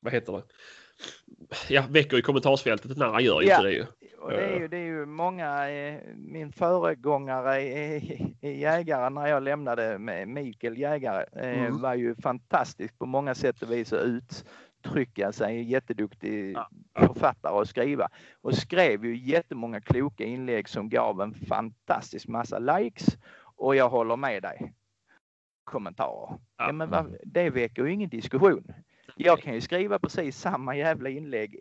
vad 0.00 0.12
heter 0.12 0.32
det? 0.32 0.42
Ja, 1.68 1.84
väcker 1.90 2.18
i 2.18 2.22
kommentarsfältet 2.22 2.96
när 2.96 3.06
han 3.08 3.24
gör 3.24 3.42
Ja. 3.42 3.56
inte 3.56 3.62
det 3.62 3.72
ju. 3.72 3.84
Och 4.18 4.30
det, 4.30 4.44
är 4.44 4.60
ju, 4.60 4.68
det 4.68 4.76
är 4.76 4.84
ju 4.84 5.06
många, 5.06 5.70
eh, 5.70 6.00
min 6.16 6.52
föregångare 6.52 7.60
i, 7.62 8.36
i 8.40 8.60
jägare 8.60 9.10
när 9.10 9.26
jag 9.26 9.42
lämnade 9.42 9.98
med 9.98 10.28
Mikael 10.28 10.78
Jägare 10.78 11.24
eh, 11.32 11.58
Mm. 11.62 11.80
var 11.80 11.94
ju 11.94 12.14
fantastisk 12.14 12.98
på 12.98 13.06
många 13.06 13.34
sätt 13.34 13.62
och 13.62 13.72
vis 13.72 13.92
att 13.92 14.04
uttrycka 14.04 15.32
sig, 15.32 15.62
jätteduktig 15.62 16.52
Ja. 16.52 16.68
författare 17.06 17.60
att 17.60 17.68
skriva 17.68 18.08
och 18.40 18.54
skrev 18.54 19.04
ju 19.04 19.16
jättemånga 19.16 19.80
kloka 19.80 20.24
inlägg 20.24 20.68
som 20.68 20.88
gav 20.88 21.20
en 21.20 21.34
fantastisk 21.34 22.28
massa 22.28 22.58
likes 22.58 23.16
och 23.56 23.76
jag 23.76 23.88
håller 23.88 24.16
med 24.16 24.42
dig. 24.42 24.72
Kommentarer. 25.64 26.38
Ja, 26.56 26.72
men 26.72 26.90
vad, 26.90 27.16
det 27.24 27.50
väcker 27.50 27.84
ju 27.84 27.92
ingen 27.92 28.10
diskussion. 28.10 28.64
Jag 29.20 29.40
kan 29.40 29.54
ju 29.54 29.60
skriva 29.60 29.98
precis 29.98 30.38
samma 30.38 30.76
jävla 30.76 31.08
inlägg 31.08 31.56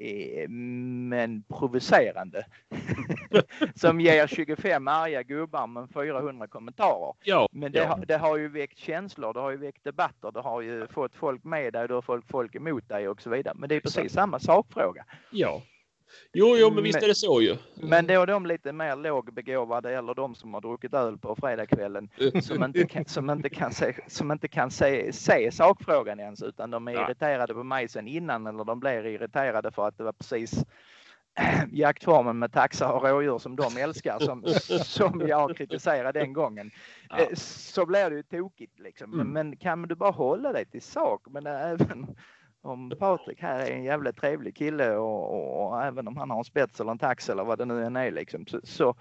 men 0.50 1.44
provocerande. 1.44 2.46
som 3.76 4.02
ger 4.02 4.28
25 4.28 4.88
arga 4.88 5.24
gubbar 5.24 5.68
men 5.68 5.88
400 5.88 6.48
kommentarer. 6.48 7.14
Ja, 7.24 7.50
Men 7.52 7.72
det, 7.72 7.80
ja. 7.80 7.88
har, 7.88 8.06
det 8.06 8.18
har 8.18 8.38
ju 8.38 8.48
väckt 8.48 8.78
känslor, 8.78 9.34
det 9.34 9.40
har 9.40 9.52
ju 9.52 9.58
väckt 9.58 9.84
debatter, 9.84 10.32
det 10.32 10.42
har 10.42 10.62
ju 10.62 10.88
fått 10.88 11.16
folk 11.16 11.44
med 11.44 11.74
dig, 11.74 11.88
du 11.88 11.94
har 11.94 12.02
fått 12.02 12.26
folk 12.28 12.56
emot 12.56 12.90
dig 12.90 13.08
och 13.10 13.22
så 13.22 13.30
vidare. 13.30 13.54
Men 13.58 13.70
det 13.70 13.76
är 13.76 13.80
precis 13.80 13.98
Exakt. 13.98 14.14
samma 14.14 14.40
sakfråga. 14.40 15.06
ja. 15.32 15.62
Jo, 16.34 16.56
jo, 16.58 16.72
men 16.72 16.84
visst 16.84 17.04
är 17.04 17.08
det 17.08 17.16
så 17.16 17.42
ju. 17.42 17.58
Men 17.76 18.08
då 18.08 18.26
de 18.26 18.46
lite 18.46 18.74
mer 18.74 18.96
lågbegåvade 18.96 19.98
eller 19.98 20.14
de 20.16 20.36
som 20.36 20.54
har 20.54 20.62
druckit 20.62 20.94
öl 20.94 21.18
på 21.18 21.36
fredagskvällen 21.36 22.10
som 22.42 22.64
inte 22.64 22.86
kan, 22.88 23.06
som 23.06 23.30
inte 23.30 23.50
kan, 23.50 23.72
se, 23.74 23.96
som 24.08 24.32
inte 24.32 24.48
kan 24.48 24.72
se, 24.72 25.14
se 25.14 25.52
sakfrågan 25.52 26.20
ens 26.20 26.44
utan 26.44 26.72
de 26.72 26.88
är 26.88 26.92
Ja. 26.92 27.06
irriterade 27.06 27.54
på 27.54 27.64
mig 27.64 27.88
sen 27.88 28.08
innan 28.08 28.48
eller 28.48 28.64
de 28.64 28.80
blir 28.80 29.06
irriterade 29.06 29.72
för 29.72 29.88
att 29.88 29.98
det 29.98 30.04
var 30.04 30.12
precis 30.14 30.66
jaktformen 31.72 32.40
med 32.40 32.54
taxar 32.54 32.92
och 32.94 33.04
rådjur 33.04 33.38
som 33.38 33.56
de 33.56 33.78
älskar 33.78 34.20
som, 34.20 34.44
som 34.84 35.28
jag 35.28 35.58
kritiserade 35.58 36.20
den 36.20 36.34
gången. 36.34 36.72
Ja. 37.10 37.18
Eh, 37.20 37.28
Så 37.36 37.86
blir 37.86 38.10
det 38.10 38.16
ju 38.16 38.24
tokigt 38.24 38.80
liksom. 38.80 39.14
Mm. 39.14 39.28
Men 39.28 39.58
kan 39.58 39.82
du 39.82 39.96
bara 39.96 40.12
hålla 40.12 40.54
dig 40.54 40.66
till 40.66 40.82
sak? 40.82 41.22
Men 41.30 41.46
även 41.48 42.08
om 42.68 42.90
Patrik 43.00 43.42
här 43.42 43.60
är 43.60 43.72
en 43.72 43.84
jävla 43.84 44.14
trevlig 44.14 44.56
kille 44.56 44.96
och, 44.96 45.34
och, 45.34 45.68
och 45.68 45.84
även 45.84 46.08
om 46.08 46.18
han 46.18 46.30
har 46.30 46.38
en 46.38 46.44
spets 46.44 46.80
eller 46.80 46.92
en 46.92 46.98
tax 46.98 47.30
eller 47.30 47.44
vad 47.44 47.58
det 47.58 47.66
nu 47.66 47.84
än 47.84 47.96
är 47.96 48.12
liksom. 48.12 48.46
Så, 48.46 48.60
så, 48.64 48.96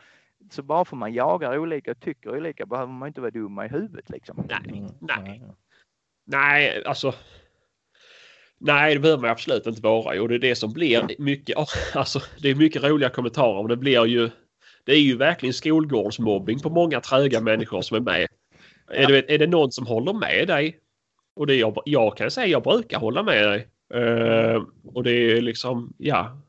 så 0.51 0.63
bara 0.63 0.85
för 0.85 0.97
man 0.97 1.15
jagar 1.15 1.59
olika 1.59 1.91
och 1.91 2.01
tycker 2.01 2.37
olika 2.37 2.67
behöver 2.67 2.93
man 2.93 3.09
inte 3.09 3.21
vara 3.21 3.31
dumma 3.31 3.67
i 3.67 3.69
huvudet 3.69 4.11
liksom. 4.11 4.47
Nej, 4.49 4.79
Mm, 4.79 4.91
nej. 5.01 5.43
Nej, 6.27 6.85
alltså. 6.85 7.15
Nej, 8.59 8.95
det 8.95 9.01
behöver 9.01 9.23
man 9.23 9.31
absolut 9.31 9.67
inte 9.67 9.83
vara. 9.83 10.23
Och 10.23 10.29
det 10.29 10.35
är 10.35 10.39
det 10.39 10.55
som 10.55 10.73
blir 10.73 11.17
mycket. 11.19 11.57
Alltså, 11.95 12.21
det 12.43 12.49
är 12.49 12.55
mycket 12.55 12.83
roliga 12.83 13.11
kommentarer. 13.11 13.63
Men 13.63 13.69
det 13.69 13.77
blir 13.77 14.07
ju. 14.07 14.31
Det 14.85 14.93
är 14.93 15.01
ju 15.01 15.17
verkligen 15.17 15.53
skolgårdsmobbing 15.53 16.59
på 16.59 16.71
många 16.71 17.01
tröga 17.01 17.41
människor 17.41 17.83
som 17.83 17.97
är 17.97 18.01
med. 18.01 18.27
Är, 18.89 19.07
det, 19.07 19.35
är 19.35 19.39
det 19.39 19.47
någon 19.47 19.73
som 19.73 19.87
håller 19.87 20.13
med 20.13 20.49
dig? 20.49 20.79
Och 21.37 21.47
det 21.47 21.55
jag, 21.55 21.83
jag 21.85 22.17
kan 22.17 22.31
säga 22.31 22.47
jag 22.47 22.63
brukar 22.63 22.99
hålla 22.99 23.23
med 23.23 23.49
dig. 23.49 23.67
Uh, 23.95 24.65
och 24.95 25.03
det 25.03 25.13
är 25.13 25.41
liksom, 25.41 25.95
ja. 25.99 26.43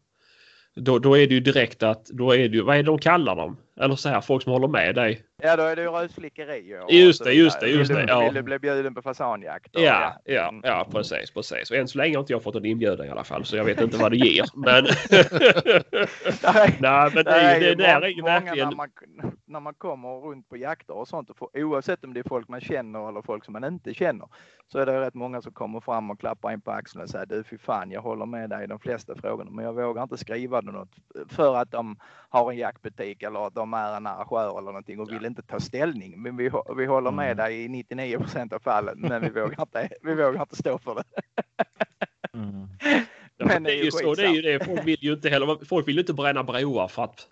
Då, 0.76 1.00
då 1.00 1.18
är 1.18 1.28
det 1.28 1.34
ju 1.34 1.40
direkt 1.40 1.84
att, 1.84 2.06
då 2.06 2.32
är 2.32 2.50
det 2.50 2.58
ju, 2.58 2.62
vad 2.62 2.76
är 2.76 2.84
det 2.84 2.88
de 2.88 3.00
kallar 3.00 3.36
dem? 3.36 3.58
Eller 3.80 3.96
så 3.96 4.10
här, 4.10 4.22
folk 4.22 4.44
som 4.44 4.52
håller 4.52 4.68
med 4.68 4.96
dig. 4.96 5.22
Ja, 5.44 5.56
då 5.56 5.64
är 5.64 5.76
det 5.76 5.82
ju 5.82 5.88
rösflickeri. 5.90 6.78
och 6.84 6.92
Just 6.92 7.24
det, 7.24 7.34
just 7.34 7.60
det, 7.60 7.68
just 7.70 7.92
vill 7.92 7.98
det, 7.98 8.06
Du, 8.06 8.12
ja. 8.12 8.20
Vill 8.24 8.34
du 8.34 8.42
bli 8.44 8.60
bjuden 8.60 8.94
på 8.96 9.02
fasanjakt? 9.02 9.76
och 9.76 9.82
Ja, 9.82 10.14
ja, 10.26 10.48
Mm. 10.50 10.62
ja 10.64 10.88
precis, 10.92 11.32
precis. 11.32 11.72
Och 11.72 11.78
än 11.78 11.88
så 11.88 11.98
länge 11.98 12.16
har 12.16 12.20
inte 12.20 12.34
jag 12.34 12.44
fått 12.44 12.56
en 12.56 12.66
inbjudan 12.66 13.06
i 13.08 13.10
alla 13.10 13.24
fall 13.24 13.46
så 13.46 13.58
jag 13.58 13.64
vet 13.66 13.82
inte 13.82 13.98
vad 13.98 14.12
det 14.12 14.18
ger. 14.18 14.46
Men, 14.56 14.84
Nej, 16.44 16.78
nej, 16.82 17.12
men 17.16 17.24
det, 17.26 17.60
ju- 17.60 17.76
det 17.76 17.84
där 17.84 18.02
är 18.02 18.08
ju 18.08 18.22
verkligen... 18.22 18.70
när 18.70 18.76
man, 18.76 18.90
när 19.46 19.60
man 19.60 19.74
kommer 19.74 20.10
runt 20.10 20.50
på 20.50 20.58
jakter 20.58 20.94
och 20.98 21.08
sånt, 21.08 21.30
och 21.30 21.38
får, 21.38 21.50
oavsett 21.54 22.04
om 22.04 22.14
det 22.14 22.20
är 22.20 22.30
folk 22.30 22.48
man 22.48 22.62
känner 22.62 23.10
eller 23.10 23.22
folk 23.22 23.46
som 23.46 23.54
man 23.54 23.64
inte 23.64 23.94
känner, 23.94 24.28
så 24.72 24.80
är 24.80 24.86
det 24.86 25.02
rätt 25.02 25.14
många 25.14 25.42
som 25.42 25.52
kommer 25.54 25.80
fram 25.80 26.12
och 26.12 26.20
klappar 26.20 26.52
in 26.54 26.62
på 26.62 26.72
axeln 26.72 27.04
och 27.04 27.10
säger 27.10 27.26
du 27.26 27.44
fy 27.44 27.58
fan, 27.58 27.92
jag 27.92 28.02
håller 28.02 28.26
med 28.26 28.50
dig 28.50 28.64
i 28.64 28.68
de 28.68 28.80
flesta 28.80 29.16
frågorna, 29.16 29.52
men 29.52 29.66
jag 29.66 29.74
vågar 29.74 30.04
inte 30.04 30.18
skriva 30.18 30.62
något 30.62 30.90
för 31.30 31.56
att 31.56 31.72
de 31.72 31.96
har 32.30 32.52
en 32.52 32.58
jaktbutik 32.58 33.24
eller 33.24 33.48
att 33.48 33.56
de 33.56 33.74
är 33.74 33.98
en 33.98 34.08
arrangör 34.08 34.50
eller 34.58 34.62
någonting 34.72 35.00
och 35.00 35.12
vill 35.12 35.26
inte 35.28 35.42
ta 35.42 35.60
ställning. 35.60 36.22
Men 36.22 36.38
vi, 36.38 36.52
vi 36.78 36.86
håller 36.86 37.12
med 37.12 37.26
Mm. 37.32 37.38
dig 37.38 37.64
i 37.64 37.68
99 37.68 38.18
procent 38.20 38.54
av 38.54 38.60
fallen, 38.60 39.00
men 39.02 39.22
vi 39.22 39.30
vågar 39.30 39.62
inte, 39.62 39.90
vi 40.02 40.16
vågar 40.16 40.42
inte 40.42 40.56
stå 40.56 40.78
för 40.78 40.96
det. 40.96 41.04
Mm. 42.34 42.68
Men 43.40 43.48
men 43.48 43.64
det 43.64 43.72
är 43.80 43.84
ju 43.84 43.92
så, 43.92 44.14
det 44.16 44.24
är 44.26 44.34
ju 44.34 44.42
det. 44.42 44.66
Folk 44.66 44.86
vill 44.88 45.04
ju 45.04 45.14
inte 45.14 45.30
heller, 45.30 45.66
folk 45.66 45.88
vill 45.88 45.96
ju 45.96 46.02
inte 46.02 46.14
bränna 46.14 46.44
broar 46.44 46.88
för 46.88 47.04
att 47.04 47.28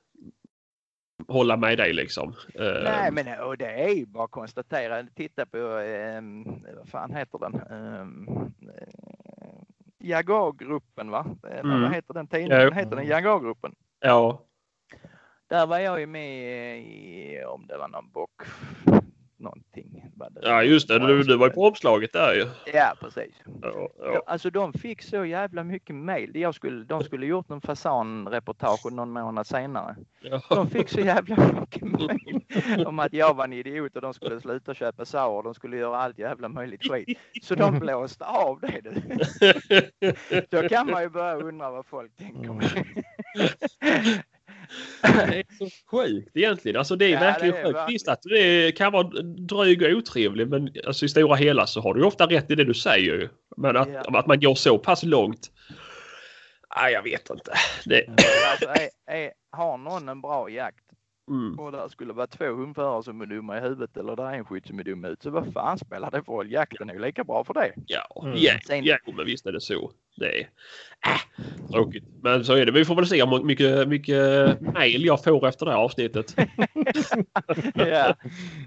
hålla 1.27 1.57
med 1.57 1.77
dig 1.77 1.93
liksom. 1.93 2.33
Eh, 2.53 2.83
Nej, 2.83 3.11
men 3.11 3.39
och 3.39 3.57
det 3.57 3.65
är 3.83 3.89
ju 3.89 4.05
bara 4.05 4.23
att 4.23 4.31
konstatera. 4.31 5.03
Titta 5.15 5.45
på, 5.45 5.57
um, 5.57 6.43
vad 6.77 6.89
fan 6.89 7.15
heter 7.15 7.39
den? 7.39 7.61
Um, 7.99 8.27
Jagargruppen 9.99 11.09
va? 11.11 11.25
Eller 11.43 11.59
Mm. 11.63 11.81
vad 11.81 11.93
heter 11.95 12.13
den 12.13 12.27
tidningen? 12.27 12.61
Ja. 12.61 12.71
Heter 12.71 12.95
den 12.95 13.07
Jagargruppen? 13.07 13.75
Ja, 13.99 14.41
Där 15.49 15.67
var 15.67 15.79
jag 15.79 15.99
ju 15.99 16.05
med 16.05 16.79
i, 16.81 17.43
om 17.47 17.67
det 17.67 17.77
var 17.77 17.87
någon 17.87 18.09
bock, 18.11 18.41
någonting. 19.37 20.11
Ja 20.41 20.63
just 20.63 20.87
det. 20.87 20.99
Du, 20.99 21.23
du 21.23 21.37
var 21.37 21.47
ju 21.47 21.53
på 21.53 21.67
omslaget 21.67 22.13
där 22.13 22.33
ju. 22.33 22.45
Ja, 22.73 22.93
precis. 22.99 23.35
Ja, 23.61 23.89
Ja. 23.99 24.23
Alltså 24.25 24.49
de 24.49 24.73
fick 24.73 25.01
så 25.01 25.25
jävla 25.25 25.63
mycket 25.63 25.95
mail. 25.95 26.31
Jag 26.33 26.55
skulle, 26.55 26.83
de 26.83 27.03
skulle 27.03 27.25
gjort 27.25 27.51
en 27.51 27.61
fasanreportage 27.61 28.91
någon 28.91 29.11
månad 29.11 29.47
senare. 29.47 29.95
Ja. 30.21 30.41
De 30.49 30.69
fick 30.69 30.89
så 30.89 30.99
jävla 30.99 31.35
mycket 31.59 31.81
mejl 31.81 32.85
om 32.85 32.99
att 32.99 33.13
jag 33.13 33.33
var 33.33 33.43
en 33.43 33.53
idiot 33.53 33.95
och 33.95 34.01
de 34.01 34.13
skulle 34.13 34.41
sluta 34.41 34.73
köpa 34.73 35.05
sauer. 35.05 35.43
De 35.43 35.53
skulle 35.53 35.77
göra 35.77 35.97
allt 35.97 36.19
jävla 36.19 36.49
möjligt 36.49 36.83
skit. 36.91 37.19
Så 37.41 37.55
de 37.55 37.79
blåste 37.79 38.25
av 38.25 38.59
det 38.59 38.81
du. 38.81 38.91
Då 40.61 40.69
kan 40.69 40.91
man 40.91 41.01
ju 41.01 41.09
börja 41.09 41.35
undra 41.35 41.71
vad 41.71 41.85
folk 41.85 42.15
tänker. 42.15 42.85
Mm. 45.03 45.29
Det 45.29 45.37
är 45.39 45.45
så 45.59 45.69
sjukt 45.91 46.37
egentligen. 46.37 46.77
Alltså 46.77 46.95
det 46.95 47.05
är 47.05 47.09
Ja, 47.09 47.19
verkligen 47.19 47.53
det 47.55 47.59
är 47.59 47.63
sjukt. 47.65 47.75
verkligen. 47.75 47.93
Visst 47.93 48.07
att 48.07 48.21
det 48.23 48.71
kan 48.77 48.91
vara 48.91 49.07
dryg 49.47 49.81
och 49.83 49.89
otrevlig 49.89 50.47
men 50.47 50.69
alltså 50.87 51.05
i 51.05 51.09
stora 51.09 51.35
hela 51.35 51.67
så 51.67 51.81
har 51.81 51.93
du 51.93 52.03
ofta 52.03 52.25
rätt 52.25 52.51
i 52.51 52.55
det 52.55 52.63
du 52.63 52.73
säger 52.73 53.13
ju. 53.13 53.29
Men 53.57 53.77
att, 53.77 53.89
Ja. 53.93 54.19
att 54.19 54.27
man 54.27 54.39
går 54.39 54.55
så 54.55 54.77
pass 54.77 55.03
långt. 55.03 55.51
Nej, 56.81 56.93
jag 56.93 57.03
vet 57.03 57.29
inte. 57.29 57.51
Det, 57.85 58.05
Alltså, 58.51 58.65
är, 58.69 59.15
är, 59.17 59.31
har 59.51 59.77
någon 59.77 60.09
en 60.09 60.21
bra 60.21 60.49
jakt 60.49 60.84
mm. 61.29 61.59
och 61.59 61.71
där 61.71 61.87
skulle 61.87 62.13
vara 62.13 62.27
två 62.27 62.45
hundförare 62.45 63.03
som 63.03 63.21
är 63.21 63.25
dumma 63.25 63.57
i 63.57 63.61
huvudet 63.61 63.97
eller 63.97 64.15
där 64.15 64.23
är 64.25 64.33
en 64.33 64.45
skytt 64.45 64.67
som 64.67 64.79
är 64.79 64.83
dum 64.83 65.05
ut. 65.05 65.21
Så 65.23 65.29
vad 65.29 65.53
fan 65.53 65.79
spelar 65.79 66.11
det 66.11 66.23
för 66.23 66.31
roll? 66.31 66.51
Jakten 66.51 66.89
är 66.89 66.93
ju 66.93 66.99
lika 66.99 67.23
bra 67.23 67.43
för 67.43 67.53
det. 67.53 67.73
Ja, 67.87 68.23
Mm. 68.25 68.37
ja, 68.37 68.53
Sen- 68.67 68.83
ja, 68.85 68.97
men 69.17 69.25
visst 69.25 69.45
är 69.45 69.51
det 69.51 69.61
så. 69.61 69.91
Det 70.17 70.39
är 70.39 70.49
äh, 71.07 71.69
tråkigt. 71.71 72.03
Men 72.23 72.45
så 72.45 72.53
är 72.53 72.65
det. 72.65 72.71
Vi 72.71 72.85
får 72.85 72.95
väl 72.95 73.07
se 73.07 73.25
hur 73.25 73.43
mycket, 73.43 73.87
mycket 73.87 74.61
mail 74.61 75.05
jag 75.05 75.23
får 75.23 75.47
efter 75.47 75.65
det 75.65 75.71
här 75.71 75.79
avsnittet. 75.79 76.35
ja. 77.75 78.15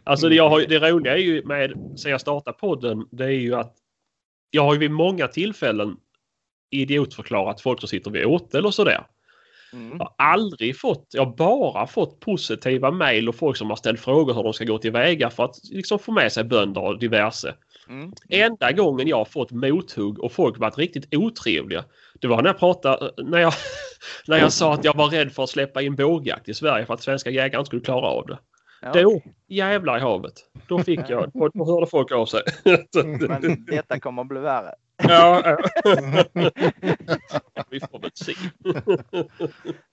Alltså 0.04 0.28
det, 0.28 0.34
jag 0.34 0.48
har, 0.48 0.60
det 0.60 0.78
roliga 0.90 1.12
är 1.14 1.20
ju 1.20 1.44
med 1.44 1.72
sen 1.96 2.10
jag 2.10 2.20
startade 2.20 2.56
podden. 2.58 3.08
Det 3.10 3.24
är 3.24 3.28
ju 3.30 3.54
att 3.54 3.74
jag 4.50 4.62
har 4.62 4.72
ju 4.72 4.78
vid 4.78 4.90
många 4.90 5.28
tillfällen 5.28 5.96
idiotförklarat 6.70 7.60
folk 7.60 7.80
som 7.80 7.88
sitter 7.88 8.10
vid 8.10 8.24
åtel 8.26 8.66
och 8.66 8.74
sådär. 8.74 9.06
Mm. 9.72 9.98
Jag 9.98 10.04
har 10.04 10.14
aldrig 10.18 10.80
fått, 10.80 11.06
jag 11.12 11.24
har 11.24 11.36
bara 11.36 11.86
fått 11.86 12.20
positiva 12.20 12.90
mail 12.90 13.28
och 13.28 13.34
folk 13.34 13.56
som 13.56 13.70
har 13.70 13.76
ställt 13.76 14.00
frågor 14.00 14.34
hur 14.34 14.42
de 14.42 14.52
ska 14.52 14.64
gå 14.64 14.78
tillväga 14.78 15.30
för 15.30 15.44
att 15.44 15.56
liksom 15.70 15.98
få 15.98 16.12
med 16.12 16.32
sig 16.32 16.44
bönder 16.44 16.82
och 16.82 16.98
diverse. 16.98 17.54
Mm. 17.88 18.12
Enda 18.28 18.72
gången 18.72 19.08
jag 19.08 19.16
har 19.16 19.24
fått 19.24 19.50
mothugg 19.50 20.18
och 20.18 20.32
folk 20.32 20.58
varit 20.58 20.78
riktigt 20.78 21.14
otrevliga. 21.14 21.84
Det 22.20 22.28
var 22.28 22.42
när 22.42 22.48
jag 22.48 22.58
pratade, 22.58 23.12
när 23.24 23.38
jag, 23.38 23.52
när 24.26 24.38
jag 24.38 24.52
sa 24.52 24.74
att 24.74 24.84
jag 24.84 24.96
var 24.96 25.08
rädd 25.08 25.32
för 25.32 25.42
att 25.42 25.50
släppa 25.50 25.82
in 25.82 25.96
bågjakt 25.96 26.48
i 26.48 26.54
Sverige 26.54 26.86
för 26.86 26.94
att 26.94 27.02
svenska 27.02 27.30
jägare 27.30 27.60
inte 27.60 27.66
skulle 27.66 27.82
klara 27.82 28.06
av 28.06 28.26
det. 28.26 28.38
Ja, 28.82 28.92
Då, 28.92 29.22
jävlar 29.48 29.98
i 29.98 30.00
havet. 30.00 30.34
Då 30.68 30.78
fick 30.78 31.00
jag, 31.08 31.30
då 31.54 31.64
hörde 31.64 31.86
folk 31.86 32.12
av 32.12 32.26
sig. 32.26 32.42
Men 33.28 33.64
detta 33.64 34.00
kommer 34.00 34.22
att 34.22 34.28
bli 34.28 34.40
värre. 34.40 34.74
Ja, 35.08 35.58
vi 37.70 37.80
får 37.80 37.98
väl 38.00 38.10
se. 38.14 38.34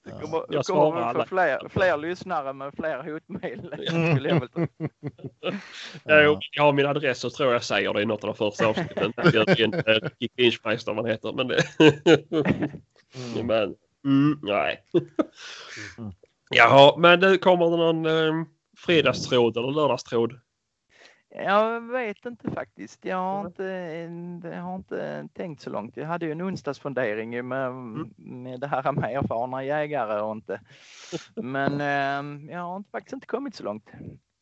Det 0.05 0.11
kommer, 0.21 0.45
Jag 0.49 0.65
kommer 0.65 1.01
alla. 1.01 1.25
fler, 1.25 1.69
fler 1.69 1.97
lyssnare 1.97 2.53
med 2.53 2.73
fler 2.77 3.03
hotmejl. 3.03 3.75
jag. 4.29 4.67
Ja. 6.03 6.39
Jag 6.51 6.63
har 6.63 6.73
min 6.73 6.85
adress 6.85 7.19
så 7.19 7.29
tror 7.29 7.53
jag 7.53 7.63
säger 7.63 7.93
det 7.93 8.01
i 8.01 8.05
något 8.05 8.23
av 8.23 8.27
de 8.27 8.35
första 8.35 8.67
avsnitten. 8.69 9.13
Jörgen 9.33 9.73
eh, 9.73 9.81
Ricky 9.85 10.27
Grinchmeister 10.37 10.93
vad 10.93 11.05
han 11.05 11.11
heter. 11.11 11.33
Men, 11.33 11.47
det, 11.47 11.63
Mm. 13.33 13.47
men 13.47 13.75
mm, 14.05 14.39
nej. 14.43 14.83
Jaha, 16.49 16.97
men 16.97 17.19
det 17.19 17.37
kommer 17.37 17.65
det 17.65 17.77
någon 17.77 18.05
eh, 18.05 18.45
fredagstråd 18.77 19.57
eller 19.57 19.71
lördagstråd? 19.71 20.39
Jag 21.37 21.81
vet 21.81 22.25
inte 22.25 22.51
faktiskt. 22.51 23.05
Jag 23.05 23.17
har 23.17 23.45
inte, 23.45 23.63
jag 24.43 24.61
har 24.61 24.75
inte 24.75 25.27
tänkt 25.33 25.61
så 25.61 25.69
långt. 25.69 25.97
Jag 25.97 26.05
hade 26.07 26.25
ju 26.25 26.31
en 26.31 26.41
onsdagsfundering 26.41 27.47
med, 27.47 27.67
Mm. 27.67 28.13
med 28.17 28.59
det 28.59 28.67
här 28.67 28.91
med 28.91 29.15
erfarna 29.17 29.63
jägare 29.63 30.21
och 30.21 30.31
inte. 30.31 30.61
Men 31.35 31.81
eh, 31.81 32.51
jag 32.53 32.59
har 32.59 32.83
faktiskt 32.91 33.13
inte 33.13 33.27
kommit 33.27 33.55
så 33.55 33.63
långt. 33.63 33.89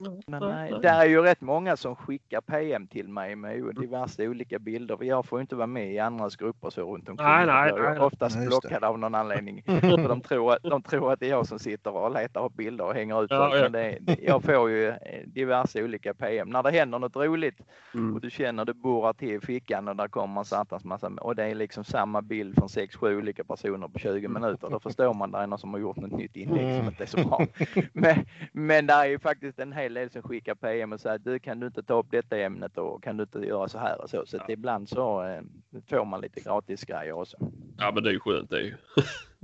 Men 0.03 0.23
Nej, 0.27 0.39
nej, 0.41 0.71
nej. 0.71 0.79
det 0.81 0.87
är 0.89 1.05
ju 1.05 1.21
rätt 1.21 1.41
många 1.41 1.77
som 1.77 1.95
skickar 1.95 2.41
PM 2.41 2.87
till 2.87 3.07
mig 3.07 3.35
med 3.35 3.55
ju 3.55 3.71
diverse 3.71 4.27
olika 4.27 4.59
bilder. 4.59 4.97
för 4.97 5.05
Jag 5.05 5.25
får 5.25 5.39
ju 5.39 5.41
inte 5.41 5.55
vara 5.55 5.67
med 5.67 5.93
i 5.93 5.99
andras 5.99 6.35
grupper 6.35 6.69
så 6.69 6.81
runt 6.93 7.09
omkring. 7.09 7.27
Nej, 7.27 7.45
nej, 7.45 7.69
Jag 7.69 7.85
är 7.85 7.89
nej. 7.89 7.99
oftast 7.99 8.35
Nej, 8.37 8.47
blockad 8.47 8.83
av 8.83 8.99
någon 8.99 9.15
anledning. 9.15 9.63
För 9.81 10.07
de, 10.07 10.21
tror 10.21 10.53
att, 10.53 10.63
de 10.63 10.81
tror 10.81 11.13
att 11.13 11.19
det 11.19 11.25
är 11.25 11.29
jag 11.29 11.47
som 11.47 11.59
sitter 11.59 11.91
och 11.95 12.11
letar 12.13 12.45
upp 12.45 12.53
bilder 12.53 12.85
och 12.85 12.93
hänger 12.93 13.23
ut 13.23 13.31
Ja, 13.31 13.49
folk. 13.49 13.59
ja. 13.59 13.69
Men 13.69 13.71
det, 13.71 13.99
jag 14.21 14.43
får 14.43 14.69
ju 14.69 14.87
eh, 14.87 14.95
diverse 15.25 15.83
olika 15.83 16.13
PM. 16.13 16.49
När 16.49 16.63
det 16.63 16.71
händer 16.71 16.99
något 16.99 17.15
roligt 17.15 17.57
Mm. 17.95 18.13
och 18.15 18.21
du 18.21 18.29
känner 18.29 18.65
det 18.65 18.73
borrar 18.73 19.13
till 19.13 19.29
i 19.31 19.39
fickan 19.39 19.87
och 19.87 19.95
där 19.95 20.07
kommer 20.07 20.39
en 20.41 20.45
satans 20.45 20.83
massa 20.83 21.11
och 21.21 21.35
det 21.35 21.43
är 21.45 21.55
liksom 21.55 21.83
samma 21.83 22.21
bild 22.21 22.55
från 22.55 22.67
6-7 22.67 23.17
olika 23.17 23.43
personer 23.43 23.87
på 23.87 23.99
20 23.99 24.27
minuter. 24.27 24.69
Då 24.69 24.79
förstår 24.79 25.13
man 25.13 25.29
att 25.29 25.39
det 25.39 25.43
är 25.43 25.47
någon 25.47 25.59
som 25.59 25.73
har 25.73 25.79
gjort 25.79 25.97
något 25.97 26.11
nytt 26.11 26.35
inlägg 26.35 26.77
som 26.77 26.87
inte 26.87 27.03
är 27.03 27.07
så 27.07 27.17
bra. 27.27 27.45
Men, 27.93 28.25
men 28.51 28.87
det 28.87 28.93
är 28.93 29.05
ju 29.05 29.19
faktiskt 29.19 29.59
en 29.59 29.73
hel 29.73 29.92
del 29.93 30.09
som 30.09 30.21
skickar 30.21 30.55
PM 30.55 30.93
och 30.93 31.01
säger 31.01 31.17
du 31.17 31.39
kan 31.39 31.59
du 31.59 31.67
inte 31.67 31.83
ta 31.83 31.99
upp 31.99 32.07
detta 32.11 32.37
ämnet 32.37 32.77
och 32.77 33.03
kan 33.03 33.17
du 33.17 33.23
inte 33.23 33.39
göra 33.39 33.69
så 33.69 33.77
här 33.77 34.01
och 34.01 34.09
så. 34.09 34.25
Så 34.25 34.37
att 34.37 34.49
ibland 34.49 34.89
så 34.89 35.23
eh, 35.23 35.41
får 35.89 36.05
man 36.05 36.21
lite 36.21 36.39
gratis 36.39 36.83
grejer 36.83 37.11
också. 37.11 37.37
Ja 37.77 37.91
men 37.91 38.03
det 38.03 38.09
är 38.09 38.13
ju 38.13 38.19
skönt 38.19 38.49
det 38.49 38.57
är 38.57 38.61
ju. 38.61 38.75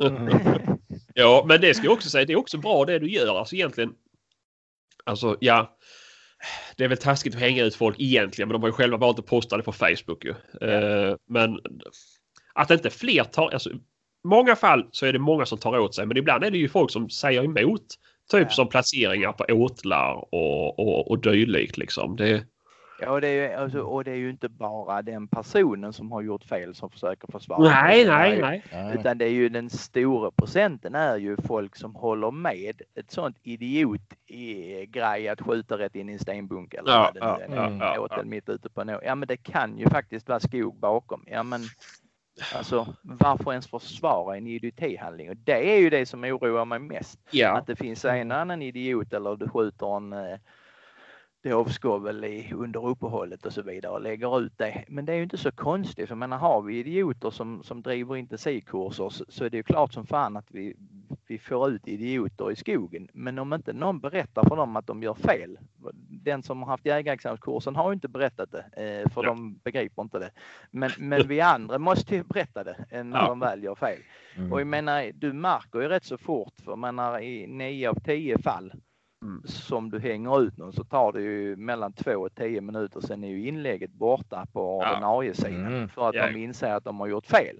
Mm. 0.08 0.30
Ja 1.14 1.46
men 1.48 1.62
det 1.62 1.74
ska 1.74 1.86
jag 1.86 1.94
också 1.94 2.10
säga. 2.10 2.26
Det 2.26 2.34
är 2.34 2.38
också 2.38 2.58
bra 2.58 2.86
det 2.86 3.00
du 3.00 3.10
gör. 3.10 3.40
Alltså 3.40 3.56
egentligen. 3.56 3.94
Alltså 5.04 5.38
ja. 5.40 5.78
Det 6.78 6.84
är 6.84 6.88
väl 6.88 6.98
taskigt 6.98 7.36
att 7.36 7.42
hänga 7.42 7.64
ut 7.64 7.76
folk 7.76 7.96
egentligen 8.00 8.48
men 8.48 8.54
de 8.54 8.62
har 8.62 8.70
ju 8.70 8.74
själva 8.74 8.98
valt 8.98 9.20
att 9.20 9.26
posta 9.26 9.58
det 9.58 9.64
på 9.64 9.72
Facebook 9.72 10.26
ju. 10.26 10.34
Eh, 10.70 11.16
men 11.28 11.60
att 12.54 12.72
inte 12.72 12.90
fler 12.90 13.24
tar, 13.24 13.50
alltså 13.50 13.70
i 13.70 13.82
många 14.24 14.56
fall 14.56 14.88
så 14.92 15.06
är 15.06 15.14
det 15.14 15.20
många 15.20 15.46
som 15.46 15.58
tar 15.58 15.80
åt 15.80 15.96
sig 15.96 16.06
men 16.06 16.18
ibland 16.18 16.44
är 16.44 16.52
det 16.52 16.58
ju 16.58 16.70
folk 16.70 16.92
som 16.92 17.10
säger 17.10 17.44
emot. 17.44 17.86
Typ 18.32 18.42
Ja. 18.48 18.50
som 18.50 18.68
placeringar 18.70 19.32
på 19.32 19.44
åtlar 19.54 20.14
och, 20.36 20.80
och, 20.80 21.12
och 21.12 21.20
dylikt 21.20 21.78
liksom. 21.78 22.16
Det, 22.16 22.44
Ja, 23.02 23.10
och 23.12 23.22
det, 23.22 23.28
är, 23.28 23.50
ju- 23.50 23.56
alltså, 23.56 23.80
och 23.82 24.04
det 24.04 24.12
är 24.12 24.16
ju 24.16 24.30
inte 24.30 24.50
bara 24.50 25.02
den 25.02 25.28
personen 25.28 25.94
som 25.94 26.12
har 26.12 26.22
gjort 26.22 26.44
fel 26.44 26.76
som 26.76 26.90
försöker 26.90 27.32
försvara. 27.32 27.60
nej, 27.60 28.06
nej, 28.08 28.64
nej. 28.72 28.96
Utan 29.00 29.18
det 29.18 29.26
är 29.26 29.30
ju 29.30 29.50
den 29.50 29.70
stora 29.70 30.32
procenten 30.32 30.96
är 30.96 31.18
ju 31.18 31.38
folk 31.48 31.76
som 31.76 31.96
håller 31.96 32.32
med 32.32 32.82
ett 32.96 33.12
sånt 33.12 33.38
idiot 33.44 34.02
i 34.28 34.86
grej 34.86 35.28
att 35.30 35.42
skjuta 35.42 35.78
rätt 35.78 35.96
in 35.96 36.10
i 36.10 36.14
en 36.14 36.20
stenbunk 36.20 36.74
eller 36.74 36.92
Ja, 36.92 37.12
vad 37.14 37.14
det 37.40 37.48
nu 37.48 37.56
ja, 37.56 37.62
är. 37.62 37.68
Mm. 37.68 37.80
ja, 37.80 38.08
ja, 38.10 38.24
mitt 38.24 38.50
ute 38.50 38.70
på 38.70 38.84
nå. 38.84 39.00
Ja 39.04 39.16
men 39.16 39.28
det 39.28 39.38
kan 39.38 39.78
ju 39.78 39.90
faktiskt 39.90 40.30
vara 40.30 40.40
skog 40.40 40.76
bakom. 40.80 41.24
Ja 41.28 41.44
men 41.44 41.62
alltså 42.56 42.96
varför 43.02 43.52
ens 43.52 43.68
försvara 43.68 44.38
en 44.38 44.48
idiothandling? 44.48 45.30
Och 45.30 45.38
det 45.38 45.76
är 45.76 45.80
ju 45.80 45.90
det 45.90 46.06
som 46.06 46.24
oroar 46.24 46.66
mig 46.66 46.80
mest. 46.80 47.20
Ja. 47.32 47.58
Att 47.58 47.68
det 47.68 47.76
finns 47.76 48.06
en 48.06 48.32
annan 48.32 48.62
idiot 48.62 49.14
eller 49.14 49.36
du 49.36 49.50
skjuter 49.50 49.98
en 49.98 50.14
eh, 50.14 50.38
dovskovel 51.44 52.24
i 52.26 52.52
under 52.56 52.86
uppehållet 52.88 53.46
och 53.46 53.54
så 53.54 53.62
vidare 53.62 53.92
och 53.94 54.02
lägger 54.02 54.40
ut 54.42 54.54
det. 54.58 54.84
Men 54.88 55.06
det 55.06 55.12
är 55.14 55.18
ju 55.18 55.24
inte 55.24 55.38
så 55.38 55.52
konstigt. 55.52 56.08
För 56.08 56.16
menar, 56.16 56.38
har 56.38 56.62
vi 56.62 56.80
idioter 56.80 57.30
som, 57.30 57.64
som 57.64 57.82
driver 57.82 58.16
intensivkurser 58.16 59.10
så, 59.10 59.26
så 59.30 59.46
är 59.46 59.50
det 59.50 59.58
ju 59.58 59.64
klart 59.64 59.94
som 59.94 60.06
fan 60.08 60.38
att 60.38 60.52
vi, 60.52 60.76
vi 61.28 61.38
får 61.40 61.70
ut 61.70 61.88
idioter 61.88 62.52
i 62.52 62.56
skogen. 62.56 63.08
Men 63.14 63.40
om 63.40 63.54
inte 63.54 63.74
någon 63.74 64.00
berättar 64.00 64.44
för 64.50 64.56
dem 64.56 64.76
att 64.76 64.88
de 64.88 65.04
gör 65.04 65.14
fel. 65.14 65.58
Den 66.10 66.44
som 66.44 66.62
har 66.64 66.70
haft 66.70 66.86
jägarexamenskursen 66.86 67.76
har 67.76 67.90
ju 67.90 67.94
inte 67.94 68.08
berättat 68.08 68.52
det 68.52 69.02
eh, 69.04 69.10
för 69.10 69.24
Ja. 69.24 69.30
de 69.30 69.58
begriper 69.64 70.02
inte 70.02 70.20
det. 70.20 70.32
Men, 70.72 70.92
men 70.98 71.28
vi 71.28 71.42
andra 71.42 71.80
måste 71.80 72.16
ju 72.16 72.24
berätta 72.24 72.64
det 72.64 73.04
när 73.04 73.20
Ja. 73.20 73.28
de 73.28 73.40
väl 73.40 73.64
gör 73.64 73.76
fel. 73.76 74.00
Mm. 74.36 74.54
Och 74.54 74.60
jag 74.60 74.68
menar, 74.68 75.12
du 75.16 75.34
märker 75.34 75.80
ju 75.82 75.88
rätt 75.88 76.04
så 76.06 76.18
fort, 76.18 76.54
för 76.66 76.76
menar 76.76 77.20
i 77.20 77.48
9 77.48 77.90
av 77.90 77.96
10 78.00 78.38
fall. 78.38 78.74
Som 79.46 79.90
du 79.90 80.00
hänger 80.00 80.42
ut 80.42 80.58
någon 80.58 80.74
så 80.74 80.84
tar 80.84 81.12
det 81.12 81.22
ju 81.22 81.56
mellan 81.56 81.94
2 81.94 82.12
och 82.12 82.36
10 82.36 82.62
minuter 82.62 83.00
sen 83.02 83.24
är 83.24 83.28
ju 83.28 83.48
inlägget 83.48 83.92
borta 83.92 84.46
på 84.54 84.82
Ja. 84.84 84.92
ordinarie 84.92 85.34
sidan 85.34 85.66
Mm. 85.66 85.90
för 85.90 86.10
att 86.10 86.16
Ja. 86.16 86.28
de 86.32 86.38
inser 86.44 86.72
att 86.74 86.84
de 86.84 87.00
har 87.00 87.08
gjort 87.08 87.26
fel. 87.26 87.60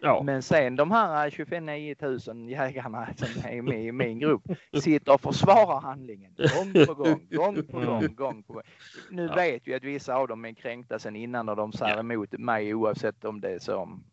Ja. 0.00 0.22
Men 0.22 0.42
sen 0.42 0.76
de 0.76 0.90
här 0.90 1.30
25 1.30 1.66
000 1.66 2.50
jägarna 2.50 3.08
som 3.16 3.50
är 3.50 3.62
med 3.62 3.84
i 3.84 3.92
min 3.92 4.18
grupp 4.18 4.42
sitter 4.82 5.14
och 5.14 5.20
försvarar 5.20 5.80
handlingen 5.80 6.34
gång 6.36 6.86
på 6.86 6.94
gång, 6.94 7.20
gång 7.30 7.62
på 7.66 7.80
gång, 7.80 8.14
gång 8.14 8.42
på 8.42 8.52
gång. 8.52 8.62
Nu 9.10 9.26
Ja. 9.26 9.34
vet 9.34 9.62
vi 9.68 9.74
att 9.74 9.84
vissa 9.84 10.14
av 10.14 10.28
dem 10.28 10.44
är 10.44 10.52
kränkta 10.52 10.98
sen 10.98 11.16
innan 11.16 11.48
och 11.48 11.56
de 11.56 11.72
säger 11.72 11.94
Ja. 11.94 12.00
emot 12.00 12.32
mig 12.32 12.74
oavsett 12.74 13.24
om 13.24 13.40
det 13.40 13.50
är 13.50 13.58
så 13.58 13.76
om 13.76 14.04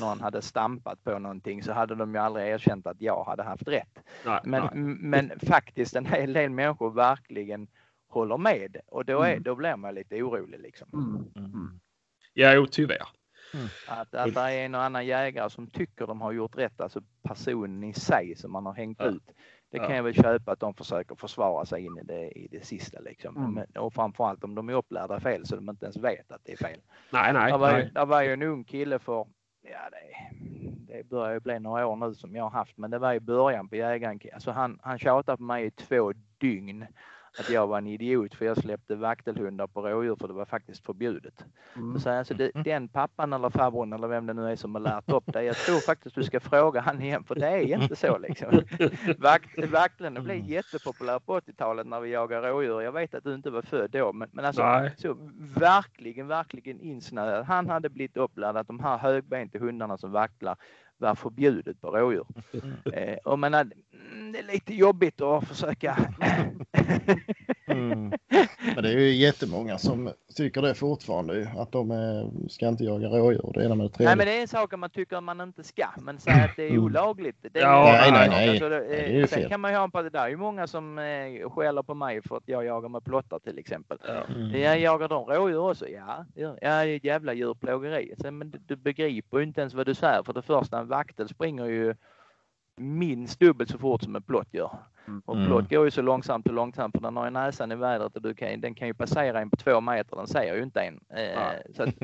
någon 0.00 0.20
hade 0.20 0.42
stampat 0.42 1.04
på 1.04 1.18
någonting 1.18 1.62
så 1.62 1.72
hade 1.72 1.94
de 1.94 2.14
ju 2.14 2.20
aldrig 2.20 2.46
erkänt 2.48 2.86
att 2.86 3.00
jag 3.00 3.24
hade 3.24 3.42
haft 3.42 3.68
rätt. 3.68 3.98
Nej, 4.26 4.40
Men, 4.44 4.62
nej. 4.62 4.70
men 4.84 5.32
faktiskt 5.40 5.96
en 5.96 6.06
hel 6.06 6.32
del 6.32 6.50
människor 6.50 6.90
verkligen 6.90 7.68
håller 8.08 8.36
med 8.38 8.76
och 8.86 9.04
då, 9.04 9.22
är, 9.22 9.30
Mm. 9.32 9.42
då 9.42 9.54
blir 9.54 9.76
man 9.76 9.94
lite 9.94 10.22
orolig 10.22 10.60
liksom. 10.60 10.88
Mm. 10.92 11.46
Mm. 11.54 11.80
Ja, 12.34 12.54
jo, 12.54 12.66
tyvärr. 12.66 13.08
Att, 13.88 14.14
att 14.14 14.34
det 14.34 14.40
är 14.40 14.64
en 14.64 14.74
och 14.74 14.82
annan 14.82 15.06
jägare 15.06 15.50
som 15.50 15.66
tycker 15.66 16.06
de 16.06 16.20
har 16.20 16.32
gjort 16.32 16.56
rätt, 16.56 16.80
alltså 16.80 17.00
personen 17.22 17.84
i 17.84 17.92
sig 17.92 18.34
som 18.36 18.52
man 18.52 18.66
har 18.66 18.74
hängt 18.74 18.98
Ja. 19.00 19.06
ut. 19.06 19.30
Det 19.70 19.78
kan 19.78 19.90
Ja. 19.90 19.96
jag 19.96 20.02
väl 20.02 20.14
köpa 20.14 20.52
att 20.52 20.60
de 20.60 20.74
försöker 20.74 21.14
försvara 21.14 21.66
sig 21.66 21.84
in 21.84 21.98
i 21.98 22.02
det, 22.04 22.30
i 22.38 22.48
det 22.50 22.66
sista 22.66 23.00
liksom. 23.00 23.36
Mm. 23.36 23.52
Men, 23.54 23.82
och 23.82 23.94
framförallt 23.94 24.44
om 24.44 24.54
de 24.54 24.68
är 24.68 24.72
upplärda 24.72 25.20
fel 25.20 25.46
så 25.46 25.56
de 25.56 25.70
inte 25.70 25.84
ens 25.86 25.96
vet 25.96 26.32
att 26.32 26.40
det 26.44 26.52
är 26.52 26.56
fel. 26.56 26.80
Nej, 27.10 27.32
nej. 27.32 27.52
Det 27.52 27.58
var, 27.58 27.70
ju, 27.70 27.76
nej. 27.76 27.90
där 27.94 28.06
var 28.06 28.22
ju 28.22 28.32
en 28.32 28.42
ung 28.42 28.64
kille 28.64 28.98
för, 28.98 29.26
ja 29.70 29.90
det, 29.90 30.94
det 30.94 31.08
börjar 31.08 31.34
ju 31.34 31.40
bli 31.40 31.58
några 31.58 31.86
år 31.86 31.96
nu 31.96 32.14
som 32.14 32.36
jag 32.36 32.44
har 32.44 32.50
haft, 32.50 32.76
men 32.76 32.90
det 32.90 32.98
var 32.98 33.14
i 33.14 33.20
början 33.20 33.68
på 33.68 33.76
jägaren. 33.76 34.20
Alltså 34.32 34.50
han, 34.50 34.78
han 34.82 34.98
tjatade 34.98 35.36
på 35.36 35.42
mig 35.42 35.66
i 35.66 35.70
två 35.70 36.12
dygn 36.38 36.86
att 37.38 37.50
jag 37.50 37.66
var 37.66 37.78
en 37.78 37.86
idiot 37.86 38.34
för 38.34 38.44
jag 38.44 38.56
släppte 38.56 38.94
vaktelhundar 38.94 39.66
på 39.66 39.82
rådjur 39.82 40.16
för 40.16 40.28
det 40.28 40.34
var 40.34 40.44
faktiskt 40.44 40.86
förbjudet. 40.86 41.44
Mm. 41.76 41.94
Så 41.94 42.00
säger 42.00 42.18
alltså, 42.18 42.34
det, 42.34 42.50
den 42.54 42.88
pappan 42.88 43.32
eller 43.32 43.50
farbrorn 43.50 43.92
eller 43.92 44.08
vem 44.08 44.26
det 44.26 44.32
nu 44.32 44.50
är 44.50 44.56
som 44.56 44.74
har 44.74 44.82
lärt 44.82 45.10
upp 45.10 45.32
dig. 45.32 45.46
Jag 45.46 45.56
tror 45.56 45.80
faktiskt 45.80 46.14
du 46.14 46.24
ska 46.24 46.40
fråga 46.40 46.80
han 46.80 47.02
igen 47.02 47.24
för 47.24 47.34
det 47.34 47.48
är 47.48 47.82
inte 47.82 47.96
så 47.96 48.18
liksom. 48.18 48.48
Vakt, 49.18 49.70
vakten 49.70 50.14
det 50.14 50.20
blev 50.20 50.50
jättepopulär 50.50 51.18
på 51.18 51.40
80-talet 51.40 51.86
när 51.86 52.00
vi 52.00 52.10
jagade 52.10 52.48
rådjur. 52.48 52.80
Jag 52.80 52.92
vet 52.92 53.14
att 53.14 53.24
du 53.24 53.34
inte 53.34 53.50
var 53.50 53.62
född 53.62 53.90
då 53.90 54.12
men, 54.12 54.28
men 54.32 54.44
alltså 54.44 54.62
Nej. 54.62 54.94
så 54.96 55.16
verkligen, 55.60 56.28
verkligen 56.28 56.80
insnöad. 56.80 57.44
Han 57.44 57.68
hade 57.68 57.88
blivit 57.88 58.16
upplärd 58.16 58.56
att 58.56 58.66
de 58.66 58.80
här 58.80 58.98
högbenta 58.98 59.58
hundarna 59.58 59.98
som 59.98 60.12
vaktlar 60.12 60.56
var 60.98 61.14
förbjudet 61.14 61.80
på 61.80 61.90
rådjur. 61.90 62.26
Eh, 62.92 63.16
och 63.24 63.38
men, 63.38 63.54
mm, 63.54 64.32
det 64.32 64.38
är 64.38 64.52
lite 64.52 64.74
jobbigt 64.74 65.20
att 65.20 65.48
försöka 65.48 65.96
Mm. 67.68 68.12
Men 68.74 68.82
det 68.82 68.88
är 68.92 68.98
ju 68.98 69.12
jättemånga 69.14 69.78
som 69.78 70.10
tycker 70.36 70.62
det 70.62 70.74
fortfarande 70.74 71.50
att 71.56 71.72
de 71.72 71.90
är, 71.90 72.30
ska 72.48 72.68
inte 72.68 72.84
jaga 72.84 73.08
rådjur. 73.08 73.50
Det 73.54 73.64
ena 73.64 73.74
med 73.74 73.86
det 73.86 73.90
tredje. 73.90 74.08
Nej 74.08 74.16
men 74.16 74.26
det 74.26 74.38
är 74.38 74.40
en 74.40 74.48
sak 74.48 74.72
om 74.72 74.80
man 74.80 74.90
tycker 74.90 75.16
att 75.16 75.24
man 75.24 75.40
inte 75.40 75.62
ska, 75.64 75.86
men 75.98 76.18
säga 76.18 76.44
att 76.44 76.56
det 76.56 76.62
är 76.62 76.70
Mm. 76.70 76.84
olagligt. 76.84 77.36
Det 77.52 77.58
är 77.58 77.62
Ja, 77.62 77.84
nej, 77.84 78.12
nej, 78.12 78.28
nej. 78.28 78.48
Alltså, 78.50 78.68
det, 78.68 78.80
Det 78.80 78.96
är 78.96 79.20
eh, 79.20 79.26
sen 79.26 79.40
fel. 79.40 79.48
kan 79.50 79.60
man 79.60 79.70
ju 79.70 79.76
ha 79.76 79.84
en 79.84 79.90
på 79.90 80.02
det 80.02 80.10
där 80.10 80.24
är 80.24 80.28
ju 80.28 80.36
många 80.36 80.66
som 80.66 80.98
eh, 80.98 81.50
skäller 81.50 81.82
på 81.82 81.94
mig 81.94 82.22
för 82.22 82.36
att 82.36 82.42
jag 82.46 82.64
jagar 82.64 82.88
med 82.88 83.04
plottar 83.04 83.38
till 83.38 83.58
exempel. 83.58 83.98
Mm. 84.36 84.60
Jag 84.60 84.78
jagar 84.80 85.08
de 85.08 85.24
rådjur 85.26 85.58
också? 85.70 85.88
Ja, 85.88 86.24
ja, 86.34 86.56
ja 86.60 86.84
det 86.84 86.90
är 86.90 87.06
jävla 87.06 87.32
djurplågeri. 87.32 88.14
Sen, 88.20 88.38
men 88.38 88.50
du, 88.50 88.58
du 88.58 88.76
begriper 88.76 89.38
ju 89.38 89.44
inte 89.44 89.60
ens 89.60 89.74
vad 89.74 89.86
du 89.86 89.94
säger. 89.94 90.22
För 90.22 90.32
det 90.32 90.42
första, 90.42 90.78
en 90.78 90.88
vaktel 90.88 91.28
springer 91.28 91.64
ju 91.66 91.94
minst 92.76 93.40
dubbelt 93.40 93.70
så 93.70 93.78
fort 93.78 94.02
som 94.02 94.16
en 94.16 94.22
plott 94.22 94.48
gör. 94.54 94.78
Mm. 95.08 95.22
Och 95.26 95.34
Mm. 95.36 95.46
plott 95.46 95.70
går 95.70 95.84
ju 95.84 95.90
så 95.90 96.02
långsamt 96.02 96.46
och 96.48 96.54
långsamt 96.54 96.94
för 96.94 97.02
den 97.02 97.16
har 97.16 97.24
ju 97.24 97.30
näsan 97.30 97.72
i 97.72 97.74
vädret 97.74 98.16
och 98.16 98.22
du 98.22 98.34
kan, 98.34 98.60
den 98.60 98.74
kan 98.74 98.88
ju 98.88 98.94
passera 98.94 99.40
en 99.40 99.50
på 99.50 99.56
två 99.56 99.80
meter. 99.80 100.16
Den 100.16 100.26
ser 100.26 100.54
ju 100.56 100.62
inte 100.62 100.80
en. 100.80 101.00
Eh, 101.16 101.38
så 101.76 101.82
att, 101.82 101.94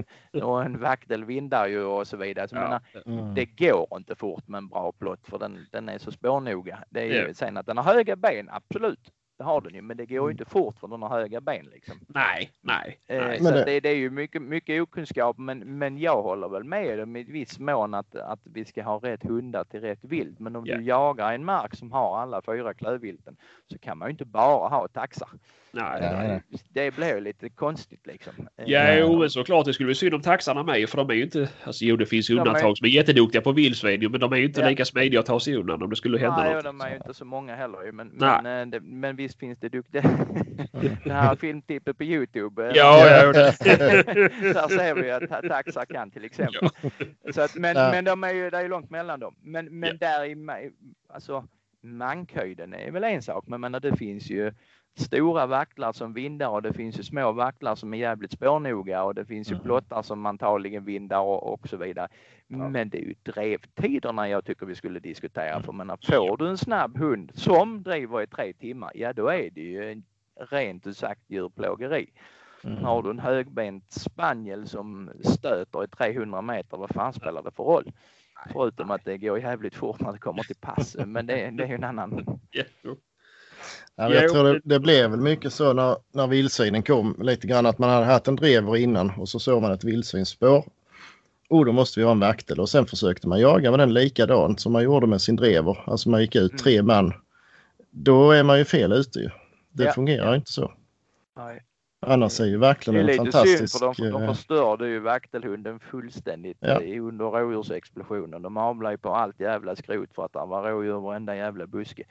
och 0.43 0.64
en 0.64 0.81
vaktel 0.81 1.25
vindar 1.25 1.67
ju 1.67 1.85
och 1.85 2.07
så 2.07 2.17
vidare. 2.17 2.49
Så 2.49 2.57
jag 2.57 2.62
menar, 2.62 2.81
Ja. 2.93 3.00
Mm. 3.07 3.35
det 3.35 3.45
går 3.45 3.87
inte 3.97 4.14
fort 4.14 4.49
med 4.49 4.59
en 4.59 4.69
bra 4.69 4.93
plott 4.93 5.21
för 5.26 5.38
den, 5.38 5.67
den 5.73 5.88
är 5.88 5.99
så 5.99 6.11
spårnoga. 6.12 6.85
Det 6.91 7.00
är 7.00 7.07
ju, 7.07 7.26
Ja. 7.29 7.35
Sen 7.35 7.57
att 7.57 7.67
den 7.67 7.76
har 7.76 7.85
höga 7.85 8.17
ben, 8.17 8.49
absolut. 8.52 9.11
Det 9.42 9.46
har 9.46 9.61
den 9.61 9.75
ju, 9.75 9.82
men 9.82 9.96
det 9.96 10.06
går 10.06 10.16
Mm. 10.18 10.26
ju 10.28 10.30
inte 10.32 10.44
fort 10.44 10.78
för 10.78 10.88
den 10.88 11.02
har 11.02 11.08
höga 11.08 11.40
ben 11.40 11.66
liksom. 11.72 11.94
Nej, 12.08 12.50
nej. 12.61 12.99
Eh, 13.06 13.18
nej. 13.18 13.38
så 13.38 13.50
det... 13.50 13.64
det- 13.64 13.80
Det, 13.80 13.88
är 13.88 13.94
ju 13.96 14.11
mycket, 14.11 14.42
mycket 14.42 14.82
okunskap, 14.82 15.38
men, 15.38 15.58
men 15.78 15.99
jag 15.99 16.22
håller 16.22 16.49
väl 16.49 16.64
med 16.64 16.99
dem 16.99 17.16
i 17.16 17.22
viss 17.22 17.58
mån 17.58 17.94
att, 17.94 18.14
att 18.14 18.40
vi 18.44 18.64
ska 18.64 18.82
ha 18.82 18.96
rätt 18.99 19.22
hundar 19.22 19.64
till 19.64 19.80
rätt 19.80 20.04
vilt. 20.04 20.38
Men 20.38 20.56
om 20.56 20.66
Ja. 20.66 20.76
du 20.76 20.82
jagar 20.82 21.32
en 21.32 21.44
mark 21.44 21.75
som 21.76 21.92
har 21.92 22.18
alla 22.18 22.42
fyra 22.42 22.75
klövvilten 22.75 23.37
så 23.72 23.78
kan 23.78 23.99
man 23.99 24.08
ju 24.08 24.11
inte 24.11 24.25
bara 24.25 24.68
ha 24.68 24.88
taxar. 24.88 25.28
Nej. 25.73 25.99
Ja. 26.02 26.12
nej. 26.23 26.43
Det 26.71 26.95
blir 26.97 27.14
ju 27.14 27.21
lite 27.21 27.49
konstigt 27.49 28.07
liksom. 28.07 28.33
Ja, 28.67 28.95
jo, 28.95 29.19
men 29.19 29.31
såklart 29.31 29.67
det 29.67 29.73
skulle 29.73 29.87
bli 29.87 29.95
synd 29.95 30.14
om 30.14 30.23
taxarna 30.23 30.62
med 30.62 30.88
för 30.88 30.97
de 30.97 31.11
är 31.11 31.14
ju 31.14 31.23
inte... 31.23 31.49
Alltså 31.64 31.85
jo, 31.85 31.97
det 31.97 32.07
finns 32.07 32.31
ju 32.31 32.35
De 32.35 32.41
är- 32.41 32.47
undantag 32.47 32.79
som 32.79 32.85
är 32.85 32.88
jätteduktiga 32.91 33.43
på 33.43 33.52
vildsvin 33.52 34.11
men 34.11 34.21
de 34.21 34.33
är 34.33 34.37
ju 34.37 34.45
inte 34.45 34.61
Ja. 34.61 34.69
lika 34.69 34.85
smidiga 34.85 35.21
att 35.21 35.26
ta 35.26 35.41
sig 35.41 35.57
undan 35.57 35.83
om 35.83 35.91
det 35.91 35.97
skulle 35.97 36.19
hända 36.19 36.37
Nej, 36.37 36.49
något. 36.55 36.57
och 36.57 36.64
de 36.64 36.81
är 36.81 36.91
ju 36.91 36.97
inte 36.97 37.14
så 37.14 37.25
många 37.25 37.57
heller 37.57 37.93
men, 37.93 38.11
Nej. 38.14 38.41
men, 38.43 38.69
eh, 38.69 38.71
det, 38.71 38.81
men 38.81 39.17
vi, 39.17 39.23
visst 39.23 39.38
finns 39.38 39.59
det 39.59 39.69
duktiga. 39.69 40.02
det 41.05 41.12
här 41.12 41.37
filmtippet 41.37 41.99
på 41.99 42.05
Youtube. 42.05 42.62
eh, 42.69 42.73
Ja, 42.76 43.07
ja, 43.09 43.33
Där 43.33 44.69
ser 44.69 44.95
vi 44.95 45.11
att 45.11 45.29
Ta- 45.29 45.43
Taxa 45.49 45.87
kan 45.87 46.11
till 46.11 46.25
exempel. 46.25 46.69
Så 47.35 47.41
att, 47.41 47.55
men, 47.57 47.76
Ja. 47.76 47.91
men 47.91 48.05
de 48.05 48.25
är 48.25 48.33
ju, 48.35 48.50
det 48.50 48.57
är 48.59 48.62
ju 48.62 48.69
långt 48.69 48.91
mellan 48.91 49.21
dem. 49.21 49.35
Men, 49.43 49.79
men 49.81 49.99
Ja. 50.00 50.09
där 50.09 50.25
i, 50.25 50.37
alltså 51.14 51.45
mankhöjden 51.83 52.75
är 52.75 52.91
väl 52.91 53.05
en 53.05 53.23
sak, 53.23 53.45
men 53.47 53.61
menar, 53.61 53.81
det 53.81 53.97
finns 53.97 54.31
ju 54.31 54.52
stora 54.94 55.46
vaktlar 55.46 55.92
som 55.92 56.12
vindar 56.12 56.49
och 56.49 56.62
det 56.62 56.72
finns 56.72 56.99
ju 56.99 57.02
små 57.02 57.32
vaktlar 57.32 57.75
som 57.75 57.94
är 57.94 57.99
jävligt 57.99 58.32
spårnoga 58.32 59.04
och 59.04 59.14
det 59.14 59.25
finns 59.25 59.50
ju 59.50 59.54
Mm. 59.54 59.64
plottar 59.64 60.02
som 60.02 60.26
antagligen 60.26 60.84
vindar 60.84 61.20
och, 61.20 61.52
och 61.52 61.68
så 61.68 61.76
vidare. 61.76 62.08
Ja. 62.46 62.68
Men 62.68 62.90
det 62.90 62.99
är 62.99 63.02
ju 63.02 63.14
drevtiderna 63.22 64.28
jag 64.28 64.44
tycker 64.44 64.66
vi 64.66 64.75
skulle 64.75 65.00
diskutera. 65.00 65.50
Mm. 65.50 65.62
För 65.62 65.72
menar, 65.72 65.99
får 66.02 66.37
du 66.37 66.49
en 66.49 66.58
snabb 66.58 66.99
hund 66.99 67.32
som 67.34 67.82
driver 67.82 68.22
i 68.22 68.26
tre 68.26 68.52
timmar, 68.52 68.90
ja 68.94 69.12
då 69.12 69.28
är 69.28 69.50
det 69.50 69.61
ju 69.61 69.92
en 69.92 70.04
rent 70.50 70.87
ut 70.87 70.96
sagt 70.96 71.20
djurplågeri. 71.26 72.11
Mm. 72.64 72.84
Har 72.84 73.02
du 73.02 73.11
en 73.11 73.18
högbent 73.18 73.92
spaniel 73.92 74.68
som 74.68 75.11
stöter 75.25 75.84
i 75.84 75.88
300 75.88 76.42
meter, 76.42 76.76
vad 76.76 76.90
fan 76.90 77.12
spelar 77.12 77.42
det 77.42 77.50
för 77.50 77.64
roll? 77.64 77.92
Förutom 78.52 78.90
att 78.90 79.04
det 79.04 79.18
går 79.18 79.38
jävligt 79.38 79.75
fort 79.75 80.00
när 80.00 80.12
det 80.12 80.18
kommer 80.18 80.42
till 80.42 80.56
pass. 80.56 80.96
Men 81.06 81.26
det, 81.26 81.50
det 81.50 81.64
är 81.64 81.68
ju 81.68 81.75
en 81.75 81.84
annan. 81.84 82.26
ja. 83.97 84.14
jag 84.14 84.31
tror 84.33 84.45
det, 84.45 84.52
det- 84.52 84.61
det 84.64 84.81
blev 84.81 85.11
väl 85.11 85.21
mycket 85.21 85.52
så 85.52 85.73
när, 85.73 85.97
när 86.12 86.26
vildsvinen 86.26 86.83
kom 86.83 87.16
lite 87.21 87.47
grann 87.47 87.66
att 87.66 87.78
man 87.78 87.90
hade 87.90 88.04
haft 88.07 88.28
en 88.28 88.37
drever 88.37 88.76
innan 88.76 89.11
och 89.19 89.28
så 89.28 89.38
såg 89.38 89.62
man 89.62 89.73
ett 89.73 89.85
vildsvinsspår. 89.85 90.64
Och 91.49 91.66
då 91.66 91.73
måste 91.73 92.00
vi 92.00 92.04
ha 92.04 92.12
en 92.12 92.21
vaktel 92.21 92.61
och 92.61 92.69
sen 92.69 92.87
försökte 92.87 93.28
man 93.28 93.40
jaga 93.40 93.71
med 93.71 93.78
den 93.81 93.95
likadant 93.95 94.61
som 94.61 94.73
man 94.73 94.83
gjorde 94.85 95.07
med 95.07 95.21
sin 95.21 95.37
drever. 95.37 95.83
Alltså 95.87 96.09
man 96.11 96.21
gick 96.21 96.37
ut 96.37 96.50
Mm. 96.52 96.59
tre 96.59 96.83
man. 96.83 97.12
Då 97.90 98.31
är 98.31 98.42
man 98.42 98.59
ju 98.59 98.64
fel 98.64 98.92
ute 98.92 99.19
ju. 99.19 99.31
Det 99.73 99.85
Ja, 99.85 99.92
fungerar 99.92 100.26
ja. 100.26 100.35
inte 100.37 100.52
så. 100.52 100.73
Nej. 101.37 101.62
Annars 102.07 102.40
är 102.40 102.45
ju 102.45 102.50
Det 102.52 102.59
verkligen 102.59 102.97
är 102.97 103.00
en 103.00 103.07
lite 103.07 103.19
synd 103.23 103.33
fantastisk... 103.33 103.78
för 103.78 103.87
de, 104.04 104.11
de 104.11 104.23
eh, 104.23 104.35
förstörde 104.35 104.88
ju 104.88 104.99
vaktelhunden 104.99 105.81
fullständigt 105.81 106.57
Ja. 106.61 106.78
under 107.00 107.25
rådjursexplosionen. 107.25 108.42
De 108.42 108.57
avlade 108.57 108.99
på 108.99 109.14
allt 109.14 109.40
jävla 109.40 109.76
skrot 109.76 110.14
för 110.14 110.25
att 110.25 110.33
det 110.33 110.38
var 110.47 110.71
rådjur 110.71 111.00
varenda 111.00 111.37
jävla 111.37 111.66
buske. 111.66 112.02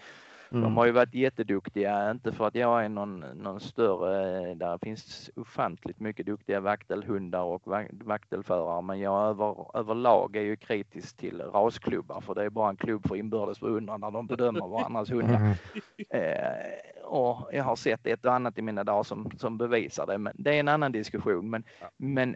De 0.52 0.58
mm. 0.58 0.78
har 0.78 0.86
ju 0.86 0.92
varit 0.92 1.14
jätteduktiga, 1.14 2.12
inte 2.12 2.32
för 2.32 2.48
att 2.48 2.56
jag 2.56 2.86
är 2.86 2.90
någon, 2.90 3.20
någon 3.20 3.60
större, 3.60 4.50
eh, 4.50 4.58
där 4.58 4.78
finns 4.78 5.30
ofantligt 5.36 6.00
mycket 6.00 6.26
duktiga 6.26 6.60
vaktelhundar 6.60 7.42
och 7.42 7.68
vak- 7.68 7.90
vaktelförare, 7.92 8.82
men 8.82 9.00
jag 9.00 9.30
över, 9.30 9.78
överlag 9.78 10.36
är 10.36 10.42
ju 10.42 10.56
kritisk 10.56 11.18
till 11.18 11.42
rasklubbar 11.42 12.22
för 12.22 12.36
det 12.36 12.44
är 12.44 12.50
bara 12.50 12.70
en 12.70 12.76
klubb 12.76 13.08
för 13.08 13.16
inbördes 13.16 13.60
beundran 13.60 14.02
när 14.02 14.12
de 14.12 14.28
bedömer 14.28 14.68
varandras 14.68 15.12
hundar. 15.12 15.36
Mm. 15.36 15.54
Eh, 16.10 17.04
och 17.04 17.50
jag 17.54 17.64
har 17.64 17.76
sett 17.76 18.08
ett 18.08 18.26
och 18.26 18.34
annat 18.34 18.58
i 18.58 18.62
mina 18.62 18.84
dagar 18.84 19.04
som, 19.04 19.32
som 19.38 19.58
bevisar 19.58 20.08
det, 20.08 20.18
men 20.18 20.34
det 20.36 20.56
är 20.56 20.60
en 20.60 20.68
annan 20.68 20.92
diskussion. 20.92 21.50
Men, 21.50 21.64
men, 21.98 22.36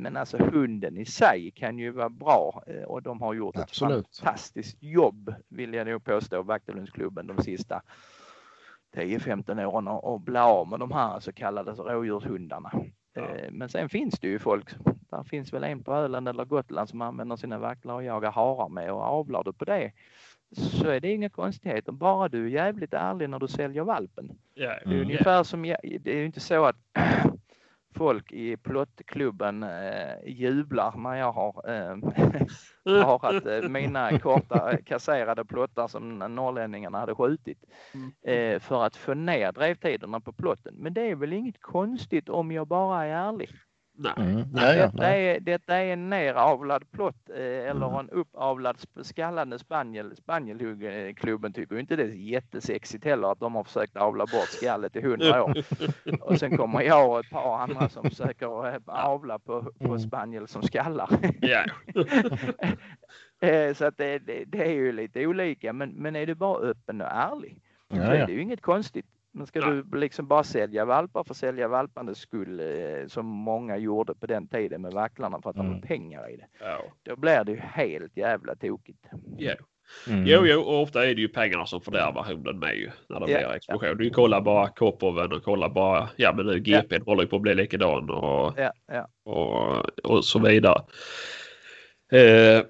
men 0.00 0.16
alltså 0.16 0.38
hunden 0.38 0.96
i 0.98 1.04
sig 1.04 1.50
kan 1.50 1.78
ju 1.78 1.90
vara 1.90 2.08
bra 2.08 2.62
eh, 2.66 2.82
och 2.82 3.02
de 3.02 3.20
har 3.22 3.34
gjort 3.34 3.56
Absolut. 3.56 4.06
ett 4.08 4.16
fantastiskt 4.18 4.82
jobb 4.82 5.34
vill 5.48 5.74
jag 5.74 5.86
nog 5.86 6.04
påstå, 6.04 6.42
Vaktelundsklubben 6.42 7.26
de 7.26 7.42
sista 7.42 7.82
10-15 8.94 9.64
åren 9.66 9.88
och, 9.88 10.20
bli 10.20 10.38
av 10.38 10.68
med 10.68 10.80
de 10.80 10.92
här 10.92 11.20
så 11.20 11.32
kallade 11.32 11.70
rådjurshundarna. 11.72 12.72
Ja. 13.14 13.22
Eh, 13.22 13.50
Men 13.50 13.68
sen 13.68 13.88
finns 13.88 14.18
det 14.20 14.28
ju 14.28 14.38
folk, 14.38 14.68
där 15.10 15.22
finns 15.22 15.52
väl 15.52 15.64
en 15.64 15.82
på 15.84 15.94
Öland 15.94 16.28
eller 16.28 16.44
Gotland 16.44 16.88
som 16.88 17.02
använder 17.02 17.36
sina 17.36 17.58
vaktlar 17.58 17.94
och 17.94 18.04
jagar 18.04 18.32
harar 18.32 18.68
med 18.68 18.92
och 18.92 19.02
avlar 19.02 19.44
du 19.44 19.52
på 19.52 19.64
det 19.64 19.92
så 20.52 20.88
är 20.88 21.00
det 21.00 21.12
inga 21.12 21.28
konstigheter, 21.30 21.92
bara 21.92 22.28
du 22.28 22.44
är 22.46 22.50
jävligt 22.50 22.94
ärlig 22.94 23.30
när 23.30 23.38
du 23.38 23.48
säljer 23.48 23.82
valpen. 23.82 24.30
Det 24.54 24.64
är 24.64 24.82
Mm. 24.86 25.00
ungefär 25.00 25.42
som, 25.42 25.64
jag- 25.64 25.98
det 26.00 26.10
är 26.12 26.16
ju 26.16 26.26
inte 26.26 26.40
så 26.40 26.64
att 26.64 26.76
folk 27.94 28.32
i 28.32 28.56
plottklubben 28.56 29.62
eh, 29.62 30.14
jublar 30.26 30.96
när 30.96 31.14
jag 31.14 31.32
har 31.32 31.70
eh, 31.70 31.96
parat 33.04 33.46
eh, 33.46 33.68
mina 33.68 34.18
korta 34.18 34.76
kasserade 34.86 35.44
plottar 35.44 35.88
som 35.88 36.18
norrlänningarna 36.18 36.98
hade 36.98 37.14
skjutit 37.14 37.64
Mm. 37.94 38.12
eh, 38.22 38.60
för 38.60 38.84
att 38.84 38.96
få 38.96 39.14
ner 39.14 39.52
drevtiderna 39.52 40.20
på 40.20 40.32
plotten. 40.32 40.74
Men 40.78 40.94
det 40.94 41.10
är 41.10 41.14
väl 41.16 41.32
inget 41.32 41.60
konstigt 41.60 42.28
om 42.28 42.52
jag 42.52 42.66
bara 42.68 43.04
är 43.04 43.10
ärlig. 43.28 43.50
Nej. 44.02 44.12
Mm. 44.16 44.44
Ja, 44.54 44.74
ja, 44.74 44.86
Detta 44.86 44.96
nej. 45.02 45.28
är, 45.28 45.40
detta 45.40 45.76
är 45.76 45.92
en 45.92 46.10
neravlad 46.10 46.90
plott 46.90 47.30
eh, 47.30 47.36
Mm. 47.40 47.70
eller 47.76 48.00
en 48.00 48.10
uppavlad 48.10 48.76
skallande 49.02 49.58
spaniel. 49.58 50.16
Spanielklubben 50.16 51.52
tycker 51.52 51.78
inte 51.78 51.96
det 51.96 52.02
är 52.02 52.06
jättesexigt 52.08 53.04
heller 53.04 53.32
att 53.32 53.40
de 53.40 53.54
har 53.54 53.64
försökt 53.64 53.96
avla 53.96 54.26
bort 54.26 54.48
skallet 54.48 54.96
i 54.96 55.00
hundra 55.02 55.44
år. 55.44 55.64
Och 56.20 56.38
sen 56.38 56.56
kommer 56.56 56.82
jag 56.82 57.10
och 57.10 57.20
ett 57.20 57.30
par 57.30 57.58
andra 57.58 57.88
som 57.88 58.10
försöker 58.10 58.68
eh, 58.68 58.80
avla 58.86 59.38
på, 59.38 59.62
på 59.62 59.84
Mm. 59.84 59.98
spaniel 59.98 60.48
som 60.48 60.62
skallar. 60.62 61.08
Eh, 63.42 63.74
Så 63.74 63.84
att 63.84 63.96
det, 63.98 64.18
det, 64.18 64.44
det 64.46 64.64
är 64.64 64.72
ju 64.72 64.92
lite 64.92 65.26
olika. 65.26 65.72
Men, 65.72 65.90
men 65.90 66.16
är 66.16 66.26
du 66.26 66.34
bara 66.34 66.58
öppen 66.58 67.00
och 67.00 67.06
ärlig 67.10 67.60
så 67.90 67.96
Ja, 67.96 68.02
är 68.02 68.14
ja. 68.14 68.26
det 68.26 68.32
ju 68.32 68.42
inget 68.42 68.60
konstigt. 68.62 69.06
Men 69.32 69.46
ska 69.46 69.60
Nej. 69.60 69.82
du 69.84 69.98
liksom 69.98 70.26
bara 70.26 70.44
sälja 70.44 70.84
valpar 70.84 71.24
för 71.24 71.30
att 71.30 71.36
sälja 71.36 71.68
valparnas 71.68 72.18
skull 72.18 72.60
eh, 72.60 73.06
som 73.08 73.26
många 73.26 73.76
gjorde 73.76 74.14
på 74.14 74.26
den 74.26 74.48
tiden 74.48 74.82
med 74.82 74.92
vacklarna 74.92 75.42
för 75.42 75.50
att 75.50 75.56
de 75.56 75.66
Mm. 75.66 75.74
har 75.74 75.82
pengar 75.82 76.30
i 76.30 76.36
det. 76.36 76.46
Ja. 76.60 76.82
Då 77.02 77.16
blir 77.16 77.44
det 77.44 77.52
ju 77.52 77.58
helt 77.58 78.16
jävla 78.16 78.56
tokigt. 78.56 79.04
Ja. 79.38 79.54
Mm. 80.08 80.24
Jo, 80.26 80.40
jo, 80.46 80.60
och 80.60 80.82
ofta 80.82 81.06
är 81.06 81.14
det 81.14 81.20
ju 81.20 81.28
pengarna 81.28 81.66
som 81.66 81.80
fördärvar 81.80 82.24
hunden 82.24 82.58
med 82.58 82.76
ju 82.76 82.90
när 83.08 83.20
det 83.20 83.26
blir 83.26 83.52
explosion. 83.54 83.96
Du 83.96 84.10
kollar 84.10 84.40
bara 84.40 84.68
Kopoven 84.68 85.32
och 85.32 85.42
kollar 85.44 85.68
bara, 85.68 86.08
ja 86.16 86.32
men 86.36 86.46
nu 86.46 86.58
GP 86.60 86.98
håller 87.06 87.22
ju 87.22 87.28
på 87.28 87.36
att 87.36 87.42
bli 87.42 87.54
likadan 87.54 88.10
och, 88.10 88.54
ja. 88.86 89.08
och, 89.24 90.00
och 90.10 90.24
så 90.24 90.38
vidare. 90.38 90.82
Eh, 92.12 92.62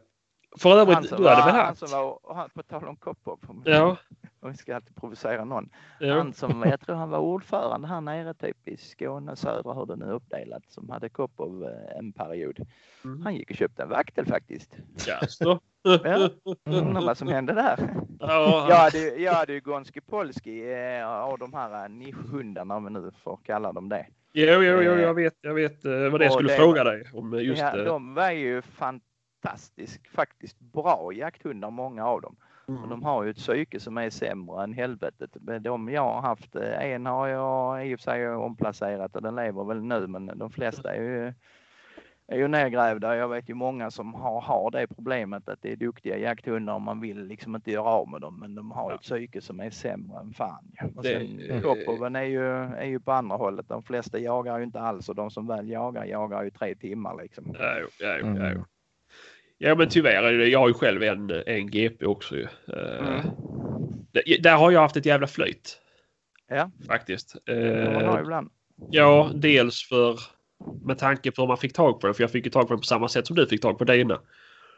för 0.59 0.71
övrigt, 0.79 0.95
Han 0.95 1.05
som 1.05 1.23
du 1.23 1.29
hade 1.29 1.41
var, 1.41 1.47
väl 1.47 1.55
han 1.57 1.67
haft? 1.67 1.79
som 1.89 1.91
var, 1.91 2.35
han, 2.35 2.51
på 2.51 2.63
tal 2.63 2.89
om 2.89 2.97
Kopov, 2.97 3.39
Ja, 3.65 3.97
och 4.41 4.51
vi 4.51 4.57
ska 4.57 4.75
alltid 4.77 4.97
provocera 4.97 5.45
någon. 5.45 5.69
ja. 6.01 6.15
Han 6.15 6.33
som, 6.33 6.63
jag 6.71 6.81
tror 6.81 6.97
han 6.97 7.11
var 7.11 7.19
ordförande 7.19 7.89
här 7.89 8.01
nere 8.01 8.35
typ 8.35 8.69
i 8.69 8.77
Skåne 8.77 9.37
södra, 9.37 9.75
hur 9.75 9.87
det 9.87 9.97
nu 9.97 10.05
är 10.05 10.13
uppdelat, 10.13 10.63
som 10.69 10.91
hade 10.91 11.09
Kopov 11.09 11.65
eh, 11.65 11.99
en 11.99 12.13
period. 12.13 12.59
Mm. 13.05 13.23
Han 13.23 13.35
gick 13.35 13.51
och 13.51 13.57
köpte 13.57 13.83
en 13.83 13.89
vaktel 13.89 14.27
faktiskt. 14.27 14.77
Jaså? 15.07 15.61
Ja. 15.83 16.29
Undrar 16.67 17.01
vad 17.07 17.19
som 17.19 17.29
hände 17.29 17.53
där. 17.55 17.95
Ja, 18.21 18.67
Jag 18.69 18.77
hade, 18.77 18.99
jag 18.99 19.33
hade 19.33 19.53
ju 19.53 19.61
Gonski 19.61 20.01
Polski 20.01 20.73
eh, 20.73 21.09
av 21.09 21.39
de 21.39 21.55
här 21.55 21.83
eh, 21.85 21.89
nischhundarna 21.89 22.77
om 22.77 22.85
vi 22.85 22.91
nu 22.91 23.11
får 23.23 23.39
kalla 23.45 23.73
dem 23.73 23.89
det. 23.89 24.07
Jo, 24.33 24.63
jo, 24.63 24.83
jo, 24.83 24.93
jag 24.93 25.15
vet, 25.15 25.35
jag 25.41 25.55
vet 25.55 25.85
eh, 25.85 25.91
vad 25.93 26.21
det 26.21 26.25
jag 26.25 26.31
Och 26.31 26.33
skulle 26.33 26.53
det- 26.53 26.57
fråga 26.57 26.85
dig 26.85 27.05
om 27.13 27.35
eh, 27.35 27.41
just 27.41 27.63
ja, 27.63 27.77
de 27.85 28.15
var 28.15 28.31
ju 28.31 28.63
fantastiskt, 29.43 30.07
faktiskt 30.09 30.61
bra 30.61 31.13
jakthundar, 31.13 31.71
många 31.71 32.07
av 32.07 32.21
dem. 32.21 32.37
Och 32.67 32.75
Mm. 32.77 32.89
de 32.91 33.03
har 33.03 33.25
ju 33.25 33.31
ett 33.31 33.37
psyke 33.37 33.81
som 33.81 33.99
är 33.99 34.11
sämre 34.11 34.63
än 34.65 34.73
helvetet. 34.73 35.31
Men 35.41 35.63
De 35.63 35.89
jag 35.89 36.03
har 36.03 36.21
haft, 36.21 36.57
eh, 36.57 36.83
en 36.93 37.07
har 37.07 37.29
jag 37.29 37.87
i 37.87 37.95
och 37.95 37.99
för 38.01 38.05
sig 38.05 38.29
omplacerat 38.29 39.17
och 39.17 39.23
den 39.23 39.37
lever 39.37 39.65
väl 39.65 39.83
nu 39.83 40.07
men 40.07 40.27
de 40.39 40.51
flesta 40.51 40.95
är 40.95 41.03
ju, 41.03 41.33
är 42.27 42.37
ju 42.39 42.49
nedgrävda. 42.49 43.17
Jag 43.17 43.29
vet 43.29 43.49
ju 43.51 43.55
många 43.55 43.91
som 43.91 44.15
har, 44.15 44.41
har 44.41 44.71
det 44.71 44.87
problemet 44.87 45.49
att 45.49 45.63
det 45.63 45.73
är 45.73 45.77
duktiga 45.77 46.19
jakthundar 46.19 46.75
och 46.75 46.81
man 46.83 47.01
vill 47.01 47.25
liksom 47.27 47.55
inte 47.57 47.71
göra 47.71 47.85
av 47.89 48.09
med 48.09 48.21
dem 48.21 48.41
men 48.41 48.55
de 48.55 48.71
har 48.71 48.91
Ja. 48.91 48.95
ett 48.95 49.03
psyke 49.03 49.41
som 49.41 49.61
är 49.61 49.71
sämre 49.71 50.21
än 50.21 50.33
fan. 50.33 50.73
Och 50.97 51.05
sen 51.05 52.17
är 52.17 52.23
ju, 52.25 52.47
är 52.55 52.85
ju 52.87 53.01
på 53.01 53.13
andra 53.13 53.37
hållet. 53.37 53.69
De 53.69 53.83
flesta 53.83 54.19
jagar 54.19 54.59
ju 54.59 54.65
inte 54.65 54.81
alls 54.81 55.09
och 55.09 55.15
de 55.15 55.31
som 55.31 55.47
väl 55.47 55.69
jagar 55.71 56.05
jagar 56.05 56.43
ju 56.43 56.51
tre 56.51 56.75
timmar 56.75 57.17
liksom. 57.23 57.45
Ja, 57.59 57.79
jo, 57.81 57.87
ja, 58.01 58.17
jo, 58.21 58.27
ja, 58.27 58.33
Mm. 58.33 58.53
jo. 58.57 58.65
Ja, 59.63 59.75
men 59.75 59.89
tyvärr 59.89 60.31
jag 60.33 60.59
har 60.59 60.69
ju 60.69 60.75
själv 60.75 61.03
en, 61.03 61.31
en 61.47 61.71
GP 61.71 62.07
också 62.07 62.37
ju. 62.37 62.43
Eh, 62.43 63.25
Mm. 64.15 64.43
Där 64.43 64.57
har 64.57 64.71
jag 64.71 64.81
haft 64.81 64.97
ett 64.97 65.07
jävla 65.07 65.27
flyt. 65.27 65.81
Ja. 66.49 66.71
Faktiskt. 66.87 67.37
Man 67.47 67.57
Eh, 67.57 68.21
ibland. 68.21 68.51
ja, 68.91 69.31
dels 69.35 69.89
för 69.89 70.21
med 70.85 70.99
tanke 70.99 71.31
på 71.31 71.43
hur 71.43 71.47
man 71.49 71.57
fick 71.57 71.73
tag 71.73 72.01
på 72.01 72.07
den. 72.07 72.15
För 72.15 72.23
jag 72.23 72.31
fick 72.31 72.45
ju 72.45 72.51
tag 72.51 72.69
på 72.69 72.75
den 72.75 72.81
på 72.81 72.87
samma 72.87 73.09
sätt 73.09 73.27
som 73.27 73.37
du 73.37 73.47
fick 73.47 73.61
tag 73.63 73.79
på 73.79 73.85
dina. 73.85 74.21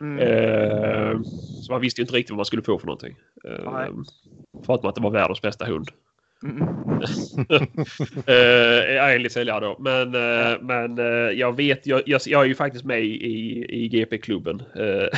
Mm. 0.01 0.19
Eh, 0.19 1.21
så 1.63 1.73
man 1.73 1.81
visste 1.81 2.01
ju 2.01 2.03
inte 2.03 2.15
riktigt 2.15 2.31
vad 2.31 2.37
man 2.37 2.45
skulle 2.45 2.63
få 2.63 2.79
för 2.79 2.87
någonting. 2.87 3.17
Eh. 3.49 3.89
Förutom 4.67 4.89
att 4.89 4.95
det 4.95 5.01
var 5.03 5.11
världens 5.11 5.43
bästa 5.43 5.65
hund. 5.65 5.89
Mm. 6.43 6.63
uh, 8.29 9.15
enligt 9.15 9.33
säljare 9.33 9.61
då. 9.61 9.77
Men, 9.79 10.15
eh, 10.15 10.57
men 10.61 10.99
eh, 10.99 11.05
jag 11.39 11.57
vet, 11.57 11.87
jag, 11.87 12.03
jag, 12.07 12.21
jag 12.27 12.43
är 12.43 12.47
ju 12.47 12.55
faktiskt 12.55 12.85
med 12.85 13.01
i, 13.05 13.15
i, 13.85 13.89
GP-klubben. 13.89 14.63
eh, 14.77 15.09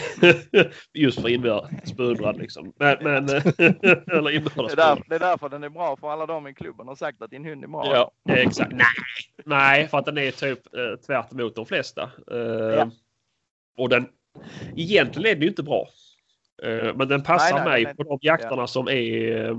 just 0.94 1.20
för 1.20 1.28
inbördes 1.28 1.96
beundran 1.96 2.36
liksom. 2.36 2.72
Men, 2.78 2.96
men, 3.00 3.28
eller 3.28 4.22
Det 4.30 4.34
inbördes 4.34 4.74
där, 4.74 5.02
det 5.08 5.14
är 5.14 5.18
därför 5.18 5.48
den 5.48 5.64
är 5.64 5.68
bra 5.68 5.96
för 5.96 6.10
alla 6.10 6.26
de 6.26 6.46
i 6.46 6.54
klubben 6.54 6.88
har 6.88 6.94
sagt 6.94 7.22
att 7.22 7.30
din 7.30 7.44
hund 7.44 7.64
är 7.64 7.68
bra. 7.68 8.10
Ja, 8.26 8.34
exakt. 8.34 8.72
Nej, 8.72 8.86
nej, 9.44 9.88
för 9.88 9.98
att 9.98 10.06
den 10.06 10.18
är 10.18 10.30
typ 10.30 10.58
eh, 10.76 10.96
tvärt 11.06 11.32
emot 11.32 11.54
de 11.54 11.66
flesta. 11.66 12.02
Eh, 12.30 12.38
Ja. 12.74 12.90
Och 13.78 13.88
den, 13.88 14.06
egentligen 14.76 15.26
är 15.30 15.34
den 15.34 15.42
ju 15.42 15.48
inte 15.48 15.62
bra. 15.62 15.88
Eh, 16.62 16.94
men 16.96 17.08
den 17.08 17.22
passar 17.22 17.54
Nej, 17.56 17.64
nej, 17.64 17.82
mig 17.82 17.90
är- 17.90 17.94
på 17.94 18.02
de 18.02 18.18
jakterna 18.22 18.66
som 18.66 18.88
är 18.88 19.44
eh, 19.48 19.56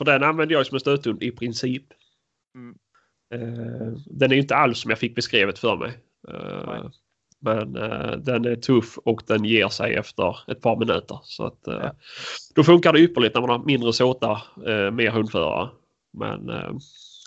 För 0.00 0.04
den 0.04 0.22
använder 0.22 0.54
jag 0.54 0.66
som 0.66 0.74
en 0.74 0.80
stöthund 0.80 1.22
i 1.22 1.30
princip. 1.30 1.84
Mm. 2.54 2.76
Eh, 3.34 3.92
den 4.06 4.32
är 4.32 4.36
inte 4.36 4.56
alls 4.56 4.80
som 4.80 4.90
jag 4.90 4.98
fick 4.98 5.14
beskrivet 5.14 5.58
för 5.58 5.76
mig. 5.76 5.92
Eh, 6.28 6.90
men 7.40 7.76
eh, 7.76 8.10
den 8.10 8.44
är 8.44 8.56
tuff 8.56 8.98
och 8.98 9.22
den 9.26 9.44
ger 9.44 9.68
sig 9.68 9.94
efter 9.94 10.50
ett 10.50 10.60
par 10.60 10.76
minuter. 10.76 11.18
Så 11.22 11.46
att, 11.46 11.58
Ja. 11.64 11.92
Då 12.54 12.64
funkar 12.64 12.92
det 12.92 13.00
ypperligt 13.00 13.34
när 13.34 13.40
man 13.40 13.50
har 13.50 13.58
mindre 13.58 13.92
såta, 13.92 14.30
eh, 14.66 14.90
mer 14.90 15.10
hundförare. 15.10 15.68
Men 16.12 16.46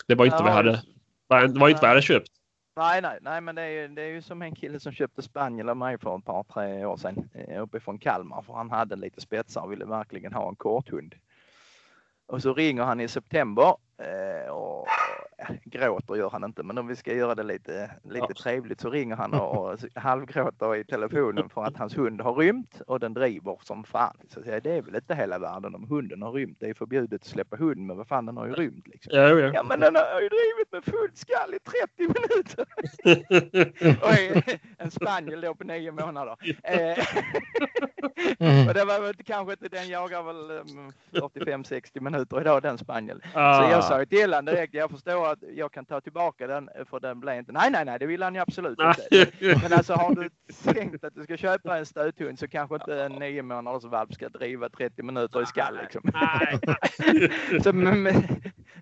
det 0.06 0.14
var 0.14 0.24
inte 0.24 0.36
vad 0.36 0.46
jag 0.46 0.52
Ja, 0.52 0.56
hade, 0.56 0.82
det 1.52 1.58
var 1.58 1.68
inte 1.68 1.80
vad 1.80 1.88
jag 1.88 1.88
hade 1.88 2.02
köpt. 2.02 2.28
Nej, 2.76 3.02
nej, 3.02 3.18
nej, 3.22 3.40
men 3.40 3.54
det 3.54 3.62
är, 3.62 3.68
ju, 3.68 3.88
det 3.88 4.02
är 4.02 4.08
ju 4.08 4.22
som 4.22 4.42
en 4.42 4.54
kille 4.54 4.80
som 4.80 4.92
köpte 4.92 5.22
spaniel 5.22 5.68
av 5.68 5.76
mig 5.76 5.98
för 5.98 6.18
ett 6.18 6.24
par, 6.24 6.42
tre 6.42 6.84
år 6.84 6.96
sedan 6.96 7.28
uppifrån 7.60 7.98
Kalmar 7.98 8.42
för 8.42 8.52
han 8.52 8.70
hade 8.70 8.96
lite 8.96 9.20
spetsar 9.20 9.60
och 9.60 9.72
ville 9.72 9.84
verkligen 9.84 10.32
ha 10.32 10.48
en 10.48 10.56
korthund. 10.56 11.14
Och 12.26 12.42
så 12.42 12.54
ringer 12.54 12.82
han 12.82 13.00
i 13.00 13.08
september 13.08 13.76
eh, 13.98 14.50
och 14.50 14.86
gråter 15.64 16.14
gör 16.16 16.30
han 16.30 16.44
inte, 16.44 16.62
men 16.62 16.78
om 16.78 16.86
vi 16.86 16.96
ska 16.96 17.14
göra 17.14 17.34
det 17.34 17.42
lite, 17.42 17.90
lite 18.04 18.26
Ja. 18.28 18.34
trevligt 18.42 18.80
så 18.80 18.90
ringer 18.90 19.16
han 19.16 19.34
och, 19.34 19.72
och 19.72 19.78
halvgråter 19.94 20.76
i 20.76 20.84
telefonen 20.84 21.48
för 21.48 21.64
att 21.64 21.76
hans 21.76 21.96
hund 21.98 22.20
har 22.20 22.34
rymt 22.34 22.80
och 22.86 23.00
den 23.00 23.14
driver 23.14 23.58
som 23.62 23.84
fan. 23.84 24.16
Så 24.28 24.38
jag 24.38 24.44
säger, 24.44 24.60
det 24.60 24.72
är 24.72 24.82
väl 24.82 24.94
inte 24.96 25.14
hela 25.14 25.38
världen 25.38 25.74
om 25.74 25.88
hunden 25.88 26.22
har 26.22 26.32
rymt. 26.32 26.56
Det 26.60 26.66
är 26.66 26.74
förbjudet 26.74 27.20
att 27.22 27.26
släppa 27.26 27.56
hund, 27.56 27.86
men 27.86 27.96
vad 27.96 28.08
fan 28.08 28.26
den 28.26 28.36
har 28.36 28.46
ju 28.46 28.52
rymt 28.52 28.88
liksom. 28.88 29.12
Ja, 29.16 29.28
ja. 29.28 29.50
Ja 29.54 29.62
men 29.62 29.80
den 29.80 29.94
har 29.96 30.20
ju 30.20 30.28
drivit 30.28 30.72
med 30.72 30.84
full 30.84 31.10
skall 31.14 31.54
i 31.54 31.58
30 31.58 31.98
minuter. 31.98 32.66
Och 34.02 34.58
en 34.78 34.90
spaniel 34.90 35.40
då 35.40 35.54
på 35.54 35.64
nio 35.64 35.90
månader. 35.92 36.36
Eh, 36.62 37.04
Mm. 38.40 38.68
och 38.68 38.74
det 38.74 38.84
var 38.84 39.00
väl 39.00 39.14
kanske 39.24 39.52
inte, 39.52 39.68
den 39.68 39.88
jagar 39.88 40.22
väl 40.22 40.50
um, 40.50 40.92
45-60 41.12 42.00
minuter 42.00 42.40
idag 42.40 42.62
den 42.62 42.78
spaniel. 42.78 43.20
Så 43.32 43.38
Ah. 43.38 43.70
jag 43.70 43.84
sa 43.84 44.04
till 44.04 44.34
honom 44.34 44.44
direkt, 44.44 44.74
jag 44.74 44.90
förstår 44.90 45.13
att 45.22 45.38
jag 45.54 45.72
kan 45.72 45.86
ta 45.86 46.00
tillbaka 46.00 46.46
den 46.46 46.70
för 46.90 47.00
den 47.00 47.20
blev 47.20 47.38
inte, 47.38 47.52
nej 47.52 47.70
nej 47.70 47.84
nej 47.84 47.98
det 47.98 48.06
vill 48.06 48.22
han 48.22 48.34
ju 48.34 48.40
absolut 48.40 48.78
inte. 48.80 49.26
Men 49.62 49.72
alltså 49.72 49.94
har 49.94 50.14
du 50.14 50.30
tänkt 50.72 51.04
att 51.04 51.14
du 51.14 51.22
ska 51.22 51.36
köpa 51.36 51.78
en 51.78 51.86
stöthund 51.86 52.38
så 52.38 52.48
kanske 52.48 52.74
inte 52.74 53.02
en 53.02 53.12
nio 53.12 53.42
månaders 53.42 53.84
valp 53.84 54.14
ska 54.14 54.28
driva 54.28 54.68
30 54.68 55.02
minuter 55.02 55.42
i 55.42 55.46
skall 55.46 55.78
liksom. 55.82 56.02
Nej. 56.14 56.60
så, 57.62 57.72
men, 57.72 58.04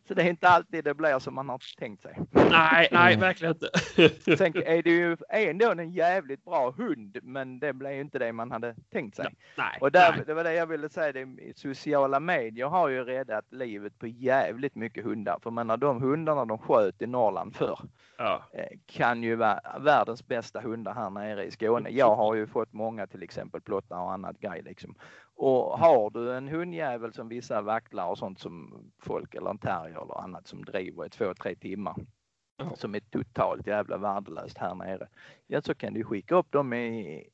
så 0.09 0.15
det 0.15 0.23
är 0.23 0.29
inte 0.31 0.49
alltid 0.49 0.85
det 0.85 0.95
blir 0.95 1.19
som 1.19 1.35
man 1.35 1.49
har 1.49 1.61
tänkt 1.79 2.03
sig. 2.03 2.19
nej, 2.31 2.89
nej, 2.93 3.17
verkligen 3.17 3.55
inte. 3.55 3.71
Sen 4.37 4.53
är 4.57 4.83
det 4.83 4.91
ju 4.91 5.17
ändå 5.29 5.71
en 5.71 5.91
jävligt 5.91 6.45
bra 6.45 6.71
hund, 6.71 7.19
men 7.23 7.59
det 7.59 7.73
blev 7.73 7.93
ju 7.93 8.01
inte 8.01 8.19
det 8.19 8.33
man 8.33 8.51
hade 8.51 8.75
tänkt 8.93 9.17
sig. 9.17 9.35
nej, 9.59 9.79
Och 9.81 9.93
där, 9.93 10.13
nej. 10.17 10.23
det 10.27 10.35
var 10.35 10.45
det 10.45 10.55
jag 10.55 10.67
ville 10.67 10.89
säga, 10.89 11.13
det, 11.13 11.59
sociala 11.59 12.21
medier 12.21 12.67
har 12.67 12.89
ju 12.89 13.05
räddat 13.05 13.45
livet 13.53 13.99
på 13.99 14.07
jävligt 14.07 14.75
mycket 14.75 15.05
hundar. 15.05 15.39
För 15.43 15.51
menar, 15.51 15.77
de 15.77 16.03
hundarna 16.03 16.45
de 16.45 16.59
sköt 16.59 17.03
i 17.03 17.07
Norrland 17.07 17.57
förr 17.57 17.79
Ja. 18.19 18.43
eh, 18.53 18.79
kan 18.87 19.23
ju 19.23 19.37
vara 19.37 19.61
världens 19.81 20.27
bästa 20.27 20.61
hundar 20.61 20.95
här 20.95 21.11
nere 21.11 21.45
i 21.45 21.51
Skåne. 21.51 21.91
Jag 21.91 22.17
har 22.17 22.35
ju 22.35 22.47
fått 22.47 22.73
många 22.73 23.07
till 23.07 23.23
exempel 23.23 23.61
plottar 23.61 23.97
och 24.01 24.13
annat 24.13 24.39
grej 24.41 24.63
liksom. 24.63 24.95
Och 25.37 25.79
har 25.79 26.11
du 26.11 26.35
en 26.37 26.49
hundjävel 26.49 27.13
som 27.13 27.29
vissa 27.29 27.63
vaktlar 27.63 28.07
och 28.07 28.19
sånt 28.19 28.39
som 28.39 28.85
folk 29.03 29.35
eller 29.35 29.51
en 29.51 29.59
terrier 29.59 30.03
eller 30.03 30.21
annat 30.21 30.47
som 30.47 30.65
driver 30.65 31.07
i 31.07 31.11
två, 31.11 31.35
tre 31.35 31.55
timmar 31.55 31.97
Ja. 32.57 32.77
som 32.77 32.95
är 32.95 33.01
totalt 33.01 33.67
jävla 33.67 33.97
värdelöst 33.97 34.59
här 34.59 34.75
nere. 34.75 35.09
Ja, 35.47 35.63
så 35.63 35.75
kan 35.75 35.95
du 35.95 36.05
skicka 36.05 36.35
upp 36.35 36.53
dem 36.53 36.73
i 36.73 37.29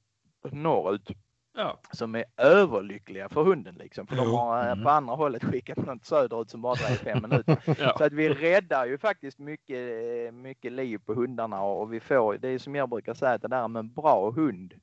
norrut 0.52 1.08
Ja. 1.56 1.78
som 1.92 2.14
är 2.14 2.24
överlyckliga 2.36 3.28
för 3.28 3.42
hunden 3.44 3.74
liksom. 3.74 4.06
För 4.06 4.16
de 4.16 4.24
Jo. 4.26 4.36
har 4.36 4.60
eh, 4.66 4.72
Mm. 4.72 4.84
på 4.84 4.90
andra 4.90 5.14
hållet 5.14 5.44
skickat 5.44 5.76
något 5.86 6.04
söderut 6.04 6.50
som 6.50 6.62
bara 6.62 6.74
drev 6.74 6.94
fem 6.96 7.22
minuter. 7.22 7.58
Ja. 7.78 7.94
Så 7.98 8.04
att 8.04 8.12
vi 8.12 8.28
räddar 8.28 8.86
ju 8.86 8.98
faktiskt 8.98 9.38
mycket, 9.38 9.76
eh, 10.28 10.32
mycket 10.32 10.72
liv 10.72 10.98
på 11.06 11.14
hundarna 11.14 11.62
och 11.62 11.92
vi 11.92 12.00
får, 12.00 12.38
det 12.38 12.48
är 12.48 12.58
som 12.58 12.74
jag 12.74 12.88
brukar 12.88 13.14
säga, 13.14 13.32
att 13.32 13.42
det 13.42 13.48
där 13.48 13.68
med 13.68 13.80
en 13.80 13.92
bra 13.92 14.30
hund 14.30 14.74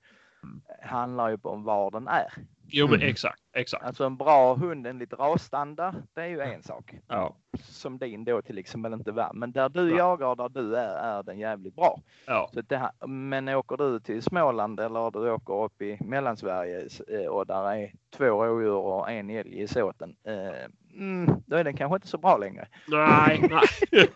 handlar 0.82 1.30
ju 1.30 1.38
om 1.44 1.64
var 1.64 1.92
den 1.92 2.08
är. 2.08 2.34
Jo, 2.68 2.88
Mm. 2.88 3.02
exakt, 3.02 3.42
exakt. 3.54 3.84
Alltså 3.86 4.04
en 4.06 4.18
bra 4.18 4.54
hund 4.56 4.88
enligt 4.88 5.14
rasstandard, 5.14 5.96
det 6.14 6.22
är 6.22 6.28
ju 6.28 6.42
en 6.42 6.64
sak. 6.64 6.96
Ja. 7.08 7.36
Som 7.60 7.98
din 7.98 8.24
då 8.26 8.42
till 8.42 8.58
exempel 8.58 8.94
inte 8.94 9.12
var. 9.12 9.32
Men 9.34 9.52
där 9.52 9.70
du 9.70 9.90
Ja. 9.90 9.98
jagar 9.98 10.28
och 10.28 10.38
där 10.38 10.50
du 10.50 10.76
är, 10.76 10.96
är 11.20 11.24
den 11.24 11.40
jävligt 11.40 11.76
bra. 11.76 12.00
Ja. 12.28 12.50
Så 12.54 12.62
det 12.62 12.78
här, 12.78 13.08
men 13.08 13.50
åker 13.50 13.78
du 13.78 14.00
till 14.00 14.22
Småland 14.24 14.80
eller 14.80 15.12
du 15.12 15.32
åker 15.32 15.64
upp 15.64 15.82
i 15.82 15.98
Mellansverige 16.02 16.88
eh, 17.08 17.28
och 17.28 17.48
där 17.48 17.74
är 17.76 17.92
två 18.18 18.26
rådjur 18.46 18.72
och 18.76 19.12
en 19.12 19.30
älg 19.30 19.62
i 19.62 19.68
såten. 19.68 20.16
Eh, 20.24 20.70
mm, 20.96 21.42
då 21.46 21.56
är 21.56 21.64
den 21.64 21.78
kanske 21.78 21.96
inte 21.96 22.08
så 22.08 22.18
bra 22.18 22.38
längre. 22.38 22.68
Nej, 22.88 23.50
nej. 23.50 24.08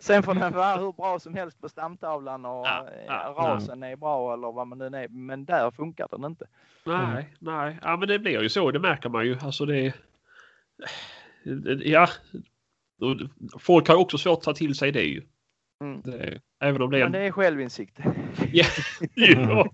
Sen 0.00 0.22
får 0.22 0.34
den 0.34 0.52
vara 0.52 0.76
hur 0.76 0.92
bra 0.92 1.18
som 1.18 1.34
helst 1.34 1.60
på 1.60 1.68
stamtavlan 1.68 2.44
och 2.44 2.66
Ja, 2.66 2.86
eh, 2.92 3.04
ja, 3.06 3.34
rasen 3.38 3.82
är 3.82 3.96
bra 3.96 4.32
eller 4.32 4.52
vad 4.52 4.66
man 4.66 4.78
nu 4.78 4.86
är. 4.86 5.08
Men 5.08 5.44
där 5.44 5.70
funkar 5.70 6.08
den 6.10 6.24
inte. 6.24 6.46
nej, 6.84 7.34
nej. 7.38 7.78
Ja, 7.82 7.96
men 7.96 8.08
det 8.08 8.18
blir 8.18 8.42
ju 8.42 8.48
så. 8.48 8.70
Det 8.70 8.78
märker 8.78 9.08
man 9.08 9.26
ju. 9.26 9.38
Alltså 9.42 9.64
det... 9.66 9.94
Ja. 11.84 12.08
Folk 13.58 13.88
har 13.88 13.96
också 13.96 14.18
svårt 14.18 14.38
att 14.38 14.42
ta 14.42 14.54
till 14.54 14.74
sig 14.74 14.92
det 14.92 15.02
ju. 15.02 15.22
Mm. 15.80 16.00
Det, 16.04 16.40
även 16.60 16.82
om 16.82 16.90
det 16.90 16.96
är 16.96 17.04
Men 17.04 17.06
en... 17.06 17.12
det 17.20 17.26
är 17.26 17.30
självinsikt. 17.30 17.98
Ja, 18.52 18.64
jo, 19.14 19.64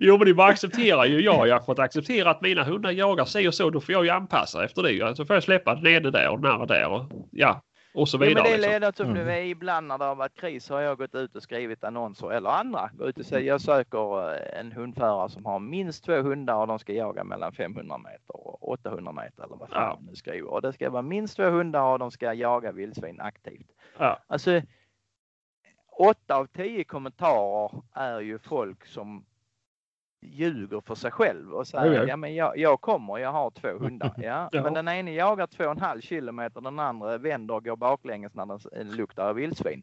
jo, 0.00 0.18
men 0.18 0.26
det 0.26 0.34
bara 0.34 0.48
accepterar 0.48 1.04
ju 1.04 1.20
jag. 1.20 1.48
Jag 1.48 1.54
har 1.58 1.64
fått 1.64 1.78
acceptera 1.78 2.30
att 2.30 2.40
mina 2.42 2.62
hundar 2.64 2.90
jagar 2.90 3.24
sig 3.24 3.48
och 3.48 3.54
så. 3.54 3.70
Då 3.70 3.80
får 3.80 3.92
jag 3.92 4.04
ju 4.04 4.10
anpassa 4.10 4.64
efter 4.64 4.82
det. 4.82 5.16
Så 5.16 5.24
får 5.24 5.36
jag 5.36 5.42
släppa 5.42 5.74
den 5.74 5.86
ene 5.86 6.10
där 6.10 6.28
och 6.30 6.40
den 6.40 6.52
andra 6.52 6.66
där. 6.66 6.88
Och, 6.88 7.04
ja, 7.30 7.62
och 7.94 8.08
så 8.08 8.16
Ja, 8.16 8.18
men 8.18 8.28
vidare. 8.28 8.44
det 8.44 8.64
är 8.74 8.80
liksom. 8.80 8.92
som 9.06 9.10
Mm. 9.14 9.26
nu 9.26 9.32
är 9.32 9.42
ibland 9.42 9.86
när 9.86 9.98
det 9.98 10.04
har 10.04 10.14
varit 10.14 10.40
kris 10.40 10.68
har 10.68 10.80
jag 10.80 10.98
gått 10.98 11.14
ut 11.14 11.36
och 11.36 11.42
skrivit 11.42 11.84
annonser 11.84 12.30
eller 12.32 12.50
andra. 12.50 12.90
Gå 12.92 13.08
ut 13.08 13.18
och 13.18 13.26
säga 13.26 13.40
jag 13.46 13.60
söker 13.60 14.32
eh, 14.34 14.60
en 14.60 14.72
hundförare 14.72 15.28
som 15.30 15.44
har 15.44 15.58
minst 15.58 16.04
två 16.04 16.22
hundar 16.22 16.54
och 16.56 16.66
de 16.66 16.78
ska 16.78 16.92
jaga 16.92 17.24
mellan 17.24 17.52
500 17.52 17.98
meter 17.98 18.36
och 18.46 18.68
800 18.70 19.12
meter 19.12 19.44
eller 19.44 19.56
vad 19.56 19.68
fan 19.68 19.82
Ja. 19.82 19.98
de 20.00 20.06
nu 20.10 20.14
skriver. 20.16 20.48
Och 20.50 20.62
det 20.62 20.72
ska 20.72 20.90
vara 20.90 21.02
minst 21.02 21.36
två 21.36 21.44
hundar 21.50 21.82
och 21.92 21.98
de 21.98 22.10
ska 22.10 22.32
jaga 22.34 22.72
vildsvin 22.72 23.20
aktivt. 23.20 23.66
Ja. 23.98 24.18
Alltså 24.26 24.62
åtta 25.98 26.36
av 26.36 26.46
tio 26.46 26.84
kommentarer 26.84 27.82
är 27.94 28.20
ju 28.20 28.38
folk 28.38 28.86
som 28.86 29.24
ljuger 30.22 30.80
för 30.80 30.94
sig 30.94 31.10
själv 31.10 31.52
och 31.52 31.66
säger 31.66 31.86
Jo, 31.94 32.00
jo. 32.02 32.08
ja 32.08 32.16
men 32.16 32.34
jag, 32.34 32.58
jag 32.58 32.80
kommer, 32.80 33.18
jag 33.18 33.32
har 33.32 33.50
två 33.50 33.68
hundar. 33.68 34.12
Ja, 34.16 34.48
Ja. 34.52 34.62
Men 34.62 34.74
den 34.74 34.88
ene 34.88 35.12
jagar 35.14 35.46
två 35.46 35.64
och 35.64 35.70
en 35.70 35.80
halv 35.80 36.00
kilometer, 36.00 36.60
den 36.60 36.78
andra 36.78 37.18
vänder 37.18 37.54
och 37.54 37.64
går 37.64 37.76
baklänges 37.76 38.34
när 38.34 38.46
den 38.46 38.90
luktar 38.96 39.28
av 39.28 39.34
vildsvin. 39.34 39.82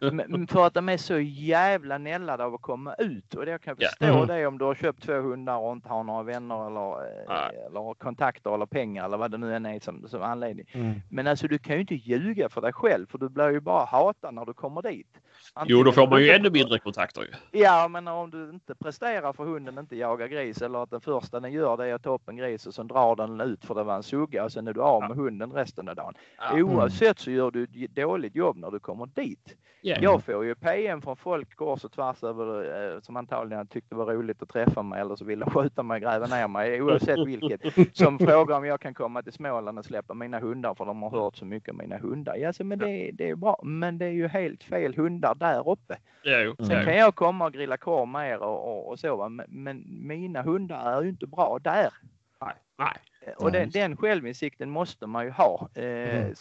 Men 0.12 0.46
för 0.46 0.66
att 0.66 0.74
de 0.74 0.88
är 0.88 0.96
så 0.96 1.18
jävla 1.20 1.98
nällade 1.98 2.44
av 2.44 2.54
att 2.54 2.62
komma 2.62 2.94
ut 2.94 3.34
och 3.34 3.48
jag 3.48 3.62
kan 3.62 3.76
Ja. 3.78 3.88
förstå 3.88 4.04
Mm. 4.04 4.26
det 4.26 4.46
om 4.46 4.58
du 4.58 4.64
har 4.64 4.74
köpt 4.74 5.02
två 5.02 5.12
hundar 5.20 5.56
och 5.58 5.72
inte 5.72 5.88
har 5.88 6.04
några 6.04 6.22
vänner 6.22 6.66
eller, 6.66 7.06
eh, 7.06 7.66
eller 7.66 7.94
kontakter 7.94 8.54
eller 8.54 8.66
pengar 8.66 9.04
eller 9.04 9.16
vad 9.16 9.30
det 9.30 9.38
nu 9.38 9.54
än 9.56 9.66
är 9.66 9.80
som, 9.80 10.08
som 10.08 10.22
anledning. 10.22 10.66
Mm. 10.72 11.00
Men 11.10 11.26
alltså 11.26 11.48
du 11.48 11.58
kan 11.58 11.74
ju 11.74 11.80
inte 11.80 11.94
ljuga 11.94 12.48
för 12.48 12.60
dig 12.60 12.72
själv 12.72 13.06
för 13.06 13.18
du 13.18 13.28
blir 13.28 13.50
ju 13.50 13.60
bara 13.60 13.84
hatad 13.84 14.34
när 14.34 14.44
du 14.44 14.52
kommer 14.54 14.82
dit. 14.82 15.20
Jo, 15.54 15.60
Antingen 15.60 15.84
då 15.84 15.92
får 15.92 16.08
man 16.08 16.22
ju 16.22 16.30
ännu 16.30 16.50
mindre 16.50 16.78
kontakter 16.78 17.22
ju. 17.22 17.60
Ja, 17.60 17.88
men 17.88 18.08
om 18.08 18.30
du 18.30 18.50
inte 18.50 18.74
presterar 18.74 19.32
för 19.32 19.44
hunden 19.44 19.78
inte 19.78 19.96
jagar 19.96 20.26
gris 20.26 20.62
eller 20.62 20.82
att 20.82 20.90
den 20.90 21.00
första 21.00 21.40
den 21.40 21.52
gör 21.52 21.76
det 21.76 21.86
är 21.86 21.94
att 21.94 22.02
ta 22.02 22.14
upp 22.14 22.28
en 22.28 22.36
gris 22.36 22.66
och 22.66 22.74
sen 22.74 22.88
drar 22.88 23.16
den 23.16 23.40
ut 23.40 23.64
för 23.64 23.74
det 23.74 23.82
var 23.82 23.96
en 23.96 24.02
sugga 24.02 24.44
och 24.44 24.52
sen 24.52 24.68
är 24.68 24.72
du 24.72 24.82
av 24.82 25.02
med 25.08 25.16
hunden 25.16 25.52
resten 25.52 25.88
av 25.88 25.94
dagen. 25.94 26.14
Ja. 26.38 26.62
Oavsett 26.62 27.18
så 27.18 27.30
gör 27.30 27.50
du 27.50 27.62
ett 27.62 27.96
dåligt 27.96 28.34
jobb 28.34 28.56
när 28.56 28.70
du 28.70 28.80
kommer 28.80 29.06
dit. 29.06 29.56
Ja. 29.86 29.96
Jag 30.00 30.24
får 30.24 30.44
ju 30.44 30.54
PM 30.54 31.02
från 31.02 31.16
folk 31.16 31.56
kors 31.56 31.84
och 31.84 31.92
tvärs 31.92 32.22
över 32.22 32.94
eh, 32.94 33.00
som 33.00 33.16
antagligen 33.16 33.66
tyckte 33.66 33.94
var 33.94 34.06
roligt 34.06 34.42
att 34.42 34.48
träffa 34.48 34.82
mig 34.82 35.00
eller 35.00 35.16
så 35.16 35.24
vill 35.24 35.38
de 35.38 35.50
skjuta 35.50 35.82
mig, 35.82 36.00
gräva 36.00 36.26
ner 36.26 36.48
mig 36.48 36.82
oavsett 36.82 37.26
vilket. 37.26 37.60
Som 37.96 38.18
frågar 38.18 38.56
om 38.56 38.64
jag 38.64 38.80
kan 38.80 38.94
komma 38.94 39.22
till 39.22 39.32
Småland 39.32 39.78
och 39.78 39.84
släppa 39.84 40.14
mina 40.14 40.38
hundar 40.38 40.74
för 40.74 40.84
de 40.84 41.02
har 41.02 41.10
hört 41.10 41.36
så 41.36 41.44
mycket 41.44 41.70
om 41.70 41.76
mina 41.76 41.98
hundar. 41.98 42.36
Ja, 42.36 42.52
så, 42.52 42.64
men 42.64 42.78
det, 42.78 43.10
det 43.12 43.30
är 43.30 43.34
bra. 43.34 43.60
Men 43.62 43.98
det 43.98 44.06
är 44.06 44.10
ju 44.10 44.28
helt 44.28 44.64
fel 44.64 44.94
hundar 44.94 45.33
där 45.34 45.68
uppe. 45.68 45.96
Jo. 46.22 46.54
Sen 46.58 46.66
Ja, 46.70 46.84
kan 46.84 46.92
jo. 46.92 46.98
jag 46.98 47.14
komma 47.14 47.44
och 47.46 47.52
grilla 47.52 47.76
korv 47.76 48.08
med 48.08 48.30
er 48.30 48.42
och, 48.42 48.68
och, 48.72 48.88
och 48.88 48.98
så. 48.98 49.28
Men, 49.28 49.46
men 49.48 49.84
mina 50.06 50.42
hundar 50.42 50.92
är 50.98 51.02
ju 51.02 51.08
inte 51.08 51.26
bra 51.26 51.58
där. 51.62 51.92
Nej, 52.40 52.54
nej. 52.78 53.34
Och 53.36 53.52
den, 53.52 53.70
den 53.70 53.96
självinsikten 53.96 54.70
måste 54.70 55.06
man 55.06 55.24
ju 55.24 55.30
ha. 55.30 55.68
Eh, 55.74 56.32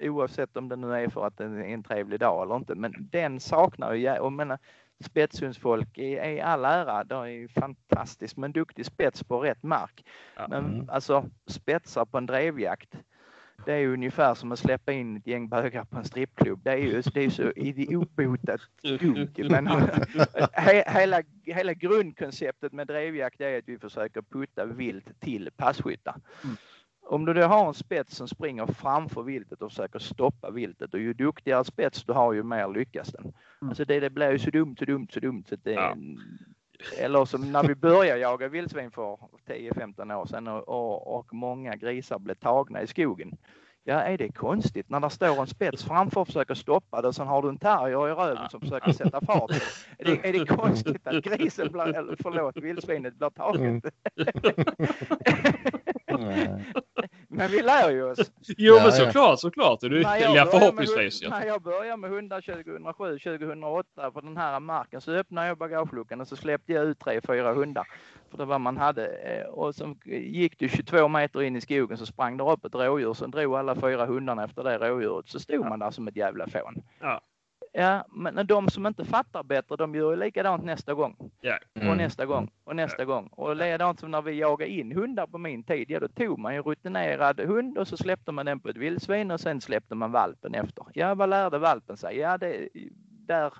Mm. 0.00 0.10
Oavsett 0.14 0.56
om 0.56 0.68
det 0.68 0.76
nu 0.76 0.94
är 0.94 1.08
för 1.08 1.26
att 1.26 1.36
det 1.36 1.44
är 1.44 1.58
en 1.62 1.82
trevlig 1.82 2.20
dag 2.20 2.42
eller 2.42 2.56
inte. 2.56 2.74
Men 2.74 2.94
den 2.98 3.40
saknar 3.40 3.92
ju 3.92 4.02
jag. 4.02 4.22
Och 4.22 4.32
menar, 4.32 4.58
spetshundsfolk 5.04 5.98
är, 5.98 6.18
är 6.18 6.42
all 6.44 6.64
ära. 6.64 7.04
Det 7.04 7.14
är 7.14 7.24
ju 7.26 7.48
fantastiskt 7.48 8.36
med 8.36 8.48
en 8.48 8.52
duktig 8.52 8.86
spets 8.86 9.24
på 9.24 9.40
rätt 9.40 9.62
mark. 9.62 10.04
Ja. 10.36 10.46
Men 10.48 10.64
Mm. 10.64 10.88
alltså 10.90 11.24
spetsar 11.46 12.04
på 12.04 12.18
en 12.18 12.26
drevjakt. 12.26 12.94
Det 13.68 13.74
är 13.74 13.88
ungefär 13.88 14.34
som 14.34 14.52
att 14.52 14.58
släppa 14.58 14.92
in 14.92 15.16
ett 15.16 15.26
gäng 15.26 15.48
bögar 15.48 15.84
på 15.84 15.98
en 15.98 16.04
strippklubb. 16.04 16.60
Det 16.64 16.70
är 16.70 16.76
ju 16.76 17.02
det 17.14 17.24
är 17.24 17.30
så 17.30 17.52
idiobotat 17.56 18.60
dumt. 18.82 19.34
Men 19.36 19.66
he, 20.52 20.84
hela, 20.86 21.22
hela 21.42 21.74
grundkonceptet 21.74 22.72
med 22.72 22.86
drevjakt 22.86 23.40
är 23.40 23.58
att 23.58 23.68
vi 23.68 23.78
försöker 23.78 24.22
putta 24.22 24.64
vilt 24.64 25.20
till 25.20 25.50
passkyttar. 25.56 26.14
Mm. 26.44 26.56
om 27.02 27.24
du 27.24 27.34
då 27.34 27.42
har 27.42 27.68
en 27.68 27.74
spets 27.74 28.16
som 28.16 28.28
springer 28.28 28.66
framför 28.66 29.22
viltet 29.22 29.62
och 29.62 29.70
försöker 29.70 29.98
stoppa 29.98 30.50
viltet 30.50 30.94
och 30.94 31.00
ju 31.00 31.12
duktigare 31.12 31.64
spets 31.64 32.04
du 32.04 32.12
har 32.12 32.32
ju 32.32 32.42
mer 32.42 32.68
lyckas 32.68 33.08
den. 33.08 33.24
Mm. 33.24 33.68
Alltså 33.68 33.84
det, 33.84 34.00
det 34.00 34.10
blir 34.10 34.30
ju 34.30 34.38
så 34.38 34.50
dumt, 34.50 34.76
så 34.78 34.84
dumt, 34.84 35.08
så 35.10 35.20
dumt. 35.20 35.44
Så 35.48 35.56
det, 35.56 35.72
ja. 35.72 35.96
Eller 36.98 37.24
som 37.24 37.52
när 37.52 37.62
vi 37.62 37.74
började 37.74 38.20
jaga 38.20 38.48
vildsvin 38.48 38.90
för 38.90 39.18
10-15 39.48 40.14
år 40.14 40.26
sedan 40.26 40.48
och, 40.48 40.68
och, 40.68 41.18
och, 41.18 41.34
många 41.34 41.76
grisar 41.76 42.18
blev 42.18 42.34
tagna 42.34 42.82
i 42.82 42.86
skogen. 42.86 43.36
Ja, 43.84 44.00
är 44.00 44.18
det 44.18 44.28
konstigt 44.28 44.88
när 44.90 45.00
det 45.00 45.10
står 45.10 45.40
en 45.40 45.46
spets 45.46 45.84
framför 45.84 46.20
och 46.20 46.26
försöker 46.26 46.54
stoppa 46.54 47.02
det 47.02 47.08
och 47.08 47.14
sen 47.14 47.26
har 47.26 47.42
du 47.42 47.48
en 47.48 47.58
terrier 47.58 48.08
i 48.08 48.12
röven 48.12 48.50
som 48.50 48.60
försöker 48.60 48.92
sätta 48.92 49.20
fart. 49.20 49.50
Är 49.98 50.04
det, 50.04 50.28
är 50.28 50.32
det 50.32 50.46
konstigt 50.46 51.06
att 51.06 51.24
grisen, 51.24 51.72
blir, 51.72 51.96
eller 51.96 52.16
förlåt, 52.22 52.56
vildsvinet 52.56 53.14
blir 53.14 53.30
taget? 53.30 53.60
Mm. 53.60 53.80
Men 57.38 57.50
vi 57.50 57.62
lär 57.62 57.90
ju 57.90 58.02
oss. 58.02 58.18
Jo, 58.56 58.74
ja, 58.74 58.82
men 58.82 58.92
såklart, 58.92 59.40
såklart. 59.40 59.80
Du, 59.80 60.00
ja, 60.00 60.46
förhoppningsvis. 60.50 61.22
Ja. 61.22 61.30
När 61.30 61.46
jag 61.46 61.62
började 61.62 61.96
med 61.96 62.10
hundar 62.10 62.40
2007, 62.40 63.18
2008 63.18 64.10
på 64.10 64.20
den 64.20 64.36
här 64.36 64.60
marken 64.60 65.00
så 65.00 65.12
öppnade 65.12 65.46
jag 65.46 65.58
bagageluckan 65.58 66.20
och 66.20 66.28
så 66.28 66.36
släppte 66.36 66.72
jag 66.72 66.84
ut 66.84 66.98
tre, 67.00 67.20
fyra 67.26 67.52
hundar. 67.52 67.86
För 68.30 68.38
det 68.38 68.44
var 68.44 68.58
man 68.58 68.76
hade. 68.76 69.06
Eh, 69.06 69.46
och 69.46 69.74
så 69.74 69.96
gick 70.06 70.58
du 70.58 70.68
22 70.68 71.08
meter 71.08 71.42
in 71.42 71.56
i 71.56 71.60
skogen 71.60 71.98
så 71.98 72.06
sprang 72.06 72.36
det 72.36 72.44
upp 72.44 72.64
ett 72.64 72.74
rådjur 72.74 73.14
som 73.14 73.30
drog 73.30 73.54
alla 73.54 73.74
fyra 73.74 74.06
hundarna 74.06 74.44
efter 74.44 74.64
det 74.64 74.78
rådjuret. 74.78 75.28
Så 75.28 75.40
stod 75.40 75.66
man 75.66 75.78
där 75.78 75.90
som 75.90 76.08
ett 76.08 76.16
jävla 76.16 76.46
fån. 76.46 76.82
Ja. 77.00 77.20
Ja, 77.78 78.04
men 78.08 78.46
de 78.46 78.68
som 78.68 78.86
inte 78.86 79.04
fattar 79.04 79.42
bättre, 79.42 79.76
de 79.76 79.94
gör 79.94 80.16
likadant 80.16 80.64
nästa 80.64 80.94
gång. 80.94 81.16
Yeah. 81.42 81.58
Mm. 81.74 81.88
Och 81.88 81.96
nästa 81.96 82.26
gång 82.26 82.50
och 82.64 82.76
nästa 82.76 83.02
yeah. 83.02 83.06
gång. 83.06 83.26
Och 83.26 83.56
likadant 83.56 84.00
som 84.00 84.10
när 84.10 84.22
vi 84.22 84.32
jagade 84.32 84.70
in 84.70 84.92
hundar 84.92 85.26
på 85.26 85.38
min 85.38 85.62
tid. 85.62 85.90
Ja, 85.90 86.00
då 86.00 86.08
tog 86.08 86.38
man 86.38 86.54
en 86.54 86.62
rutinerad 86.62 87.40
hund 87.40 87.78
och 87.78 87.88
så 87.88 87.96
släppte 87.96 88.32
man 88.32 88.46
den 88.46 88.60
på 88.60 88.68
ett 88.68 88.76
vildsvin 88.76 89.30
och 89.30 89.40
sen 89.40 89.60
släppte 89.60 89.94
man 89.94 90.12
valpen 90.12 90.54
efter. 90.54 90.84
Ja, 90.94 91.14
vad 91.14 91.28
lärde 91.28 91.58
valpen 91.58 91.96
sig? 91.96 92.16
Ja, 92.16 92.38
det 92.38 92.68
där 93.26 93.52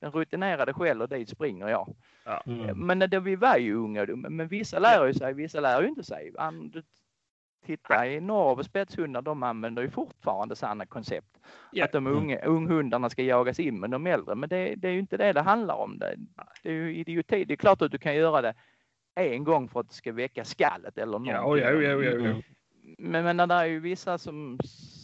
den 0.00 0.10
rutinerade 0.10 0.72
skäller 0.74 1.06
dit 1.06 1.28
springer 1.28 1.68
jag. 1.68 1.94
Ja. 2.24 2.42
Mm. 2.46 2.86
Men 2.86 2.98
det, 2.98 3.20
vi 3.20 3.36
var 3.36 3.56
ju 3.56 3.74
unga, 3.74 4.06
men 4.06 4.48
vissa 4.48 4.78
lär 4.78 5.06
ju 5.06 5.14
sig, 5.14 5.34
vissa 5.34 5.60
lär 5.60 5.82
ju 5.82 5.88
inte 5.88 6.04
sig. 6.04 6.32
Titta 7.66 8.06
i 8.06 8.20
Norge, 8.20 8.64
spetshundar, 8.64 9.22
de 9.22 9.42
använder 9.42 9.82
ju 9.82 9.90
fortfarande 9.90 10.56
samma 10.56 10.86
koncept. 10.86 11.40
Yeah. 11.72 11.84
Att 11.84 11.92
de 11.92 12.06
mm. 12.06 12.18
unga, 12.18 12.38
unghundarna 12.38 13.10
ska 13.10 13.22
jagas 13.22 13.60
in 13.60 13.80
med 13.80 13.90
de 13.90 14.06
äldre. 14.06 14.34
Men 14.34 14.48
det, 14.48 14.74
det, 14.74 14.88
är 14.88 14.92
ju 14.92 14.98
inte 14.98 15.16
det 15.16 15.32
det 15.32 15.40
handlar 15.40 15.74
om. 15.74 15.98
Det, 15.98 16.16
det 16.62 16.68
är 16.68 16.72
ju 16.72 16.96
idioti. 16.96 17.44
Det 17.44 17.54
är 17.54 17.56
klart 17.56 17.82
att 17.82 17.92
du 17.92 17.98
kan 17.98 18.14
göra 18.14 18.42
det 18.42 18.54
en 19.14 19.44
gång 19.44 19.68
för 19.68 19.80
att 19.80 19.88
det 19.88 19.94
ska 19.94 20.12
väcka 20.12 20.44
skallet 20.44 20.98
eller 20.98 21.12
någonting. 21.12 21.34
Ja, 21.34 21.56
ja, 21.56 21.70
ja, 21.70 22.02
ja, 22.02 22.28
ja. 22.28 22.34
Men, 22.98 23.36
men 23.36 23.48
det 23.48 23.54
är 23.54 23.64
ju 23.64 23.80
vissa 23.80 24.18
som, 24.18 24.58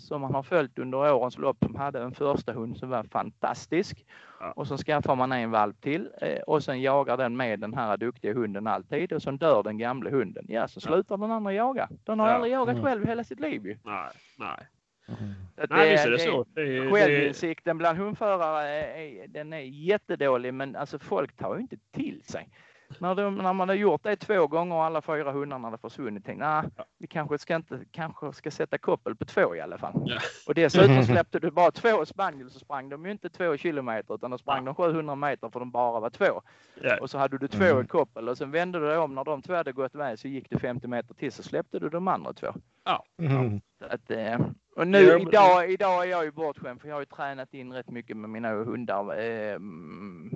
som 0.08 0.20
man 0.20 0.34
har 0.34 0.42
följt 0.42 0.78
under 0.78 1.12
årens 1.14 1.38
lopp 1.38 1.56
som 1.64 1.74
hade 1.74 2.02
en 2.02 2.14
första 2.14 2.52
hund 2.52 2.76
som 2.76 2.88
var 2.88 3.04
fantastisk. 3.04 4.06
Ja. 4.40 4.52
Och 4.52 4.66
så 4.66 4.76
skaffar 4.76 5.16
man 5.16 5.32
en 5.32 5.50
valp 5.50 5.80
till 5.80 6.10
eh, 6.20 6.38
och 6.46 6.64
sen 6.64 6.82
jagar 6.82 7.16
den 7.16 7.36
med 7.36 7.60
den 7.60 7.74
här 7.74 7.96
duktiga 7.96 8.34
hunden 8.34 8.66
alltid 8.66 9.12
och 9.12 9.22
sen 9.22 9.38
dör 9.38 9.62
den 9.62 9.78
gamla 9.78 10.10
hunden. 10.10 10.44
Ja, 10.48 10.68
så 10.68 10.80
slutar 10.80 11.14
ja. 11.14 11.16
den 11.16 11.30
andra 11.30 11.52
jaga. 11.52 11.88
Den 12.04 12.20
har 12.20 12.28
ja. 12.28 12.34
aldrig 12.34 12.52
jagat 12.52 12.72
mm. 12.72 12.84
själv 12.84 13.06
hela 13.06 13.24
sitt 13.24 13.40
liv 13.40 13.66
ju. 13.66 13.78
Nej, 13.84 14.10
nej. 14.38 14.68
Mm. 15.08 15.34
Nej, 15.70 15.90
visst 15.90 16.06
är 16.06 16.10
det, 16.10 16.18
så. 16.18 16.46
Det, 16.54 16.90
självinsikten 16.90 17.78
bland 17.78 17.98
hundförare 17.98 18.68
är, 18.68 19.28
den 19.28 19.52
är 19.52 19.60
jättedålig 19.60 20.54
men 20.54 20.76
alltså 20.76 20.98
folk 20.98 21.36
tar 21.36 21.54
ju 21.54 21.60
inte 21.60 21.76
till 21.92 22.22
sig 22.22 22.48
när, 22.98 23.14
de, 23.14 23.34
när 23.34 23.52
man 23.52 23.68
har 23.68 23.76
gjort 23.76 24.02
det 24.02 24.16
två 24.16 24.46
gånger 24.46 24.76
och 24.76 24.84
alla 24.84 25.02
fyra 25.02 25.32
hundarna 25.32 25.68
har 25.68 25.76
försvunnit, 25.76 26.24
tänkte 26.24 26.44
nah, 26.44 26.64
ja. 26.76 26.84
vi 26.98 27.06
kanske 27.06 27.38
ska, 27.38 27.56
inte, 27.56 27.80
kanske 27.90 28.32
ska 28.32 28.50
sätta 28.50 28.78
koppel 28.78 29.16
på 29.16 29.24
två 29.24 29.56
i 29.56 29.60
alla 29.60 29.78
fall. 29.78 30.02
Ja. 30.06 30.20
Och 30.46 30.54
dessutom 30.54 31.02
släppte 31.04 31.38
du 31.38 31.50
bara 31.50 31.70
två 31.70 32.06
spaniel 32.06 32.50
så 32.50 32.58
sprang 32.58 32.88
de 32.88 33.04
ju 33.04 33.12
inte 33.12 33.28
två 33.28 33.56
kilometer 33.56 34.14
utan 34.14 34.30
de 34.30 34.38
sprang 34.38 34.64
ja. 34.64 34.64
de 34.64 34.74
700 34.74 35.14
meter 35.14 35.48
för 35.50 35.60
de 35.60 35.70
bara 35.70 36.00
var 36.00 36.10
två. 36.10 36.42
Ja. 36.82 36.98
Och 37.00 37.10
så 37.10 37.18
hade 37.18 37.38
du 37.38 37.48
två 37.48 37.64
mm. 37.64 37.84
i 37.84 37.86
koppel 37.86 38.28
och 38.28 38.38
sen 38.38 38.50
vände 38.50 38.78
du 38.78 38.86
dig 38.86 38.98
om 38.98 39.14
när 39.14 39.24
de 39.24 39.42
två 39.42 39.54
hade 39.54 39.72
gått 39.72 39.94
iväg 39.94 40.18
så 40.18 40.28
gick 40.28 40.50
du 40.50 40.58
50 40.58 40.88
meter 40.88 41.14
till 41.14 41.32
så 41.32 41.42
släppte 41.42 41.78
du 41.78 41.88
de 41.88 42.08
andra 42.08 42.32
två. 42.32 42.46
Ja. 42.84 43.04
Mm. 43.18 43.60
Att, 43.80 44.10
eh, 44.10 44.38
och 44.78 44.86
nu 44.86 44.98
ja, 44.98 45.18
idag, 45.18 45.70
idag 45.70 46.04
är 46.04 46.10
jag 46.10 46.24
ju 46.24 46.30
bortskämd 46.30 46.80
för 46.80 46.88
jag 46.88 46.96
har 46.96 47.00
ju 47.00 47.06
tränat 47.06 47.54
in 47.54 47.72
rätt 47.72 47.90
mycket 47.90 48.16
med 48.16 48.30
mina 48.30 48.52
hundar 48.52 49.18
eh, 49.18 49.58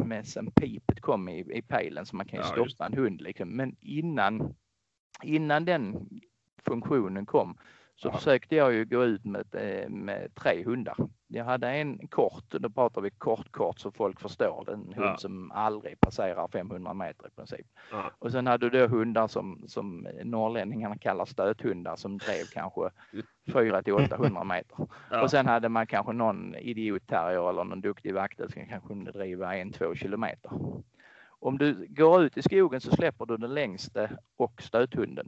med 0.04 0.26
sen 0.26 0.50
pipet 0.50 1.00
kom 1.00 1.28
i, 1.28 1.58
i 1.58 1.62
pejlen 1.62 2.06
så 2.06 2.16
man 2.16 2.26
kan 2.26 2.38
ju 2.38 2.46
ja, 2.46 2.66
stoppa 2.66 2.86
en 2.86 2.94
hund 2.94 3.20
liksom. 3.20 3.56
Men 3.56 3.76
innan, 3.80 4.54
innan 5.22 5.64
den 5.64 6.08
funktionen 6.64 7.26
kom 7.26 7.58
så 7.96 8.08
ja. 8.08 8.12
försökte 8.12 8.56
jag 8.56 8.72
ju 8.72 8.84
gå 8.84 9.04
ut 9.04 9.24
med, 9.24 9.46
eh, 9.54 9.88
med 9.88 10.34
tre 10.34 10.64
hundar. 10.64 10.96
Jag 11.28 11.44
hade 11.44 11.68
en 11.68 12.08
kort, 12.08 12.50
då 12.50 12.70
pratar 12.70 13.00
vi 13.00 13.10
kort 13.10 13.52
kort 13.52 13.78
så 13.78 13.92
folk 13.92 14.20
förstår. 14.20 14.70
En 14.72 14.78
hund 14.78 14.94
ja. 14.96 15.16
som 15.16 15.50
aldrig 15.50 16.00
passerar 16.00 16.48
500 16.48 16.94
meter 16.94 17.26
i 17.26 17.30
princip. 17.30 17.66
Ja. 17.90 18.10
Och 18.18 18.32
sen 18.32 18.46
hade 18.46 18.70
du 18.70 18.78
då 18.80 18.86
hundar 18.86 19.28
som, 19.28 19.64
som 19.66 20.08
norrlänningarna 20.24 20.98
kallar 20.98 21.24
stöthundar 21.24 21.96
som 21.96 22.18
drev 22.18 22.44
kanske 22.52 22.90
4 23.52 23.82
till 23.82 23.92
800 23.92 24.44
meter. 24.44 24.86
Och 25.22 25.30
sen 25.30 25.46
hade 25.46 25.68
man 25.68 25.86
kanske 25.86 26.12
någon 26.12 26.54
idiotterrier 26.54 27.50
eller 27.50 27.64
någon 27.64 27.80
duktig 27.80 28.14
vaktel 28.14 28.52
som 28.52 28.66
kanske 28.66 28.88
kunde 28.88 29.12
driva 29.12 29.56
en, 29.56 29.72
två 29.72 29.94
kilometer. 29.94 30.50
Om 31.40 31.58
du 31.58 31.86
går 31.88 32.22
ut 32.22 32.36
i 32.36 32.42
skogen 32.42 32.80
så 32.80 32.90
släpper 32.90 33.26
du 33.26 33.36
den 33.36 33.54
längste 33.54 34.10
och 34.36 34.62
stöthunden. 34.62 35.26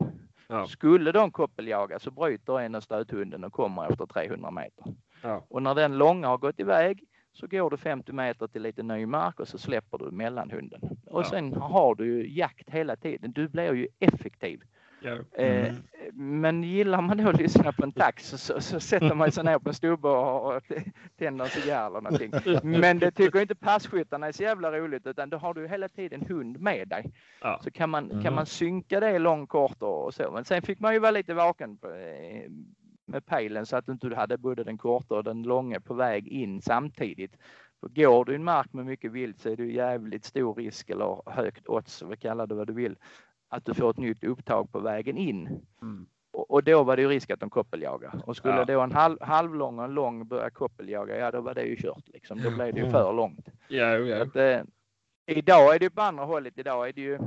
Ja. 0.49 0.67
Skulle 0.67 1.13
de 1.13 1.31
koppeljaga 1.31 1.99
så 1.99 2.11
bryter 2.11 2.61
en 2.61 2.75
av 2.75 2.81
stöthunden 2.81 3.45
och 3.45 3.53
kommer 3.53 3.91
efter 3.91 4.07
300 4.07 4.51
meter. 4.51 4.95
Ja. 5.23 5.47
Och 5.49 5.63
när 5.63 5.75
den 5.75 5.99
långa 5.99 6.29
har 6.29 6.39
gått 6.39 6.61
iväg 6.61 7.05
så 7.33 7.47
går 7.47 7.71
du 7.71 7.77
50 7.77 8.13
meter 8.13 8.47
till 8.47 8.63
lite 8.63 8.83
ny 8.83 9.07
mark 9.07 9.41
och 9.41 9.49
så 9.49 9.59
släpper 9.59 9.99
du 9.99 10.11
mellanhunden. 10.11 10.81
Och 11.07 11.21
ja. 11.21 11.25
sen 11.25 11.55
har 11.55 11.95
du 11.95 12.07
ju 12.07 12.37
jakt 12.37 12.71
hela 12.71 12.97
tiden. 12.97 13.33
Du 13.33 13.49
blir 13.49 13.73
ju 13.73 13.89
effektiv. 13.99 14.63
Eh, 15.05 15.67
mm. 15.67 15.83
men 16.41 16.63
gillar 16.63 17.03
man 17.03 17.17
då 17.17 17.29
att 17.29 17.41
lyssna 17.41 17.73
på 17.73 17.83
en 17.83 17.93
tax 17.93 18.29
så, 18.29 18.39
så, 18.39 18.61
så 18.61 18.81
sätter 18.81 19.15
man 19.15 19.33
sig 19.33 19.45
ner 19.45 19.59
på 19.59 19.69
en 19.69 19.75
stubbe 19.75 20.09
och, 20.09 20.55
och 20.55 20.63
tänder 21.19 21.45
en 21.45 21.51
cigarr 21.51 21.87
eller 21.87 22.01
någonting. 22.01 22.33
Men 22.81 22.99
det 22.99 23.11
tycker 23.11 23.41
inte 23.41 23.55
passkyttarna 23.55 24.27
är 24.27 24.33
så 24.33 24.43
jävla 24.43 24.73
roligt 24.73 25.07
utan 25.07 25.31
då 25.31 25.37
har 25.37 25.55
du 25.55 25.69
hela 25.69 25.89
tiden 25.89 26.27
hund 26.29 26.61
med 26.61 26.89
dig. 26.89 27.13
Ja. 27.41 27.61
Så 27.65 27.71
kan 27.71 27.91
man, 27.91 28.09
kan 28.09 28.21
mm. 28.21 28.35
man 28.35 28.47
synka 28.47 29.01
det 29.01 29.19
långt 29.19 29.49
kort 29.49 29.83
och 29.83 30.15
så. 30.15 30.31
Men 30.31 30.45
sen 30.45 30.63
fick 30.63 30.81
man 30.81 30.93
ju 30.93 30.99
vara 30.99 31.11
lite 31.11 31.35
vaken 31.35 31.77
på, 31.77 31.87
eh, 31.89 32.51
med 33.07 33.27
pejlen 33.27 33.67
så 33.67 33.77
att 33.77 33.87
du 33.87 33.93
inte 33.93 34.15
hade 34.15 34.39
både 34.39 34.65
den 34.65 34.79
korta 34.79 35.15
och 35.15 35.25
den 35.25 35.43
långa 35.43 35.81
på 35.81 35.95
väg 35.95 36.29
in 36.29 36.63
samtidigt. 36.63 37.37
För 37.81 37.89
går 37.89 38.25
du 38.25 38.33
i 38.33 38.35
en 38.35 38.45
mark 38.45 38.73
med 38.73 38.87
mycket 38.87 39.13
vilt 39.13 39.41
så 39.41 39.51
är 39.51 39.57
det 39.57 39.65
jävligt 39.65 40.25
stor 40.25 40.55
risk 40.55 40.91
eller 40.91 41.31
högt 41.31 41.69
odds, 41.69 42.03
vad 42.03 42.21
kallar 42.21 42.47
du 42.47 42.55
vad 42.55 42.67
du 42.67 42.73
vill, 42.73 42.97
att 43.55 43.65
du 43.65 43.75
får 43.75 43.91
ett 43.91 43.97
nytt 43.97 44.25
upptag 44.25 44.73
på 44.73 44.79
vägen 44.79 45.17
in. 45.17 45.67
Mm. 45.83 46.07
Och, 46.33 46.51
och, 46.51 46.65
då 46.65 46.83
var 46.83 46.97
det 46.97 47.03
ju 47.03 47.09
risk 47.09 47.31
att 47.31 47.41
de 47.41 47.51
koppeljagar. 47.51 48.23
Och 48.27 48.37
skulle 48.37 48.55
ja. 48.55 48.65
då 48.65 48.81
en 48.81 48.93
halv, 48.93 49.17
halvlång 49.21 49.79
och 49.79 49.85
en 49.85 49.95
lång 49.95 50.27
börja 50.29 50.51
koppeljaga, 50.51 51.17
ja 51.17 51.31
då 51.31 51.41
var 51.41 51.55
det 51.55 51.63
ju 51.63 51.77
kört 51.77 52.09
liksom. 52.09 52.43
Då 52.43 52.51
blev 52.51 52.75
det 52.75 52.81
ju 52.81 52.91
för 52.91 53.13
långt. 53.13 53.49
Ja, 53.69 53.97
ja. 53.97 54.23
Att, 54.23 54.37
eh, 54.37 54.63
idag 55.27 55.75
är 55.75 55.79
det 55.79 55.85
ju 55.85 55.91
på 55.91 56.03
andra 56.03 56.25
hållet. 56.25 56.59
Idag 56.59 56.89
är 56.89 56.93
det 56.93 57.01
ju 57.01 57.19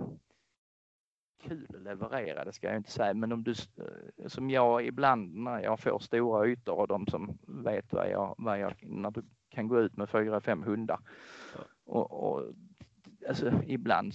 kul 1.44 1.68
att 1.76 1.82
leverera, 1.82 2.46
det 2.46 2.54
ska 2.54 2.68
jag 2.68 2.78
inte 2.78 2.92
säga. 2.92 3.14
Men 3.14 3.32
om 3.32 3.44
du, 3.44 3.52
eh, 3.52 4.28
som 4.28 4.50
jag 4.50 4.86
ibland 4.86 5.36
när 5.36 5.60
jag 5.60 5.80
får 5.80 6.00
stora 6.00 6.48
ytor 6.48 6.80
och 6.80 6.88
de 6.88 7.08
som 7.08 7.38
vet 7.48 7.94
vad 7.94 8.10
jag, 8.10 8.36
vad 8.38 8.60
jag 8.60 8.74
när 8.82 9.12
du 9.12 9.22
kan 9.50 9.68
gå 9.68 9.80
ut 9.80 9.98
med 9.98 10.10
fyra, 10.10 10.42
fem 10.42 10.64
hundar. 10.64 11.00
Och, 11.86 12.12
och 12.12 12.54
alltså 13.30 13.52
ibland 13.68 14.14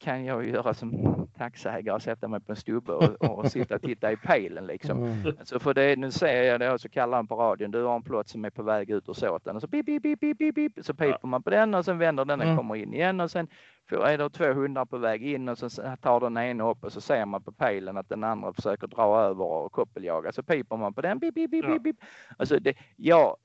kan 0.00 0.24
jag 0.24 0.48
göra 0.48 0.74
som 0.74 1.26
taxiägare 1.38 1.94
och 1.94 2.02
sätta 2.02 2.28
mig 2.28 2.40
på 2.40 2.52
en 2.52 2.56
stubbe 2.56 2.92
och, 2.92 3.38
och 3.38 3.50
sitta 3.50 3.74
och 3.74 3.82
titta 3.82 4.12
i 4.12 4.16
pejlen 4.16 4.66
liksom. 4.66 5.04
Mm. 5.04 5.36
Alltså 5.38 5.58
för 5.58 5.74
det, 5.74 5.96
nu 5.96 6.10
ser 6.10 6.42
jag 6.42 6.60
det 6.60 6.72
och 6.72 6.80
så 6.80 6.88
kallar 6.88 7.16
han 7.16 7.26
på 7.26 7.34
radion, 7.34 7.70
du 7.70 7.82
har 7.82 7.96
en 7.96 8.02
plåt 8.02 8.28
som 8.28 8.44
är 8.44 8.50
på 8.50 8.62
väg 8.62 8.90
ut 8.90 9.08
ur 9.08 9.12
såten 9.12 9.56
och 9.56 9.62
så 9.62 9.68
pip, 9.68 9.86
pip, 9.86 10.02
pip, 10.02 10.20
pip, 10.20 10.54
pip, 10.54 10.72
så 10.82 10.94
piper 10.94 11.18
ja. 11.22 11.28
man 11.28 11.42
på 11.42 11.50
den 11.50 11.74
och 11.74 11.84
sen 11.84 11.98
vänder 11.98 12.24
den 12.24 12.40
och 12.40 12.46
mm. 12.46 12.56
kommer 12.56 12.76
in 12.76 12.94
igen 12.94 13.20
och 13.20 13.30
sen 13.30 13.48
är 13.90 14.18
det 14.18 14.30
två 14.30 14.52
hundar 14.52 14.84
på 14.84 14.98
väg 14.98 15.26
in 15.26 15.48
och 15.48 15.58
så 15.58 15.68
tar 16.00 16.20
den 16.20 16.36
ena 16.36 16.70
upp 16.70 16.84
och 16.84 16.92
så 16.92 17.00
ser 17.00 17.26
man 17.26 17.42
på 17.42 17.52
pejlen 17.52 17.96
att 17.96 18.08
den 18.08 18.24
andra 18.24 18.52
försöker 18.52 18.86
dra 18.86 19.20
över 19.20 19.44
och 19.44 19.72
koppeljaga 19.72 20.32
så 20.32 20.42
piper 20.42 20.76
man 20.76 20.94
på 20.94 21.00
den. 21.00 21.20
Pip, 21.20 21.34
pip, 21.34 21.50
pip, 21.50 21.64
ja. 21.68 21.78
pip. 21.78 21.96
Alltså 22.36 22.58
det, 22.58 22.74
jag, 22.96 23.36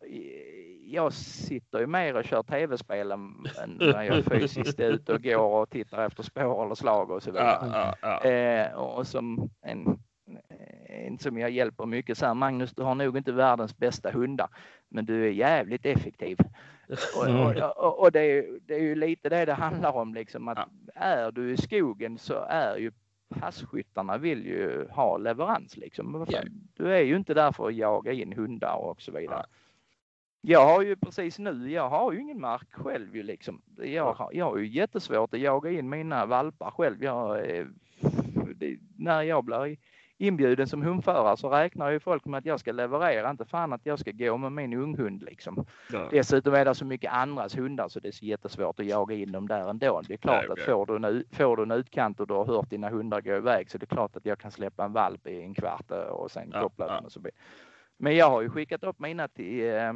jag 0.88 1.14
sitter 1.14 1.80
ju 1.80 1.88
mer 1.88 2.16
och 2.16 2.24
kör 2.24 2.44
tv-spel 2.44 3.12
än 3.12 3.48
när 3.80 4.04
jag 4.04 4.26
fysiskt 4.26 4.80
är 4.80 4.90
ute 4.90 5.14
och 5.14 5.24
går 5.24 5.62
och 5.62 5.70
tittar 5.70 6.06
efter 6.06 6.24
spår 6.24 6.66
eller 6.66 6.76
slag 6.76 7.12
och 7.12 7.24
så 7.24 7.32
vidare. 7.32 7.58
Ja, 7.62 7.96
ja, 8.02 8.20
ja. 8.24 8.30
Eh, 8.30 8.74
och 8.74 9.08
som 9.08 9.50
en, 9.62 10.00
en 10.86 11.20
som 11.20 11.38
jag 11.38 11.52
hjälper 11.52 11.86
mycket 11.86 12.18
så 12.18 12.26
här, 12.26 12.34
Magnus, 12.34 12.74
du 12.76 12.84
har 12.84 12.96
nog 12.96 13.18
inte 13.18 13.32
världens 13.32 13.78
bästa 13.78 14.12
hundar, 14.12 14.48
men 14.90 15.06
du 15.06 15.26
är 15.26 15.32
jävligt 15.32 15.86
effektiv. 15.86 16.38
Och, 17.18 17.28
och, 17.28 17.78
och, 17.78 18.00
och 18.00 18.12
det, 18.12 18.20
är, 18.22 18.60
det, 18.62 18.76
är, 18.76 18.80
ju 18.80 18.96
lite 18.96 19.30
det 19.30 19.46
det 19.46 19.54
handlar 19.54 19.92
om, 19.92 20.14
liksom 20.14 20.48
att 20.48 20.70
är 20.96 21.32
du 21.32 21.54
i 21.54 21.58
skogen 21.58 22.18
så 22.18 22.46
är 22.50 22.78
ju 22.78 22.92
passkyttarna 23.30 24.18
vill 24.18 24.46
ju 24.46 24.88
ha 24.90 25.18
leverans 25.18 25.78
liksom. 25.78 26.26
Du 26.74 26.96
är 26.96 27.02
ju 27.02 27.16
inte 27.16 27.34
där 27.34 27.52
för 27.52 27.68
att 27.68 27.76
jaga 27.76 28.12
in 28.12 28.34
hundar 28.34 28.76
och 28.76 29.02
så 29.02 29.12
vidare. 29.12 29.46
Jag 30.48 30.66
har 30.66 30.82
ju 30.82 30.96
precis 30.96 31.40
nu, 31.40 31.72
jag 31.72 31.90
har 31.90 32.12
ju 32.12 32.20
ingen 32.20 32.42
mark 32.42 32.68
själv 32.72 33.16
ju 33.16 33.24
liksom. 33.24 33.62
Jag 33.78 34.14
har, 34.14 34.30
jag 34.34 34.46
har 34.46 34.58
ju 34.58 34.68
jättesvårt 34.68 35.34
att 35.34 35.40
jaga 35.40 35.72
in 35.72 35.90
mina 35.90 36.26
valpar 36.26 36.72
själv. 36.72 37.04
Jag, 37.04 37.50
eh, 37.50 37.66
det, 38.56 38.78
när 38.98 39.22
jag 39.22 39.44
blir 39.44 39.78
inbjuden 40.18 40.68
som 40.68 40.82
hundförare 40.82 41.38
så 41.38 41.50
räknar 41.50 41.90
ju 41.90 42.00
folk 42.00 42.26
med 42.26 42.38
att 42.38 42.46
jag 42.46 42.60
ska 42.60 42.72
leverera, 42.72 43.30
inte 43.30 43.46
fan 43.46 43.74
att 43.74 43.86
jag 43.86 44.00
ska 44.00 44.12
gå 44.12 44.38
med 44.38 44.52
min 44.52 44.74
unghund 44.74 45.24
liksom. 45.24 45.66
Ja. 45.94 46.08
Dessutom 46.12 46.54
är 46.54 46.66
det 46.66 46.76
så 46.76 46.86
mycket 46.86 47.14
andras 47.14 47.58
hundar 47.58 47.88
så 47.88 48.00
det 48.00 48.08
är 48.08 48.12
så 48.12 48.26
jättesvårt 48.26 48.80
att 48.80 48.86
jaga 48.86 49.16
in 49.16 49.32
dem 49.32 49.48
där 49.48 49.70
ändå. 49.70 50.02
Det 50.08 50.14
är 50.14 50.18
klart 50.18 50.36
Nej, 50.36 50.46
att 50.46 50.52
okej. 50.52 50.66
får 50.66 50.86
du, 50.86 51.08
en, 51.08 51.24
får 51.32 51.58
du 51.58 51.64
en 51.64 51.72
utkant 51.72 52.20
och 52.20 52.28
du 52.28 52.34
har 52.34 52.46
hört 52.46 52.70
dina 52.70 52.90
hundar 52.90 53.22
gå 53.22 53.36
iväg 53.36 53.72
så 53.72 53.78
det 53.78 53.84
är 53.84 53.96
klart 53.96 54.16
att 54.16 54.26
jag 54.26 54.40
kan 54.40 54.52
släppa 54.52 54.86
en 54.86 54.94
valp 54.94 55.28
i 55.28 55.42
en 55.42 55.54
kvart 55.54 55.92
och 55.92 56.32
sen 56.32 56.50
Ja, 56.54 56.62
koppla 56.62 56.88
ja. 56.88 56.94
den 56.94 57.06
och 57.06 57.12
så 57.12 57.20
vidare. 57.20 57.36
Men 57.98 58.16
jag 58.16 58.30
har 58.30 58.42
ju 58.42 58.50
skickat 58.50 58.84
upp 58.84 59.00
mina 59.00 59.28
till 59.28 59.70
eh, 59.74 59.94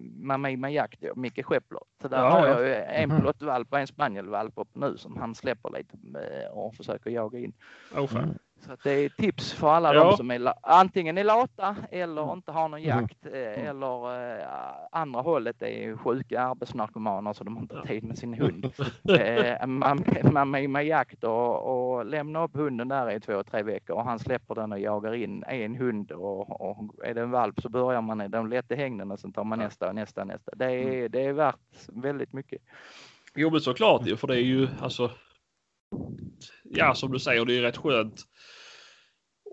Mamma 0.00 0.70
Jakt 0.70 1.04
Micke 1.16 1.44
Skeppler. 1.44 1.80
Så 2.02 2.08
där 2.08 2.16
Ja, 2.18 2.30
har 2.30 2.46
ja. 2.46 2.60
jag 2.60 2.68
ju 2.68 2.74
en 2.74 3.08
Mhm. 3.08 3.20
plottvalp 3.20 3.72
och 3.72 3.78
en 3.78 3.86
spanielvalp 3.86 4.52
upp 4.56 4.74
nu 4.74 4.96
som 4.96 5.16
han 5.16 5.34
släpper 5.34 5.70
lite 5.70 5.96
eh, 6.44 6.50
och 6.58 6.74
försöker 6.74 7.10
jaga 7.10 7.38
in. 7.38 7.52
Oh, 7.96 8.06
fan. 8.06 8.38
Mm. 8.64 8.76
Så 8.76 8.88
det 8.88 8.90
är 8.90 9.08
tips 9.08 9.52
för 9.52 9.68
alla 9.68 9.94
Ja. 9.94 10.04
de 10.04 10.16
som 10.16 10.30
är 10.30 10.52
antingen 10.62 11.18
är 11.18 11.24
lata 11.24 11.76
eller 11.90 12.32
inte 12.32 12.52
har 12.52 12.68
någon 12.68 12.80
Mhm. 12.80 12.88
jakt 12.88 13.26
eh, 13.26 13.68
eller 13.68 14.30
eh, 14.40 14.46
andra 14.92 15.20
hållet 15.20 15.62
är 15.62 15.96
sjuka 15.96 16.40
arbetsnarkomaner 16.40 17.32
så 17.32 17.44
de 17.44 17.56
har 17.56 17.62
inte 17.62 17.74
Ja. 17.74 17.84
tid 17.86 18.04
med 18.04 18.18
sin 18.18 18.34
hund. 18.34 18.64
eh, 19.20 19.66
man, 19.66 20.04
man 20.32 20.54
är 20.54 20.68
med 20.68 20.86
jakt 20.86 21.24
och, 21.24 21.62
och 21.96 22.06
lämnar 22.06 22.42
upp 22.44 22.56
hunden 22.56 22.88
där 22.88 23.10
i 23.10 23.20
två, 23.20 23.42
tre 23.44 23.62
veckor 23.62 23.96
och 23.96 24.04
han 24.04 24.18
släpper 24.18 24.54
den 24.54 24.72
och 24.72 24.78
jagar 24.80 25.14
in 25.14 25.44
en 25.48 25.74
hund 25.76 26.12
och, 26.12 26.60
och 26.70 27.04
är 27.04 27.14
det 27.14 27.20
en 27.20 27.30
valp 27.30 27.60
så 27.60 27.68
börjar 27.68 28.00
man 28.00 28.20
i 28.20 28.28
de 28.28 28.48
lätta 28.48 28.74
hängden 28.74 29.10
och 29.10 29.20
sen 29.20 29.32
tar 29.32 29.44
man 29.44 29.58
Ja. 29.60 29.64
nästa 29.66 29.88
och 29.88 29.94
nästa 29.94 30.24
nästa. 30.24 30.52
Det 30.56 30.64
är, 30.64 30.82
Mm. 30.98 31.10
det 31.10 31.24
är 31.24 31.32
värt 31.32 31.56
väldigt 31.88 32.32
mycket. 32.32 32.62
Jo 33.34 33.50
men 33.50 33.60
såklart 33.60 34.08
för 34.18 34.26
det 34.26 34.34
är 34.36 34.40
ju 34.44 34.68
alltså. 34.80 35.10
Ja 36.74 36.94
som 36.94 37.12
du 37.12 37.18
säger 37.18 37.44
det 37.44 37.58
är 37.58 37.62
rätt 37.62 37.76
skönt. 37.76 38.22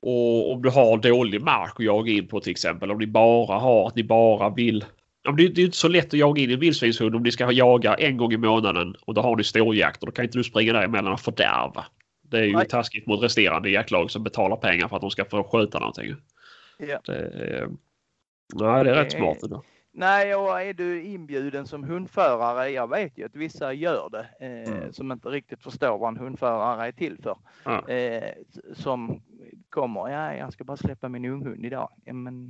Och 0.01 0.51
om 0.51 0.61
du 0.61 0.69
har 0.69 0.97
dålig 0.97 1.41
mark 1.41 1.73
att 1.75 1.85
jaga 1.85 2.11
in 2.11 2.27
på 2.27 2.39
till 2.39 2.51
exempel. 2.51 2.91
Om 2.91 2.97
ni 2.97 3.07
bara 3.07 3.59
har 3.59 3.87
att 3.87 3.95
ni 3.95 4.03
bara 4.03 4.49
vill. 4.49 4.85
Ja, 5.23 5.31
det, 5.31 5.47
det 5.47 5.61
är 5.61 5.65
inte 5.65 5.77
så 5.77 5.87
lätt 5.87 6.05
att 6.05 6.19
jaga 6.19 6.41
in 6.41 6.51
en 6.51 6.59
vildsvinshund 6.59 7.15
om 7.15 7.23
ni 7.23 7.31
ska 7.31 7.51
jaga 7.51 7.95
en 7.95 8.17
gång 8.17 8.33
i 8.33 8.37
månaden 8.37 8.95
och 9.01 9.13
då 9.13 9.21
har 9.21 9.35
ni 9.35 9.43
storjakt 9.43 10.03
och 10.03 10.05
då 10.05 10.11
kan 10.11 10.25
inte 10.25 10.37
du 10.37 10.43
springa 10.43 10.73
däremellan 10.73 11.13
och 11.13 11.19
fördärva. 11.19 11.85
Det 12.21 12.37
är 12.37 12.43
ju 12.43 12.55
Nej. 12.55 12.67
taskigt 12.67 13.07
mot 13.07 13.23
resterande 13.23 13.69
jaktlag 13.69 14.11
som 14.11 14.23
betalar 14.23 14.55
pengar 14.55 14.87
för 14.87 14.95
att 14.95 15.01
de 15.01 15.11
ska 15.11 15.25
få 15.25 15.43
sköta 15.43 15.79
någonting. 15.79 16.15
Ja. 16.77 17.01
Det 17.05 17.15
är, 17.15 17.67
nej, 18.53 18.83
det 18.83 18.91
är 18.91 18.95
rätt 18.95 19.11
smart. 19.11 19.43
ändå. 19.43 19.63
Nej, 19.91 20.35
och 20.35 20.61
är 20.61 20.73
du 20.73 21.03
inbjuden 21.03 21.67
som 21.67 21.83
hundförare, 21.83 22.69
jag 22.69 22.89
vet 22.89 23.17
ju 23.17 23.25
att 23.25 23.35
vissa 23.35 23.73
gör 23.73 24.09
det, 24.11 24.45
eh, 24.45 24.73
Mm. 24.73 24.93
som 24.93 25.11
inte 25.11 25.29
riktigt 25.29 25.63
förstår 25.63 25.97
vad 25.97 26.09
en 26.09 26.17
hundförare 26.17 26.87
är 26.87 26.91
till 26.91 27.17
för. 27.23 27.37
Ja. 27.65 27.87
Eh, 27.89 28.33
som 28.73 29.21
kommer, 29.69 30.09
ja, 30.09 30.33
jag 30.33 30.53
ska 30.53 30.63
bara 30.63 30.77
släppa 30.77 31.09
min 31.09 31.25
unghund 31.25 31.65
idag. 31.65 31.89
Ja, 32.05 32.13
men 32.13 32.49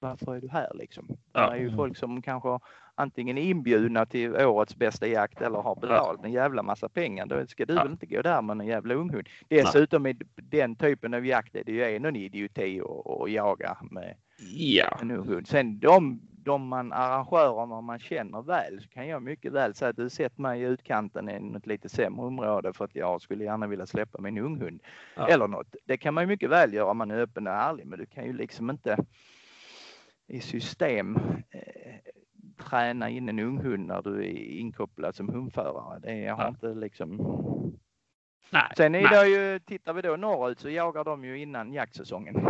varför 0.00 0.34
är 0.36 0.40
du 0.40 0.48
här 0.48 0.70
liksom? 0.74 1.08
Ja. 1.32 1.50
Det 1.50 1.56
är 1.56 1.60
ju 1.60 1.76
folk 1.76 1.96
som 1.96 2.22
kanske 2.22 2.58
antingen 2.94 3.38
är 3.38 3.42
inbjudna 3.42 4.06
till 4.06 4.36
årets 4.36 4.76
bästa 4.76 5.06
jakt 5.06 5.40
eller 5.42 5.58
har 5.58 5.76
betalt 5.76 6.24
en 6.24 6.32
jävla 6.32 6.62
massa 6.62 6.88
pengar. 6.88 7.26
Då 7.26 7.46
ska 7.46 7.64
du 7.66 7.74
väl 7.74 7.90
inte 7.90 8.06
gå 8.06 8.22
där 8.22 8.42
med 8.42 8.60
en 8.60 8.66
jävla 8.66 8.94
unghund. 8.94 9.28
Dessutom 9.48 10.06
i 10.06 10.18
den 10.36 10.76
typen 10.76 11.14
av 11.14 11.26
jakt 11.26 11.54
är 11.56 11.64
det 11.64 11.72
ju 11.72 11.84
en 11.96 12.16
idioti 12.16 12.80
att, 12.80 13.30
jaga 13.30 13.76
med 13.90 14.14
Ja. 14.56 14.98
en 15.02 15.10
ung 15.10 15.26
hund. 15.28 15.48
Sen 15.48 15.78
de, 15.78 16.20
de 16.48 16.68
man 16.68 16.92
arrangörerna 16.92 17.80
man 17.80 17.98
känner 17.98 18.42
väl 18.42 18.80
så 18.82 18.88
kan 18.88 19.06
jag 19.08 19.22
mycket 19.22 19.52
väl 19.52 19.74
säga 19.74 19.88
att 19.90 19.96
du 19.96 20.10
sett 20.10 20.38
mig 20.38 20.60
i 20.60 20.64
utkanten 20.64 21.28
i 21.30 21.40
något 21.40 21.66
lite 21.66 21.88
sämre 21.88 22.26
område 22.26 22.72
för 22.72 22.84
att 22.84 22.94
jag 22.94 23.22
skulle 23.22 23.44
gärna 23.44 23.66
vilja 23.66 23.86
släppa 23.86 24.20
min 24.20 24.38
unghund. 24.38 24.80
Ja. 25.16 25.28
Eller 25.28 25.48
något. 25.48 25.76
Det 25.84 25.96
kan 25.96 26.14
man 26.14 26.26
mycket 26.28 26.50
väl 26.50 26.72
göra 26.74 26.90
om 26.90 26.98
man 26.98 27.10
är 27.10 27.18
öppen 27.20 27.46
och 27.46 27.52
ärlig 27.52 27.86
men 27.86 27.98
du 27.98 28.06
kan 28.06 28.24
ju 28.24 28.32
liksom 28.32 28.70
inte 28.70 28.96
i 30.26 30.40
system 30.40 31.16
eh, 31.50 31.94
träna 32.68 33.08
in 33.08 33.28
en 33.28 33.38
unghund 33.38 33.86
när 33.86 34.02
du 34.02 34.18
är 34.24 34.58
inkopplad 34.58 35.14
som 35.14 35.28
hundförare. 35.28 35.98
Det 36.02 36.28
har 36.28 36.42
Ja. 36.42 36.48
inte 36.48 36.74
liksom 36.74 37.16
Nej. 38.50 38.72
Sen 38.76 38.94
är 38.94 39.02
nej. 39.02 39.10
det 39.10 39.28
ju, 39.28 39.58
tittar 39.58 39.92
vi 39.92 40.02
då 40.02 40.16
norrut 40.16 40.60
så 40.60 40.70
jagar 40.70 41.04
de 41.04 41.24
ju 41.24 41.38
innan 41.38 41.72
jaktsäsongen. 41.72 42.48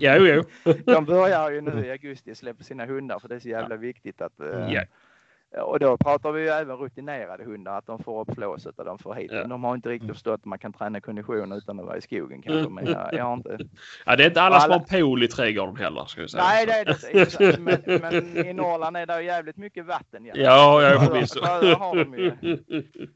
Jo, 0.00 0.26
jo. 0.26 0.42
De 0.84 1.04
börjar 1.04 1.50
ju 1.50 1.60
nu 1.60 1.86
i 1.86 1.90
augusti 1.90 2.34
släppa 2.34 2.64
sina 2.64 2.86
hundar 2.86 3.18
för 3.18 3.28
det 3.28 3.34
är 3.34 3.38
så 3.38 3.48
jävla 3.48 3.76
viktigt 3.76 4.20
att 4.20 4.40
eh, 4.40 4.72
Ja. 4.72 4.82
Och 5.62 5.78
då 5.78 5.96
pratar 5.96 6.32
vi 6.32 6.42
ju 6.42 6.48
även 6.48 6.76
rutinerade 6.76 7.44
hundar 7.44 7.78
att 7.78 7.86
de 7.86 8.02
får 8.02 8.20
upp 8.20 8.34
flåset 8.34 8.78
och 8.78 8.84
de 8.84 8.98
får 8.98 9.14
hit. 9.14 9.30
Ja. 9.32 9.44
De 9.46 9.64
har 9.64 9.74
inte 9.74 9.88
riktigt 9.88 10.10
förstått 10.10 10.34
att 10.40 10.44
man 10.44 10.58
kan 10.58 10.72
träna 10.72 11.00
kondition 11.00 11.52
utan 11.52 11.80
att 11.80 11.86
vara 11.86 11.96
i 11.96 12.00
skogen 12.00 12.42
kanske. 12.42 12.70
Men 12.70 12.86
jag, 12.86 13.08
jag 13.12 13.24
har 13.24 13.34
inte. 13.34 13.58
Ja, 14.06 14.16
det 14.16 14.22
är 14.24 14.28
inte 14.28 14.42
alla 14.42 14.60
som 14.60 14.70
Alla- 14.72 14.84
har 14.90 14.98
pool 15.00 15.22
i 15.22 15.28
trädgården 15.28 15.76
heller. 15.76 16.04
Ska 16.04 16.20
jag 16.20 16.30
säga. 16.30 16.42
Nej, 16.44 16.66
det 16.66 16.72
är 16.72 16.84
det 16.84 17.20
inte. 17.20 17.60
Men, 17.60 18.00
men 18.00 18.46
i 18.46 18.52
Norrland 18.52 18.96
är 18.96 19.06
det 19.06 19.22
jävligt 19.22 19.56
mycket 19.56 19.86
vatten. 19.86 20.24
Ja, 20.24 20.32
ja, 20.36 20.80
Sjöar- 20.80 21.06
förvisso. 21.06 21.40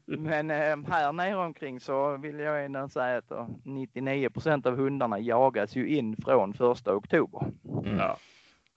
Men 0.05 0.51
eh, 0.51 0.77
här 0.89 1.13
nere 1.13 1.35
omkring 1.35 1.79
så 1.79 2.17
vill 2.17 2.39
jag 2.39 2.65
ändå 2.65 2.89
säga 2.89 3.17
att 3.17 3.29
då 3.29 3.47
99% 3.63 4.67
av 4.67 4.75
hundarna 4.75 5.19
jagas 5.19 5.75
ju 5.75 5.87
in 5.87 6.15
från 6.25 6.53
första 6.53 6.95
oktober. 6.95 7.41
Ja. 7.97 8.17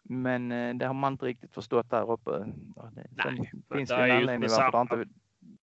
Men 0.08 0.52
eh, 0.52 0.74
det 0.74 0.86
har 0.86 0.94
man 0.94 1.12
inte 1.12 1.26
riktigt 1.26 1.54
förstått 1.54 1.90
där 1.90 2.10
uppe. 2.10 2.30
Det, 2.30 3.06
Nej, 3.10 3.52
finns 3.72 3.88
det 3.88 3.94
en 3.94 4.10
anledning 4.10 4.50
varför 4.50 4.96
det 4.96 5.02
inte 5.02 5.14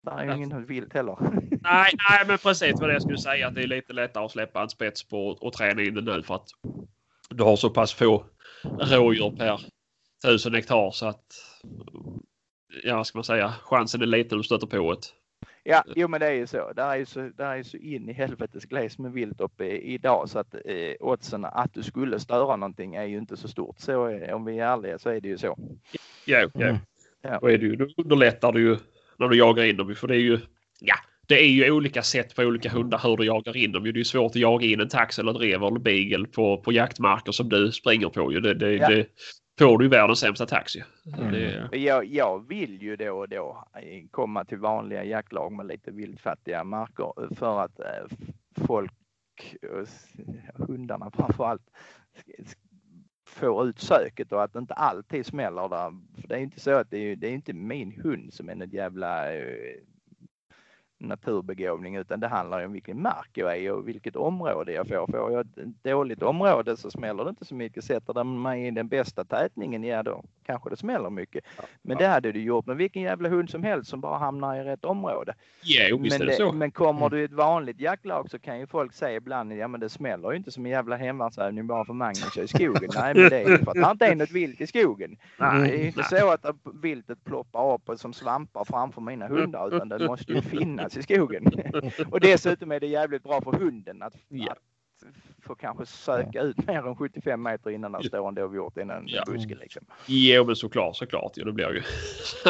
det 0.04 0.10
är 0.10 0.24
ju 0.24 0.34
ingen 0.34 0.66
vilt 0.66 0.92
heller. 0.92 1.16
Nej, 1.62 1.92
nej, 2.10 2.26
men 2.26 2.38
precis 2.38 2.80
vad 2.80 2.94
jag 2.94 3.02
skulle 3.02 3.18
säga. 3.18 3.48
Att 3.48 3.54
det 3.54 3.62
är 3.62 3.66
lite 3.66 3.92
lättare 3.92 4.24
att 4.24 4.30
släppa 4.30 4.62
en 4.62 4.68
spets 4.68 5.08
på 5.08 5.26
och 5.26 5.52
träna 5.52 5.82
in 5.82 5.94
den 5.94 6.04
nu 6.04 6.22
för 6.22 6.34
att 6.34 6.48
du 7.30 7.44
har 7.44 7.56
så 7.56 7.70
pass 7.70 7.94
få 7.94 8.24
rådjur 8.62 9.30
per 9.30 9.60
tusen 10.24 10.54
hektar 10.54 10.90
så 10.90 11.06
att 11.06 11.24
ja, 12.82 12.96
vad 12.96 13.06
ska 13.06 13.18
man 13.18 13.24
säga, 13.24 13.54
chansen 13.62 14.02
är 14.02 14.06
liten 14.06 14.38
att 14.38 14.44
stöter 14.44 14.66
på 14.66 14.92
ett. 14.92 15.12
Ja, 15.66 15.84
jo 15.96 16.08
men 16.08 16.20
det 16.20 16.26
är 16.26 16.32
ju 16.32 16.46
så. 16.46 16.72
Där 16.76 16.90
är 16.90 16.96
ju 16.96 17.06
så, 17.06 17.20
där 17.36 17.46
är 17.46 17.56
ju 17.56 17.64
så 17.64 17.76
in 17.76 18.08
i 18.08 18.12
helvetes 18.12 18.64
gles 18.64 18.98
med 18.98 19.12
vilt 19.12 19.40
uppe 19.40 19.64
i- 19.64 19.94
idag 19.94 20.28
så 20.28 20.38
att 20.38 20.54
eh, 20.54 20.94
oddsen 21.00 21.44
att 21.44 21.74
du 21.74 21.82
skulle 21.82 22.20
störa 22.20 22.56
någonting 22.56 22.94
är 22.94 23.04
ju 23.04 23.18
inte 23.18 23.36
så 23.36 23.48
stort. 23.48 23.76
Så 23.78 24.04
är, 24.04 24.32
om 24.32 24.44
vi 24.44 24.58
är 24.58 24.66
ärliga 24.66 24.98
så 24.98 25.10
är 25.10 25.20
det 25.20 25.28
ju 25.28 25.38
så. 25.38 25.58
Ja, 26.24 26.48
ja. 26.54 26.60
Mm. 26.66 26.76
Ja. 27.22 27.38
Då, 27.40 27.46
är 27.50 27.58
det 27.58 27.66
ju, 27.66 27.76
då 27.76 27.86
underlättar 27.96 28.52
du 28.52 28.60
ju 28.60 28.76
när 29.18 29.28
du 29.28 29.36
jagar 29.38 29.64
in 29.64 29.76
dem. 29.76 29.94
För 29.94 30.08
det 30.08 30.14
är 30.16 30.20
ju, 30.20 30.38
ja, 30.80 30.94
det 31.26 31.34
är 31.42 31.48
ju 31.48 31.70
olika 31.70 32.02
sätt 32.02 32.34
på 32.36 32.42
olika 32.42 32.68
hundar 32.70 33.00
hur 33.02 33.16
du 33.16 33.24
jagar 33.24 33.56
in 33.56 33.72
dem. 33.72 33.82
Det 33.84 33.90
är 33.90 33.92
ju 33.94 34.04
svårt 34.04 34.30
att 34.30 34.36
jaga 34.36 34.66
in 34.66 34.80
en 34.80 34.88
tax 34.88 35.18
eller 35.18 35.32
drever 35.32 35.66
eller 35.66 35.78
beagle 35.80 36.26
på, 36.28 36.56
på 36.58 36.72
jaktmarker 36.72 37.32
som 37.32 37.48
du 37.48 37.72
springer 37.72 38.08
på. 38.08 38.32
Ju. 38.32 38.40
Det, 38.40 38.54
det, 38.54 38.72
Ja. 38.72 38.88
det 38.88 39.06
får 39.58 39.78
du 39.78 39.84
ju 39.84 39.88
världens 39.88 40.20
sämsta 40.20 40.46
taxi. 40.46 40.84
Mm. 41.18 41.32
Det, 41.32 41.76
Jag, 41.78 42.04
jag 42.04 42.48
vill 42.48 42.82
ju 42.82 42.96
då 42.96 43.18
och 43.18 43.28
då 43.28 43.64
eh, 43.74 44.04
komma 44.10 44.44
till 44.44 44.58
vanliga 44.58 45.04
jaktlag 45.04 45.52
med 45.52 45.66
lite 45.66 45.90
vildfattiga 45.90 46.64
marker 46.64 47.34
för 47.34 47.60
att 47.60 47.80
eh, 47.80 48.16
folk, 48.66 48.92
s- 49.82 50.08
hundarna 50.54 51.10
framförallt, 51.10 51.62
sk- 52.16 52.44
sk- 52.44 52.56
får 53.26 53.66
ut 53.68 53.80
söket 53.80 54.32
och 54.32 54.42
att 54.42 54.52
det 54.52 54.58
inte 54.58 54.74
alltid 54.74 55.26
smäller 55.26 55.68
där. 55.68 55.92
För 56.20 56.28
det 56.28 56.34
är 56.34 56.38
inte 56.38 56.60
så 56.60 56.70
att 56.70 56.90
det 56.90 56.98
är, 56.98 57.16
det 57.16 57.26
är 57.28 57.32
inte 57.32 57.52
min 57.52 57.92
hund 58.02 58.32
som 58.34 58.48
är 58.48 58.54
något 58.54 58.72
jävla 58.72 59.34
eh, 59.34 59.76
naturbegåvning 61.08 61.96
utan 61.96 62.20
det 62.20 62.28
handlar 62.28 62.64
om 62.64 62.72
vilken 62.72 63.02
mark 63.02 63.30
jag 63.32 63.56
är 63.56 63.72
och 63.72 63.88
vilket 63.88 64.16
område 64.16 64.72
jag 64.72 64.88
får. 64.88 65.06
Får 65.06 65.32
jag 65.32 65.40
ett 65.40 65.66
dåligt 65.82 66.22
område 66.22 66.76
så 66.76 66.90
smäller 66.90 67.24
det 67.24 67.30
inte 67.30 67.44
så 67.44 67.54
mycket. 67.54 67.84
Sätter 67.84 68.12
de 68.12 68.42
mig 68.42 68.66
i 68.66 68.70
den 68.70 68.88
bästa 68.88 69.24
tätningen, 69.24 69.84
ja 69.84 70.02
då 70.02 70.24
kanske 70.46 70.70
det 70.70 70.76
smäller 70.76 71.10
mycket. 71.10 71.44
Men 71.82 71.96
det 71.98 72.06
hade 72.06 72.32
du 72.32 72.42
gjort 72.42 72.66
med 72.66 72.76
vilken 72.76 73.02
jävla 73.02 73.28
hund 73.28 73.50
som 73.50 73.62
helst 73.62 73.90
som 73.90 74.00
bara 74.00 74.18
hamnar 74.18 74.56
i 74.56 74.64
rätt 74.64 74.84
område. 74.84 75.34
ja, 75.62 75.96
Men, 75.96 76.20
det 76.20 76.36
så. 76.36 76.52
men 76.52 76.70
kommer 76.70 77.08
du 77.08 77.20
i 77.20 77.24
ett 77.24 77.32
vanligt 77.32 77.80
jaktlag 77.80 78.30
så 78.30 78.38
kan 78.38 78.58
ju 78.58 78.66
folk 78.66 78.92
säga 78.92 79.16
ibland, 79.16 79.52
ja 79.52 79.68
men 79.68 79.80
det 79.80 79.88
smäller 79.88 80.30
ju 80.30 80.36
inte 80.36 80.50
som 80.50 80.66
en 80.66 80.72
jävla 80.72 80.96
hemvärnsövning 80.96 81.66
bara 81.66 81.84
för 81.84 81.92
Magnus 81.92 82.36
i 82.38 82.48
skogen. 82.48 82.90
Nej 82.94 83.14
men 83.14 83.30
det 83.30 83.42
är 83.42 83.58
för 83.58 83.70
att 83.70 83.74
det 83.74 83.90
inte 83.90 84.06
är 84.06 84.14
något 84.14 84.30
vilt 84.30 84.60
i 84.60 84.66
skogen. 84.66 85.16
Det 85.38 85.44
är 85.44 85.64
ju 85.64 85.86
inte 85.86 86.04
nej. 86.10 86.20
så 86.20 86.30
att 86.30 86.46
viltet 86.82 87.24
ploppar 87.24 87.74
upp 87.74 88.00
som 88.00 88.12
svampar 88.12 88.64
framför 88.64 89.00
mina 89.00 89.28
hundar 89.28 89.76
utan 89.76 89.88
det 89.88 90.06
måste 90.06 90.32
ju 90.32 90.42
finnas 90.42 90.93
i 90.96 91.02
skogen. 91.02 91.46
Och 92.10 92.20
dessutom 92.20 92.72
är 92.72 92.80
det 92.80 92.86
jävligt 92.86 93.22
bra 93.22 93.40
för 93.40 93.52
hunden 93.52 94.02
att, 94.02 94.14
Ja. 94.28 94.52
att 94.52 94.58
få 95.42 95.54
kanske 95.54 95.86
söka 95.86 96.40
ut 96.40 96.66
mer 96.66 96.86
än 96.88 96.96
75 96.96 97.42
meter 97.42 97.70
innan 97.70 97.92
det 97.92 98.04
står 98.04 98.28
en 98.28 98.34
dovhjort 98.34 98.76
innan 98.78 98.96
en 98.96 99.08
Ja. 99.08 99.24
buske 99.26 99.54
liksom. 99.54 99.84
Jo, 100.06 100.44
men 100.44 100.56
såklart, 100.56 100.96
såklart. 100.96 101.32
Ja, 101.34 101.44
det 101.44 101.52
blir 101.52 101.72
ju 101.74 101.82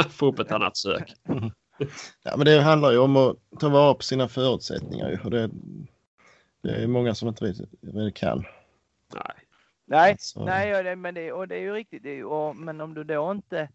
få 0.11 0.27
upp 0.27 0.39
ett 0.39 0.53
annat 0.53 0.77
sök. 0.77 1.13
Ja, 2.23 2.37
men 2.37 2.47
det 2.47 2.61
handlar 2.61 2.91
ju 2.93 2.99
om 2.99 3.17
att 3.17 3.37
ta 3.61 3.69
vara 3.69 3.95
på 3.95 4.03
sina 4.03 4.29
förutsättningar. 4.29 5.11
Ju. 5.11 5.19
Och 5.25 5.31
det, 5.31 5.51
Det 6.63 6.71
är 6.71 6.87
många 6.87 7.15
som 7.15 7.29
inte 7.29 7.45
riktigt 7.45 8.15
kan. 8.15 8.45
Nej. 9.15 9.33
Nej, 9.87 10.17
så. 10.19 10.45
nej 10.45 10.79
och 10.79 10.85
det, 10.85 10.97
men 10.97 11.15
det, 11.15 11.33
och 11.33 11.49
det 11.49 11.55
är 11.57 11.61
ju 11.61 11.73
riktigt. 11.73 12.03
Det, 12.03 12.25
och, 12.25 12.57
men 12.57 12.81
om 12.81 12.95
du 12.95 13.05
då 13.05 13.31
inte 13.33 13.69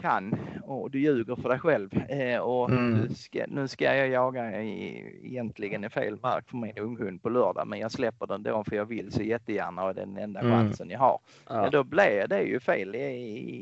kan 0.00 0.38
och 0.66 0.90
du 0.90 1.00
ljuger 1.00 1.36
för 1.36 1.48
dig 1.48 1.58
själv 1.58 1.90
eh, 2.08 2.38
och 2.38 2.70
mm. 2.70 3.14
ska, 3.14 3.44
nu 3.48 3.68
ska 3.68 3.96
jag 3.96 4.08
jaga 4.08 4.62
i, 4.62 5.20
egentligen 5.22 5.84
i 5.84 5.88
fel 5.88 6.18
mark 6.22 6.48
för 6.48 6.56
min 6.56 6.78
unghund 6.78 7.22
på 7.22 7.28
lördag 7.28 7.66
men 7.66 7.78
jag 7.78 7.92
släpper 7.92 8.26
den 8.26 8.42
då 8.42 8.64
för 8.64 8.76
jag 8.76 8.84
vill 8.84 9.12
så 9.12 9.22
jättegärna 9.22 9.84
och 9.84 9.94
det 9.94 10.02
är 10.02 10.06
den 10.06 10.18
enda 10.18 10.40
mm. 10.40 10.52
chansen 10.52 10.90
jag 10.90 10.98
har. 10.98 11.18
Ja. 11.48 11.64
ja 11.64 11.70
då 11.70 11.84
blir 11.84 12.26
det 12.28 12.42
ju 12.42 12.60
fel 12.60 12.94
i, 12.94 13.04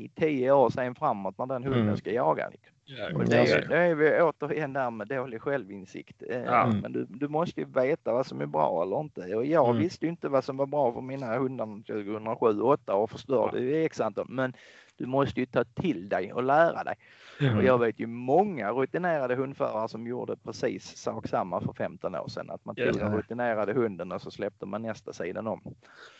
i 0.04 0.10
tio 0.14 0.52
år 0.52 0.70
sen 0.70 0.94
framåt 0.94 1.38
när 1.38 1.46
den 1.46 1.64
hunden 1.64 1.82
mm. 1.82 1.96
ska 1.96 2.12
jaga. 2.12 2.50
Ja, 2.84 3.14
och 3.14 3.24
det, 3.24 3.36
är, 3.36 3.94
vi 3.94 4.20
återigen 4.20 4.72
där 4.72 4.90
med 4.90 5.08
dålig 5.08 5.42
självinsikt. 5.42 6.22
Eh, 6.30 6.42
ja. 6.42 6.72
Men 6.82 6.92
du, 6.92 7.06
du 7.08 7.28
måste 7.28 7.60
ju 7.60 7.66
veta 7.66 8.12
vad 8.12 8.26
som 8.26 8.40
är 8.40 8.46
bra 8.46 8.82
eller 8.82 9.00
inte. 9.00 9.34
Och 9.34 9.46
jag 9.46 9.68
mm. 9.68 9.82
visste 9.82 10.06
ju 10.06 10.10
inte 10.10 10.28
vad 10.28 10.44
som 10.44 10.56
var 10.56 10.66
bra 10.66 10.92
för 10.92 11.00
mina 11.00 11.38
hundar 11.38 11.66
2007 11.66 12.60
8 12.60 12.94
och 12.94 13.10
förstörde 13.10 13.60
ju 13.60 13.84
x 13.84 14.00
antal. 14.00 14.26
Men 14.28 14.52
du 14.96 15.06
måste 15.06 15.40
ju 15.40 15.46
ta 15.46 15.64
till 15.64 16.08
dig 16.08 16.32
och 16.32 16.42
lära 16.42 16.84
dig. 16.84 16.94
Mm. 17.40 17.56
Och 17.56 17.64
jag 17.64 17.78
vet 17.78 18.00
ju 18.00 18.06
många 18.06 18.70
rutinerade 18.70 19.34
hundförare 19.34 19.88
som 19.88 20.06
gjorde 20.06 20.36
precis 20.36 20.96
sak 20.96 21.28
samma 21.28 21.60
för 21.60 21.72
15 21.72 22.14
år 22.14 22.28
sedan. 22.28 22.50
Att 22.50 22.64
man 22.64 22.74
tog 22.74 22.98
den 22.98 23.14
rutinerade 23.14 23.72
hunden 23.72 24.12
och 24.12 24.22
så 24.22 24.30
släppte 24.30 24.66
man 24.66 24.82
nästa 24.82 25.12
sidan 25.12 25.46
om. 25.46 25.74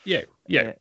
Yeah, 0.04 0.24
yeah. 0.48 0.74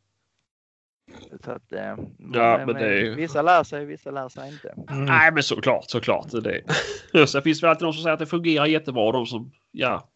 Så 1.43 1.51
att, 1.51 1.71
eh, 1.71 1.80
ja, 1.82 1.95
men, 2.17 2.65
men 2.65 2.75
det 2.75 2.99
är... 2.99 3.15
Vissa 3.15 3.41
lär 3.41 3.63
sig, 3.63 3.86
vissa 3.86 4.12
lär 4.12 4.30
sig 4.30 4.54
inte. 4.54 4.75
Mm. 4.89 5.06
Nej, 5.06 5.32
men 5.32 5.43
såklart, 5.43 5.89
såklart. 5.89 6.27
Det. 6.32 7.27
Sen 7.27 7.41
finns 7.41 7.62
det 7.62 7.69
alltid 7.69 7.88
de 7.88 7.93
som 7.93 8.04
säger 8.04 8.13
att 8.13 8.19
det 8.19 8.25
fungerar 8.25 8.65
jättebra. 8.65 9.12
De 9.12 9.25
som 9.25 9.51
ja, 9.71 10.10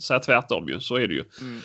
säger 0.00 0.20
tvärtom 0.20 0.68
ju. 0.68 0.80
Så 0.80 0.96
är 0.96 1.08
det 1.08 1.14
ju. 1.14 1.24
Mm. 1.40 1.60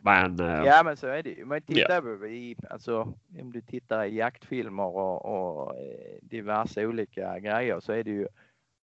Men, 0.00 0.40
uh, 0.40 0.64
ja 0.64 0.82
men 0.84 0.96
så 0.96 1.06
är 1.06 1.22
det 1.22 1.30
ju. 1.30 1.44
Men 1.44 1.62
tittar 1.62 2.06
yeah. 2.06 2.32
i, 2.32 2.56
alltså, 2.70 3.14
om 3.40 3.52
du 3.52 3.60
tittar 3.60 4.04
i 4.04 4.16
jaktfilmer 4.16 4.86
och, 4.96 5.24
och 5.24 5.76
eh, 5.76 6.18
diverse 6.22 6.86
olika 6.86 7.38
grejer 7.38 7.80
så 7.80 7.92
är 7.92 8.04
det 8.04 8.10
ju 8.10 8.28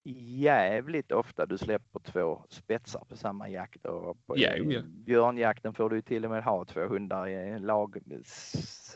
jävligt 0.04 1.12
ofta 1.12 1.46
du 1.46 1.58
släpper 1.58 2.00
två 2.00 2.44
spetsar 2.50 3.04
på 3.10 3.18
samma 3.18 3.50
jakt. 3.50 3.86
Och 3.86 4.18
på 4.26 4.38
yeah, 4.38 4.60
yeah. 4.60 4.84
björnjakten 4.86 5.74
får 5.74 5.90
du 5.90 6.02
till 6.02 6.26
och 6.26 6.32
med 6.32 6.44
ha 6.44 6.66
två 6.66 6.88
hundar 6.88 7.28
i 7.28 7.60
lag. 7.60 7.98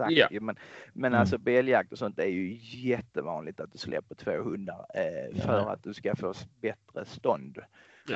Yeah. 0.09 0.41
Men, 0.41 0.55
men 0.93 1.11
mm. 1.11 1.19
alltså 1.19 1.37
bälgjakt 1.37 1.91
och 1.91 1.97
sånt 1.97 2.19
är 2.19 2.27
ju 2.27 2.57
jättevanligt 2.89 3.59
att 3.59 3.71
du 3.71 3.77
släpper 3.77 4.15
två 4.15 4.31
hundar 4.31 4.85
eh, 4.93 5.41
för 5.41 5.73
att 5.73 5.83
du 5.83 5.93
ska 5.93 6.15
få 6.15 6.33
bättre 6.61 7.05
stånd. 7.05 7.57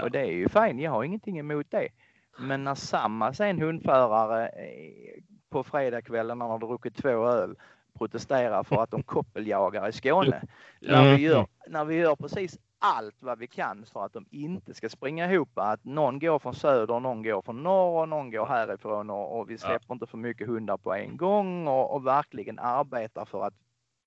Och 0.02 0.12
det 0.12 0.20
är 0.20 0.32
ju 0.32 0.50
fint, 0.50 0.82
jag 0.82 0.92
har 0.92 1.04
ingenting 1.04 1.40
emot 1.40 1.68
det. 1.70 1.88
Men 2.38 2.64
när 2.64 2.76
samma 2.76 3.34
sen 3.34 3.62
hundförare 3.62 4.48
eh, 4.48 5.22
på 5.50 5.64
fredagskvällen 5.64 6.40
när 6.40 6.46
de 6.46 6.52
har 6.52 6.68
druckit 6.68 6.96
två 6.96 7.28
öl 7.28 7.56
protesterar 7.98 8.64
för 8.64 8.84
att 8.84 8.92
de 8.92 9.04
koppeljagar 9.04 9.90
i 9.90 9.92
Skåne. 9.92 10.42
När 10.82 11.04
vi, 11.04 11.10
mm. 11.10 11.22
gör, 11.22 11.48
när 11.68 11.86
vi 11.86 11.96
gör 11.96 12.16
precis 12.16 12.58
allt 12.80 13.16
vad 13.20 13.40
vi 13.40 13.48
kan 13.48 13.86
för 13.86 14.06
att 14.06 14.14
de 14.14 14.26
inte 14.32 14.74
ska 14.74 14.90
springa 14.90 15.34
ihop. 15.34 15.50
Att 15.56 15.84
någon 15.84 16.20
går 16.20 16.40
från 16.40 16.56
söder, 16.56 17.00
någon 17.00 17.24
går 17.24 17.42
från 17.42 17.64
norr 17.64 18.02
och 18.02 18.10
någon 18.10 18.32
går 18.32 18.46
härifrån 18.46 19.10
och, 19.10 19.40
och 19.40 19.50
vi 19.50 19.58
släpper 19.58 19.86
ja. 19.88 19.94
inte 19.94 20.08
för 20.08 20.18
mycket 20.18 20.48
hundar 20.48 20.78
på 20.78 20.94
en 20.94 21.18
gång 21.18 21.68
och, 21.68 21.96
och 21.96 22.08
verkligen 22.08 22.60
arbetar 22.60 23.26
för 23.26 23.44
att 23.44 23.54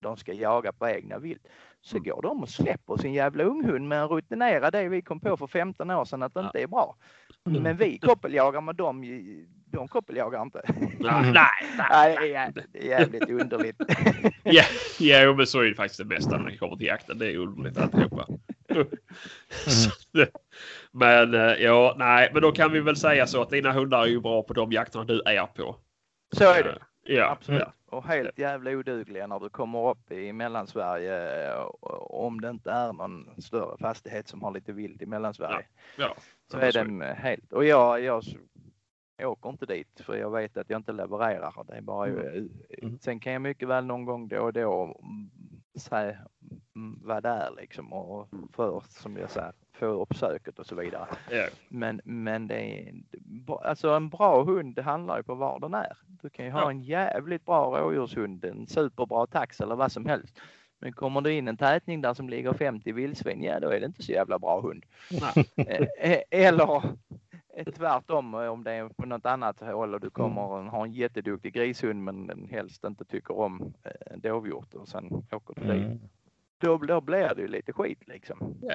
de 0.00 0.16
ska 0.16 0.32
jaga 0.32 0.72
på 0.72 0.88
egna 0.88 1.18
vilt. 1.18 1.46
Så 1.80 1.96
mm. 1.96 2.08
går 2.08 2.22
de 2.22 2.42
och 2.42 2.48
släpper 2.48 2.96
sin 2.96 3.12
jävla 3.12 3.44
unghund 3.44 3.88
med 3.88 4.00
en 4.00 4.08
rutinerad 4.08 4.72
det 4.72 4.88
vi 4.88 5.02
kom 5.02 5.20
på 5.20 5.36
för 5.36 5.46
15 5.46 5.90
år 5.90 6.04
sedan 6.04 6.22
att 6.22 6.34
det 6.34 6.40
ja. 6.40 6.46
inte 6.46 6.62
är 6.62 6.66
bra. 6.66 6.96
Mm. 7.48 7.62
Men 7.62 7.76
vi 7.76 7.98
koppeljagar 7.98 8.60
med 8.60 8.76
dem, 8.76 9.04
de 9.66 9.88
koppeljagar 9.88 10.42
inte. 10.42 10.62
Nej, 10.98 11.32
nej, 11.32 12.32
nej. 12.32 12.52
det 12.72 12.78
är 12.78 12.88
jävligt 12.88 13.30
underligt. 13.30 13.76
ja, 14.42 14.64
ja, 14.98 15.34
men 15.34 15.46
så 15.46 15.60
är 15.60 15.64
det 15.64 15.74
faktiskt 15.74 15.98
det 15.98 16.04
bästa 16.04 16.38
när 16.38 16.50
det 16.50 16.56
kommer 16.56 16.76
till 16.76 16.86
jakten. 16.86 17.18
Det 17.18 17.32
är 17.32 17.36
underligt 17.36 17.78
alltihopa. 17.78 18.26
men 20.92 21.34
eh, 21.34 21.40
ja, 21.40 21.94
nej, 21.98 22.30
men 22.32 22.42
då 22.42 22.52
kan 22.52 22.72
vi 22.72 22.80
väl 22.80 22.96
säga 22.96 23.26
så 23.26 23.42
att 23.42 23.50
dina 23.50 23.72
hundar 23.72 24.02
är 24.02 24.06
ju 24.06 24.20
bra 24.20 24.42
på 24.42 24.52
de 24.52 24.72
jakterna 24.72 25.04
du 25.04 25.22
är 25.26 25.46
på. 25.46 25.76
Så 26.36 26.44
är 26.44 26.62
det. 26.62 26.78
Ja, 27.12 27.30
absolut. 27.30 27.62
Ja. 27.62 27.72
Och 27.96 28.04
helt 28.04 28.38
jävla 28.38 28.70
odugliga 28.70 29.26
när 29.26 29.40
du 29.40 29.48
kommer 29.48 29.90
upp 29.90 30.12
i 30.12 30.32
Mellansverige 30.32 31.48
eh, 31.48 31.66
om 32.00 32.40
det 32.40 32.50
inte 32.50 32.70
är 32.70 32.92
någon 32.92 33.30
större 33.38 33.78
fastighet 33.78 34.28
som 34.28 34.42
har 34.42 34.50
lite 34.50 34.72
vilt 34.72 35.02
i 35.02 35.06
Mellansverige. 35.06 35.66
Ja. 35.96 36.04
ja. 36.04 36.16
Så 36.50 36.58
är 36.58 36.72
den 36.72 37.00
helt. 37.00 37.52
Och 37.52 37.64
jag, 37.64 38.00
jag 38.00 38.22
åker 39.22 39.50
inte 39.50 39.66
dit 39.66 40.00
för 40.00 40.16
jag 40.16 40.30
vet 40.30 40.56
att 40.56 40.70
jag 40.70 40.78
inte 40.78 40.92
levererar. 40.92 41.64
Det 41.68 41.76
är 41.76 41.80
bara, 41.80 42.06
mm. 42.06 42.48
mm. 42.82 42.98
Sen 42.98 43.20
kan 43.20 43.32
jag 43.32 43.42
mycket 43.42 43.68
väl 43.68 43.84
någon 43.84 44.04
gång 44.04 44.28
då 44.28 44.40
och 44.40 44.52
då 44.52 45.00
säga 45.78 46.16
vad 47.02 47.22
det 47.22 47.28
är 47.28 47.50
liksom 47.56 47.92
och 47.92 48.32
mm. 48.32 48.48
för 48.52 48.82
som 48.88 49.16
jag 49.16 49.30
säger 49.30 49.52
få 49.72 49.86
upp 49.86 50.16
söket 50.16 50.58
och 50.58 50.66
så 50.66 50.74
vidare. 50.74 51.06
Ja. 51.30 51.46
Men, 51.68 52.00
men 52.04 52.46
det 52.46 52.60
är 52.60 52.94
alltså 53.64 53.90
en 53.90 54.08
bra 54.08 54.44
hund. 54.44 54.74
Det 54.74 54.82
handlar 54.82 55.16
ju 55.16 55.22
på 55.22 55.34
var 55.34 55.60
den 55.60 55.74
är. 55.74 55.96
Du 56.22 56.30
kan 56.30 56.44
ju 56.44 56.50
ha 56.50 56.70
en 56.70 56.82
jävligt 56.82 57.44
bra 57.44 57.80
rådjurshund, 57.80 58.44
en 58.44 58.66
superbra 58.66 59.26
tax 59.26 59.60
eller 59.60 59.76
vad 59.76 59.92
som 59.92 60.06
helst. 60.06 60.40
Men 60.78 60.92
kommer 60.92 61.20
det 61.20 61.32
in 61.32 61.48
en 61.48 61.56
tätning 61.56 62.00
där 62.00 62.14
som 62.14 62.28
ligger 62.28 62.52
50 62.52 62.92
vildsvin, 62.92 63.42
ja 63.42 63.60
då 63.60 63.68
är 63.68 63.80
det 63.80 63.86
inte 63.86 64.02
så 64.02 64.12
jävla 64.12 64.38
bra 64.38 64.60
hund. 64.60 64.84
Eh, 65.56 65.86
eh, 65.98 66.20
eller 66.30 66.82
tvärtom 67.76 68.34
om 68.34 68.64
det 68.64 68.72
är 68.72 68.88
på 68.88 69.06
något 69.06 69.26
annat 69.26 69.60
håll 69.60 69.94
och 69.94 70.00
du 70.00 70.10
kommer 70.10 70.58
mm. 70.58 70.68
ha 70.68 70.84
en 70.84 70.92
jätteduktig 70.92 71.52
grishund 71.52 72.04
men 72.04 72.26
den 72.26 72.48
helst 72.50 72.84
inte 72.84 73.04
tycker 73.04 73.38
om 73.38 73.74
eh, 73.84 74.16
dovhjort 74.16 74.74
och 74.74 74.88
sen 74.88 75.24
åker 75.30 75.54
du 75.54 75.60
dit. 75.60 75.84
Mm. 75.84 76.00
Då, 76.58 76.78
då 76.78 77.00
blir 77.00 77.34
det 77.34 77.42
ju 77.42 77.48
lite 77.48 77.72
skit 77.72 78.08
liksom. 78.08 78.54
Ja. 78.62 78.74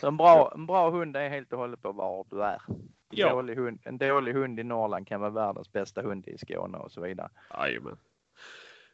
Så 0.00 0.08
en 0.08 0.16
bra, 0.16 0.52
en 0.54 0.66
bra 0.66 0.90
hund 0.90 1.16
är 1.16 1.28
helt 1.28 1.52
och 1.52 1.58
hållet 1.58 1.82
på 1.82 1.92
var 1.92 2.26
du 2.30 2.42
är. 2.42 2.62
Ja. 3.18 3.30
Dålig 3.30 3.56
hund, 3.56 3.80
en 3.84 3.98
dålig 3.98 4.32
hund 4.32 4.60
i 4.60 4.64
Norrland 4.64 5.08
kan 5.08 5.20
vara 5.20 5.30
världens 5.30 5.72
bästa 5.72 6.02
hund 6.02 6.28
i 6.28 6.38
Skåne 6.38 6.78
och 6.78 6.92
så 6.92 7.00
vidare. 7.00 7.30
Jajamän. 7.58 7.96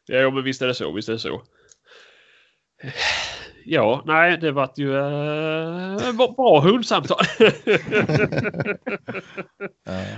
Ja, 0.05 0.29
men 0.29 0.43
visst 0.43 0.61
är 0.61 0.67
det 0.67 0.75
så. 0.75 0.91
Visst 0.91 1.09
är 1.09 1.13
det 1.13 1.19
så. 1.19 1.41
Ja, 3.65 4.03
nej, 4.05 4.37
det 4.37 4.51
vart 4.51 4.77
ju 4.77 4.97
äh, 4.97 6.33
bra 6.35 6.59
hundsamtal. 6.59 7.17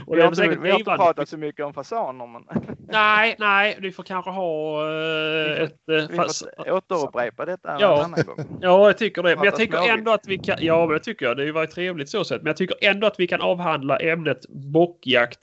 och 0.07 0.15
det 0.15 0.17
vi 0.17 0.21
har, 0.21 0.27
inte, 0.27 0.47
vi 0.47 0.71
har 0.71 0.79
inte 0.79 0.95
pratat 0.95 1.29
så 1.29 1.37
mycket 1.37 1.65
om 1.65 1.73
fasaner. 1.73 2.27
Men... 2.27 2.43
nej, 2.79 3.35
nej, 3.39 3.77
vi 3.81 3.91
får 3.91 4.03
kanske 4.03 4.31
ha 4.31 4.81
äh, 4.89 5.63
ett... 5.63 5.89
Äh, 5.89 6.07
vi 6.09 6.15
får 6.15 6.71
återupprepa 6.71 7.45
detta 7.45 7.77
ja. 7.79 7.97
en 7.97 8.05
annan 8.05 8.25
gång. 8.25 8.57
Ja, 8.61 8.85
jag 8.87 8.97
tycker 8.97 9.23
det. 9.23 9.35
Men 9.35 9.45
jag 9.45 9.55
tycker 9.55 9.89
ändå 9.89 10.11
att 10.11 10.27
vi 10.27 10.37
kan... 10.37 10.57
Ja, 10.59 10.85
men 10.85 10.93
det 10.93 11.03
tycker 11.03 11.25
jag. 11.25 11.37
Det 11.37 11.51
var 11.51 11.65
trevligt 11.65 12.09
så 12.09 12.23
sett. 12.23 12.41
Men 12.41 12.47
jag 12.47 12.57
tycker 12.57 12.77
ändå 12.81 13.07
att 13.07 13.19
vi 13.19 13.27
kan 13.27 13.41
avhandla 13.41 13.97
ämnet 13.97 14.45
bockjakt 14.49 15.39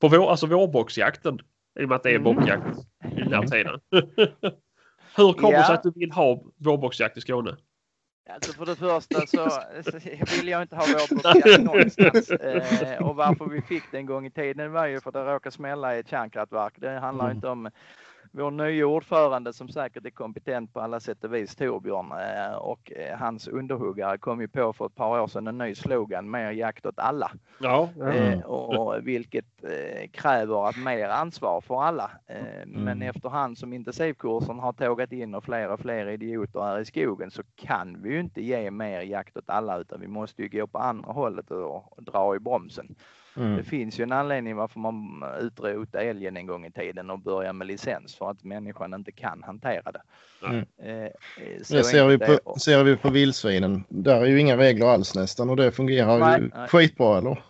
på 0.00 0.08
vår, 0.08 0.30
alltså 0.30 0.46
vårboxjakten. 0.46 1.38
I 1.80 1.84
och 1.84 1.88
med 1.88 1.96
att 1.96 2.02
det 2.02 2.10
är 2.10 2.18
mm. 2.18 2.34
bockjakt 2.34 2.78
i 3.16 3.20
den 3.20 3.32
här 3.32 3.42
tiden. 3.42 3.80
Hur 5.18 5.32
kommer 5.32 5.52
det 5.52 5.58
ja. 5.58 5.66
sig 5.66 5.74
att 5.74 5.82
du 5.82 5.92
vill 5.94 6.12
ha 6.12 6.42
vårboxjakt 6.56 7.16
i 7.16 7.20
Skåne? 7.20 7.56
Alltså 8.30 8.52
för 8.52 8.66
det 8.66 8.76
första 8.76 9.26
så 9.26 10.36
vill 10.36 10.48
jag 10.48 10.62
inte 10.62 10.76
ha 10.76 10.84
vårboxjakt 10.86 11.62
någonstans. 11.62 12.30
Eh, 12.30 13.08
och 13.08 13.16
varför 13.16 13.44
vi 13.44 13.62
fick 13.62 13.82
det 13.90 13.98
en 13.98 14.06
gång 14.06 14.26
i 14.26 14.30
tiden 14.30 14.72
var 14.72 14.86
ju 14.86 15.00
för 15.00 15.10
att 15.10 15.14
det 15.14 15.34
råkade 15.34 15.54
smälla 15.54 15.96
i 15.96 15.98
ett 15.98 16.08
kärnkraftverk. 16.08 16.74
Det 16.76 16.90
handlar 16.90 17.24
mm. 17.24 17.36
inte 17.36 17.48
om 17.48 17.70
vår 18.32 18.50
nya 18.50 18.86
ordförande 18.86 19.52
som 19.52 19.68
säkert 19.68 20.06
är 20.06 20.10
kompetent 20.10 20.72
på 20.72 20.80
alla 20.80 21.00
sätt 21.00 21.24
och 21.24 21.34
vis, 21.34 21.56
Torbjörn, 21.56 22.12
eh, 22.12 22.56
och 22.56 22.92
eh, 22.92 23.18
hans 23.18 23.48
underhuggare 23.48 24.18
kom 24.18 24.40
ju 24.40 24.48
på 24.48 24.72
för 24.72 24.86
ett 24.86 24.94
par 24.94 25.20
år 25.20 25.26
sedan 25.26 25.46
en 25.46 25.58
ny 25.58 25.74
slogan, 25.74 26.30
mer 26.30 26.50
jakt 26.50 26.86
åt 26.86 26.98
alla. 26.98 27.30
Ja, 27.60 27.88
mm. 28.00 28.40
och, 28.40 29.08
vilket 29.08 29.44
kräver 30.12 30.68
att 30.68 30.76
mer 30.76 31.08
ansvar 31.08 31.60
för 31.60 31.82
alla. 31.82 32.10
Men 32.66 32.88
mm. 32.88 33.02
efterhand 33.02 33.58
som 33.58 33.72
intensivkursen 33.72 34.58
har 34.58 34.72
tågat 34.72 35.12
in 35.12 35.34
och 35.34 35.44
fler 35.44 35.68
och 35.68 35.80
fler 35.80 36.08
idioter 36.08 36.60
är 36.60 36.80
i 36.80 36.84
skogen 36.84 37.30
så 37.30 37.42
kan 37.56 38.02
vi 38.02 38.10
ju 38.10 38.20
inte 38.20 38.42
ge 38.44 38.70
mer 38.70 39.00
jakt 39.00 39.36
åt 39.36 39.50
alla 39.50 39.78
utan 39.78 40.00
vi 40.00 40.08
måste 40.08 40.42
ju 40.42 40.48
gå 40.48 40.66
på 40.66 40.78
andra 40.78 41.12
hållet 41.12 41.50
och, 41.50 41.98
och 41.98 42.02
dra 42.02 42.36
i 42.36 42.38
bromsen. 42.38 42.94
Mm. 43.38 43.56
Det 43.56 43.64
finns 43.64 44.00
ju 44.00 44.02
en 44.02 44.12
anledning 44.12 44.56
varför 44.56 44.80
man 44.80 45.24
utrotade 45.40 46.04
älgen 46.04 46.36
en 46.36 46.46
gång 46.46 46.66
i 46.66 46.70
tiden 46.70 47.10
och 47.10 47.18
började 47.18 47.52
med 47.52 47.66
licens 47.66 48.14
för 48.14 48.30
att 48.30 48.44
människan 48.44 48.94
inte 48.94 49.12
kan 49.12 49.42
hantera 49.42 49.92
det. 49.92 50.02
Mm. 50.46 50.58
Eh, 50.58 51.10
det 51.68 51.84
ser, 51.84 52.06
vi 52.06 52.18
på, 52.18 52.38
och... 52.44 52.60
ser 52.60 52.84
vi 52.84 52.96
på 52.96 53.10
vildsvinen. 53.10 53.84
Där 53.88 54.20
är 54.20 54.26
ju 54.26 54.40
inga 54.40 54.56
regler 54.56 54.86
alls 54.86 55.14
nästan 55.14 55.50
och 55.50 55.56
det 55.56 55.72
fungerar 55.72 56.18
nej, 56.18 56.40
ju 56.40 56.50
nej. 56.54 56.68
skitbra 56.68 57.18
eller? 57.18 57.42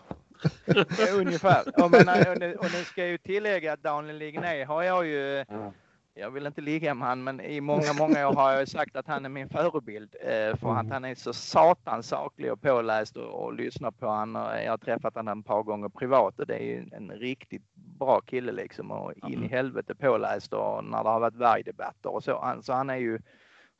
Ungefär. 1.14 1.82
Och, 1.82 1.90
men, 1.90 2.08
och, 2.08 2.38
nu, 2.40 2.54
och 2.54 2.72
nu 2.72 2.84
ska 2.84 3.00
jag 3.00 3.10
ju 3.10 3.18
tillägga 3.18 3.72
att 3.72 3.82
Daniel 3.82 4.18
Ligné 4.18 4.64
har 4.64 4.82
jag 4.82 5.06
ju 5.06 5.38
mm 5.38 5.72
jag 6.18 6.30
vill 6.30 6.46
inte 6.46 6.60
ligga 6.60 6.94
med 6.94 7.08
han, 7.08 7.24
men 7.24 7.40
i 7.40 7.60
många, 7.60 7.92
många 7.98 8.28
år 8.28 8.34
har 8.34 8.52
jag 8.52 8.68
sagt 8.68 8.96
att 8.96 9.06
han 9.06 9.24
är 9.24 9.28
min 9.28 9.48
förebild 9.48 10.16
eh, 10.20 10.56
för 10.56 10.74
att 10.74 10.90
han 10.90 11.04
är 11.04 11.14
så 11.14 11.32
satans 11.32 12.08
saklig 12.08 12.52
och 12.52 12.62
påläst 12.62 13.16
och, 13.16 13.44
och 13.44 13.52
lyssnar 13.52 13.90
på 13.90 14.08
han. 14.08 14.34
Jag 14.34 14.70
har 14.70 14.78
träffat 14.78 15.14
honom 15.14 15.40
ett 15.40 15.46
par 15.46 15.62
gånger 15.62 15.88
privat 15.88 16.40
och 16.40 16.46
det 16.46 16.54
är 16.54 16.64
ju 16.64 16.88
en 16.92 17.10
riktigt 17.10 17.74
bra 17.74 18.20
kille 18.20 18.52
liksom 18.52 18.90
och 18.90 19.12
in 19.28 19.44
i 19.44 19.48
helvete 19.48 19.94
påläst 19.94 20.52
och 20.52 20.84
när 20.84 21.04
det 21.04 21.10
har 21.10 21.20
varit 21.20 21.36
vargdebatter 21.36 22.14
och 22.14 22.24
så. 22.24 22.40
Han, 22.40 22.62
så 22.62 22.72
han 22.72 22.90
är 22.90 22.96
ju 22.96 23.18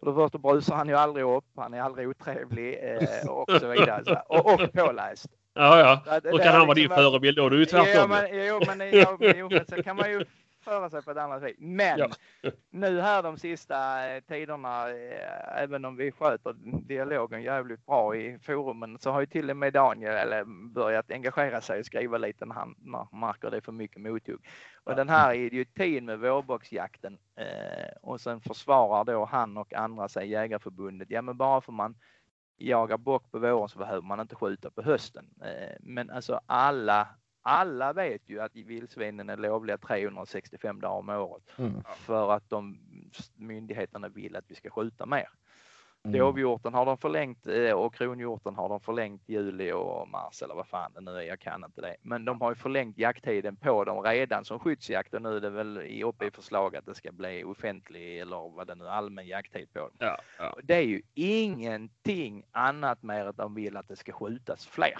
för 0.00 0.06
det 0.06 0.14
första 0.14 0.38
brusar 0.38 0.74
han 0.74 0.88
ju 0.88 0.94
aldrig 0.94 1.24
upp, 1.24 1.44
han 1.56 1.74
är 1.74 1.80
aldrig 1.80 2.08
otrevlig 2.08 2.78
eh, 2.82 3.30
och 3.30 3.50
så 3.60 3.68
vidare. 3.68 4.04
Så, 4.04 4.16
och, 4.28 4.54
och 4.54 4.72
påläst. 4.72 5.26
Ja, 5.54 6.02
ja. 6.06 6.20
Då 6.20 6.38
kan 6.38 6.54
han 6.54 6.66
vara 6.66 6.74
din 6.74 6.82
liksom 6.82 6.96
förebild 6.96 7.36
då. 7.36 7.48
Du 7.48 7.56
är 7.56 7.60
ju 7.60 7.66
tvärtom. 7.66 7.92
Ja, 7.94 8.06
men, 8.06 8.46
jo, 8.46 8.60
men, 8.66 8.90
jo, 8.92 9.32
jo, 9.36 9.48
men 9.50 9.66
sen 9.66 9.82
kan 9.82 9.96
man 9.96 10.10
ju 10.10 10.24
föra 10.68 10.90
sig 10.90 11.02
på 11.02 11.10
ett 11.10 11.16
annat 11.16 11.42
vis. 11.42 11.56
Men 11.58 11.98
ja. 11.98 12.08
nu 12.70 13.00
här 13.00 13.22
de 13.22 13.38
sista 13.38 14.08
eh, 14.08 14.20
tiderna, 14.20 14.90
eh, 14.90 15.62
även 15.62 15.84
om 15.84 15.96
vi 15.96 16.12
sköter 16.12 16.54
dialogen 16.88 17.42
jävligt 17.42 17.86
bra 17.86 18.16
i 18.16 18.38
forumen, 18.38 18.98
så 18.98 19.10
har 19.10 19.20
ju 19.20 19.26
till 19.26 19.50
och 19.50 19.56
med 19.56 19.72
Daniel 19.72 20.44
börjat 20.74 21.10
engagera 21.10 21.60
sig 21.60 21.80
och 21.80 21.86
skriva 21.86 22.18
lite 22.18 22.46
när 22.46 22.54
han 22.54 22.74
märker 23.12 23.50
det 23.50 23.56
är 23.56 23.60
för 23.60 23.72
mycket 23.72 24.00
mothugg. 24.00 24.46
Och 24.84 24.96
den 24.96 25.08
här 25.08 25.34
idiotin 25.34 26.04
med 26.04 26.18
vårboxjakten 26.18 27.18
eh, 27.36 27.96
och 28.02 28.20
sen 28.20 28.40
försvarar 28.40 29.04
då 29.04 29.24
han 29.24 29.56
och 29.56 29.74
andra 29.74 30.08
sig 30.08 30.30
Jägarförbundet. 30.30 31.10
Ja, 31.10 31.22
men 31.22 31.36
bara 31.36 31.60
för 31.60 31.72
man 31.72 31.96
jagar 32.56 32.96
bock 32.96 33.30
på 33.30 33.38
våren 33.38 33.68
så 33.68 33.78
behöver 33.78 34.02
man 34.02 34.20
inte 34.20 34.34
skjuta 34.34 34.70
på 34.70 34.82
hösten. 34.82 35.26
Men 35.80 36.10
alltså 36.10 36.40
alla 36.46 37.08
alla 37.48 37.92
vet 37.92 38.28
ju 38.28 38.40
att 38.40 38.56
vildsvinen 38.56 39.30
är 39.30 39.36
lovliga 39.36 39.78
365 39.78 40.80
dagar 40.80 40.98
om 40.98 41.08
året 41.08 41.42
mm. 41.58 41.82
för 41.96 42.32
att 42.32 42.50
de 42.50 42.78
myndigheterna 43.36 44.08
vill 44.08 44.36
att 44.36 44.44
vi 44.48 44.54
ska 44.54 44.70
skjuta 44.70 45.06
mer. 45.06 45.28
Mm. 46.02 46.18
Dovhjorten 46.18 46.74
har 46.74 46.86
de 46.86 46.98
förlängt 46.98 47.46
eh, 47.46 47.72
och 47.72 47.94
kronhjorten 47.94 48.54
har 48.54 48.68
de 48.68 48.80
förlängt 48.80 49.28
juli 49.28 49.72
och 49.72 50.08
mars 50.08 50.42
eller 50.42 50.54
vad 50.54 50.66
fan 50.66 50.92
det 50.94 51.00
nu 51.00 51.10
är. 51.10 51.22
Jag 51.22 51.40
kan 51.40 51.64
inte 51.64 51.80
det. 51.80 51.96
Men 52.02 52.24
de 52.24 52.40
har 52.40 52.50
ju 52.50 52.54
förlängt 52.54 52.98
jakttiden 52.98 53.56
på 53.56 53.84
dem 53.84 54.02
redan 54.02 54.44
som 54.44 54.58
skyddsjakt 54.58 55.14
och 55.14 55.22
nu 55.22 55.36
är 55.36 55.40
det 55.40 55.50
väl 55.50 56.02
uppe 56.04 56.26
i 56.26 56.30
förslag 56.30 56.76
att 56.76 56.86
det 56.86 56.94
ska 56.94 57.12
bli 57.12 57.44
offentlig 57.44 58.20
eller 58.20 58.56
vad 58.56 58.66
det 58.66 58.74
nu 58.74 58.88
allmän 58.88 59.26
jakttid 59.26 59.72
på 59.72 59.78
dem. 59.78 59.90
Ja, 59.98 60.18
ja. 60.38 60.56
Det 60.62 60.74
är 60.74 60.86
ju 60.86 61.02
ingenting 61.14 62.44
annat 62.52 63.02
med 63.02 63.28
att 63.28 63.36
de 63.36 63.54
vill 63.54 63.76
att 63.76 63.88
det 63.88 63.96
ska 63.96 64.12
skjutas 64.12 64.66
fler. 64.66 64.98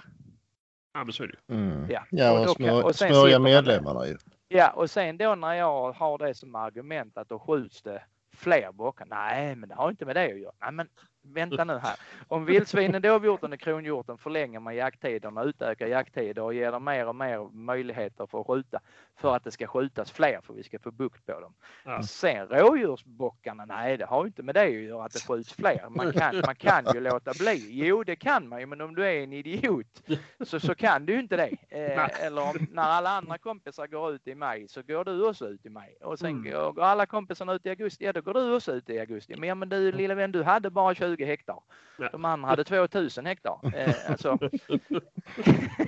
Ja, 0.93 1.03
men 1.03 1.13
så 1.13 1.23
är 1.23 1.27
det 1.27 1.53
mm. 1.53 1.85
Ja, 1.89 2.05
ja 2.09 2.39
och, 2.39 2.49
smör, 2.49 2.85
och 2.85 2.95
smörja 2.95 3.39
medlemmarna 3.39 4.07
ju. 4.07 4.17
Ja, 4.47 4.69
och 4.69 4.89
sen 4.89 5.17
då 5.17 5.35
när 5.35 5.53
jag 5.53 5.91
har 5.91 6.17
det 6.17 6.33
som 6.33 6.55
argument 6.55 7.17
att 7.17 7.29
då 7.29 7.39
skjuts 7.39 7.81
det 7.81 8.03
fler 8.35 8.71
bockar. 8.71 9.05
Nej, 9.09 9.55
men 9.55 9.69
det 9.69 9.75
har 9.75 9.89
inte 9.89 10.05
med 10.05 10.15
det 10.15 10.25
att 10.25 10.39
göra. 10.39 10.53
Nej, 10.61 10.71
men 10.71 10.87
vänta 11.21 11.63
nu 11.63 11.73
här. 11.77 11.95
Om 12.27 12.45
vildsvinen, 12.45 13.01
dovhjorten 13.01 13.53
och 13.53 13.59
kronhjorten 13.59 14.17
förlänger 14.17 14.59
man 14.59 14.75
jakttiderna, 14.75 15.43
utökar 15.43 15.87
jakttider 15.87 16.41
och 16.41 16.53
ger 16.53 16.71
dem 16.71 16.85
mer 16.85 17.07
och 17.07 17.15
mer 17.15 17.49
möjligheter 17.53 18.25
för 18.25 18.41
att 18.41 18.47
skjuta 18.47 18.79
för 19.19 19.35
att 19.35 19.43
det 19.43 19.51
ska 19.51 19.67
skjutas 19.67 20.11
fler 20.11 20.41
för 20.41 20.53
vi 20.53 20.63
ska 20.63 20.79
få 20.79 20.91
bukt 20.91 21.25
på 21.25 21.39
dem. 21.39 21.53
Ja. 21.83 22.03
Sen 22.03 22.47
rådjursbockarna, 22.47 23.65
nej 23.65 23.97
det 23.97 24.05
har 24.05 24.25
inte 24.25 24.43
med 24.43 24.55
det 24.55 24.63
att 24.63 24.71
göra 24.71 25.05
att 25.05 25.13
det 25.13 25.19
skjuts 25.19 25.53
fler. 25.53 25.89
Man 25.89 26.13
kan, 26.13 26.41
man 26.45 26.55
kan 26.55 26.85
ju 26.93 26.99
låta 26.99 27.31
bli. 27.39 27.69
Jo 27.71 28.03
det 28.03 28.15
kan 28.15 28.47
man 28.47 28.59
ju 28.59 28.65
men 28.65 28.81
om 28.81 28.95
du 28.95 29.05
är 29.05 29.23
en 29.23 29.33
idiot 29.33 30.03
så, 30.45 30.59
så 30.59 30.75
kan 30.75 31.05
du 31.05 31.19
inte 31.19 31.37
det. 31.37 31.57
Eh, 31.69 32.25
eller 32.25 32.41
om, 32.41 32.67
när 32.71 32.83
alla 32.83 33.09
andra 33.09 33.37
kompisar 33.37 33.87
går 33.87 34.11
ut 34.11 34.27
i 34.27 34.35
maj 34.35 34.67
så 34.67 34.81
går 34.81 35.05
du 35.05 35.27
också 35.27 35.47
ut 35.47 35.65
i 35.65 35.69
maj. 35.69 35.97
Och 36.01 36.19
sen 36.19 36.29
mm. 36.29 36.73
går 36.73 36.83
alla 36.83 37.05
kompisarna 37.05 37.53
ut 37.53 37.65
i 37.65 37.69
augusti, 37.69 38.05
ja 38.05 38.13
då 38.13 38.21
går 38.21 38.33
du 38.33 38.55
också 38.55 38.71
ut 38.71 38.89
i 38.89 38.99
augusti. 38.99 39.35
Men, 39.37 39.49
ja, 39.49 39.55
men 39.55 39.69
du 39.69 39.91
lilla 39.91 40.15
vän 40.15 40.31
du 40.31 40.43
hade 40.43 40.69
bara 40.69 40.95
20 40.95 41.25
hektar. 41.25 41.59
Ja. 41.97 42.09
De 42.11 42.25
andra 42.25 42.49
hade 42.49 42.63
2000 42.63 43.25
hektar. 43.25 43.59
Eh, 43.75 44.11
alltså. 44.11 44.37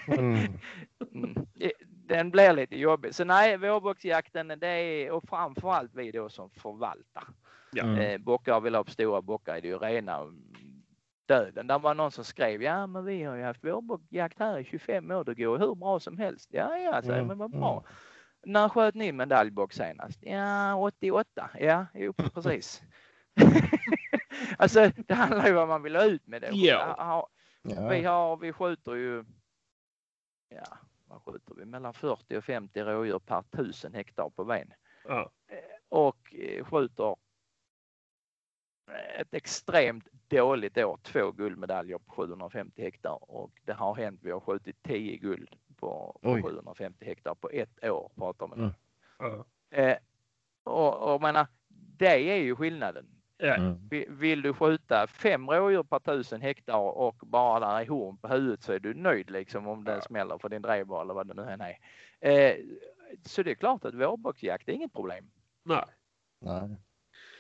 mm. 0.18 0.60
Mm 2.12 2.18
den 2.18 2.32
blir 2.32 2.54
lite 2.54 2.78
jobbig. 2.78 3.16
Så 3.16 3.24
nej, 3.24 3.58
vårbocksjakten 3.58 4.48
det 4.48 4.68
är 4.68 5.12
och 5.12 5.24
framförallt 5.30 5.92
vi 5.94 6.12
då 6.12 6.30
som 6.30 6.50
förvaltar. 6.50 7.24
Ja. 7.72 7.84
Mm. 7.84 8.00
Eh, 8.00 8.18
bockar 8.18 8.60
vill 8.60 8.76
ha 8.76 8.86
stora 8.86 9.22
bockar 9.22 9.56
är 9.56 9.62
det 9.62 9.68
ju 9.68 9.78
rena 9.78 10.34
döden. 11.26 11.68
Det 11.68 11.78
var 11.78 11.96
någon 11.96 12.12
som 12.12 12.24
skrev, 12.24 12.64
ja 12.64 12.88
men 12.88 13.06
vi 13.06 13.24
har 13.24 13.36
ju 13.36 13.44
haft 13.44 13.64
vårbockjakt 13.64 14.40
här 14.40 14.60
i 14.60 14.64
25 14.64 15.12
år, 15.12 15.24
det 15.24 15.36
går 15.36 15.58
hur 15.58 15.76
bra 15.76 16.00
som 16.00 16.18
helst. 16.18 16.50
Ja, 16.52 16.78
ja, 16.78 17.02
så, 17.02 17.12
mm. 17.12 17.28
men 17.28 17.38
vad 17.38 17.52
bra. 17.52 17.72
Mm. 17.72 18.54
När 18.54 18.70
sköt 18.70 18.96
ni 18.96 19.12
medaljbock 19.12 19.74
senast? 19.74 20.20
Ja, 20.22 20.76
88. 20.76 21.50
Ja, 21.60 21.86
jo 21.94 22.14
precis. 22.14 22.82
alltså 24.58 24.92
det 25.08 25.14
handlar 25.14 25.46
ju 25.46 25.52
om 25.52 25.58
vad 25.58 25.68
man 25.68 25.84
vill 25.84 25.96
ha 25.96 26.04
ut 26.04 26.28
med 26.28 26.42
det. 26.42 26.50
Ja. 26.52 27.30
Vi 27.64 28.04
har, 28.04 28.38
vi 28.38 28.54
skjuter 28.54 28.96
ju, 28.96 29.24
ja, 30.50 30.78
vad 31.12 31.22
skjuter 31.22 31.56
vi? 31.56 31.66
Mellan 31.66 31.94
40 31.94 32.38
och 32.38 32.44
50 32.44 32.84
rådjur 32.84 33.20
per 33.20 33.42
tusen 33.42 33.94
hektar 33.94 34.30
på 34.30 34.44
ven. 34.44 34.74
Ja. 35.08 35.32
Eh, 35.48 35.58
och 35.90 36.36
eh, 36.36 36.66
skjuter 36.66 37.16
ett 39.20 39.34
extremt 39.34 40.08
dåligt 40.28 40.78
år, 40.78 41.00
två 41.04 41.32
guldmedaljer 41.32 41.98
på 41.98 42.12
750 42.12 42.82
hektar 42.82 43.32
och 43.32 43.52
det 43.66 43.74
har 43.74 43.96
hänt, 43.96 44.20
vi 44.24 44.32
har 44.32 44.40
skjutit 44.40 44.84
10 44.84 45.18
guld 45.18 45.56
på, 45.76 46.20
på 46.22 46.42
750 46.44 47.06
hektar 47.06 47.36
på 47.36 47.50
ett 47.50 47.84
år 47.86 48.12
pratar 48.16 48.48
man 48.48 48.60
mm. 48.60 48.72
mm. 49.20 49.44
eh, 49.70 49.98
och, 50.64 51.14
och 51.14 51.22
menar, 51.22 51.48
det 51.98 52.32
är 52.32 52.38
ju 52.38 52.56
skillnaden. 52.56 53.21
Mm. 53.42 54.18
Vill 54.20 54.42
du 54.42 54.54
skjuta 54.54 55.08
fem 55.08 55.50
rådjur 55.50 55.84
per 55.84 56.00
tusen 56.00 56.42
hektar 56.42 56.78
och 56.78 57.16
bara 57.22 57.60
där 57.60 57.82
är 57.82 57.88
horn 57.88 58.18
på 58.18 58.28
huvudet 58.28 58.64
så 58.64 58.74
är 58.74 58.80
du 58.80 58.94
nöjd 58.94 59.32
liksom 59.32 59.68
om 59.68 59.84
det 59.84 59.92
ja. 59.94 60.02
smäller 60.02 60.38
för 60.38 60.50
din 60.50 60.62
drevboll 60.62 61.06
eller 61.06 61.14
vad 61.14 61.28
det 61.28 61.34
nu 61.34 61.42
än 61.42 61.62
är. 61.62 61.78
Eh, 62.20 62.56
så 63.26 63.44
det 63.44 63.52
är 63.52 63.56
klart 63.56 63.86
att 63.86 63.94
vårbocksjakt 63.94 64.70
är 64.70 64.74
inget 64.74 64.94
problem. 64.94 65.32
Nej. 65.64 65.86
Nej. 66.42 66.78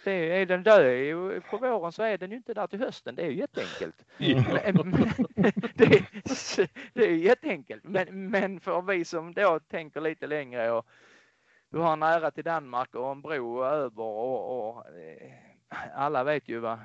Det 0.04 0.12
är, 0.12 0.41
är 0.41 0.45
den 0.45 0.64
död 0.64 1.43
på 1.49 1.58
våren 1.58 1.91
så 1.91 2.04
är 2.04 2.18
den 2.18 2.32
ju 2.32 2.38
inte 2.38 2.54
där 2.54 2.68
till 2.68 2.80
hösten. 2.80 3.16
Det 3.16 3.22
är 3.22 3.30
ju 3.30 3.38
jätteenkelt. 3.38 4.06
Mm. 4.22 4.91
det, 5.76 5.84
är, 5.84 6.70
det 6.93 7.06
är 7.06 7.16
jätteenkelt. 7.16 7.84
Men, 7.84 8.30
men 8.30 8.60
för 8.60 8.82
vi 8.82 9.06
som 9.06 9.34
då 9.34 9.60
tänker 9.60 10.02
lite 10.02 10.28
längre 10.28 10.72
och 10.72 10.88
du 11.70 11.78
har 11.78 11.95
nära 11.95 12.32
till 12.32 12.43
Danmark 12.43 12.95
och 12.95 13.12
en 13.12 13.22
bro 13.22 13.64
över 13.64 14.04
och, 14.04 14.70
och 14.70 14.88
eh, 14.88 15.32
alla 15.93 16.24
vet 16.24 16.49
ju 16.49 16.59
vad, 16.59 16.80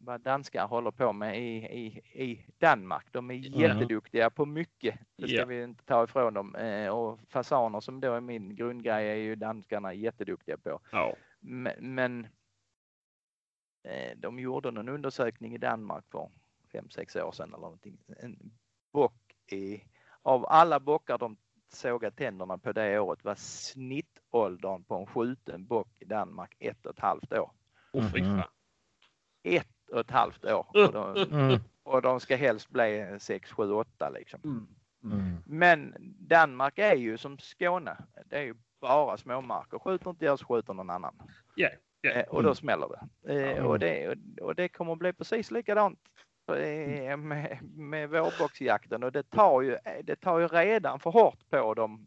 vad 0.00 0.20
danskar 0.20 0.66
håller 0.66 0.90
på 0.90 1.12
med 1.12 1.38
i, 1.38 1.56
i, 1.56 1.86
i 2.24 2.46
Danmark. 2.58 3.06
De 3.10 3.30
är 3.30 3.34
jätteduktiga 3.34 4.30
på 4.30 4.46
mycket. 4.46 4.98
Det 5.16 5.22
ska 5.22 5.36
yeah. 5.36 5.48
vi 5.48 5.62
inte 5.62 5.84
ta 5.84 6.04
ifrån 6.04 6.34
dem. 6.34 6.54
Eh, 6.54 6.88
och 6.88 7.20
fasaner 7.28 7.80
som 7.80 8.00
då 8.00 8.14
är 8.14 8.20
min 8.20 8.56
grundgrej 8.56 9.10
är 9.10 9.14
ju 9.14 9.36
danskarna 9.36 9.94
jätteduktiga 9.94 10.56
på. 10.56 10.80
Oh. 10.92 11.12
Men, 11.40 11.94
men 11.94 12.26
eh, 13.84 14.16
de 14.16 14.38
gjorde 14.38 14.70
någon 14.70 14.88
undersökning 14.88 15.54
i 15.54 15.58
Danmark 15.58 16.04
för 16.10 16.30
fem 16.72 16.90
sex 16.90 17.16
år 17.16 17.32
sedan 17.32 17.48
eller 17.48 17.58
någonting. 17.58 17.98
En 18.22 18.52
bock 18.92 19.34
i, 19.52 19.82
av 20.22 20.46
alla 20.46 20.80
bockar 20.80 21.18
de 21.18 21.36
sågat 21.68 22.16
tänderna 22.16 22.58
på 22.58 22.72
det 22.72 22.98
året 22.98 23.24
var 23.24 23.34
snittåldern 23.34 24.84
på 24.84 24.94
en 24.94 25.06
skjuten 25.06 25.66
bock 25.66 25.88
i 25.98 26.04
Danmark 26.04 26.56
ett 26.58 26.86
och 26.86 26.94
ett 26.94 27.00
halvt 27.00 27.32
år. 27.32 27.50
Oh, 27.92 28.14
mm. 28.16 28.42
Ett 29.42 29.90
och 29.92 30.00
ett 30.00 30.10
halvt 30.10 30.44
år. 30.44 30.66
Och 30.68 30.92
de, 30.92 31.16
mm. 31.32 31.60
och 31.82 32.02
de 32.02 32.20
ska 32.20 32.36
helst 32.36 32.70
bli 32.70 33.16
6, 33.18 33.52
7, 33.52 33.72
8 33.72 34.10
liksom. 34.10 34.40
Mm. 34.44 34.66
Mm. 35.04 35.36
Men 35.46 35.94
Danmark 36.18 36.78
är 36.78 36.94
ju 36.94 37.18
som 37.18 37.38
Skåne. 37.38 37.96
Det 38.26 38.36
är 38.36 38.42
ju 38.42 38.54
bara 38.80 39.16
småmarker. 39.16 39.78
Skjuter 39.78 40.10
inte 40.10 40.24
jag 40.24 40.38
så 40.38 40.46
skjuter 40.46 40.74
någon 40.74 40.90
annan. 40.90 41.22
Yeah, 41.56 41.72
yeah. 42.02 42.28
Och 42.28 42.42
då 42.42 42.54
smäller 42.54 42.88
det. 42.88 43.34
Eh, 43.34 43.64
och 43.64 43.78
det. 43.78 44.16
Och 44.40 44.54
det 44.54 44.68
kommer 44.68 44.92
att 44.92 44.98
bli 44.98 45.12
precis 45.12 45.50
likadant 45.50 45.98
eh, 46.48 47.16
med, 47.16 47.58
med 47.62 48.10
vårboxjakten 48.10 49.02
och 49.02 49.12
det 49.12 49.30
tar 49.30 49.62
ju, 49.62 49.76
det 50.02 50.16
tar 50.16 50.38
ju 50.38 50.48
redan 50.48 51.00
för 51.00 51.10
hårt 51.10 51.50
på 51.50 51.74
dem 51.74 52.06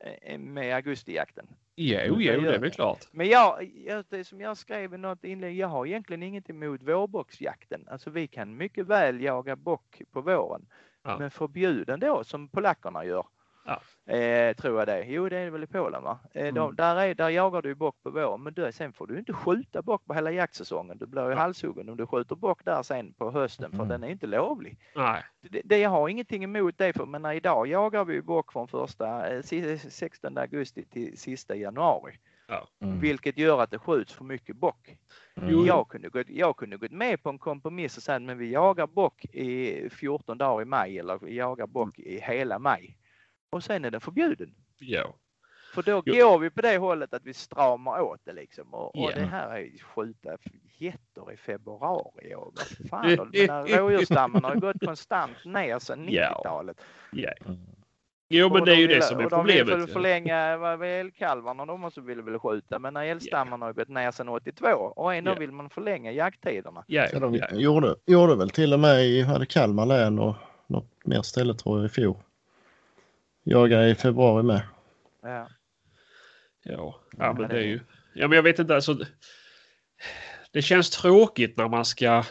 eh, 0.00 0.38
med 0.38 0.74
augustijakten. 0.74 1.46
Jo, 1.82 2.20
jo, 2.20 2.40
det 2.40 2.54
är 2.54 2.58
väl 2.58 2.70
klart. 2.70 3.08
Men 3.12 3.28
jag, 3.28 3.70
det 4.08 4.24
som 4.24 4.40
jag 4.40 4.56
skrev 4.56 4.94
i 4.94 4.98
något 4.98 5.24
inlägg, 5.24 5.56
jag 5.56 5.68
har 5.68 5.86
egentligen 5.86 6.22
inget 6.22 6.50
emot 6.50 6.82
vårbocksjakten. 6.82 7.88
Alltså 7.90 8.10
vi 8.10 8.26
kan 8.26 8.56
mycket 8.56 8.86
väl 8.86 9.20
jaga 9.20 9.56
bock 9.56 10.02
på 10.12 10.20
våren. 10.20 10.66
Ja. 11.02 11.18
Men 11.18 11.30
förbjuden 11.30 12.00
då 12.00 12.24
som 12.24 12.48
polackerna 12.48 13.04
gör. 13.04 13.26
Ja. 13.64 13.82
Eh, 14.12 14.56
tror 14.56 14.78
jag 14.78 14.88
det. 14.88 15.04
Jo, 15.04 15.28
det 15.28 15.38
är 15.38 15.50
väl 15.50 15.62
i 15.62 15.66
Polen 15.66 16.02
va? 16.02 16.18
Eh, 16.34 16.42
mm. 16.42 16.54
de, 16.54 16.76
där, 16.76 16.96
är, 16.96 17.14
där 17.14 17.28
jagar 17.28 17.62
du 17.62 17.74
bock 17.74 18.02
på 18.02 18.10
våren, 18.10 18.42
men 18.42 18.54
då, 18.54 18.72
sen 18.72 18.92
får 18.92 19.06
du 19.06 19.18
inte 19.18 19.32
skjuta 19.32 19.82
bock 19.82 20.04
på 20.04 20.14
hela 20.14 20.30
jaktsäsongen. 20.30 20.98
Du 20.98 21.06
blir 21.06 21.24
ju 21.24 21.30
ja. 21.30 21.36
halshuggen 21.36 21.88
om 21.88 21.96
du 21.96 22.06
skjuter 22.06 22.36
bock 22.36 22.64
där 22.64 22.82
sen 22.82 23.12
på 23.12 23.30
hösten, 23.30 23.70
för 23.70 23.76
mm. 23.76 23.88
den 23.88 24.04
är 24.04 24.08
inte 24.08 24.26
lovlig. 24.26 24.78
Nej. 24.96 25.24
Det, 25.40 25.62
det, 25.64 25.78
jag 25.78 25.90
har 25.90 26.08
ingenting 26.08 26.44
emot 26.44 26.78
det, 26.78 26.92
för 26.92 27.06
men 27.06 27.26
idag 27.26 27.66
jagar 27.66 28.04
vi 28.04 28.22
bock 28.22 28.52
från 28.52 28.68
första 28.68 29.28
eh, 29.28 29.42
16 29.88 30.38
augusti 30.38 30.84
till 30.84 31.18
sista 31.18 31.56
januari. 31.56 32.18
Ja. 32.46 32.68
Mm. 32.80 33.00
Vilket 33.00 33.38
gör 33.38 33.62
att 33.62 33.70
det 33.70 33.78
skjuts 33.78 34.12
för 34.12 34.24
mycket 34.24 34.56
bock. 34.56 34.96
Mm. 35.36 35.64
Jag 35.66 35.88
kunde, 35.88 36.08
gått, 36.08 36.28
jag 36.28 36.56
kunde 36.56 36.76
gått 36.76 36.90
med 36.90 37.22
på 37.22 37.30
en 37.30 37.38
kompromiss 37.38 37.96
och 37.96 38.02
säga 38.02 38.18
men 38.18 38.38
vi 38.38 38.52
jagar 38.52 38.86
bock 38.86 39.24
i 39.24 39.88
14 39.90 40.38
dagar 40.38 40.62
i 40.62 40.64
maj 40.64 40.98
eller 40.98 41.18
vi 41.18 41.36
jagar 41.36 41.66
bock 41.66 41.98
i 41.98 42.20
hela 42.20 42.58
maj. 42.58 42.96
Och 43.52 43.64
sen 43.64 43.84
är 43.84 43.90
den 43.90 44.00
förbjuden. 44.00 44.54
Ja. 44.78 45.14
För 45.74 45.82
då 45.82 46.02
Jo. 46.06 46.14
går 46.30 46.38
vi 46.38 46.50
på 46.50 46.60
det 46.60 46.78
hållet 46.78 47.14
att 47.14 47.22
vi 47.24 47.34
stramar 47.34 48.00
åt 48.00 48.20
det 48.24 48.32
liksom. 48.32 48.74
Och, 48.74 48.86
och 49.04 49.10
Ja. 49.10 49.14
det 49.14 49.24
här 49.26 49.50
är 49.50 49.58
ju 49.58 49.78
skjuta 49.78 50.36
getter 50.78 51.32
i 51.32 51.36
februari. 51.36 52.34
Och 52.36 52.54
vad 52.56 52.88
fan, 52.90 53.18
och 53.20 53.30
den 53.30 53.50
här 53.50 53.78
rådjursstammen 53.78 54.44
har 54.44 54.54
ju 54.54 54.60
gått 54.60 54.84
konstant 54.84 55.44
ner 55.44 55.78
sedan 55.78 56.06
Ja. 56.10 56.28
90-talet. 56.44 56.76
ja. 57.12 57.30
Mm. 57.46 57.58
Jo 58.34 58.48
men 58.48 58.60
Och 58.60 58.66
det 58.66 58.72
är 58.72 58.76
de 58.76 58.80
ju 58.80 58.86
vill- 58.86 58.96
det 58.96 59.02
som 59.02 59.20
är 59.20 59.24
och 59.24 59.30
de 59.30 59.46
vill 59.46 59.58
problemet. 59.58 59.86
för- 59.86 59.92
förlänga 59.92 60.56
var 60.56 60.84
älgkalvarna 60.84 61.66
de 61.66 61.84
också 61.84 62.00
ville 62.00 62.22
väl 62.22 62.38
skjuta. 62.38 62.78
Men 62.78 62.94
när 62.94 63.04
älgstammen 63.04 63.60
har 63.62 63.68
ju 63.68 63.74
gått 63.74 63.88
ner 63.88 64.10
sedan 64.10 64.28
82 64.28 64.68
och 64.72 65.14
ändå 65.14 65.30
Ja. 65.30 65.34
vill 65.38 65.52
man 65.52 65.70
förlänga 65.70 66.12
jakttiderna. 66.12 66.84
Ja, 66.86 67.06
Ja, 67.12 67.18
de 67.20 67.34
ja. 67.34 67.46
gjorde, 67.52 67.94
gjorde 68.06 68.36
väl 68.36 68.50
till 68.50 68.72
och 68.72 68.80
med 68.80 69.04
i 69.06 69.22
hade 69.22 69.46
Kalmar 69.46 69.86
län 69.86 70.18
och 70.18 70.34
något 70.66 71.06
mer 71.06 71.22
ställe 71.22 71.54
tror 71.54 71.78
jag 71.78 71.86
i 71.86 71.88
fjol. 71.88 72.16
Jaga 73.44 73.88
i 73.88 73.94
februari 73.94 74.42
med. 74.42 74.62
Ja. 75.22 75.48
Ja, 76.64 77.00
ja 77.18 77.32
men 77.32 77.48
det 77.48 77.56
är 77.56 77.62
ju... 77.66 77.80
Ja 78.14 78.28
men 78.28 78.36
jag 78.36 78.42
vet 78.42 78.58
inte 78.58 78.74
alltså. 78.74 78.98
Det 80.52 80.62
känns 80.62 80.90
tråkigt 80.90 81.56
när 81.56 81.68
man 81.68 81.84
ska 81.84 82.24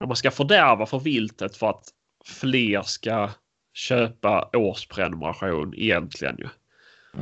när 0.00 0.06
man 0.06 0.16
ska 0.16 0.30
fördärva 0.30 0.86
för 0.86 0.98
viltet 0.98 1.56
för 1.56 1.70
att 1.70 1.84
fler 2.24 2.82
ska 2.82 3.30
köpa 3.72 4.50
årsprenumeration 4.52 5.74
egentligen 5.76 6.36
ju. 6.38 6.48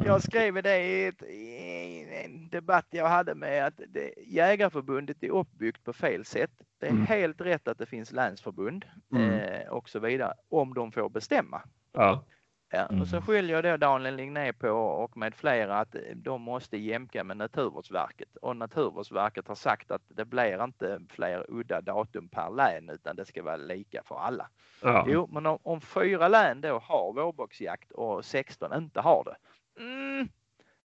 Jag 0.04 0.22
skrev 0.22 0.62
det 0.62 0.78
i, 0.78 1.06
ett, 1.06 1.22
i 1.22 2.22
en 2.24 2.48
debatt 2.48 2.86
jag 2.90 3.08
hade 3.08 3.34
med 3.34 3.66
att 3.66 3.80
det, 3.88 4.14
Jägarförbundet 4.26 5.22
är 5.22 5.30
uppbyggt 5.30 5.84
på 5.84 5.92
fel 5.92 6.24
sätt. 6.24 6.50
Det 6.80 6.86
är 6.86 6.90
Mm. 6.90 7.06
helt 7.06 7.40
rätt 7.40 7.68
att 7.68 7.78
det 7.78 7.86
finns 7.86 8.12
länsförbund 8.12 8.84
Mm. 9.12 9.30
eh, 9.30 9.68
och 9.68 9.88
så 9.88 9.98
vidare 9.98 10.32
om 10.48 10.74
de 10.74 10.92
får 10.92 11.08
bestämma. 11.10 11.62
Ja, 11.92 12.24
Ja, 12.70 12.86
Mm. 12.90 13.02
Och 13.02 13.08
så 13.08 13.20
skyller 13.20 13.54
jag 13.54 13.64
då 13.64 13.76
Daniel 13.76 14.16
Ligné 14.16 14.52
på 14.52 14.68
och 14.70 15.16
med 15.16 15.34
flera 15.34 15.78
att 15.78 15.96
de 16.14 16.42
måste 16.42 16.76
jämka 16.76 17.24
med 17.24 17.36
Naturvårdsverket 17.36 18.36
och 18.36 18.56
Naturvårdsverket 18.56 19.48
har 19.48 19.54
sagt 19.54 19.90
att 19.90 20.02
det 20.08 20.24
blir 20.24 20.64
inte 20.64 21.00
fler 21.08 21.46
udda 21.48 21.80
datum 21.80 22.28
per 22.28 22.50
län 22.50 22.90
utan 22.90 23.16
det 23.16 23.24
ska 23.24 23.42
vara 23.42 23.56
lika 23.56 24.02
för 24.04 24.18
alla. 24.18 24.48
ja. 24.82 25.04
Jo, 25.08 25.28
men 25.32 25.46
om, 25.46 25.58
om 25.62 25.80
fyra 25.80 26.28
län 26.28 26.60
då 26.60 26.78
har 26.78 27.12
vårboxjakt 27.12 27.92
och 27.92 28.24
16 28.24 28.72
inte 28.74 29.00
har 29.00 29.24
det. 29.24 29.36
Mm, 29.82 30.28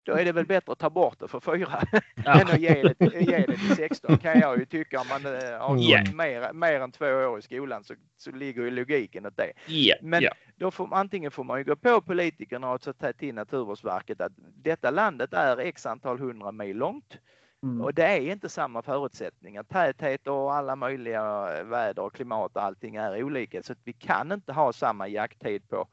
då 0.03 0.12
är 0.12 0.24
det 0.24 0.32
väl 0.32 0.46
bättre 0.46 0.72
att 0.72 0.78
ta 0.78 0.90
bort 0.90 1.18
det 1.20 1.28
för 1.28 1.40
fyra 1.40 1.82
Ja. 2.24 2.40
än 2.40 2.46
att 2.46 2.61
ge 2.61 2.82
det, 2.82 3.20
ge 3.20 3.38
det 3.38 3.57
till 3.57 3.76
16 3.76 4.18
kan 4.18 4.40
jag 4.40 4.59
ju 4.59 4.64
tycka 4.64 5.00
om 5.00 5.07
man 5.09 5.26
eh, 5.34 5.59
har 5.59 5.76
Mm. 5.76 6.05
gått 6.05 6.14
mer, 6.14 6.53
mer 6.53 6.80
än 6.80 6.92
två 6.92 7.07
år 7.07 7.38
i 7.38 7.42
skolan 7.42 7.84
så, 7.84 7.94
så 8.16 8.30
ligger 8.30 8.62
ju 8.62 8.70
logiken 8.70 9.26
åt 9.26 9.36
det. 9.36 9.53
Ja, 9.66 9.94
Men- 10.03 10.22
ja. 10.22 10.30
Då 10.57 10.70
får, 10.70 10.88
antingen 10.94 11.30
får 11.30 11.44
man 11.44 11.59
ju 11.59 11.64
gå 11.64 11.76
på 11.76 12.00
politikerna 12.00 12.70
och 12.72 12.82
så 12.82 12.92
ta 12.92 13.12
till 13.12 13.34
Naturvårdsverket 13.34 14.20
att 14.20 14.32
detta 14.36 14.90
landet 14.90 15.32
är 15.32 15.57
x 15.59 15.86
antal 15.86 16.18
hundra 16.18 16.53
mil 16.53 16.76
långt 16.76 17.18
Mm. 17.64 17.80
och 17.80 17.94
det 17.94 18.03
är 18.07 18.20
inte 18.32 18.48
samma 18.48 18.82
förutsättningar. 18.82 19.62
Täthet 19.62 20.26
och 20.26 20.55
alla 20.55 20.76
möjliga 20.76 21.46
väder 21.64 22.03
och 22.03 22.14
klimat 22.14 22.57
och 22.57 22.62
allting 22.62 22.96
är 22.96 23.22
olika 23.24 23.62
så 23.62 23.72
att 23.72 23.78
vi 23.84 23.92
kan 23.92 24.32
inte 24.32 24.53
ha 24.53 24.72
samma 24.72 25.09
jakttid 25.09 25.68
på, 25.68 25.88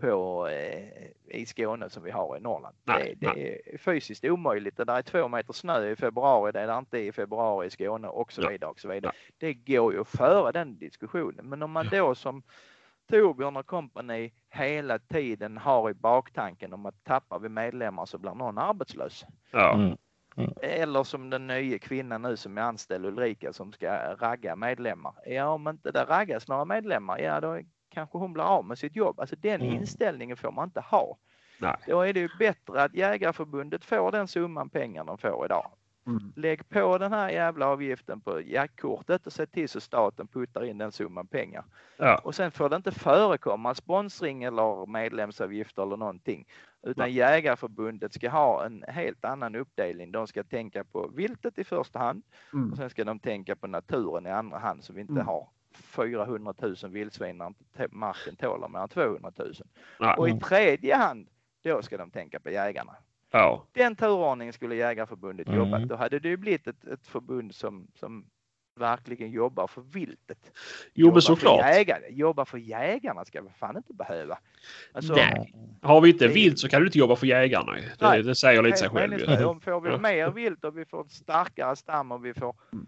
på 0.00 0.48
eh, 0.48 1.38
i 1.40 1.46
Skåne 1.46 1.90
som 1.90 2.02
vi 2.02 2.10
har 2.10 2.36
i 2.36 2.40
Norrland. 2.40 2.76
Nej, 2.84 3.14
det, 3.16 3.32
det 3.34 3.72
är 3.74 3.78
fysiskt 3.78 4.24
omöjligt. 4.24 4.76
Det 4.76 4.84
där 4.84 4.98
är 4.98 5.02
två 5.02 5.28
meter 5.28 5.52
snö 5.52 5.90
i 5.90 5.96
februari, 5.96 6.52
det 6.52 6.60
är 6.60 6.66
det 6.66 6.78
inte 6.78 6.98
i 6.98 7.12
februari 7.12 7.66
i 7.66 7.70
Skåne 7.70 8.08
och 8.08 8.32
så 8.32 8.42
Ja. 8.42 8.48
vidare 8.48 8.70
och 8.70 8.80
så 8.80 8.88
vidare. 8.88 9.12
Det 9.38 9.54
går 9.54 9.92
ju 9.92 10.00
att 10.00 10.08
föra 10.08 10.52
den 10.52 10.78
diskussionen. 10.78 11.48
Men 11.48 11.62
om 11.62 11.70
man 11.70 11.88
då 11.90 12.14
som 12.14 12.42
Torbjörn 13.10 13.56
och 13.56 13.66
company 13.66 14.30
hela 14.50 14.98
tiden 14.98 15.56
har 15.58 15.90
i 15.90 15.94
baktanken 15.94 16.72
om 16.72 16.86
att 16.86 17.04
tappar 17.04 17.38
vi 17.38 17.48
medlemmar 17.48 18.06
så 18.06 18.18
blir 18.18 18.34
någon 18.34 18.58
arbetslös. 18.58 19.24
ja. 19.50 19.74
Mm. 20.36 20.52
Eller 20.62 21.02
som 21.04 21.30
den 21.30 21.46
nya 21.46 21.78
kvinnan 21.78 22.22
nu 22.22 22.36
som 22.36 22.58
är 22.58 22.62
anställd 22.62 23.06
Ulrika 23.06 23.52
som 23.52 23.72
ska 23.72 24.14
ragga 24.14 24.56
medlemmar. 24.56 25.14
Ja, 25.26 25.48
om 25.48 25.68
inte 25.68 25.90
det 25.90 26.04
raggas 26.04 26.48
några 26.48 26.64
medlemmar, 26.64 27.18
ja 27.18 27.40
då 27.40 27.60
kanske 27.94 28.18
hon 28.18 28.32
blir 28.32 28.44
av 28.44 28.64
med 28.64 28.78
sitt 28.78 28.96
jobb. 28.96 29.20
Alltså 29.20 29.36
den 29.36 29.60
Mm. 29.62 29.74
inställningen 29.74 30.36
får 30.36 30.50
man 30.52 30.64
inte 30.68 30.80
ha. 30.80 31.16
Nej. 31.60 31.76
Då 31.86 32.00
är 32.00 32.12
det 32.12 32.20
ju 32.20 32.28
bättre 32.38 32.82
att 32.82 32.94
Jägarförbundet 32.94 33.84
får 33.84 34.12
den 34.12 34.28
summan 34.28 34.68
pengar 34.68 35.04
de 35.04 35.18
får 35.18 35.44
idag. 35.44 35.70
Mm. 36.06 36.32
Lägg 36.36 36.68
på 36.68 36.98
den 36.98 37.12
här 37.12 37.30
jävla 37.30 37.66
avgiften 37.66 38.20
på 38.20 38.40
jaktkortet 38.40 39.26
och 39.26 39.32
se 39.32 39.46
till 39.46 39.68
så 39.68 39.80
staten 39.80 40.26
puttar 40.26 40.64
in 40.64 40.78
den 40.78 40.92
summan 40.92 41.26
pengar. 41.26 41.64
ja. 41.96 42.18
Och 42.24 42.34
sen 42.34 42.50
får 42.50 42.68
det 42.68 42.76
inte 42.76 42.92
förekomma 42.92 43.74
sponsring 43.74 44.44
eller 44.44 44.86
medlemsavgifter 44.86 45.82
eller 45.82 45.96
någonting. 45.96 46.46
Utan 46.82 47.04
Nej. 47.04 47.12
Jägarförbundet 47.12 48.14
ska 48.14 48.30
ha 48.30 48.64
en 48.66 48.84
helt 48.88 49.24
annan 49.24 49.54
uppdelning. 49.54 50.12
De 50.12 50.26
ska 50.26 50.42
tänka 50.44 50.84
på 50.84 51.10
viltet 51.14 51.58
i 51.58 51.64
första 51.64 51.98
hand 51.98 52.22
Mm. 52.52 52.70
och 52.70 52.76
sen 52.76 52.90
ska 52.90 53.04
de 53.04 53.18
tänka 53.18 53.56
på 53.56 53.66
naturen 53.66 54.26
i 54.26 54.30
andra 54.30 54.58
hand 54.58 54.84
så 54.84 54.92
vi 54.92 55.00
inte 55.00 55.12
Mm. 55.12 55.26
har 55.26 55.48
400 55.76 56.54
000 56.62 56.74
vildsvin 56.90 57.38
när 57.38 57.54
marken 57.90 58.36
tålar 58.36 58.82
än 58.82 58.88
200 58.88 59.32
000. 59.38 59.52
Nej. 60.00 60.14
Och 60.18 60.28
i 60.28 60.40
tredje 60.40 60.96
hand, 60.96 61.28
då 61.64 61.82
ska 61.82 61.96
de 61.96 62.10
tänka 62.10 62.40
på 62.40 62.50
jägarna. 62.50 62.96
ja. 63.30 63.64
Den 63.72 63.96
turordningen 63.96 64.52
skulle 64.52 64.74
Jägarförbundet 64.74 65.46
Mm. 65.48 65.58
jobbat. 65.58 65.82
Då 65.82 65.96
hade 65.96 66.18
det 66.18 66.28
ju 66.28 66.36
blivit 66.36 66.66
ett, 66.66 66.84
ett 66.84 67.06
förbund 67.06 67.54
som, 67.54 67.86
som 67.94 68.24
verkligen 68.76 69.30
jobbar 69.30 69.66
för 69.66 69.80
viltet. 69.80 70.38
Jo 70.94 71.06
Jobbar 71.06 71.12
men 71.14 71.22
för 71.22 71.26
såklart. 71.26 71.60
Jägare. 71.60 72.08
Jobba 72.10 72.44
för 72.44 72.58
jägarna 72.58 73.24
ska 73.24 73.40
vi 73.42 73.48
fan 73.50 73.76
inte 73.76 73.94
behöva. 73.94 74.38
Alltså, 74.92 75.14
Nej. 75.14 75.54
Har 75.82 76.00
vi 76.00 76.10
inte 76.10 76.26
Det- 76.28 76.34
vilt 76.34 76.58
så 76.58 76.68
kan 76.68 76.80
du 76.80 76.86
inte 76.86 76.98
jobba 76.98 77.16
för 77.16 77.26
jägarna. 77.26 77.72
Det, 77.72 77.96
Nej. 78.00 78.22
det 78.22 78.34
säger 78.34 78.62
lite 78.62 78.76
sig 78.76 78.88
själv. 78.88 79.46
Om 79.48 79.60
får 79.60 79.80
vi 79.80 79.90
Ja. 79.90 79.98
mer 79.98 80.30
vilt 80.30 80.64
och 80.64 80.78
vi 80.78 80.84
får 80.84 81.00
ett 81.04 81.12
starkare 81.12 81.76
stam 81.76 82.12
och 82.12 82.24
vi 82.24 82.34
får 82.34 82.56
Mm. 82.72 82.86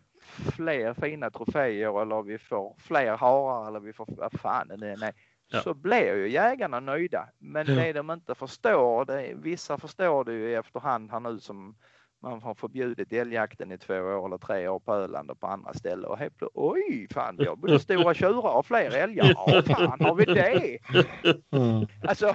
Fler 0.57 0.95
fina 0.95 1.31
troféer 1.31 2.03
eller 2.03 2.23
vi 2.23 2.39
får 2.39 2.75
fler 2.79 3.17
harar 3.17 3.69
eller 3.69 3.81
vi 3.81 3.93
får 3.93 4.07
vad 4.09 4.41
fan 4.41 4.69
det 4.69 4.89
är. 4.91 4.97
Nej. 4.97 5.13
Ja. 5.49 5.61
Så 5.61 5.75
blir 5.75 6.17
ju 6.17 6.29
jägarna 6.29 6.81
nöjda. 6.81 7.29
Men 7.39 7.67
Ja. 7.67 7.75
det 7.75 7.93
de 7.93 8.11
inte 8.11 8.35
förstår, 8.35 9.05
det, 9.05 9.33
vissa 9.35 9.79
förstår 9.79 10.25
det 10.25 10.33
ju 10.33 10.51
i 10.51 10.55
efterhand 10.55 11.11
här 11.11 11.21
nu 11.21 11.41
som 11.41 11.77
man 12.23 12.43
har 12.43 12.55
förbjudit 12.55 13.13
älgjakten 13.13 13.73
i 13.73 13.79
två 13.79 13.95
år 13.95 14.27
eller 14.27 14.39
tre 14.39 14.69
år 14.69 14.79
på 14.79 14.95
Öland 14.95 15.31
och 15.31 15.41
på 15.41 15.47
andra 15.47 15.75
ställen 15.75 16.05
och 16.11 16.19
helt 16.19 16.37
plötsligt, 16.39 16.51
oj 16.55 17.07
fan, 17.11 17.37
vi 17.39 17.47
har 17.47 17.57
både 17.57 17.79
stora 17.79 18.15
tjurar 18.15 18.57
och 18.57 18.67
fler 18.67 18.91
älgar. 18.97 19.33
Ja, 19.47 19.63
fan 19.63 20.01
har 20.01 20.15
vi 20.15 20.25
det? 20.25 20.79
Mm. 21.51 21.87
Alltså, 22.09 22.35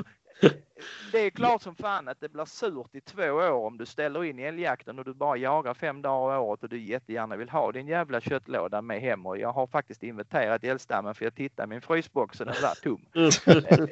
det 1.12 1.20
är 1.20 1.30
klart 1.30 1.62
som 1.62 1.76
fan 1.76 2.08
att 2.08 2.20
det 2.20 2.30
blir 2.30 2.46
surt 2.46 2.96
i 2.96 3.02
två 3.02 3.24
år 3.24 3.66
om 3.66 3.78
du 3.78 3.86
ställer 3.86 4.24
in 4.24 4.40
älgjakten 4.40 5.00
och 5.00 5.06
du 5.06 5.14
bara 5.14 5.38
jagar 5.38 5.74
fem 5.74 6.02
dagar 6.02 6.38
om 6.38 6.44
året 6.44 6.64
och 6.64 6.70
du 6.70 6.80
jättegärna 6.80 7.36
vill 7.36 7.50
ha 7.50 7.72
din 7.72 7.88
jävla 7.88 8.22
köttlåda 8.22 8.82
med 8.82 9.02
hem. 9.02 9.26
Och 9.26 9.38
jag 9.38 9.54
har 9.54 9.68
faktiskt 9.68 10.04
inventerat 10.04 10.64
älgstammen 10.64 11.16
för 11.16 11.26
jag 11.26 11.36
tittade 11.36 11.66
i 11.66 11.70
min 11.70 11.82
frysbox 11.82 12.40
och 12.40 12.46
den 12.46 12.56
var 12.62 12.76
tom. 12.84 13.06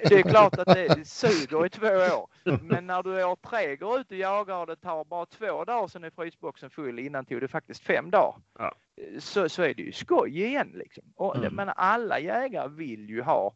Det 0.09 0.15
är 0.15 0.29
klart 0.29 0.57
att 0.57 0.67
det 0.67 1.07
suger 1.07 1.65
i 1.65 1.69
två 1.69 1.87
år. 1.87 2.27
Men 2.61 2.87
när 2.87 3.03
du 3.03 3.23
år 3.23 3.37
tre 3.49 3.75
går 3.75 3.99
ut 3.99 4.11
och 4.11 4.17
jagar 4.17 4.55
och 4.55 4.67
det 4.67 4.75
tar 4.75 5.05
bara 5.05 5.25
två 5.25 5.65
dagar 5.65 5.87
sen 5.87 6.03
är 6.03 6.09
frysboxen 6.09 6.69
full. 6.69 6.99
Innan 6.99 7.25
tog 7.25 7.41
det 7.41 7.47
faktiskt 7.47 7.83
fem 7.83 8.09
dagar. 8.09 8.35
Ja. 8.59 8.75
Så, 9.19 9.49
så 9.49 9.61
är 9.63 9.73
det 9.73 9.81
ju 9.81 9.91
skoj 9.91 10.41
igen 10.41 10.71
liksom. 10.75 11.03
Och, 11.15 11.35
Mm. 11.39 11.55
Men 11.55 11.69
alla 11.75 12.19
jägare 12.19 12.69
vill 12.69 13.09
ju 13.09 13.21
ha 13.21 13.53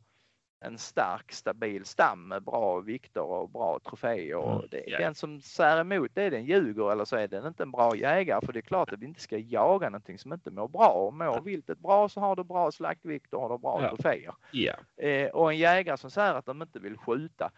en 0.66 0.78
stark 0.78 1.32
stabil 1.32 1.86
stam 1.86 2.28
med 2.28 2.43
bra 2.43 2.80
vikter 2.80 3.22
och 3.22 3.49
bra 3.49 3.80
troféer. 3.80 4.36
Och 4.38 4.53
Mm. 4.53 4.68
det, 4.72 4.84
Ja. 4.88 4.97
Den 4.99 5.16
som 5.16 5.41
sär 5.41 5.80
emot 5.82 6.11
det, 6.14 6.30
den 6.30 6.45
ljuger 6.45 6.91
eller 6.91 7.05
så 7.05 7.16
är 7.16 7.28
den 7.28 7.45
inte 7.47 7.64
en 7.64 7.72
bra 7.72 7.95
jägare. 7.95 8.45
För 8.45 8.53
det 8.53 8.59
är 8.59 8.61
klart 8.61 8.91
att 8.93 8.99
vi 8.99 9.05
inte 9.05 9.22
ska 9.22 9.38
jaga 9.38 9.89
någonting 9.89 10.20
som 10.20 10.34
inte 10.34 10.51
mår 10.51 10.68
bra. 10.68 10.88
Och 10.88 11.14
mår 11.14 11.41
viltet 11.41 11.80
bra 11.80 12.09
så 12.09 12.20
har 12.20 12.36
du 12.36 12.43
bra 12.43 12.72
slaktvikter 12.72 13.38
och 13.38 13.43
har 13.43 13.49
du 13.49 13.57
bra 13.61 13.80
Ja. 13.82 13.89
troféer. 13.89 14.34
Ja. 14.51 14.74
Eh, 15.07 15.30
och 15.30 15.51
en 15.51 15.57
jägare 15.57 15.97
som 15.97 16.11
säger 16.11 16.34
att 16.34 16.45
de 16.45 16.61
inte 16.61 16.80
vill 16.80 16.97
skjuta, 16.97 17.51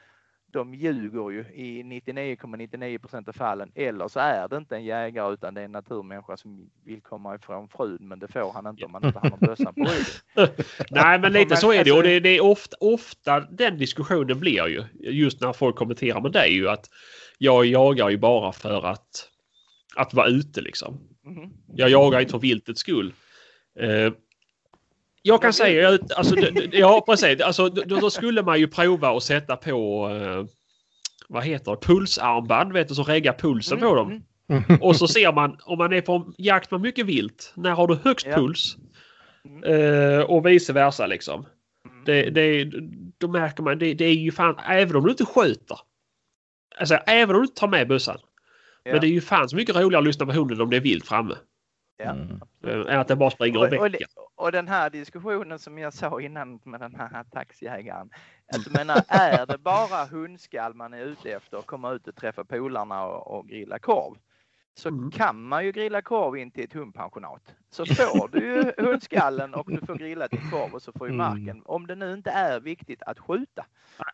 de 0.55 0.73
ljuger 0.73 1.29
ju 1.29 1.39
i 1.39 1.83
99,99 1.83 2.97
procent 2.97 3.27
av 3.27 3.33
fallen. 3.33 3.71
Eller 3.75 4.07
så 4.07 4.19
är 4.19 4.47
det 4.47 4.57
inte 4.57 4.75
en 4.75 4.83
jägare 4.83 5.33
utan 5.33 5.53
det 5.53 5.61
är 5.61 5.65
en 5.65 5.71
naturmänniska 5.71 6.37
som 6.37 6.69
vill 6.85 7.01
komma 7.01 7.35
ifrån 7.35 7.67
frun 7.67 7.97
men 7.99 8.19
det 8.19 8.27
får 8.27 8.51
han 8.53 8.67
inte 8.67 8.85
om 8.85 8.91
man 8.91 9.05
inte 9.05 9.19
har 9.19 9.47
bössan 9.47 9.73
på 9.73 9.83
ryggen. 9.83 10.55
Nej 10.91 11.19
men 11.19 11.33
lite 11.33 11.57
så 11.57 11.73
är 11.73 11.83
det 11.83 11.91
och 11.91 11.97
alltså- 11.97 12.09
det, 12.09 12.19
det 12.19 12.29
är 12.29 12.43
ofta, 12.43 12.77
ofta 12.79 13.39
den 13.39 13.77
diskussionen 13.77 14.39
blir 14.39 14.67
ju 14.67 14.83
just 15.11 15.41
när 15.41 15.53
folk 15.53 15.75
kommenterar 15.75 16.21
med 16.21 16.31
dig 16.31 16.53
ju 16.53 16.69
att 16.69 16.89
jag 17.37 17.65
jagar 17.65 18.09
ju 18.09 18.17
bara 18.17 18.51
för 18.51 18.85
att 18.85 19.29
att 19.95 20.13
vara 20.13 20.27
ute 20.27 20.61
liksom. 20.61 20.99
Mhm. 21.23 21.53
Jag 21.67 21.89
jagar 21.89 22.19
inte 22.19 22.31
för 22.31 22.39
viltets 22.39 22.79
skull. 22.79 23.13
Eh, 23.79 24.13
jag 25.28 25.41
kan 25.41 25.53
säga, 25.53 25.99
alltså, 26.15 26.36
ja 26.71 27.03
precis, 27.07 27.41
alltså, 27.41 27.69
då, 27.69 27.95
då 27.99 28.09
skulle 28.09 28.43
man 28.43 28.59
ju 28.59 28.67
prova 28.67 29.09
att 29.17 29.23
sätta 29.23 29.55
på, 29.55 30.09
eh, 30.09 30.45
vad 31.30 31.43
heter 31.43 31.71
det, 31.71 31.78
pulsarmband 31.78 32.73
vet 32.73 32.88
du, 32.88 32.95
som 32.95 33.03
reggar 33.05 33.34
pulsen 33.34 33.80
på 33.80 33.95
dem. 33.95 34.21
Mm, 34.49 34.63
Och 34.82 34.95
så 34.95 35.07
ser 35.07 35.34
man 35.34 35.57
om 35.63 35.78
man 35.78 35.93
är 35.93 36.01
på 36.01 36.34
jakt 36.38 36.71
med 36.71 36.82
mycket 36.82 37.05
vilt. 37.05 37.53
När 37.55 37.71
har 37.71 37.88
du 37.88 37.95
högst 38.03 38.26
Ja. 38.30 38.36
puls? 38.36 38.78
Mm. 39.45 39.63
Eh, 39.63 40.19
och 40.21 40.45
vice 40.45 40.73
versa 40.73 41.07
liksom. 41.07 41.45
Mm. 41.89 42.03
Det, 42.05 42.30
det, 42.30 42.71
då 43.17 43.28
märker 43.28 43.63
man 43.63 43.80
det, 43.80 43.93
det 43.93 44.05
är 44.05 44.13
ju 44.13 44.32
fan, 44.32 44.59
även 44.69 44.95
om 44.95 45.03
du 45.03 45.09
inte 45.11 45.26
skjuter. 45.26 45.78
Alltså 46.80 46.95
även 46.95 47.36
om 47.36 47.41
du 47.41 47.47
inte 47.47 47.59
tar 47.59 47.67
med 47.67 47.88
bössan. 47.88 48.17
Ja. 48.84 48.91
Men 48.91 49.01
det 49.01 49.07
är 49.07 49.11
ju 49.11 49.21
fan 49.21 49.49
så 49.49 49.55
mycket 49.55 49.76
roligare 49.76 49.97
att 49.97 50.05
lyssna 50.07 50.26
på 50.26 50.32
hunden 50.32 50.61
om 50.61 50.69
det 50.69 50.76
är 50.78 50.82
vilt 50.82 51.07
framme. 51.07 51.36
Ja. 51.97 52.11
Mm. 52.11 52.87
Än 52.87 52.99
att 52.99 53.07
den 53.07 53.17
bara 53.17 53.31
springer 53.31 53.59
och 53.59 53.73
Och, 53.73 53.79
och, 53.79 53.91
det, 53.91 54.05
och 54.35 54.51
den 54.51 54.67
här 54.67 54.89
diskussionen 54.89 55.59
som 55.59 55.77
jag 55.77 55.93
sa 55.93 56.21
innan 56.21 56.59
med 56.63 56.79
den 56.79 56.95
här 56.95 57.23
taxijägaren. 57.23 58.09
Alltså, 58.53 58.71
menar, 58.71 59.03
är 59.07 59.45
det 59.45 59.57
bara 59.57 60.05
hundskall 60.05 60.73
man 60.73 60.93
är 60.93 61.01
ute 61.01 61.31
efter 61.31 61.57
och 61.57 61.65
komma 61.65 61.91
ut 61.91 62.07
och 62.07 62.15
träffa 62.15 62.43
polarna 62.43 63.05
och, 63.05 63.37
och 63.37 63.47
grilla 63.47 63.79
korv. 63.79 64.17
Så 64.78 64.89
Mm. 64.89 65.11
kan 65.11 65.41
man 65.43 65.65
ju 65.65 65.71
grilla 65.71 66.01
korv 66.01 66.38
in 66.38 66.51
till 66.51 66.63
ett 66.63 66.73
hundpensionat. 66.73 67.55
Så 67.69 67.86
får 67.86 68.28
du 68.28 68.39
ju 68.39 68.86
hundskallen 68.86 69.53
och 69.53 69.71
du 69.71 69.86
får 69.86 69.95
grilla 69.95 70.28
din 70.28 70.51
korv 70.51 70.73
och 70.73 70.82
så 70.82 70.91
får 70.91 71.07
ju 71.07 71.13
Mm. 71.13 71.17
marken. 71.28 71.61
Om 71.65 71.88
det 71.88 71.95
nu 71.95 72.13
inte 72.13 72.30
är 72.32 72.59
viktigt 72.59 73.01
att 73.03 73.19
skjuta. 73.19 73.65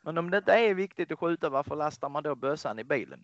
Men 0.03 0.17
om 0.17 0.29
det 0.31 0.37
inte 0.37 0.53
är 0.53 0.73
viktigt 0.73 1.11
att 1.11 1.19
skjuta 1.19 1.49
varför 1.49 1.75
lastar 1.75 2.09
man 2.09 2.23
då 2.23 2.35
bössan 2.35 2.79
i 2.79 2.83
bilen? 2.83 3.23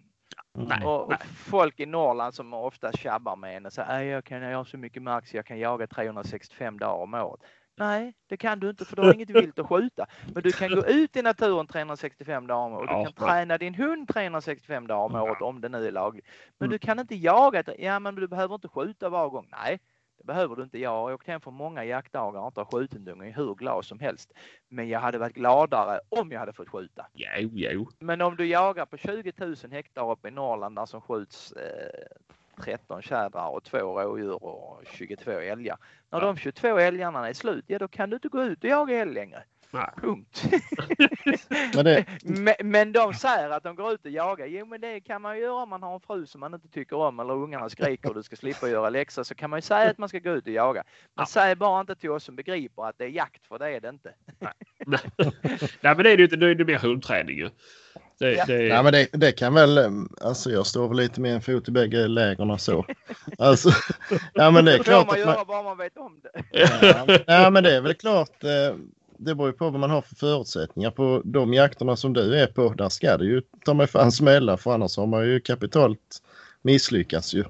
Nej, 0.54 0.86
Och, 0.86 1.10
nej. 1.10 1.20
folk 1.36 1.80
i 1.80 1.86
Norrland 1.86 2.34
som 2.34 2.54
ofta 2.54 2.92
tjabbar 2.92 3.36
med 3.36 3.58
en 3.58 3.66
och 3.66 3.74
säger 3.74 3.88
"Nej, 3.90 4.08
jag 4.08 4.24
kan 4.26 4.42
jag 4.42 4.58
har 4.58 4.66
så 4.66 4.78
mycket 4.78 5.04
mark 5.04 5.28
så 5.28 5.38
jag 5.38 5.46
kan 5.46 5.60
jaga 5.60 5.88
365 5.88 6.80
dagar 6.80 6.94
om 7.04 7.14
året. 7.14 7.42
Nej, 7.80 8.14
det 8.28 8.38
kan 8.38 8.60
du 8.60 8.70
inte 8.70 8.86
för 8.86 8.96
du 8.96 9.02
har 9.02 9.14
inget 9.14 9.30
vilt 9.30 9.60
att 9.60 9.68
skjuta. 9.68 10.06
Men 10.34 10.44
du 10.44 10.52
kan 10.52 10.70
gå 10.70 10.86
ut 10.88 11.16
i 11.16 11.22
naturen 11.22 11.68
365 11.68 12.48
dagar 12.48 12.66
om 12.66 12.74
året. 12.74 12.90
Du 12.90 12.94
Ja, 12.96 13.04
kan 13.04 13.14
ja. 13.18 13.26
träna 13.28 13.58
din 13.58 13.76
hund 13.76 14.08
365 14.08 14.88
dagar 14.88 15.06
om 15.06 15.16
året 15.16 15.42
om 15.42 15.62
det 15.62 15.70
nu 15.70 15.88
är 15.88 15.92
lagligt. 15.92 16.26
Men 16.58 16.66
Mm. 16.68 16.72
du 16.72 16.80
kan 16.80 17.00
inte 17.00 17.16
jaga. 17.16 17.64
Ja, 17.78 18.00
men 18.00 18.16
du 18.16 18.28
behöver 18.28 18.56
inte 18.56 18.68
skjuta 18.68 19.10
var 19.10 19.30
gång. 19.30 19.48
Nej, 19.52 19.80
det 20.18 20.24
behöver 20.24 20.56
du 20.56 20.64
inte. 20.64 20.80
Jag 20.80 20.90
har 20.90 21.14
åkt 21.14 21.28
hem 21.28 21.42
från 21.42 21.54
många 21.54 21.84
jaktdagar 21.86 22.40
och 22.42 22.48
inte 22.48 22.60
har 22.60 22.66
skjutit 22.66 23.08
unge 23.08 23.32
hur 23.32 23.56
glad 23.56 23.86
som 23.86 24.00
helst. 24.00 24.32
Men 24.70 24.90
jag 24.90 25.00
hade 25.00 25.18
varit 25.18 25.34
gladare 25.36 26.00
om 26.10 26.32
jag 26.32 26.40
hade 26.40 26.54
fått 26.54 26.70
skjuta. 26.70 27.06
Jo, 27.14 27.50
jo. 27.54 27.90
Men 28.00 28.22
om 28.22 28.36
du 28.36 28.46
jagar 28.46 28.86
på 28.86 28.98
20 28.98 29.34
000 29.38 29.56
hektar 29.72 30.12
uppe 30.12 30.28
i 30.28 30.32
Norrland 30.32 30.76
där 30.76 30.86
som 30.86 31.02
skjuts 31.02 31.52
eh, 31.52 32.08
13 32.64 33.02
tjädrar 33.02 33.50
och 33.50 33.64
två 33.64 33.78
rådjur 34.02 34.44
och 34.44 34.84
22 34.92 35.32
älgar. 35.32 35.78
När 36.12 36.20
Ja. 36.22 36.26
de 36.26 36.38
22 36.38 36.78
älgarna 36.80 37.30
är 37.30 37.34
slut, 37.34 37.66
ja 37.68 37.80
då 37.80 37.88
kan 37.88 38.10
du 38.10 38.16
inte 38.16 38.28
gå 38.28 38.44
ut 38.44 38.64
och 38.64 38.70
jaga 38.70 38.98
älg 39.02 39.14
längre. 39.14 39.44
Nej. 39.72 39.90
Punkt. 40.02 40.44
Men 41.76 41.86
det, 41.86 42.06
men, 42.24 42.54
men 42.64 42.92
de 42.92 43.14
säger 43.14 43.50
att 43.50 43.64
de 43.64 43.76
går 43.76 43.94
ut 43.94 44.06
och 44.06 44.12
jagar. 44.12 44.46
Jo 44.46 44.66
men 44.66 44.82
det 44.82 45.00
kan 45.00 45.22
man 45.22 45.36
ju 45.38 45.42
göra 45.44 45.54
om 45.64 45.70
man 45.70 45.84
har 45.84 45.94
en 45.94 46.00
fru 46.00 46.26
som 46.26 46.40
man 46.40 46.54
inte 46.54 46.68
tycker 46.68 46.96
om 46.96 47.20
eller 47.20 47.34
ungarna 47.34 47.70
skriker 47.70 48.10
och 48.10 48.16
du 48.16 48.24
ska 48.24 48.36
slippa 48.36 48.70
göra 48.70 48.90
läxor 48.90 49.24
så 49.24 49.36
kan 49.36 49.50
man 49.50 49.58
ju 49.58 49.62
säga 49.62 49.90
att 49.90 49.98
man 49.98 50.10
ska 50.10 50.20
gå 50.20 50.30
ut 50.32 50.46
och 50.48 50.54
jaga. 50.54 50.84
Men 51.16 51.22
Ja. 51.24 51.26
säg 51.26 51.56
bara 51.56 51.82
inte 51.82 51.96
till 51.96 52.10
oss 52.12 52.24
som 52.24 52.36
begriper 52.36 52.86
att 52.86 52.98
det 52.98 53.04
är 53.06 53.10
jakt 53.10 53.46
för 53.48 53.60
det 53.60 53.70
är 53.76 53.82
det 53.82 53.90
inte. 53.90 54.14
Nej, 54.40 54.54
Nej 55.82 55.96
men 55.96 55.98
det 56.04 56.12
är 56.12 56.18
det 56.18 56.22
ju 56.22 56.24
inte. 56.24 56.38
Nu 56.38 56.52
är 56.52 56.56
det 56.56 56.66
mer 56.66 56.80
hundträning 56.80 57.38
ju. 57.38 57.50
Det, 58.20 58.32
Ja. 58.34 58.46
det, 58.46 58.64
ja, 58.68 58.84
men 58.84 58.94
det, 58.94 59.08
det 59.14 59.32
kan 59.32 59.54
väl, 59.54 59.78
eh, 59.78 59.90
alltså 60.22 60.52
jag 60.52 60.66
står 60.68 60.88
väl 60.88 60.98
lite 60.98 61.22
med 61.22 61.34
en 61.36 61.42
fot 61.42 61.68
i 61.68 61.72
bägge 61.72 62.08
lägren 62.08 62.60
så. 62.60 62.86
Alltså, 63.38 63.70
ja 64.34 64.52
men 64.52 64.66
det 64.66 64.72
är 64.74 64.78
Det 64.78 64.84
får 64.84 64.92
klart 64.92 65.08
man 65.08 65.20
göra 65.20 65.46
bara 65.46 65.64
man 65.64 65.78
vet 65.78 65.98
om 65.98 66.20
det. 66.24 66.42
ja, 66.82 67.18
ja 67.28 67.50
men 67.50 67.64
det 67.64 67.76
är 67.76 67.82
väl 67.82 67.94
klart, 67.94 68.44
eh, 68.44 68.76
det 69.18 69.36
beror 69.36 69.50
ju 69.50 69.54
på 69.54 69.70
vad 69.70 69.80
man 69.80 69.90
har 69.90 70.02
för 70.02 70.16
förutsättningar. 70.16 70.92
På 70.92 71.22
de 71.26 71.54
jakterna 71.54 71.96
som 71.96 72.14
du 72.14 72.36
är 72.40 72.48
på, 72.48 72.74
där 72.74 72.90
ska 72.90 73.18
det 73.18 73.26
ju 73.26 73.42
ta 73.66 73.74
mig 73.74 73.88
fan 73.88 74.12
smälla 74.12 74.58
för 74.58 74.74
annars 74.74 74.98
har 74.98 75.08
man 75.08 75.26
ju 75.28 75.40
kapitalt 75.40 76.22
misslyckats 76.62 77.34
ju. 77.34 77.44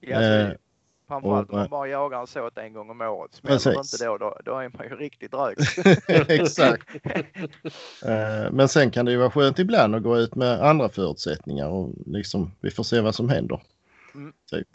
Ja, 0.00 0.20
Eh, 0.22 0.48
så 0.50 0.54
Framförallt 1.08 1.50
om 1.50 1.58
man 1.58 1.68
bara 1.68 1.88
jagar 1.88 2.20
en 2.20 2.26
såt 2.26 2.58
en 2.58 2.72
gång 2.72 2.90
om 2.90 3.00
året. 3.00 3.34
Smäller 3.34 3.78
inte 3.78 4.04
då, 4.04 4.18
då, 4.18 4.38
då 4.44 4.58
är 4.58 4.70
man 4.78 4.86
ju 4.88 4.96
riktigt 4.96 5.34
rökt. 5.34 5.60
Exakt. 6.30 7.06
Eh, 8.04 8.52
Men 8.52 8.68
sen 8.68 8.90
kan 8.90 9.04
det 9.04 9.12
ju 9.12 9.18
vara 9.18 9.30
skönt 9.30 9.58
ibland 9.58 9.94
att 9.94 10.02
gå 10.02 10.18
ut 10.18 10.34
med 10.34 10.60
andra 10.60 10.88
förutsättningar 10.88 11.68
och 11.68 11.90
liksom 12.06 12.50
vi 12.60 12.70
får 12.70 12.82
se 12.82 13.00
vad 13.00 13.14
som 13.14 13.28
händer. 13.28 13.62
Mm. 14.14 14.32
Typ. 14.50 14.68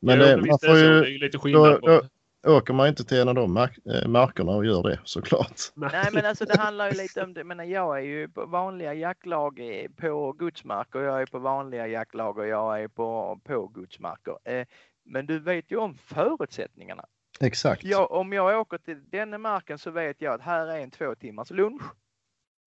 Men 0.00 0.18
Jo, 0.18 0.24
det, 0.24 0.36
man 0.36 0.58
får 0.64 0.78
ju, 0.78 1.00
Det 1.00 1.06
är 1.06 1.10
ju 1.10 1.18
lite 1.18 1.38
skillnad 1.38 1.80
då, 1.82 2.02
åker 2.46 2.72
man 2.74 2.88
inte 2.88 3.04
till 3.04 3.18
en 3.18 3.28
av 3.28 3.34
de 3.34 3.52
mark, 3.52 3.78
eh, 3.86 4.08
markerna 4.08 4.52
och 4.52 4.66
gör 4.66 4.82
det 4.82 5.00
såklart. 5.04 5.60
Nej 5.74 6.08
men 6.12 6.26
alltså 6.26 6.44
det 6.44 6.58
handlar 6.58 6.90
ju 6.90 6.96
lite 7.02 7.22
om 7.22 7.34
det. 7.34 7.44
Men 7.44 7.70
jag 7.70 7.98
är 7.98 8.02
ju 8.02 8.28
på 8.28 8.46
vanliga 8.46 8.94
jaktlag 8.94 9.58
eh, 9.60 9.90
på 9.90 10.32
gudsmark 10.32 10.94
och 10.94 11.02
jag 11.02 11.22
är 11.22 11.26
på 11.26 11.38
vanliga 11.38 11.86
jaktlag 11.86 12.38
och 12.38 12.46
jag 12.46 12.82
är 12.82 12.88
på, 12.88 13.40
på 13.44 13.66
gudsmarker. 13.66 14.38
Eh, 14.44 14.66
Men 15.04 15.26
du 15.26 15.38
vet 15.38 15.70
ju 15.70 15.76
om 15.76 15.94
förutsättningarna. 15.94 17.04
Exakt. 17.40 17.84
Jag, 17.84 18.10
om 18.12 18.32
jag 18.32 18.60
åker 18.60 18.78
till 18.78 19.10
denna 19.10 19.38
marken 19.38 19.78
så 19.78 19.90
vet 19.90 20.20
jag 20.20 20.34
att 20.34 20.40
här 20.40 20.66
är 20.66 20.78
en 20.80 20.90
två 20.90 21.14
timmars 21.14 21.50
lunch. 21.50 21.82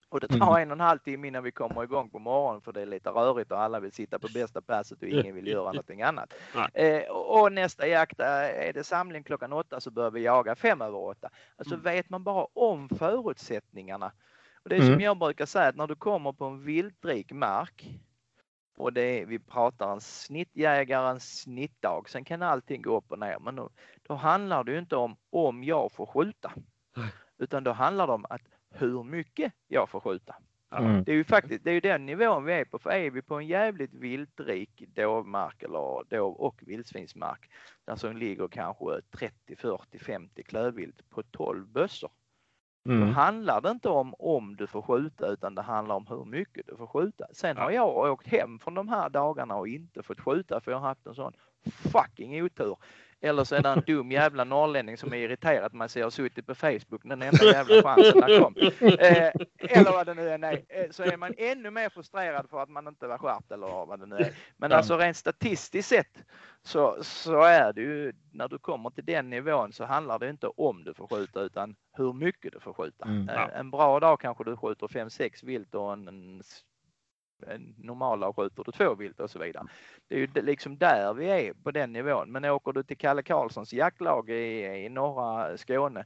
Och 0.10 0.20
det 0.20 0.28
tar 0.28 0.36
Mm. 0.36 0.62
en 0.62 0.72
och 0.72 0.76
en 0.76 0.80
halv 0.80 1.00
timme 1.00 1.28
innan 1.28 1.44
vi 1.44 1.52
kommer 1.52 1.84
igång 1.84 2.10
på 2.10 2.20
morgonen 2.20 2.62
för 2.62 2.74
det 2.74 2.82
är 2.82 2.86
lite 2.86 3.10
rörigt 3.10 3.52
och 3.52 3.60
alla 3.62 3.80
vill 3.80 3.92
sitta 3.92 4.20
på 4.20 4.28
bästa 4.34 4.62
passet 4.62 5.02
och 5.02 5.08
ingen 5.08 5.36
vill 5.36 5.48
göra 5.48 5.66
någonting 5.72 6.02
annat. 6.02 6.34
Eh, 6.74 7.10
och 7.10 7.42
och 7.42 7.52
nästa 7.54 7.88
jakt, 7.88 8.20
eh, 8.20 8.28
är 8.68 8.74
det 8.74 8.84
samling 8.84 9.24
klockan 9.24 9.54
åtta 9.54 9.80
så 9.80 9.92
bör 9.92 10.12
vi 10.12 10.22
jaga 10.24 10.56
fem 10.56 10.82
över 10.82 10.98
åtta. 10.98 11.30
Alltså 11.58 11.74
Mm. 11.74 11.84
vet 11.84 12.10
man 12.10 12.24
bara 12.24 12.46
om 12.54 12.90
förutsättningarna. 12.90 14.12
Och 14.64 14.70
det 14.70 14.76
är 14.76 14.80
som 14.80 14.88
Mm. 14.90 15.00
jag 15.02 15.18
brukar 15.18 15.46
säga 15.46 15.68
att 15.68 15.76
när 15.76 15.88
du 15.88 15.96
kommer 15.96 16.32
på 16.34 16.46
en 16.46 16.64
viltrik 16.66 17.32
mark 17.32 18.00
och 18.76 18.94
det 18.94 19.02
är, 19.02 19.26
vi 19.26 19.40
pratar 19.40 19.92
en 19.92 20.02
snittjägare, 20.02 21.10
en 21.10 21.20
snittdag. 21.20 22.10
Sen 22.10 22.26
kan 22.26 22.42
allting 22.42 22.82
gå 22.82 22.98
upp 22.98 23.12
och 23.12 23.20
ner. 23.20 23.40
Men 23.40 23.56
då, 23.56 23.70
då 24.04 24.14
handlar 24.14 24.64
det 24.64 24.72
ju 24.72 24.80
inte 24.80 24.96
om 24.96 25.16
om 25.30 25.64
jag 25.64 25.92
får 25.92 26.06
skjuta. 26.06 26.54
Utan 27.38 27.64
då 27.64 27.72
handlar 27.72 28.08
det 28.08 28.14
om 28.14 28.26
att 28.30 28.42
hur 28.70 29.04
mycket 29.04 29.54
jag 29.68 29.90
får 29.90 30.00
skjuta. 30.00 30.36
Mm. 30.72 31.04
Det 31.04 31.12
är 31.12 31.16
ju 31.16 31.24
faktiskt 31.24 31.64
det 31.64 31.70
är 31.70 31.74
ju 31.74 31.80
den 31.80 32.06
nivån 32.06 32.46
vi 32.46 32.54
är 32.54 32.66
på. 32.66 32.80
För 32.80 32.90
är 32.90 33.12
vi 33.12 33.22
på 33.22 33.36
en 33.36 33.48
jävligt 33.48 33.94
viltrik 33.94 34.84
dovmark 34.96 35.64
eller 35.64 36.10
dov 36.10 36.36
och 36.36 36.62
vildsvinsmark 36.66 37.50
där 37.86 37.96
som 37.96 38.18
ligger 38.18 38.48
kanske 38.48 39.02
30, 39.18 39.56
40, 39.56 40.00
50 40.00 40.44
klövvilt 40.44 41.10
på 41.10 41.24
12 41.24 41.68
bössor. 41.68 42.12
Då 42.86 42.92
Mm. 42.92 43.14
handlar 43.14 43.62
det 43.62 43.72
inte 43.72 43.90
om 43.90 44.14
om 44.20 44.56
du 44.56 44.68
får 44.68 44.82
skjuta 44.82 45.28
utan 45.28 45.56
det 45.56 45.62
handlar 45.62 45.96
om 45.96 46.06
hur 46.08 46.26
mycket 46.26 46.68
du 46.68 46.76
får 46.78 46.88
skjuta. 46.88 47.26
Sen 47.34 47.58
har 47.58 47.72
jag 47.72 47.98
åkt 47.98 48.28
hem 48.28 48.60
från 48.60 48.74
de 48.74 48.90
här 48.90 49.10
dagarna 49.10 49.56
och 49.56 49.68
inte 49.68 50.04
fått 50.04 50.20
skjuta 50.20 50.62
för 50.62 50.72
jag 50.72 50.80
har 50.80 50.88
haft 50.88 51.08
en 51.08 51.16
sån 51.16 51.34
fucking 51.92 52.44
otur. 52.44 52.78
Eller 53.26 53.44
så 53.44 53.56
är 53.56 53.62
det 53.62 53.70
en 53.70 53.82
dum 53.88 54.12
jävla 54.12 54.44
norrlänning 54.44 54.98
som 54.98 55.14
är 55.14 55.18
irriterad 55.18 55.92
så 55.92 56.00
jag 56.00 56.06
har 56.06 56.10
suttit 56.12 56.48
på 56.48 56.56
Facebook 56.56 57.02
den 57.04 57.22
enda 57.22 57.46
jävla 57.46 57.82
chansen 57.82 58.22
där 58.22 58.40
kom. 58.42 58.56
Eh, 59.00 59.78
eller 59.80 59.92
vad 59.92 60.06
det 60.06 60.14
nu 60.14 60.30
är. 60.30 60.44
Eh, 60.54 60.90
så 60.92 61.04
är 61.04 61.18
man 61.18 61.34
ännu 61.38 61.72
mer 61.72 61.90
frustrerad 61.90 62.50
för 62.50 62.64
att 62.64 62.70
man 62.70 62.88
inte 62.88 63.08
var 63.08 63.18
skärpt 63.18 63.52
eller 63.52 63.68
vad 63.86 64.00
det 64.00 64.06
nu 64.06 64.16
är. 64.16 64.34
Men 64.58 64.72
Ja. 64.72 64.78
alltså 64.78 64.98
rent 64.98 65.18
statistiskt 65.18 65.90
sett 65.90 66.24
så, 66.64 66.98
så 67.02 67.42
är 67.42 67.74
det 67.74 67.82
ju 67.82 68.14
när 68.32 68.48
du 68.48 68.58
kommer 68.58 68.90
till 68.90 69.06
den 69.06 69.30
nivån 69.30 69.74
så 69.74 69.86
handlar 69.86 70.20
det 70.20 70.30
inte 70.30 70.48
om 70.48 70.84
du 70.84 70.94
får 70.94 71.08
skjuta 71.08 71.42
utan 71.42 71.76
hur 71.94 72.14
mycket 72.14 72.54
du 72.54 72.60
får 72.60 72.74
skjuta. 72.74 73.06
Mm. 73.06 73.30
Eh, 73.30 73.36
Ja. 73.36 73.50
En 73.50 73.72
bra 73.72 74.00
dag 74.00 74.20
kanske 74.20 74.44
du 74.44 74.58
skjuter 74.58 74.88
5-6 74.88 75.46
vilt 75.46 75.76
och 75.76 75.94
en, 75.94 76.08
en, 76.08 76.42
en 77.48 77.76
normal 77.78 78.20
dag 78.20 78.36
skjuter 78.36 78.64
du 78.64 78.72
två 78.72 78.96
vilt 78.96 79.20
och 79.20 79.30
så 79.30 79.40
vidare. 79.40 79.68
Det 80.08 80.16
är 80.16 80.20
ju 80.20 80.28
liksom 80.42 80.78
där 80.78 81.14
vi 81.14 81.26
är 81.26 81.54
på 81.54 81.72
den 81.72 81.94
nivån. 81.94 82.32
Men 82.32 82.46
åker 82.46 82.72
du 82.72 82.84
till 82.84 82.98
Kalle 82.98 83.24
Karlssons 83.24 83.74
jaktlag 83.74 84.30
i, 84.30 84.66
i 84.86 84.90
norra 84.90 85.58
Skåne 85.58 86.06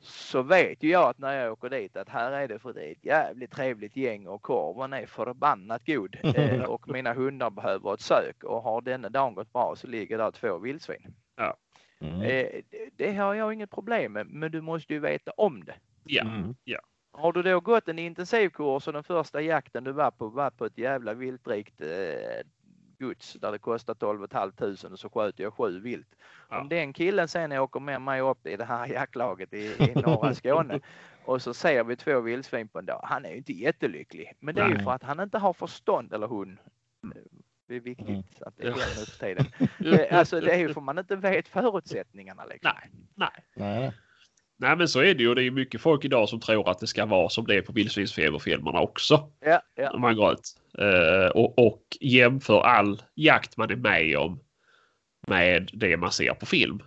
så 0.00 0.42
vet 0.42 0.82
ju 0.82 0.90
jag 0.90 1.08
att 1.08 1.18
när 1.18 1.32
jag 1.32 1.52
åker 1.52 1.70
dit 1.70 1.96
att 1.96 2.08
här 2.08 2.32
är 2.32 2.48
det 2.48 2.58
för 2.58 2.72
det 2.72 2.86
är 2.86 2.92
ett 2.92 3.04
jävligt 3.04 3.50
trevligt 3.50 3.96
gäng 3.96 4.26
och 4.26 4.42
korven 4.42 4.92
är 4.92 5.06
förbannat 5.06 5.86
god. 5.86 6.16
Eh, 6.34 6.62
och 6.62 6.88
mina 6.88 7.12
hundar 7.12 7.50
behöver 7.50 7.94
ett 7.94 8.00
sök 8.00 8.44
och 8.44 8.62
har 8.62 8.80
denna 8.80 9.08
dagen 9.08 9.34
gått 9.34 9.52
bra 9.52 9.74
så 9.76 9.86
ligger 9.86 10.18
där 10.18 10.30
två 10.30 10.58
vildsvin. 10.58 11.14
Mm. 12.00 12.22
Eh, 12.22 12.62
det, 12.70 12.88
det 12.96 13.12
har 13.14 13.34
jag 13.34 13.52
inget 13.52 13.70
problem 13.70 14.12
med 14.12 14.26
men 14.26 14.52
du 14.52 14.60
måste 14.60 14.92
ju 14.92 15.00
veta 15.00 15.30
om 15.30 15.64
det. 15.64 15.74
Ja. 16.04 16.22
Mm. 16.22 16.54
Har 17.16 17.32
du 17.32 17.42
då 17.42 17.60
gått 17.60 17.88
en 17.88 17.98
intensivkurs 17.98 18.86
och 18.86 18.92
den 18.92 19.02
första 19.04 19.40
jakten 19.42 19.84
du 19.84 19.92
var 19.92 20.10
på 20.10 20.28
var 20.28 20.50
på 20.50 20.66
ett 20.66 20.78
jävla 20.78 21.14
viltrikt 21.14 21.80
eh, 21.80 21.88
gods 22.98 23.32
där 23.32 23.52
det 23.52 23.58
kostar 23.58 23.94
12 23.94 24.26
500 24.30 24.88
och 24.92 24.98
så 24.98 25.08
sköt 25.08 25.38
jag 25.38 25.54
sju 25.54 25.80
vilt. 25.80 26.08
Ja. 26.50 26.60
Om 26.60 26.68
den 26.68 26.92
killen 26.92 27.28
sen 27.28 27.52
åker 27.52 27.80
med 27.80 28.00
mig 28.02 28.20
upp 28.20 28.46
i 28.46 28.56
det 28.56 28.64
här 28.64 28.86
jaktlaget 28.92 29.52
i, 29.52 29.66
i 29.78 29.92
norra 30.06 30.34
Skåne 30.34 30.80
och 31.24 31.42
så 31.42 31.54
ser 31.54 31.84
vi 31.84 31.96
två 31.96 32.20
vildsvin 32.20 32.68
på 32.68 32.78
en 32.78 32.86
dag. 32.86 33.00
Han 33.04 33.24
är 33.24 33.30
ju 33.30 33.36
inte 33.36 33.52
jättelycklig. 33.52 34.32
Men 34.40 34.54
det 34.54 34.62
är 34.62 34.68
ju 34.68 34.78
för 34.78 34.90
att 34.90 35.02
han 35.02 35.20
inte 35.20 35.38
har 35.38 35.52
förstånd 35.52 36.12
eller 36.12 36.26
hon. 36.26 36.58
Det 37.68 37.76
är 37.76 37.80
viktigt 37.80 38.08
Mm. 38.08 38.22
att 38.40 38.56
det 38.56 38.62
är 38.66 38.70
Ja. 38.70 38.76
nu 38.76 39.04
för 39.04 39.18
tiden. 39.18 39.46
Eh, 40.10 40.18
Alltså 40.18 40.40
det 40.40 40.52
är 40.54 40.58
ju 40.58 40.74
för 40.74 40.80
man 40.80 40.98
inte 40.98 41.16
vet 41.16 41.48
förutsättningarna 41.48 42.44
liksom. 42.44 42.72
Nej. 42.74 42.90
Nej. 43.14 43.44
Nej. 43.54 43.92
Nej 44.58 44.76
men 44.76 44.88
så 44.88 45.00
är 45.00 45.14
det 45.14 45.22
ju. 45.22 45.34
Det 45.34 45.44
är 45.44 45.50
mycket 45.50 45.80
folk 45.80 46.04
idag 46.04 46.28
som 46.28 46.40
tror 46.40 46.70
att 46.70 46.78
det 46.78 46.86
ska 46.86 47.06
vara 47.06 47.28
som 47.28 47.46
det 47.46 47.54
är 47.54 47.62
på 47.62 47.72
vildsvinsfeberfilmerna 47.72 48.80
också. 48.80 49.30
Ja, 49.44 49.62
ja. 49.74 49.90
Om 49.90 50.00
man 50.00 50.16
går 50.16 50.32
ut. 50.32 50.60
Uh, 50.78 51.28
och, 51.28 51.58
och 51.58 51.82
jämför 52.00 52.60
all 52.60 53.02
jakt 53.14 53.56
man 53.56 53.70
är 53.70 53.76
med 53.76 54.18
om 54.18 54.40
med 55.26 55.70
det 55.72 55.96
man 55.96 56.12
ser 56.12 56.34
på 56.34 56.46
film. 56.46 56.82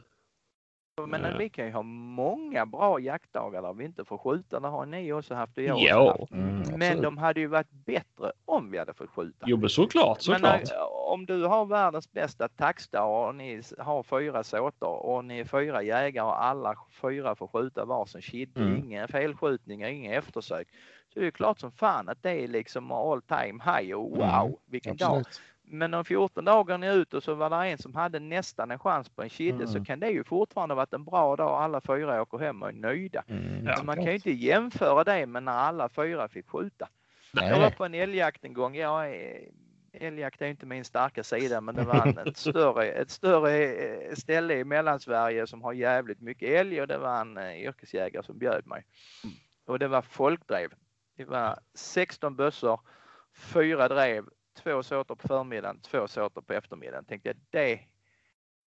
Men 1.06 1.38
vi 1.38 1.50
kan 1.50 1.66
ju 1.66 1.72
ha 1.72 1.82
många 1.84 2.66
bra 2.66 3.00
jaktdagar 3.00 3.62
där 3.62 3.74
vi 3.74 3.86
inte 3.86 4.06
får 4.06 4.18
skjuta. 4.18 4.60
Det 4.60 4.68
har 4.68 4.86
ni 4.86 5.14
också 5.14 5.34
haft 5.34 5.58
och 5.58 5.64
jag 5.64 5.80
ja. 5.80 6.12
också 6.12 6.22
haft. 6.22 6.32
Mm, 6.32 6.80
men 6.80 7.02
de 7.02 7.18
hade 7.18 7.40
ju 7.40 7.48
varit 7.48 7.72
bättre 7.72 8.32
om 8.46 8.72
vi 8.72 8.78
hade 8.78 8.94
fått 8.94 9.10
skjuta. 9.10 9.46
Jo 9.50 9.58
men 9.58 9.70
såklart, 9.70 10.22
såklart. 10.22 10.62
Men 10.70 10.78
eh, 10.78 10.84
om 11.08 11.26
du 11.26 11.46
har 11.46 11.66
världens 11.66 12.12
bästa 12.12 12.48
taxdag 12.48 13.28
och 13.28 13.36
ni 13.36 13.62
har 13.78 14.04
fyra 14.04 14.44
såtor 14.44 15.06
och 15.06 15.26
ni 15.26 15.40
är 15.40 15.46
fyra 15.46 15.84
jägare 15.84 16.26
och 16.26 16.44
alla 16.44 16.76
fyra 17.02 17.36
får 17.36 17.48
skjuta 17.48 17.86
varsin 17.86 18.22
kidde, 18.22 18.62
mm. 18.62 18.78
inga 18.78 19.08
felskjutningar, 19.08 19.90
inga 19.90 20.14
eftersök. 20.14 20.68
Så 21.14 21.20
det 21.20 21.28
är 21.28 21.32
klart 21.32 21.60
som 21.60 21.72
fan 21.72 22.10
att 22.10 22.24
det 22.24 22.44
är 22.44 22.48
liksom 22.48 22.92
all 22.92 23.22
time 23.22 23.64
high 23.64 23.94
och 23.94 24.18
mm. 24.18 24.20
wow 24.20 24.46
mm. 24.46 24.58
vilken 24.66 24.92
Absolut. 24.92 25.24
dag. 25.24 25.34
Men 25.70 25.94
om 25.94 26.06
14 26.06 26.46
dagar 26.46 26.84
är 26.84 26.96
ut 26.96 27.14
och 27.14 27.24
så 27.24 27.34
var 27.34 27.50
det 27.50 27.56
en 27.56 27.78
som 27.78 27.96
hade 27.96 28.20
nästan 28.20 28.72
en 28.72 28.80
chans 28.80 29.10
på 29.10 29.24
en 29.24 29.30
kidde 29.30 29.64
mm. 29.64 29.68
så 29.68 29.86
kan 29.86 30.00
det 30.00 30.10
ju 30.10 30.24
fortfarande 30.24 30.76
varit 30.76 30.94
en 30.94 31.04
bra 31.04 31.36
dag. 31.36 31.64
Alla 31.64 31.82
fyra 31.82 32.22
åker 32.22 32.38
hem 32.38 32.62
och 32.62 32.70
är 32.70 32.74
nöjda. 32.74 33.24
Mm, 33.28 33.66
ja, 33.66 33.84
man 33.84 33.96
kan 33.96 34.06
ju 34.06 34.16
inte 34.16 34.32
jämföra 34.32 35.04
det 35.04 35.26
med 35.26 35.44
när 35.44 35.52
alla 35.52 35.90
fyra 35.90 36.28
fick 36.28 36.50
skjuta. 36.50 36.90
Nej. 37.34 37.50
Jag 37.50 37.60
var 37.60 37.70
på 37.70 37.86
en 37.86 37.94
älgjakt 37.94 38.46
en 38.46 38.54
gång. 38.54 38.76
Jag 38.76 39.12
är, 39.12 39.50
älgjakt 39.94 40.42
är 40.42 40.46
inte 40.46 40.66
min 40.66 40.86
starka 40.86 41.24
sida 41.24 41.62
men 41.62 41.76
det 41.76 41.84
var 41.84 42.08
en, 42.08 42.28
ett, 42.28 42.38
större, 42.38 42.86
ett 42.86 43.12
större 43.12 43.64
eh, 43.64 44.16
ställe 44.16 44.54
i 44.54 44.64
Mellansverige 44.64 45.48
som 45.48 45.62
har 45.62 45.74
jävligt 45.74 46.22
mycket 46.22 46.50
älg 46.50 46.82
och 46.82 46.88
det 46.88 46.98
var 46.98 47.22
en 47.22 47.38
uh, 47.38 47.62
yrkesjägare 47.62 48.24
som 48.24 48.38
bjöd 48.38 48.68
mig. 48.68 48.86
Mm. 49.24 49.36
Och 49.66 49.80
det 49.80 49.88
var 49.88 50.02
folkdrev. 50.02 50.70
Det 51.18 51.26
var 51.26 51.60
16 51.74 52.36
bössor, 52.36 52.80
fyra 53.34 53.88
drev, 53.88 54.26
två 54.58 54.84
såter 54.84 55.16
på 55.16 55.28
förmiddagen, 55.28 55.80
två 55.80 56.08
såter 56.08 56.42
på 56.42 56.54
eftermiddagen. 56.54 57.06
Tänkte 57.06 57.30
jag, 57.30 57.38
det, 57.50 57.80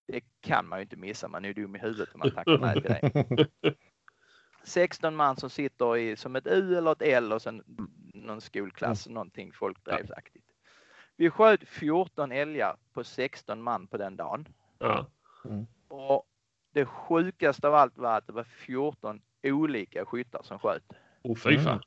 det 0.06 0.20
kan 0.40 0.68
man 0.68 0.78
ju 0.78 0.82
inte 0.82 0.96
missa. 0.96 1.28
Man 1.28 1.44
är 1.44 1.48
ju 1.48 1.54
dum 1.54 1.76
i 1.76 1.78
huvudet 1.78 2.14
om 2.14 2.18
man 2.18 2.30
tackar 2.30 2.58
nej 2.58 2.82
till 2.82 3.46
det. 3.60 3.74
16 4.64 5.16
man 5.16 5.36
som 5.36 5.50
sitter 5.50 5.96
i 5.96 6.16
som 6.16 6.36
ett 6.36 6.46
U 6.46 6.76
eller 6.76 6.92
ett 6.92 7.02
L 7.02 7.32
och 7.32 7.42
sen 7.42 7.62
någon 8.14 8.40
skolklass, 8.40 9.06
mm. 9.06 9.14
någonting 9.14 9.52
folkdrevsaktigt. 9.52 10.44
Vi 11.16 11.30
sköt 11.30 11.68
14 11.68 12.32
älgar 12.32 12.76
på 12.92 13.04
16 13.04 13.62
man 13.62 13.86
på 13.86 13.96
den 13.96 14.16
dagen. 14.16 14.48
Ja. 14.78 15.06
Mm. 15.44 15.66
Och 15.88 16.26
det 16.72 16.86
sjukaste 16.86 17.68
av 17.68 17.74
allt 17.74 17.98
var 17.98 18.16
att 18.16 18.26
det 18.26 18.32
var 18.32 18.44
14 18.44 19.22
olika 19.42 20.04
skyttar 20.06 20.42
som 20.42 20.58
sköt. 20.58 20.82
Oh, 21.22 21.36
fy 21.36 21.58
fan. 21.58 21.82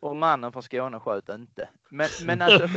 Och 0.00 0.16
mannen 0.16 0.52
från 0.52 0.62
Skåne 0.62 1.00
sköt 1.00 1.28
inte. 1.28 1.68
Men, 1.88 2.08
men 2.24 2.42
alltså, 2.42 2.68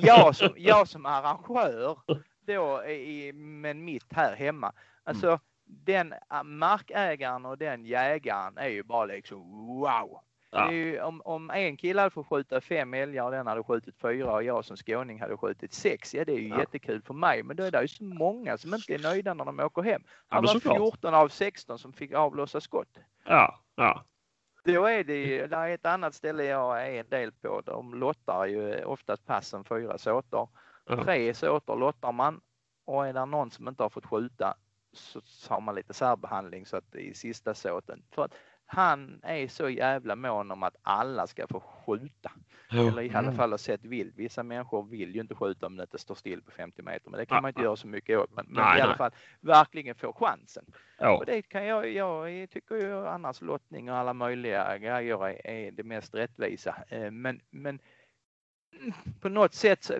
jag 0.00 0.36
som, 0.36 0.50
jag 0.56 0.88
som 0.88 1.06
arrangör 1.06 1.98
då 2.46 2.84
i, 2.84 3.32
med 3.32 3.76
mitt 3.76 4.12
här 4.12 4.36
hemma. 4.36 4.72
Alltså 5.04 5.26
mm. 5.26 5.40
den 5.64 6.12
äh, 6.12 6.42
markägaren 6.42 7.46
och 7.46 7.58
den 7.58 7.84
jägaren 7.84 8.58
är 8.58 8.68
ju 8.68 8.82
bara 8.82 9.04
liksom 9.04 9.66
wow. 9.66 10.20
Ja. 10.50 10.72
Ju, 10.72 11.00
om, 11.00 11.22
om 11.24 11.50
en 11.50 11.76
kille 11.76 12.00
hade 12.00 12.10
fått 12.10 12.28
skjuta 12.28 12.60
fem 12.60 12.94
älgar 12.94 13.24
och 13.24 13.30
den 13.30 13.46
hade 13.46 13.62
skjutit 13.62 13.96
fyra 14.00 14.32
och 14.32 14.42
jag 14.42 14.64
som 14.64 14.76
skåning 14.76 15.20
hade 15.20 15.36
skjutit 15.36 15.72
sex. 15.72 16.14
Ja 16.14 16.24
det 16.24 16.32
är 16.32 16.38
ju 16.38 16.48
ja. 16.48 16.58
jättekul 16.58 17.02
för 17.02 17.14
mig 17.14 17.42
men 17.42 17.56
då 17.56 17.64
är 17.64 17.70
det 17.70 17.82
ju 17.82 17.88
så 17.88 18.04
många 18.04 18.58
som 18.58 18.74
inte 18.74 18.94
är 18.94 18.98
nöjda 18.98 19.34
när 19.34 19.44
de 19.44 19.60
åker 19.60 19.82
hem. 19.82 20.02
Det 20.30 20.40
var 20.40 20.60
14 20.60 21.14
av 21.14 21.28
16 21.28 21.78
som 21.78 21.92
fick 21.92 22.12
avlossa 22.12 22.60
skott. 22.60 22.98
Ja, 23.24 23.60
ja. 23.74 24.04
Då 24.66 24.86
är 24.86 25.04
det 25.04 25.16
ju, 25.16 25.46
det 25.46 25.56
är 25.56 25.68
ett 25.68 25.86
annat 25.86 26.14
ställe 26.14 26.44
jag 26.44 26.86
är 26.86 27.00
en 27.00 27.08
del 27.08 27.32
på. 27.32 27.60
De 27.60 27.94
lottar 27.94 28.46
ju 28.46 28.84
oftast 28.84 29.26
passen 29.26 29.64
fyra 29.64 29.98
såtor. 29.98 30.48
Mm. 30.90 31.04
Tre 31.04 31.34
såtor 31.34 31.76
lottar 31.76 32.12
man 32.12 32.40
och 32.84 33.06
är 33.06 33.12
det 33.12 33.24
någon 33.24 33.50
som 33.50 33.68
inte 33.68 33.82
har 33.82 33.90
fått 33.90 34.06
skjuta 34.06 34.54
så 34.92 35.20
har 35.48 35.60
man 35.60 35.74
lite 35.74 35.94
särbehandling 35.94 36.66
så 36.66 36.76
att 36.76 36.94
i 36.94 37.14
sista 37.14 37.54
såten. 37.54 38.02
För 38.10 38.24
att 38.24 38.34
han 38.66 39.20
är 39.22 39.48
så 39.48 39.68
jävla 39.68 40.16
mån 40.16 40.50
om 40.50 40.62
att 40.62 40.76
alla 40.82 41.26
ska 41.26 41.46
få 41.46 41.60
skjuta. 41.60 42.32
Jo. 42.70 42.88
Eller 42.88 43.02
i 43.02 43.10
alla 43.10 43.18
mm. 43.18 43.34
fall 43.34 43.50
ha 43.50 43.58
sett 43.58 43.84
vilt. 43.84 44.14
Vissa 44.16 44.42
människor 44.42 44.82
vill 44.82 45.14
ju 45.14 45.20
inte 45.20 45.34
skjuta 45.34 45.66
om 45.66 45.76
det 45.76 45.82
inte 45.82 45.98
står 45.98 46.14
still 46.14 46.42
på 46.42 46.50
50 46.50 46.82
meter. 46.82 47.10
Men 47.10 47.18
det 47.18 47.26
kan 47.26 47.42
man 47.42 47.48
inte 47.48 47.62
göra 47.62 47.76
så 47.76 47.86
mycket 47.86 48.18
åt. 48.18 48.30
Men, 48.34 48.46
men 48.48 48.64
nej, 48.64 48.78
i 48.78 48.82
alla 48.82 48.96
fall 48.96 49.10
verkligen 49.40 49.94
få 49.94 50.12
chansen. 50.12 50.64
Ja. 50.98 51.16
Och 51.16 51.26
det 51.26 51.42
kan 51.42 51.66
jag, 51.66 51.92
jag 51.92 52.50
tycker 52.50 52.74
ju 52.74 53.06
annars 53.06 53.40
lottning 53.40 53.90
och 53.90 53.96
alla 53.96 54.14
möjliga 54.14 54.78
grejer 54.78 55.28
är, 55.28 55.46
är 55.46 55.70
det 55.70 55.82
mest 55.82 56.14
rättvisa. 56.14 56.76
Eh, 56.88 57.10
men, 57.10 57.40
men 57.50 57.78
på 59.20 59.28
något 59.28 59.54
sätt 59.54 59.90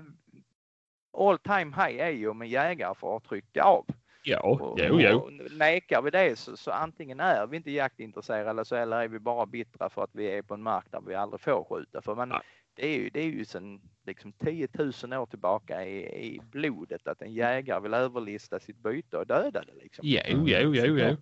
all 1.18 1.38
time 1.38 1.76
high 1.76 2.00
är 2.00 2.10
ju 2.10 2.28
om 2.28 2.42
en 2.42 2.48
jägare 2.48 2.94
får 2.94 3.20
trycka 3.20 3.62
av. 3.62 3.86
Ja, 4.29 4.41
och, 4.41 4.79
jo, 4.81 5.01
jo. 5.01 5.31
Nekar 5.51 6.03
vi 6.03 6.11
det 6.11 6.39
så, 6.39 6.57
så, 6.57 6.70
antingen 6.70 7.20
är 7.20 7.47
vi 7.47 7.57
inte 7.57 7.70
jaktintresserade 7.70 8.64
så 8.64 8.77
eller 8.77 8.97
är 8.97 9.09
vi 9.09 9.18
bara 9.18 9.47
bittra 9.47 9.91
för 9.91 10.05
att 10.05 10.11
vi 10.12 10.27
är 10.27 10.43
på 10.43 10.55
en 10.55 10.62
mark 10.62 10.85
där 10.91 11.01
vi 11.07 11.14
aldrig 11.14 11.41
får 11.41 11.64
skjuta. 11.64 12.03
För 12.03 12.14
man, 12.14 12.33
det, 12.77 12.87
är 12.87 12.97
ju, 12.97 13.11
det 13.11 13.20
är 13.20 13.24
ju 13.24 13.45
sedan 13.45 13.81
liksom 14.07 14.33
10 14.33 14.68
000 14.79 14.89
år 15.12 15.27
tillbaka 15.27 15.85
i, 15.85 15.99
i 16.27 16.41
blodet 16.51 17.07
att 17.07 17.22
en 17.22 17.35
jägare 17.35 17.81
vill 17.81 17.95
överlista 17.95 18.61
sitt 18.61 18.83
byte 18.83 19.16
och 19.16 19.27
döda 19.27 19.61
det. 19.61 19.83
Liksom. 19.83 20.03
Jo, 20.09 20.45
jo, 20.47 20.74
jo, 20.74 20.99
jo. 20.99 21.16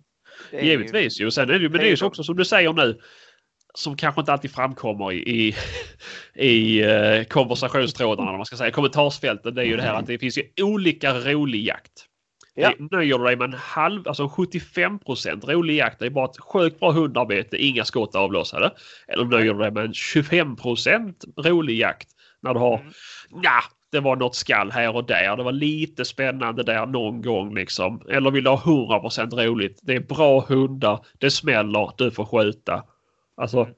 Givetvis 0.59 1.21
ju. 1.21 1.31
Sen 1.31 1.49
är 1.49 1.53
det 1.53 1.59
ju, 1.59 1.69
men 1.69 1.79
det 1.79 1.87
är 1.87 1.95
ju 1.95 2.05
också 2.05 2.23
som 2.23 2.35
du 2.35 2.45
säger 2.45 2.73
nu 2.73 2.99
som 3.73 3.97
kanske 3.97 4.21
inte 4.21 4.33
alltid 4.33 4.51
framkommer 4.51 5.11
i, 5.11 5.17
i, 5.17 5.55
i 6.33 6.83
uh, 6.85 7.23
konversationstrådarna, 7.23 8.31
man 8.31 8.45
ska 8.45 8.55
säga, 8.55 8.71
kommentarsfälten. 8.71 9.55
Det 9.55 9.61
är 9.61 9.65
ju 9.65 9.75
det 9.75 9.81
här 9.81 9.93
att 9.93 10.07
det 10.07 10.19
finns 10.19 10.37
ju 10.37 10.43
olika 10.61 11.13
rolig 11.13 11.65
jakt. 11.65 12.07
Ja. 12.57 12.73
Nöjer 12.91 13.17
du 13.17 13.23
dig 13.23 13.35
med 13.35 13.45
en 13.45 13.59
halv, 13.59 14.07
alltså 14.07 14.29
75 14.29 14.99
rolig 15.43 15.77
jakt, 15.77 15.99
det 15.99 16.05
är 16.05 16.09
bara 16.09 16.25
ett 16.25 16.39
sjukt 16.39 16.79
bra 16.79 16.91
hundarbete, 16.91 17.57
inga 17.57 17.85
skott 17.85 18.15
avlossade. 18.15 18.71
Eller 19.07 19.25
nöjer 19.25 19.53
du 19.53 19.59
dig 19.59 19.71
med 19.71 19.85
en 19.85 19.93
25 19.93 20.55
rolig 21.37 21.79
jakt 21.79 22.09
när 22.39 22.53
du 22.53 22.59
har, 22.59 22.77
mm. 22.77 22.93
ja, 23.43 23.61
det 23.91 23.99
var 23.99 24.15
något 24.15 24.35
skall 24.35 24.71
här 24.71 24.95
och 24.95 25.05
där. 25.05 25.37
Det 25.37 25.43
var 25.43 25.51
lite 25.51 26.05
spännande 26.05 26.63
där 26.63 26.85
någon 26.85 27.21
gång 27.21 27.55
liksom. 27.55 28.01
Eller 28.09 28.31
vill 28.31 28.43
du 28.43 28.49
ha 28.49 28.57
100% 28.57 29.45
roligt? 29.45 29.79
Det 29.83 29.95
är 29.95 29.99
bra 29.99 30.39
hundar, 30.39 31.05
det 31.17 31.31
smäller, 31.31 31.91
du 31.97 32.11
får 32.11 32.25
skjuta. 32.25 32.83
Alltså, 33.37 33.59
mm. 33.59 33.73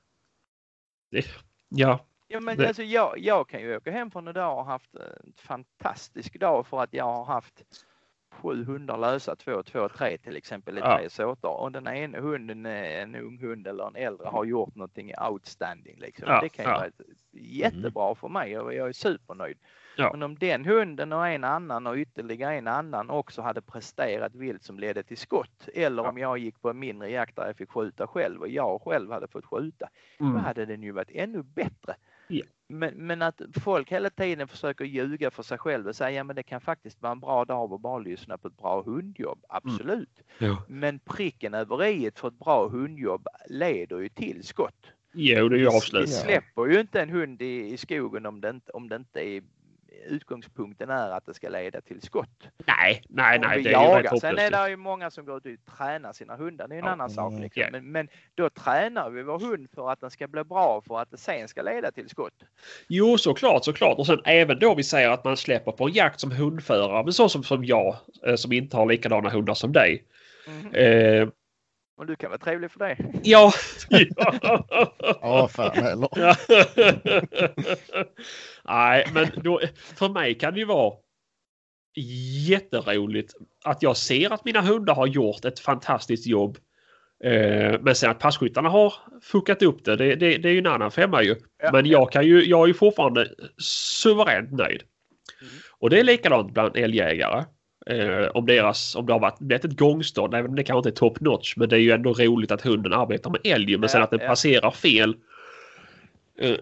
det, 1.12 1.26
ja. 1.70 2.00
Ja 2.28 2.40
men 2.40 2.58
det... 2.58 2.68
alltså 2.68 2.84
jag, 2.84 3.14
jag 3.18 3.50
kan 3.50 3.62
ju 3.62 3.78
åka 3.78 3.92
hem 3.92 4.12
från 4.12 4.28
idag 4.28 4.58
och 4.58 4.66
haft 4.66 4.96
en 4.96 5.34
fantastisk 5.38 6.40
dag 6.40 6.68
för 6.68 6.84
att 6.84 6.94
jag 6.94 7.06
har 7.06 7.26
haft 7.26 7.64
sju 8.38 8.64
hundar 8.64 8.98
lösa, 8.98 9.36
två, 9.36 9.64
två, 9.64 9.90
tre 9.90 10.18
till 10.18 10.36
exempel 10.36 10.78
i 10.78 10.82
ja. 10.82 10.98
tre 10.98 11.10
såtar. 11.10 11.50
Och 11.50 11.72
den 11.72 11.88
ena 11.88 12.20
hunden, 12.20 12.66
en 12.66 13.16
ung 13.16 13.40
hund 13.40 13.68
eller 13.68 13.88
en 13.88 13.96
äldre, 13.96 14.28
har 14.28 14.46
gjort 14.46 14.76
någonting 14.76 15.14
outstanding. 15.30 15.98
Liksom. 16.00 16.28
Ja, 16.28 16.42
det 16.42 16.50
kan 16.50 16.66
ju 16.66 16.72
ja. 16.72 16.78
vara 16.78 16.90
jättebra 17.32 18.06
mm. 18.06 18.16
för 18.16 18.30
mig 18.30 18.60
och 18.60 18.74
jag 18.74 18.90
är 18.90 18.94
supernöjd. 18.94 19.58
Ja. 19.98 20.10
Men 20.12 20.24
om 20.24 20.36
den 20.36 20.66
hunden 20.66 21.14
och 21.14 21.28
en 21.28 21.44
annan 21.44 21.88
och 21.88 21.96
ytterligare 21.96 22.56
en 22.56 22.68
annan 22.68 23.10
också 23.10 23.42
hade 23.42 23.62
presterat 23.62 24.36
vilt 24.36 24.64
som 24.64 24.80
ledde 24.80 25.04
till 25.04 25.18
skott. 25.18 25.70
Eller 25.74 26.04
ja. 26.04 26.10
om 26.10 26.18
jag 26.18 26.38
gick 26.38 26.62
på 26.62 26.70
en 26.70 26.80
mindre 26.80 27.10
jakt 27.10 27.36
där 27.36 27.46
jag 27.46 27.58
fick 27.58 27.72
skjuta 27.72 28.08
själv 28.08 28.42
och 28.42 28.50
jag 28.50 28.82
själv 28.82 29.12
hade 29.12 29.28
fått 29.28 29.46
skjuta. 29.46 29.90
Mm. 30.20 30.34
Då 30.34 30.40
hade 30.40 30.66
den 30.66 30.84
ju 30.84 30.92
varit 30.92 31.12
ännu 31.12 31.44
bättre. 31.44 31.96
Ja. 32.28 32.46
Men, 32.70 32.94
men, 32.94 33.22
att 33.22 33.42
folk 33.64 33.92
hela 33.92 34.10
tiden 34.10 34.48
försöker 34.48 34.86
ljuga 34.86 35.32
för 35.32 35.44
sig 35.44 35.58
själv 35.58 35.88
och 35.88 35.96
säga 35.96 36.12
ja 36.12 36.24
men 36.24 36.36
det 36.36 36.44
kan 36.44 36.62
faktiskt 36.62 37.02
vara 37.02 37.12
en 37.12 37.20
bra 37.20 37.46
dag 37.46 37.74
att 37.74 37.82
bara 37.82 38.00
lyssna 38.00 38.38
på 38.38 38.48
ett 38.48 38.58
bra 38.58 38.82
hundjobb. 38.82 39.38
Mm. 39.38 39.50
Absolut. 39.50 40.22
Mm. 40.40 40.52
Ja. 40.52 40.64
Men 40.68 41.00
pricken 41.00 41.54
över 41.54 41.86
i 41.86 42.12
för 42.16 42.28
ett 42.28 42.40
bra 42.40 42.68
hundjobb 42.68 43.28
leder 43.50 44.00
ju 44.00 44.10
till 44.10 44.44
skott. 44.44 44.92
Jo, 45.14 45.50
det 45.50 45.56
är 45.56 45.60
ju 45.60 45.68
avslut. 45.68 46.04
Vi 46.04 46.08
släpper 46.08 46.66
ju 46.66 46.80
inte 46.80 47.02
en 47.02 47.10
hund 47.10 47.42
i, 47.42 47.74
i 47.74 47.78
skogen 47.78 48.26
om 48.26 48.42
det 48.42 48.50
inte, 48.50 48.72
om 48.72 48.90
det 48.90 48.96
inte 48.96 49.20
är 49.20 49.44
utgångspunkten 50.06 50.90
är 50.90 51.10
att 51.10 51.26
det 51.26 51.34
ska 51.34 51.50
leda 51.50 51.82
till 51.82 52.02
skott. 52.02 52.48
Nej, 52.66 53.02
nej, 53.10 53.40
nej. 53.40 53.64
Det 53.64 53.72
jagar. 53.72 54.14
är 54.14 54.20
Sen 54.20 54.38
är 54.38 54.52
det 54.52 54.70
ju 54.70 54.76
många 54.76 55.12
som 55.12 55.26
går 55.26 55.48
ut 55.48 55.60
och 55.68 55.78
tränar 55.78 56.14
sina 56.14 56.36
hundar. 56.36 56.68
Det 56.68 56.76
är 56.76 56.80
en 56.80 56.86
ja. 56.86 56.92
annan 56.92 57.10
sak. 57.10 57.34
Liksom. 57.40 57.60
Yeah. 57.60 57.72
Men, 57.72 57.92
men, 57.92 58.08
då 58.36 58.50
tränar 58.50 59.10
vi 59.10 59.24
vår 59.24 59.40
hund 59.40 59.68
för 59.76 59.92
att 59.92 60.02
den 60.02 60.12
ska 60.12 60.28
bli 60.28 60.44
bra 60.44 60.82
för 60.88 61.00
att 61.00 61.12
det 61.12 61.18
sen 61.18 61.48
ska 61.48 61.62
leda 61.62 61.92
till 61.92 62.10
skott. 62.10 62.44
Jo, 62.88 63.18
såklart, 63.18 63.66
såklart. 63.66 63.98
Och 63.98 64.06
sen 64.06 64.22
även 64.26 64.60
då 64.60 64.76
vi 64.76 64.84
säger 64.84 65.10
att 65.10 65.24
man 65.24 65.38
släpper 65.38 65.72
på 65.72 65.90
jakt 65.90 66.20
som 66.20 66.32
hundförare, 66.32 67.04
men 67.04 67.14
så 67.14 67.30
som, 67.30 67.44
som 67.44 67.66
jag 67.66 67.96
eh, 68.26 68.36
som 68.36 68.52
inte 68.52 68.78
har 68.78 68.86
likadana 68.86 69.30
hundar 69.30 69.54
som 69.54 69.72
dig. 69.72 70.04
Mm. 70.48 70.74
Eh, 70.74 71.30
och 71.98 72.06
du 72.06 72.16
kan 72.16 72.30
vara 72.30 72.40
trevlig 72.40 72.72
för 72.72 72.80
det. 72.80 72.98
Ja. 73.24 73.54
ja, 75.22 75.48
fan 75.52 75.72
heller. 75.72 76.10
Nej, 78.68 79.08
men 79.14 79.28
då, 79.44 79.62
för 79.76 80.10
mig 80.10 80.34
kan 80.36 80.54
det 80.54 80.60
ju 80.60 80.66
vara 80.66 80.94
jätteroligt 82.48 83.34
att 83.66 83.84
jag 83.84 83.98
ser 83.98 84.34
att 84.34 84.46
mina 84.46 84.62
hundar 84.62 84.96
har 84.96 85.08
gjort 85.08 85.46
ett 85.46 85.60
fantastiskt 85.60 86.28
jobb 86.28 86.58
Eh, 87.24 87.80
men 87.82 87.96
sen 87.96 88.12
att 88.12 88.20
passkyttarna 88.20 88.70
har 88.70 88.94
fuckat 89.22 89.62
upp 89.62 89.86
det, 89.86 89.96
det, 89.96 90.16
det, 90.16 90.38
det 90.38 90.50
är 90.50 90.54
ju 90.54 90.60
en 90.60 90.68
annan 90.68 90.92
femma 90.92 91.24
ju. 91.24 91.36
Ja, 91.64 91.72
men 91.72 91.86
jag, 91.86 92.12
kan 92.12 92.26
ju, 92.26 92.46
jag 92.46 92.64
är 92.64 92.68
ju 92.68 92.74
fortfarande 92.74 93.28
suveränt 94.02 94.52
nöjd. 94.52 94.82
Mm. 95.42 95.54
Och 95.80 95.90
det 95.90 96.00
är 96.00 96.04
likadant 96.04 96.54
bland 96.54 96.78
älgjägare. 96.78 97.46
Eh, 97.90 98.28
om, 98.34 98.46
deras, 98.46 98.96
om 98.96 99.06
det 99.06 99.14
har 99.14 99.20
varit 99.20 99.40
blivit 99.40 99.66
ett 99.66 99.80
gångstånd, 99.80 100.34
även 100.34 100.50
om 100.50 100.56
det 100.56 100.64
kanske 100.64 100.90
inte 100.90 100.90
är 100.90 101.08
top 101.08 101.20
notch, 101.20 101.54
men 101.58 101.70
det 101.70 101.76
är 101.76 101.80
ju 101.80 101.92
ändå 101.92 102.14
roligt 102.14 102.52
att 102.52 102.62
hunden 102.62 102.94
arbetar 102.94 103.30
med 103.30 103.40
älg. 103.44 103.78
Men 103.78 103.90
sen 103.90 104.00
Ja, 104.00 104.04
att 104.04 104.12
den 104.12 104.20
ja. 104.22 104.28
passerar 104.28 104.72
fel. 104.72 105.16
Eh, 106.40 106.56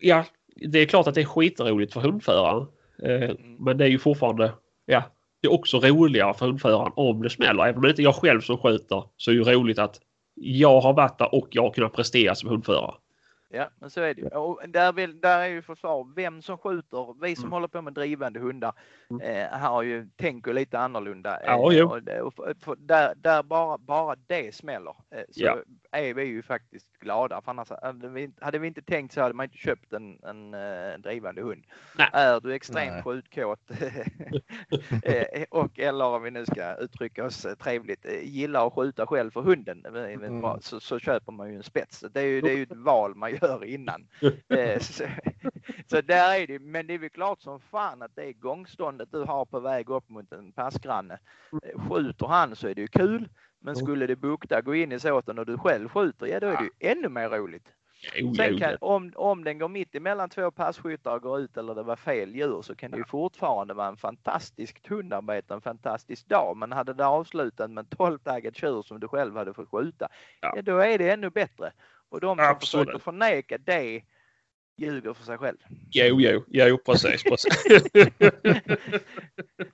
ja, 0.00 0.24
det 0.56 0.78
är 0.78 0.86
klart 0.86 1.06
att 1.06 1.14
det 1.14 1.20
är 1.20 1.24
skitroligt 1.24 1.92
för 1.92 2.00
hundföraren. 2.00 2.66
Eh, 3.02 3.30
Mm. 3.30 3.56
men 3.58 3.78
det 3.78 3.84
är 3.84 3.88
ju 3.88 3.98
fortfarande, 3.98 4.52
ja, 4.86 5.02
det 5.42 5.48
är 5.48 5.52
också 5.52 5.78
roligare 5.78 6.34
för 6.34 6.46
hundföraren 6.46 6.92
om 6.96 7.22
det 7.22 7.30
smäller. 7.30 7.62
Även 7.64 7.76
om 7.76 7.82
det 7.82 7.88
inte 7.90 8.02
är 8.02 8.04
jag 8.04 8.14
själv 8.14 8.40
som 8.40 8.58
skjuter 8.58 9.04
så 9.16 9.30
är 9.30 9.34
det 9.34 9.38
ju 9.38 9.44
roligt 9.58 9.78
att 9.78 10.00
jag 10.34 10.80
har 10.80 10.92
varit 10.92 11.18
där 11.18 11.34
och 11.34 11.48
jag 11.50 11.62
har 11.62 11.70
kunnat 11.70 11.92
prestera 11.92 12.34
som 12.34 12.48
hundförare. 12.50 12.94
Ja, 13.54 13.70
men 13.78 13.90
så 13.90 14.00
är 14.00 14.14
det. 14.14 14.28
Och 14.36 14.60
där, 14.68 14.92
vill, 14.92 15.20
där 15.20 15.38
är 15.40 15.46
ju 15.46 15.62
försvar. 15.62 16.12
Vem 16.16 16.42
som 16.42 16.58
skjuter, 16.58 17.20
vi 17.22 17.36
som 17.36 17.44
Mm. 17.44 17.52
håller 17.52 17.68
på 17.68 17.82
med 17.82 17.92
drivande 17.92 18.40
hundar, 18.40 18.72
Mm. 19.10 19.20
eh, 19.52 19.58
har 19.58 19.82
ju, 19.82 20.08
tänker 20.16 20.52
lite 20.52 20.78
annorlunda. 20.78 21.40
Ja, 21.46 21.72
eh, 21.72 21.78
jo. 21.78 21.86
och, 21.86 22.26
och, 22.26 22.34
för- 22.34 22.54
för 22.60 22.76
där 22.78 23.14
där 23.16 23.42
bara, 23.42 23.78
bara 23.78 24.16
det 24.26 24.54
smäller 24.54 24.96
eh, 25.10 25.18
så 25.30 25.44
Ja. 25.44 25.58
Är 25.94 26.14
vi 26.14 26.24
ju 26.24 26.42
faktiskt 26.42 26.98
glada. 27.00 27.40
För 27.40 27.50
annars 27.50 27.68
hade 27.82 28.08
vi, 28.08 28.22
inte- 28.22 28.44
hade 28.44 28.58
vi 28.58 28.66
inte 28.66 28.82
tänkt 28.82 29.12
så 29.14 29.20
hade 29.20 29.34
man 29.34 29.44
inte 29.44 29.56
köpt 29.58 29.92
en, 29.92 30.18
en 30.24 30.54
eh, 30.54 30.98
drivande 30.98 31.42
hund. 31.42 31.64
Nej. 31.98 32.08
Är 32.12 32.40
du 32.40 32.54
extremt 32.54 33.04
skjutkåt 33.04 33.70
eh, 35.02 35.44
och 35.50 35.78
eller 35.78 36.04
om 36.04 36.22
vi 36.22 36.30
nu 36.30 36.46
ska 36.46 36.74
uttrycka 36.74 37.24
oss 37.24 37.46
trevligt, 37.60 38.06
eh, 38.06 38.22
gillar 38.22 38.66
att 38.66 38.72
skjuta 38.72 39.06
själv 39.06 39.30
för 39.30 39.40
hunden 39.42 39.86
Mm. 39.86 40.60
så, 40.60 40.80
så 40.80 40.98
köper 40.98 41.32
man 41.32 41.50
ju 41.50 41.56
en 41.56 41.62
spets. 41.62 42.04
Det 42.12 42.20
är 42.20 42.24
ju, 42.24 42.40
det 42.40 42.50
är 42.50 42.56
ju 42.56 42.62
ett 42.62 42.76
val 42.76 43.14
man 43.14 43.30
gör 43.30 43.64
innan. 43.64 44.06
Så, 44.80 45.04
så 45.86 46.00
där 46.00 46.40
är 46.40 46.46
det, 46.46 46.58
men 46.58 46.86
det 46.86 46.94
är 46.94 46.98
väl 46.98 47.10
klart 47.10 47.40
som 47.42 47.60
fan 47.60 48.02
att 48.02 48.16
det 48.16 48.24
är 48.28 48.32
gångståndet 48.32 49.08
du 49.12 49.18
har 49.22 49.44
på 49.44 49.60
väg 49.60 49.90
upp 49.90 50.08
mot 50.08 50.32
en 50.32 50.52
passgranne. 50.52 51.18
Eh, 51.62 51.88
Skjuter 51.88 52.26
han 52.26 52.56
så 52.56 52.68
är 52.68 52.74
det 52.74 52.80
ju 52.80 52.86
kul. 52.88 53.28
Men 53.64 53.74
Mm. 53.74 53.86
skulle 53.86 54.06
det 54.06 54.16
bukta 54.16 54.60
gå 54.60 54.74
in 54.74 54.92
i 54.92 55.00
såten 55.00 55.38
och 55.38 55.46
du 55.46 55.58
själv 55.58 55.88
skjuter, 55.88 56.26
ja 56.26 56.40
då 56.40 56.46
är 56.46 56.56
det 56.56 56.64
ju 56.64 56.90
ännu 56.90 57.08
mer 57.08 57.28
roligt. 57.30 57.68
Sen 58.36 58.58
kan, 58.58 58.76
om, 58.80 59.12
om 59.16 59.44
den 59.44 59.58
går 59.58 59.68
mitt 59.68 59.94
emellan 59.94 60.30
två 60.30 60.50
passkyttar 60.50 61.14
och 61.14 61.22
går 61.22 61.40
ut 61.40 61.56
eller 61.56 61.74
det 61.74 61.82
var 61.82 61.96
fel 61.96 62.34
djur 62.34 62.62
så 62.62 62.74
kan 62.74 62.90
det 62.90 62.96
ju 62.96 63.04
fortfarande 63.04 63.74
vara 63.74 63.88
en 63.88 63.96
fantastisk 63.96 64.88
hundarbete, 64.88 65.54
en 65.54 65.60
fantastisk 65.60 66.28
dag. 66.28 66.56
Men 66.56 66.72
hade 66.72 66.92
det 66.94 67.06
avslutat 67.06 67.70
med 67.70 67.82
en 67.82 67.88
12-taggat 67.98 68.56
tjur 68.56 68.82
som 68.82 69.00
du 69.00 69.08
själv 69.08 69.36
hade 69.36 69.54
fått 69.54 69.70
skjuta, 69.70 70.08
Ja. 70.40 70.52
ja. 70.56 70.62
då 70.62 70.78
är 70.78 70.98
det 70.98 71.10
ännu 71.10 71.30
bättre. 71.30 71.72
Och 72.08 72.20
de 72.20 72.36
som 72.36 72.46
Absolut. 72.46 72.86
försöker 72.86 72.98
förneka 73.04 73.58
det 73.58 74.02
ljuger 74.78 75.14
för 75.14 75.24
sig 75.24 75.38
själv. 75.38 75.58
Jo, 75.90 76.20
jo, 76.20 76.44
jo, 76.48 76.78
precis. 76.78 77.22
precis. 77.22 77.64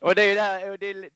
Och 0.01 0.15
det 0.15 0.23
är 0.23 0.35
där, 0.35 0.71
och 0.71 0.79
det 0.79 1.11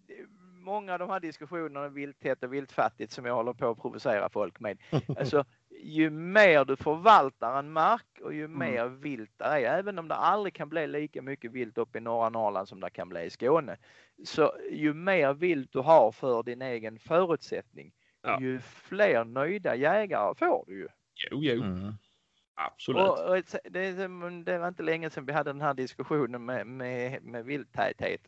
många 0.64 0.92
av 0.92 0.98
de 0.98 1.10
här 1.10 1.20
diskussionerna 1.20 1.86
om 1.86 1.94
vilthet 1.94 2.42
och 2.44 2.52
viltfattigt 2.52 3.12
som 3.12 3.24
jag 3.24 3.34
håller 3.34 3.52
på 3.52 3.68
att 3.70 3.82
provocera 3.82 4.28
folk 4.28 4.60
med. 4.60 4.78
Alltså, 5.18 5.44
ju 5.82 6.10
mer 6.10 6.64
du 6.64 6.76
förvaltar 6.76 7.58
en 7.58 7.72
mark 7.72 8.20
och 8.22 8.34
ju 8.34 8.48
mer 8.48 8.86
vilt 8.88 9.30
det 9.36 9.44
är, 9.44 9.78
även 9.78 9.98
om 9.98 10.08
det 10.08 10.14
aldrig 10.14 10.54
kan 10.54 10.68
bli 10.68 10.86
lika 10.86 11.22
mycket 11.22 11.52
vilt 11.52 11.78
uppe 11.78 11.98
i 11.98 12.00
norra 12.00 12.28
Norrland 12.28 12.68
som 12.68 12.80
det 12.80 12.90
kan 12.90 13.08
bli 13.08 13.22
i 13.22 13.30
Skåne, 13.30 13.76
så 14.24 14.52
ju 14.70 14.94
mer 14.94 15.34
vilt 15.34 15.72
du 15.72 15.78
har 15.78 16.12
för 16.12 16.42
din 16.42 16.62
egen 16.62 16.98
förutsättning, 16.98 17.92
Ja. 18.22 18.40
ju 18.40 18.60
fler 18.60 19.24
nöjda 19.24 19.74
jägare 19.76 20.34
får 20.34 20.64
du 20.66 20.78
ju. 20.78 20.88
jo, 21.30 21.38
jo, 21.42 21.62
Mm. 21.62 21.92
absolut. 22.54 23.02
Och, 23.02 23.30
och 23.30 23.42
det, 23.64 23.92
det 24.44 24.58
var 24.58 24.68
inte 24.68 24.82
länge 24.82 25.10
sedan 25.10 25.26
vi 25.26 25.32
hade 25.32 25.50
den 25.52 25.60
här 25.60 25.74
diskussionen 25.74 26.44
med, 26.44 26.66
med, 26.66 27.22
med 27.22 27.44
vilttäthet. 27.44 28.20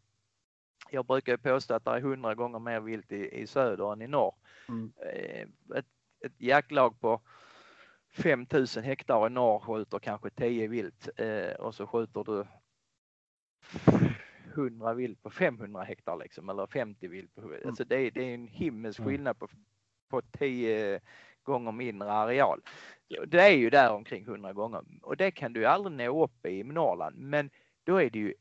Jag 0.91 1.07
brukar 1.07 1.33
ju 1.33 1.39
påstå 1.39 1.75
att 1.75 1.85
det 1.85 1.91
är 1.91 2.01
hundra 2.01 2.35
gånger 2.35 2.59
mer 2.59 2.81
vilt 2.81 3.13
i, 3.13 3.41
i 3.41 3.47
söder 3.47 3.93
än 3.93 4.03
i 4.03 4.07
norr. 4.07 4.35
Mm. 4.69 4.93
Eh, 5.13 5.47
Ett, 5.79 5.87
ett 6.25 6.33
jaktlag 6.39 7.01
på 7.01 7.21
5000 8.17 8.85
hektar 8.85 9.27
i 9.27 9.31
norr 9.31 9.59
skjuter 9.61 9.99
kanske 9.99 10.31
10 10.31 10.69
vilt 10.69 11.09
eh, 11.17 11.55
och 11.61 11.75
så 11.75 11.87
skjuter 11.87 12.25
du 12.25 12.45
100 14.55 14.95
vilt 14.95 15.23
på 15.23 15.31
500 15.31 15.83
hektar 15.83 16.17
liksom 16.17 16.49
eller 16.49 16.67
50 16.67 17.09
vilt. 17.09 17.35
På, 17.35 17.55
alltså 17.67 17.85
det, 17.85 17.97
är- 17.97 18.11
det 18.11 18.25
är 18.31 18.35
en 18.35 18.49
himmelsk 18.49 19.01
Mm. 19.01 19.11
skillnad 19.13 19.39
på, 19.39 19.49
på 20.09 20.23
10 20.23 21.01
gånger 21.43 21.73
mindre 21.73 22.13
areal. 22.13 22.61
Det 23.27 23.41
är 23.41 23.51
ju 23.57 23.71
där 23.71 23.93
omkring 23.93 24.23
100 24.25 24.53
gånger 24.53 24.83
och 25.03 25.17
det 25.17 25.31
kan 25.31 25.53
du 25.53 25.67
aldrig 25.67 25.97
nå 25.97 26.25
upp 26.25 26.47
i 26.47 26.65
Norrland. 26.65 27.17
Men 27.19 27.51
då 27.85 27.97
är 28.03 28.11
det 28.11 28.19
ju 28.19 28.35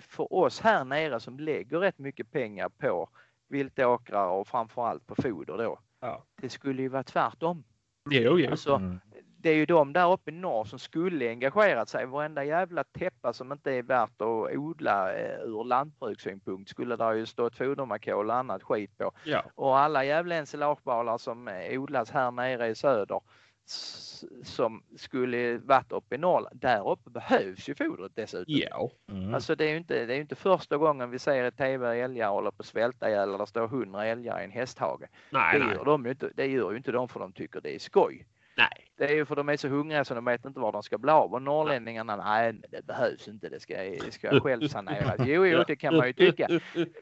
för 0.00 0.32
oss 0.32 0.60
här 0.60 0.84
nere 0.84 1.20
som 1.20 1.40
lägger 1.40 1.78
rätt 1.78 1.98
mycket 1.98 2.30
pengar 2.30 2.68
på 2.68 3.08
viltåkrar 3.48 4.28
och 4.28 4.48
framförallt 4.48 5.06
på 5.06 5.14
foder 5.22 5.58
då. 5.58 5.78
Ja. 6.00 6.24
Det 6.40 6.48
skulle 6.48 6.82
ju 6.82 6.88
vara 6.88 7.02
tvärtom. 7.02 7.64
Jo, 8.10 8.38
jo. 8.38 8.50
Alltså, 8.50 8.74
Mm. 8.74 9.00
det 9.40 9.50
är 9.50 9.54
ju 9.54 9.66
de 9.66 9.92
där 9.92 10.12
uppe 10.12 10.30
i 10.30 10.34
norr 10.34 10.64
som 10.64 10.78
skulle 10.78 11.28
engagerat 11.28 11.88
sig. 11.88 12.06
Varenda 12.06 12.44
jävla 12.44 12.84
täppa 12.84 13.32
som 13.32 13.52
inte 13.52 13.72
är 13.72 13.82
värt 13.82 14.20
att 14.22 14.56
odla 14.56 15.12
eh, 15.14 15.40
ur 15.40 15.64
lantbrukssynpunkt 15.64 16.70
skulle 16.70 16.96
det 16.96 17.16
ju 17.16 17.26
stått 17.26 17.56
fodermakol 17.56 18.30
och 18.30 18.36
annat 18.36 18.62
skit 18.62 18.98
på. 18.98 19.12
Ja. 19.24 19.42
Och 19.54 19.78
alla 19.78 20.04
jävla 20.04 20.34
ensilagebalar 20.34 21.18
som 21.18 21.48
eh, 21.48 21.80
odlas 21.80 22.10
här 22.10 22.30
nere 22.30 22.66
i 22.68 22.74
söder 22.74 23.20
som 24.42 24.82
skulle 24.96 25.58
varit 25.58 25.92
uppe 25.92 26.14
i 26.14 26.18
Norrland. 26.18 26.60
Där 26.60 26.90
uppe 26.90 27.10
behövs 27.10 27.68
ju 27.68 27.74
fodret 27.74 28.12
dessutom. 28.14 28.44
Ja. 28.70 28.90
Mm. 29.12 29.34
Alltså 29.34 29.54
det 29.54 29.64
är 29.64 29.70
ju 29.70 29.76
inte, 29.76 30.06
det 30.06 30.14
är 30.14 30.20
inte 30.20 30.34
första 30.34 30.76
gången 30.76 31.10
vi 31.10 31.18
ser 31.18 31.44
i 31.44 31.52
tv 31.52 32.00
älgar 32.00 32.28
hålla 32.28 32.50
på 32.50 32.60
att 32.60 32.66
svälta 32.66 33.08
ihjäl 33.08 33.34
eller 33.34 33.46
står 33.46 33.68
hundra 33.68 34.06
älgar 34.06 34.40
i 34.40 34.44
en 34.44 34.50
hästhage. 34.50 35.08
Nej, 35.30 35.58
Det 35.58 35.64
nej. 35.64 35.74
gör, 35.74 35.84
de 35.84 36.06
inte, 36.06 36.30
det 36.34 36.46
gör 36.46 36.70
ju 36.70 36.76
inte 36.76 36.92
de 36.92 37.08
för 37.08 37.20
de 37.20 37.32
tycker 37.32 37.60
det 37.60 37.74
är 37.74 37.78
skoj. 37.78 38.26
Nej. 38.58 38.84
Det 38.96 39.04
är 39.04 39.14
ju 39.14 39.24
för 39.24 39.36
de 39.36 39.48
är 39.48 39.56
så 39.56 39.68
hungriga 39.68 40.04
så 40.04 40.14
de 40.14 40.24
vet 40.24 40.44
inte 40.44 40.60
var 40.60 40.72
de 40.72 40.82
ska 40.82 40.98
bli 40.98 41.10
av. 41.10 41.34
Och 41.34 41.42
norrlänningarna, 41.42 42.16
nej 42.16 42.52
det 42.70 42.86
behövs 42.86 43.28
inte, 43.28 43.48
det 43.48 43.60
ska, 43.60 43.74
det 43.76 44.12
ska 44.12 44.40
självsaneras. 44.40 45.16
Jo, 45.18 45.46
jo, 45.46 45.64
det 45.66 45.76
kan 45.76 45.96
man 45.96 46.06
ju 46.06 46.12
tycka. 46.12 46.48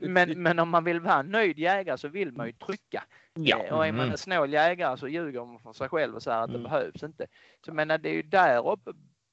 Men, 0.00 0.42
men 0.42 0.58
om 0.58 0.68
man 0.68 0.84
vill 0.84 1.00
vara 1.00 1.14
en 1.20 1.26
nöjd 1.30 1.58
jägare 1.58 1.98
så 1.98 2.08
vill 2.08 2.32
man 2.32 2.46
ju 2.46 2.52
trycka. 2.52 3.04
Ja. 3.34 3.58
Eh, 3.64 3.74
Och 3.78 3.86
är 3.86 3.92
man 3.92 4.00
Mm. 4.00 4.12
en 4.12 4.18
snål 4.18 4.52
jägare 4.52 4.96
så 4.96 5.08
ljuger 5.08 5.44
man 5.44 5.58
för 5.60 5.72
sig 5.72 5.88
själv 5.88 6.14
och 6.14 6.22
säger 6.22 6.38
att 6.42 6.50
det 6.50 6.58
Mm. 6.58 6.70
behövs 6.70 7.02
inte. 7.02 7.26
Så 7.64 7.68
jag 7.70 7.74
menar, 7.76 7.98
det 7.98 8.08
är 8.08 8.14
ju 8.14 8.22
där 8.22 8.72
uppe, 8.72 8.90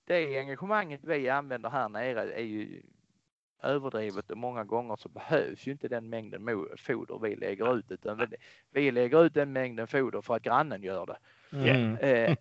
det 0.07 0.39
engagemanget 0.39 0.99
vi 1.03 1.29
använder 1.29 1.69
här 1.69 1.89
nere 1.89 2.33
är 2.33 2.43
ju 2.43 2.81
överdrivet 3.63 4.31
och 4.31 4.37
många 4.37 4.63
gånger 4.63 4.95
så 4.95 5.09
behövs 5.09 5.67
ju 5.67 5.71
inte 5.71 5.87
den 5.87 6.09
mängden 6.09 6.67
foder 6.77 7.19
vi 7.21 7.35
lägger 7.35 7.75
ut 7.77 7.91
utan 7.91 8.17
vi, 8.17 8.25
vi 8.71 8.91
lägger 8.91 9.25
ut 9.25 9.33
den 9.33 9.53
mängden 9.53 9.87
foder 9.87 10.21
för 10.21 10.35
att 10.35 10.43
grannen 10.43 10.83
gör 10.83 11.05
det. 11.05 11.17
Mm. 11.53 11.97
Eh, 11.97 12.35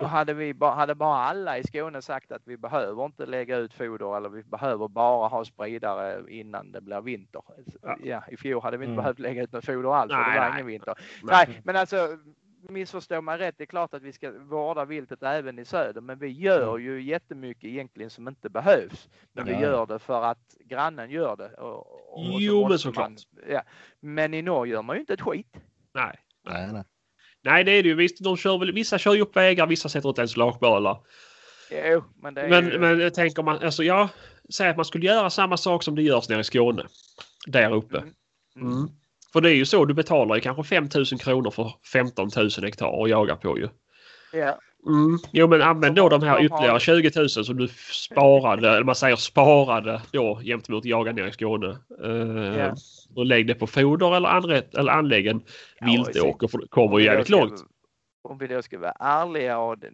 och 0.00 0.08
hade, 0.08 0.34
vi 0.34 0.54
bara, 0.54 0.74
hade 0.74 0.94
bara 0.94 1.16
alla 1.16 1.58
i 1.58 1.64
Skåne 1.64 2.02
sagt 2.02 2.32
att 2.32 2.42
vi 2.44 2.56
behöver 2.56 3.04
inte 3.04 3.26
lägga 3.26 3.56
ut 3.56 3.74
foder 3.74 4.16
eller 4.16 4.28
vi 4.28 4.42
behöver 4.42 4.88
bara 4.88 5.28
ha 5.28 5.44
spridare 5.44 6.22
innan 6.28 6.72
det 6.72 6.80
blir 6.80 7.00
vinter. 7.00 7.42
Ja. 7.82 7.96
Ja, 8.02 8.22
I 8.28 8.36
fjol 8.36 8.62
hade 8.62 8.76
vi 8.76 8.84
inte 8.84 8.92
Mm. 8.92 9.02
behövt 9.02 9.18
lägga 9.18 9.42
ut 9.42 9.52
något 9.52 9.64
foder 9.64 9.94
alls 9.94 10.12
för 10.12 10.18
det 10.18 10.38
var 10.40 10.48
nej. 10.48 10.52
ingen 10.52 10.66
vinter. 10.66 10.94
Nej, 11.22 11.60
men 11.64 11.76
alltså 11.76 12.18
missförstå 12.70 13.20
mig 13.20 13.38
rätt. 13.38 13.54
Det 13.58 13.64
är 13.64 13.66
klart 13.66 13.94
att 13.94 14.02
vi 14.02 14.12
ska 14.12 14.30
vårda 14.32 14.84
viltet 14.84 15.22
även 15.22 15.58
i 15.58 15.64
söder, 15.64 16.00
men 16.00 16.18
vi 16.18 16.28
gör 16.28 16.78
ju 16.78 17.02
jättemycket 17.02 17.64
egentligen 17.64 18.10
som 18.10 18.28
inte 18.28 18.48
behövs. 18.50 19.08
Men 19.32 19.44
vi 19.44 19.52
Ja. 19.52 19.60
gör 19.60 19.86
det 19.86 19.98
för 19.98 20.22
att 20.22 20.54
grannen 20.64 21.10
gör 21.10 21.36
det. 21.36 21.48
Och, 21.54 22.18
och 22.18 22.24
så 22.26 22.36
Jo, 22.40 22.68
men 22.68 22.78
såklart. 22.78 23.08
man- 23.08 23.18
Ja. 23.48 23.62
Men 24.00 24.34
i 24.34 24.42
Norge 24.42 24.72
gör 24.72 24.82
man 24.82 24.96
ju 24.96 25.00
inte 25.00 25.12
ett 25.14 25.20
skit. 25.20 25.56
Nej. 25.94 26.18
Nej, 26.48 26.72
nej. 26.72 26.84
Nej, 27.42 27.64
det 27.64 27.72
är 27.72 27.82
det 27.82 27.88
ju. 27.88 27.94
Visst, 27.94 28.24
de 28.24 28.36
kör 28.36 28.58
väl, 28.58 28.72
vissa 28.72 28.98
kör 28.98 29.14
ju 29.14 29.20
upp 29.20 29.36
vägar, 29.36 29.66
vissa 29.66 29.88
sätter 29.88 30.10
ut 30.10 30.18
ensilagebalar. 30.18 30.98
Jo, 31.70 32.04
men 32.16 32.34
det 32.34 32.40
är 32.42 32.48
Men, 32.48 32.64
ju... 32.70 32.78
men 32.78 33.00
jag 33.00 33.14
tänker 33.14 33.42
man, 33.42 33.58
alltså 33.58 33.82
jag 33.84 34.08
säger 34.54 34.70
att 34.70 34.76
man 34.76 34.84
skulle 34.84 35.06
göra 35.06 35.30
samma 35.30 35.56
sak 35.56 35.82
som 35.82 35.94
det 35.94 36.02
görs 36.02 36.28
nere 36.28 36.40
i 36.40 36.44
Skåne. 36.44 36.82
Där 37.46 37.72
uppe. 37.74 37.98
Mm. 37.98 38.12
Mm. 38.56 38.88
För 39.34 39.40
det 39.40 39.50
är 39.50 39.54
ju 39.54 39.64
så, 39.66 39.84
du 39.84 39.94
betalar 39.94 40.34
ju 40.34 40.40
kanske 40.40 40.62
5 40.62 40.88
000 40.94 41.04
kronor 41.04 41.50
för 41.50 41.72
15 41.92 42.28
000 42.36 42.50
hektar 42.62 43.02
att 43.02 43.10
jaga 43.10 43.36
på 43.36 43.58
ju. 43.58 43.68
Ja. 44.32 44.58
Mm. 44.86 45.18
Jo 45.32 45.48
men 45.48 45.62
använd 45.62 45.96
då 45.96 46.08
de 46.08 46.22
här 46.22 46.44
ytterligare 46.44 46.80
20 46.80 47.10
000 47.16 47.28
som 47.28 47.56
du 47.56 47.68
sparade, 48.08 48.70
eller 48.70 48.84
man 48.84 48.94
säger 48.94 49.16
sparade 49.16 50.00
då 50.12 50.40
gentemot 50.44 50.84
jaga 50.84 51.12
ner 51.12 51.26
i 51.26 51.32
Skåne. 51.32 51.78
Eh, 52.04 52.58
Ja. 52.58 52.74
Och 53.16 53.26
lägg 53.26 53.46
det 53.46 53.54
på 53.54 53.66
foder 53.66 54.16
eller, 54.16 54.28
anrätt, 54.28 54.74
eller 54.74 54.92
anlägg 54.92 55.26
en 55.26 55.42
Ja, 55.80 55.86
viltåker 55.86 56.48
för 56.48 56.58
det 56.58 56.66
kommer 56.68 56.94
Om 56.94 57.00
ju 57.00 57.06
jävligt 57.06 57.28
långt. 57.28 57.64
Om 58.28 58.38
vi 58.38 58.46
då 58.46 58.62
ska 58.62 58.78
vara 58.78 58.92
ärliga 59.00 59.58
och 59.58 59.78
den- 59.78 59.92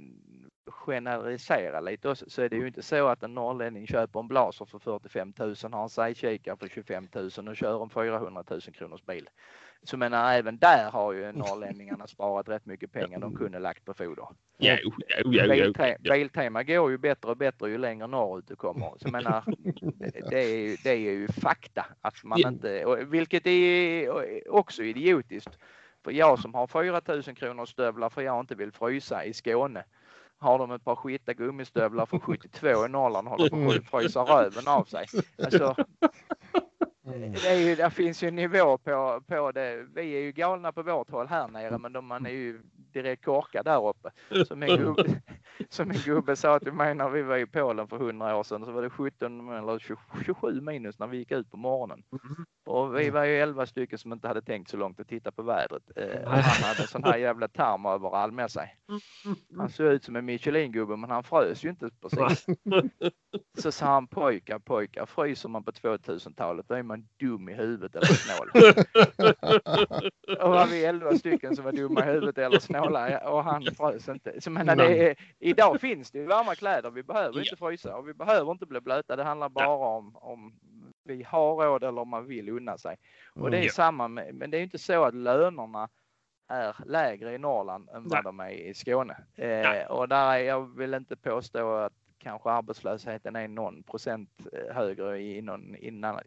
generalisera 0.70 1.80
lite 1.80 2.08
också, 2.08 2.30
så 2.30 2.42
är 2.42 2.48
det 2.48 2.56
ju 2.56 2.66
inte 2.66 2.82
så 2.82 3.06
att 3.08 3.22
en 3.22 3.34
norrlänning 3.34 3.86
köper 3.86 4.20
en 4.20 4.28
blaser 4.28 4.64
för 4.64 4.78
45 4.78 5.32
000, 5.38 5.54
har 5.72 5.82
en 5.82 5.88
sidekikare 5.88 6.56
för 6.56 6.68
25 6.68 7.08
000 7.14 7.48
och 7.48 7.56
kör 7.56 7.82
en 7.82 7.90
400 7.90 8.44
000 8.50 8.60
kronors 8.60 9.02
bil. 9.02 9.28
Så 9.82 9.96
menar 9.96 10.34
även 10.34 10.58
där 10.58 10.90
har 10.90 11.12
ju 11.12 11.32
norrlänningarna 11.32 12.06
sparat 12.06 12.48
rätt 12.48 12.66
mycket 12.66 12.92
pengar 12.92 13.20
de 13.20 13.36
kunde 13.36 13.58
lagt 13.58 13.84
på 13.84 13.94
foder. 13.94 14.26
Jo, 14.58 14.76
jo, 14.82 14.92
jo, 15.24 15.32
jo, 15.54 15.72
jo. 16.02 16.10
Biltema 16.10 16.62
går 16.62 16.90
ju 16.90 16.98
bättre 16.98 17.30
och 17.30 17.36
bättre 17.36 17.70
ju 17.70 17.78
längre 17.78 18.06
norrut 18.06 18.48
du 18.48 18.56
kommer. 18.56 18.92
Så 18.96 19.08
menar, 19.08 19.44
det, 20.30 20.42
är, 20.44 20.56
ju- 20.56 20.76
det 20.84 20.90
är 20.90 20.96
ju 20.96 21.28
fakta 21.28 21.86
att 22.00 22.24
man 22.24 22.38
inte, 22.48 23.04
vilket 23.04 23.46
är 23.46 24.52
också 24.54 24.82
idiotiskt. 24.82 25.58
För 26.04 26.10
jag 26.10 26.38
som 26.38 26.54
har 26.54 26.66
4000 26.66 27.34
kronor 27.34 27.66
stövlar 27.66 28.10
för 28.10 28.22
jag 28.22 28.40
inte 28.40 28.54
vill 28.54 28.72
frysa 28.72 29.24
i 29.24 29.32
Skåne. 29.32 29.84
Har 30.40 30.58
de 30.58 30.70
ett 30.70 30.84
par 30.84 30.96
skita 30.96 31.34
gummistövlar 31.34 32.06
för 32.06 32.18
72 32.18 32.86
i 32.86 32.88
Norrland 32.88 33.28
håller 33.28 33.48
på 33.48 33.70
att 33.70 34.02
frysa 34.02 34.20
röven 34.20 34.68
av 34.68 34.84
sig. 34.84 35.06
Alltså, 35.44 35.74
det, 37.04 37.48
är 37.48 37.56
ju, 37.56 37.76
det 37.76 37.90
finns 37.90 38.22
ju 38.22 38.28
en 38.28 38.36
nivå 38.36 38.78
på, 38.78 39.22
på 39.26 39.52
det. 39.52 39.86
Vi 39.94 40.14
är 40.14 40.20
ju 40.20 40.32
galna 40.32 40.72
på 40.72 40.82
vårt 40.82 41.10
håll 41.10 41.26
här 41.26 41.48
nere 41.48 41.78
men 41.78 41.92
de, 41.92 42.06
man 42.06 42.26
är 42.26 42.30
ju 42.30 42.60
direkt 42.92 43.24
korkad 43.24 43.64
där 43.64 43.88
uppe. 43.88 44.10
Som 44.44 44.62
en, 44.62 44.76
gubbe, 44.76 45.22
som 45.68 45.90
en 45.90 45.96
gubbe 45.96 46.36
sa 46.36 46.58
till 46.58 46.72
mig 46.72 46.94
när 46.94 47.08
vi 47.08 47.22
var 47.22 47.36
i 47.36 47.46
Polen 47.46 47.88
för 47.88 47.96
100 47.96 48.36
år 48.36 48.42
sedan 48.42 48.64
så 48.64 48.72
var 48.72 48.82
det 48.82 48.90
17 48.90 49.48
eller 49.52 49.78
20 49.78 49.96
27 50.24 50.60
minus 50.60 50.98
när 50.98 51.06
vi 51.06 51.18
gick 51.18 51.32
ut 51.32 51.50
på 51.50 51.56
morgonen. 51.56 52.02
Och 52.66 52.98
vi 52.98 53.10
var 53.10 53.24
ju 53.24 53.36
11 53.36 53.66
stycken 53.66 53.98
som 53.98 54.12
inte 54.12 54.28
hade 54.28 54.42
tänkt 54.42 54.70
så 54.70 54.76
långt 54.76 55.00
att 55.00 55.08
titta 55.08 55.30
på 55.32 55.42
vädret. 55.42 55.82
Eh, 55.96 56.22
och 56.24 56.30
han 56.30 56.42
hade 56.42 56.82
en 56.82 56.88
sån 56.88 57.04
här 57.04 57.16
jävla 57.16 57.48
tarm 57.48 57.86
överall 57.86 58.32
med 58.32 58.50
sig. 58.50 58.76
Han 59.56 59.70
såg 59.70 59.86
ut 59.86 60.04
som 60.04 60.16
en 60.16 60.24
Michelin-gubbe 60.24 60.96
men 60.96 61.10
han 61.10 61.24
frös 61.24 61.64
ju 61.64 61.70
inte 61.70 61.90
precis. 62.00 62.46
Så 63.58 63.72
sa 63.72 63.86
han 63.86 64.06
pojkar, 64.06 64.58
pojkar, 64.58 65.06
fryser 65.06 65.48
man 65.48 65.64
på 65.64 65.70
2000-talet 65.70 66.68
då 66.68 66.74
är 66.74 66.82
man 66.82 67.08
dum 67.20 67.48
i 67.48 67.54
huvudet 67.54 67.94
eller 67.94 68.06
snål. 68.06 68.50
Och 70.40 70.50
var 70.50 70.66
vi 70.66 70.84
11 70.84 71.18
stycken 71.18 71.56
som 71.56 71.64
var 71.64 71.72
dumma 71.72 72.06
i 72.06 72.12
huvudet 72.12 72.38
eller 72.38 72.58
snåla 72.58 73.30
och 73.30 73.44
han 73.44 73.62
frös 73.76 74.08
inte. 74.08 74.40
Så 74.40 74.50
menar, 74.50 74.76
det 74.76 75.10
är, 75.40 75.49
idag 75.50 75.80
finns 75.80 76.10
det 76.10 76.18
ju 76.18 76.26
varma 76.26 76.54
kläder. 76.54 76.90
Vi 76.90 77.02
behöver 77.02 77.38
inte 77.38 77.56
frysa 77.56 77.96
och 77.96 78.08
vi 78.08 78.14
behöver 78.14 78.52
inte 78.52 78.66
bli 78.66 78.80
blöta. 78.80 79.16
Det 79.16 79.24
handlar 79.24 79.48
bara 79.48 79.68
om 79.68 80.16
om 80.16 80.52
vi 81.04 81.22
har 81.22 81.56
råd 81.56 81.84
eller 81.84 82.00
om 82.00 82.08
man 82.08 82.26
vill 82.26 82.48
unna 82.48 82.78
sig. 82.78 82.96
Och 83.34 83.50
det 83.50 83.58
är 83.58 83.62
Ja. 83.64 83.70
samma 83.70 84.08
med, 84.08 84.34
men 84.34 84.50
det 84.50 84.56
är 84.56 84.58
ju 84.58 84.64
inte 84.64 84.78
så 84.78 85.04
att 85.04 85.14
lönerna 85.14 85.88
är 86.48 86.76
lägre 86.86 87.34
i 87.34 87.38
Norrland 87.38 87.88
än 87.88 88.08
vad 88.08 88.24
de 88.24 88.40
är 88.40 88.50
i 88.50 88.74
Skåne. 88.74 89.16
Eh, 89.36 89.90
och 89.90 90.08
där 90.08 90.30
är, 90.34 90.38
jag 90.38 90.76
vill 90.76 90.94
inte 90.94 91.16
påstå 91.16 91.74
att 91.74 91.92
kanske 92.18 92.50
arbetslösheten 92.50 93.36
är 93.36 93.48
någon 93.48 93.82
procent 93.82 94.30
eh, 94.52 94.74
högre 94.74 95.20
i 95.22 95.42
någon 95.42 95.76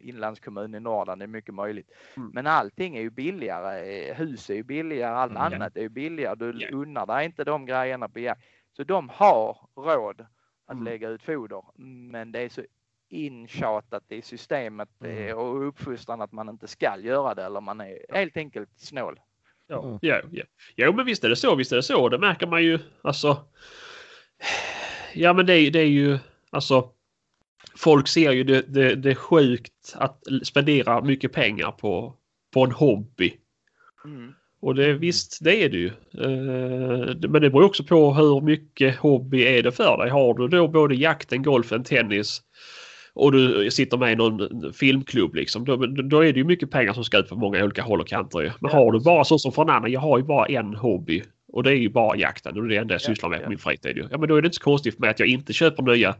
inlandskommun 0.00 0.74
i 0.74 0.80
Norrland. 0.80 1.20
Det 1.20 1.24
är 1.24 1.26
mycket 1.26 1.54
möjligt. 1.54 1.90
Mm. 2.16 2.30
Men 2.34 2.46
allting 2.46 2.96
är 2.96 3.00
ju 3.00 3.10
billigare. 3.10 3.80
Eh, 4.08 4.14
Hus 4.16 4.50
är 4.50 4.54
ju 4.54 4.62
billigare. 4.62 5.14
Allt 5.14 5.30
Mm. 5.30 5.42
annat 5.42 5.76
är 5.76 5.80
ju 5.80 5.88
billigare. 5.88 6.34
Du 6.34 6.58
Ja. 6.60 6.68
unnar 6.72 7.06
dig 7.06 7.24
inte 7.26 7.44
de 7.44 7.66
grejerna 7.66 8.08
på 8.08 8.18
jakt. 8.18 8.42
Så 8.76 8.84
de 8.84 9.08
har 9.08 9.58
råd 9.76 10.20
att 10.66 10.72
Mm. 10.72 10.84
lägga 10.84 11.08
ut 11.08 11.22
foder. 11.22 11.62
Men 12.10 12.32
det 12.32 12.40
är 12.40 12.48
så 12.48 12.62
intjatat 13.08 14.04
i 14.08 14.22
systemet 14.22 14.88
Mm. 15.04 15.28
eh, 15.28 15.34
och 15.38 15.68
uppfostran 15.68 16.20
att 16.20 16.32
man 16.32 16.48
inte 16.48 16.66
ska 16.68 16.98
göra 16.98 17.34
det 17.34 17.44
eller 17.44 17.60
man 17.60 17.80
är 17.80 17.98
helt 18.12 18.36
enkelt 18.36 18.70
snål. 18.76 19.20
Ja, 19.66 19.84
Mm. 19.84 19.98
ja, 20.02 20.20
ja. 20.32 20.44
Jo, 20.76 20.92
men 20.92 21.06
visst 21.06 21.24
är 21.24 21.28
det 21.28 21.36
så. 21.36 21.54
Visst 21.54 21.72
är 21.72 21.76
det 21.76 21.82
så. 21.82 22.08
Det 22.08 22.18
märker 22.18 22.46
man 22.46 22.62
ju. 22.64 22.78
Alltså. 23.02 23.44
Ja, 25.14 25.32
men 25.32 25.46
det, 25.46 25.54
är- 25.54 25.70
det 25.70 25.78
är 25.80 25.86
ju 25.86 26.18
alltså. 26.50 26.90
Folk 27.76 28.08
ser 28.08 28.32
ju 28.32 28.44
det, 28.44 28.62
det, 28.74 28.94
det 28.94 29.10
är 29.10 29.14
sjukt 29.14 29.94
att 29.94 30.22
spendera 30.42 31.00
mycket 31.00 31.32
pengar 31.32 31.72
på, 31.72 32.14
på 32.52 32.64
en 32.64 32.72
hobby. 32.72 33.36
Mm. 34.04 34.34
Och 34.64 34.74
det, 34.74 34.94
visst, 34.94 35.38
det 35.40 35.62
är 35.64 35.68
det 35.68 35.76
ju. 35.76 35.86
Eh, 35.86 37.16
men 37.28 37.42
det 37.42 37.50
beror 37.50 37.64
också 37.64 37.84
på 37.84 38.14
hur 38.14 38.40
mycket 38.40 38.96
hobby 38.96 39.42
är 39.42 39.62
det 39.62 39.72
för 39.72 39.98
dig. 39.98 40.10
Har 40.10 40.34
du 40.34 40.48
då 40.48 40.68
både 40.68 40.94
jakten, 40.94 41.42
golfen, 41.42 41.84
tennis 41.84 42.42
och 43.14 43.32
du 43.32 43.70
sitter 43.70 43.96
med 43.96 44.12
i 44.12 44.16
någon 44.16 44.72
filmklubb 44.72 45.34
liksom. 45.34 45.64
Då, 45.64 45.76
då 45.86 46.24
är 46.24 46.32
det 46.32 46.38
ju 46.38 46.44
mycket 46.44 46.70
pengar 46.70 46.92
som 46.92 47.04
ska 47.04 47.18
ut 47.18 47.28
på 47.28 47.36
många 47.36 47.64
olika 47.64 47.82
håll 47.82 48.00
och 48.00 48.08
kanter. 48.08 48.52
Men 48.60 48.70
har 48.70 48.92
du 48.92 49.00
bara 49.00 49.24
så 49.24 49.38
som 49.38 49.68
annan, 49.68 49.92
jag 49.92 50.00
har 50.00 50.18
ju 50.18 50.24
bara 50.24 50.46
en 50.46 50.74
hobby. 50.74 51.22
Och 51.52 51.62
det 51.62 51.70
är 51.70 51.76
ju 51.76 51.88
bara 51.88 52.16
jakten 52.16 52.56
och 52.56 52.62
det 52.62 52.66
är 52.66 52.76
det 52.76 52.80
enda 52.80 52.94
jag 52.94 53.00
Ja, 53.00 53.06
sysslar 53.06 53.30
med 53.30 53.42
på 53.42 53.48
min 53.48 53.58
fritid. 53.58 54.08
Ja 54.10 54.18
men 54.18 54.28
då 54.28 54.36
är 54.36 54.42
det 54.42 54.46
inte 54.46 54.56
så 54.56 54.62
konstigt 54.62 54.98
med 54.98 55.10
att 55.10 55.20
jag 55.20 55.28
inte 55.28 55.52
köper 55.52 55.82
nya 55.82 56.14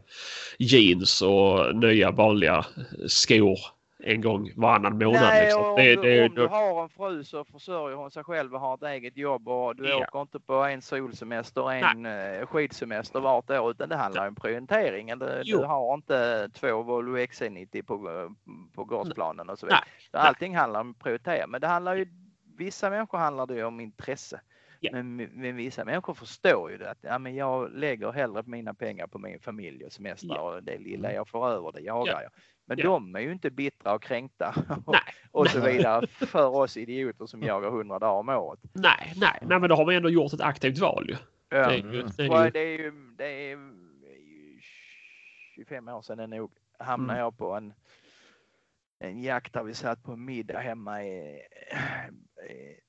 jeans 0.59 1.21
och 1.21 1.75
nya 1.75 2.11
vanliga 2.11 2.65
skor 3.07 3.59
en 3.99 4.21
gång 4.21 4.51
varannan 4.55 4.97
månad. 4.97 5.21
Nej, 5.21 5.43
liksom. 5.45 5.63
om, 5.63 5.75
det, 5.75 5.95
du, 5.95 6.01
det, 6.01 6.25
om 6.29 6.35
du 6.35 6.47
har 6.47 6.83
en 6.83 6.89
fru 6.89 7.23
så 7.23 7.43
försörjer 7.43 7.97
hon 7.97 8.11
sig 8.11 8.23
själv 8.23 8.53
och 8.55 8.59
har 8.59 8.73
ett 8.75 8.83
eget 8.83 9.17
jobb 9.17 9.47
och 9.47 9.75
du 9.75 9.89
Ja. 9.89 9.97
åker 10.07 10.21
inte 10.21 10.39
på 10.39 10.53
en 10.53 10.81
solsemester 10.81 11.71
en 11.71 12.05
eh, 12.05 12.45
skidsemester 12.45 13.19
vart 13.19 13.49
år 13.49 13.71
utan 13.71 13.89
det 13.89 13.95
handlar 13.95 14.27
om 14.27 14.35
prioritering. 14.35 15.07
Du, 15.19 15.41
du 15.43 15.57
har 15.57 15.93
inte 15.93 16.49
två 16.53 16.81
Volvo 16.83 17.17
XC90 17.17 17.83
på, 17.83 17.93
eh, 18.09 18.29
på 18.75 18.83
gårdsplanen 18.83 19.49
och 19.49 19.59
så 19.59 19.65
vidare. 19.65 19.83
Nej, 20.13 20.21
allting 20.21 20.55
handlar 20.55 20.79
om 20.81 20.93
prioritering. 20.93 21.49
Men 21.51 21.61
det 21.61 21.67
handlar 21.67 21.95
ju, 21.95 22.07
vissa 22.57 22.89
människor 22.89 23.17
handlar 23.17 23.45
det 23.45 23.63
om 23.63 23.79
intresse. 23.79 24.41
Ja. 24.79 24.91
Men, 24.93 25.15
men 25.15 25.55
vissa 25.55 25.85
människor 25.85 26.13
förstår 26.13 26.71
ju 26.71 26.77
det 26.77 26.89
att 26.91 26.97
ja, 27.01 27.19
men 27.19 27.35
jag 27.35 27.71
lägger 27.71 28.11
hellre 28.11 28.43
mina 28.45 28.73
pengar 28.73 29.07
på 29.07 29.19
min 29.19 29.39
familj 29.39 29.85
och 29.85 29.91
semester 29.91 30.27
Ja. 30.35 30.41
och 30.41 30.63
det 30.63 30.77
lilla 30.77 31.13
jag 31.13 31.27
får 31.29 31.49
över 31.49 31.71
det 31.71 31.81
jagar 31.81 32.13
Ja. 32.13 32.21
jag. 32.21 32.31
Men 32.65 32.77
Ja. 32.77 32.83
de 32.83 33.15
är 33.15 33.19
ju 33.19 33.31
inte 33.31 33.49
bittra 33.49 33.93
och 33.93 34.03
kränkta 34.03 34.65
och, 34.85 34.93
Nej. 34.93 35.01
och 35.31 35.47
så 35.49 35.59
vidare 35.59 36.07
för 36.07 36.47
oss 36.55 36.77
idioter 36.77 37.25
som 37.25 37.41
jagar 37.43 37.67
100 37.69 37.99
dagar 37.99 38.19
om 38.19 38.29
året. 38.29 38.59
Nej, 38.73 39.13
nej, 39.15 39.39
nej, 39.41 39.59
men 39.59 39.69
då 39.69 39.75
har 39.75 39.85
man 39.85 39.95
ändå 39.95 40.09
gjort 40.09 40.33
ett 40.33 40.41
aktivt 40.41 40.79
val 40.79 41.05
ju. 41.09 41.15
Ja. 41.49 41.67
Det 41.67 41.73
är 41.73 41.77
ju, 41.77 42.03
det 42.17 42.23
är 42.23 42.29
Och 42.31 42.45
ju 42.45 42.49
det 42.51 42.59
är 42.59 42.77
ju, 42.79 42.91
det 43.17 43.25
är 43.25 43.49
ju 43.49 43.59
25 45.55 45.87
år 45.87 46.01
sedan 46.01 46.19
är 46.19 46.27
nog 46.27 46.51
hamnade 46.79 47.13
Mm. 47.19 47.23
jag 47.23 47.37
på 47.37 47.51
en, 47.53 47.73
en 48.99 49.21
jakt 49.23 49.53
där 49.53 49.63
vi 49.63 49.73
satt 49.73 50.03
på 50.03 50.15
middag 50.15 50.59
hemma 50.59 51.03
i, 51.03 51.41
i, 52.49 52.79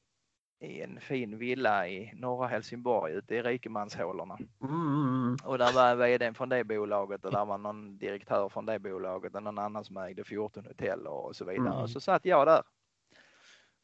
i 0.61 0.83
en 0.83 1.01
fin 1.01 1.39
villa 1.39 1.89
i 1.89 2.13
norra 2.15 2.47
Helsingborg 2.47 3.13
ute 3.13 3.35
i 3.35 3.43
rikemanshålorna. 3.43 4.39
mm, 4.63 5.37
Och 5.45 5.59
där 5.59 5.73
var 5.73 5.95
vdn 5.97 6.35
från 6.35 6.49
det 6.49 6.65
bolaget 6.65 7.25
och 7.25 7.33
där 7.33 7.45
var 7.45 7.59
någon 7.59 7.99
direktör 7.99 8.49
från 8.49 8.67
det 8.67 8.79
bolaget 8.79 9.35
och 9.35 9.43
någon 9.43 9.59
annan 9.59 9.85
som 9.85 9.97
ägde 9.97 10.25
14 10.25 10.67
hotell 10.67 11.07
och 11.07 11.37
så 11.37 11.45
vidare. 11.45 11.69
Mm. 11.69 11.83
Och 11.83 11.91
så 11.91 12.01
satt 12.01 12.25
jag 12.25 12.47
där. 12.47 12.63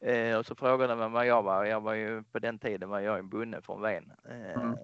Eh, 0.05 0.37
och 0.37 0.45
så 0.45 0.55
frågade 0.55 0.95
man 0.95 1.11
vad 1.11 1.25
jag 1.25 1.43
var. 1.43 1.65
Jag 1.65 1.81
var 1.81 1.93
ju 1.93 2.23
på 2.23 2.39
den 2.39 2.59
tiden 2.59 2.89
var 2.89 2.99
jag 2.99 3.19
en 3.19 3.29
bonde 3.29 3.61
från 3.61 3.81
Ven. 3.81 4.11
Eh, 4.29 4.61
Mm. 4.61 4.77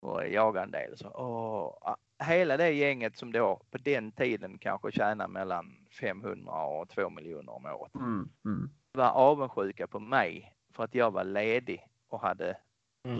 Och 0.00 0.28
jagade 0.28 0.64
en 0.64 0.70
del. 0.70 0.98
Så, 0.98 1.08
och, 1.08 1.88
ah, 1.88 1.96
hela 2.24 2.56
det 2.56 2.70
gänget 2.70 3.16
som 3.16 3.32
då 3.32 3.60
på 3.70 3.78
den 3.78 4.12
tiden 4.12 4.58
kanske 4.58 4.92
tjänar 4.92 5.28
mellan 5.28 5.76
500 6.00 6.52
och 6.52 6.88
2 6.88 7.10
miljoner 7.10 7.52
om 7.52 7.66
året 7.66 7.94
mm, 7.94 8.28
mm. 8.44 8.70
var 8.92 9.10
avundsjuka 9.10 9.86
på 9.86 10.00
mig 10.00 10.51
för 10.72 10.84
att 10.84 10.94
jag 10.94 11.10
var 11.10 11.24
ledig 11.24 11.86
och 12.08 12.20
hade 12.20 12.56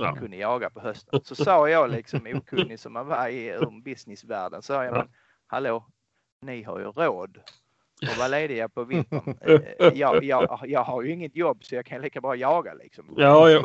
Ja. 0.01 0.15
kunde 0.17 0.37
jaga 0.37 0.71
på 0.71 0.81
hösten. 0.81 1.21
Så 1.25 1.35
sa 1.45 1.69
jag 1.69 1.91
liksom 1.91 2.21
okunnig 2.35 2.81
som 2.81 2.93
man 2.93 3.07
var 3.07 3.29
i 3.29 3.47
ur 3.47 3.83
businessvärlden. 3.83 4.63
Sa 4.63 4.85
jag, 4.85 4.95
Ja. 4.95 4.99
men 4.99 5.09
hallå, 5.47 5.87
ni 6.43 6.63
har 6.63 6.79
ju 6.79 6.85
råd 6.85 7.39
att 8.11 8.19
vara 8.19 8.29
lediga 8.29 8.69
på 8.69 8.85
vintern. 8.85 9.37
Eh, 9.81 9.89
Jag, 9.95 10.25
jag, 10.25 10.61
jag 10.67 10.85
har 10.85 11.03
ju 11.03 11.11
inget 11.13 11.37
jobb 11.37 11.65
så 11.65 11.75
jag 11.75 11.87
kan 11.87 12.01
lika 12.01 12.21
bra 12.21 12.37
jaga 12.37 12.75
liksom. 12.75 13.15
Ja, 13.17 13.51
jo. 13.51 13.63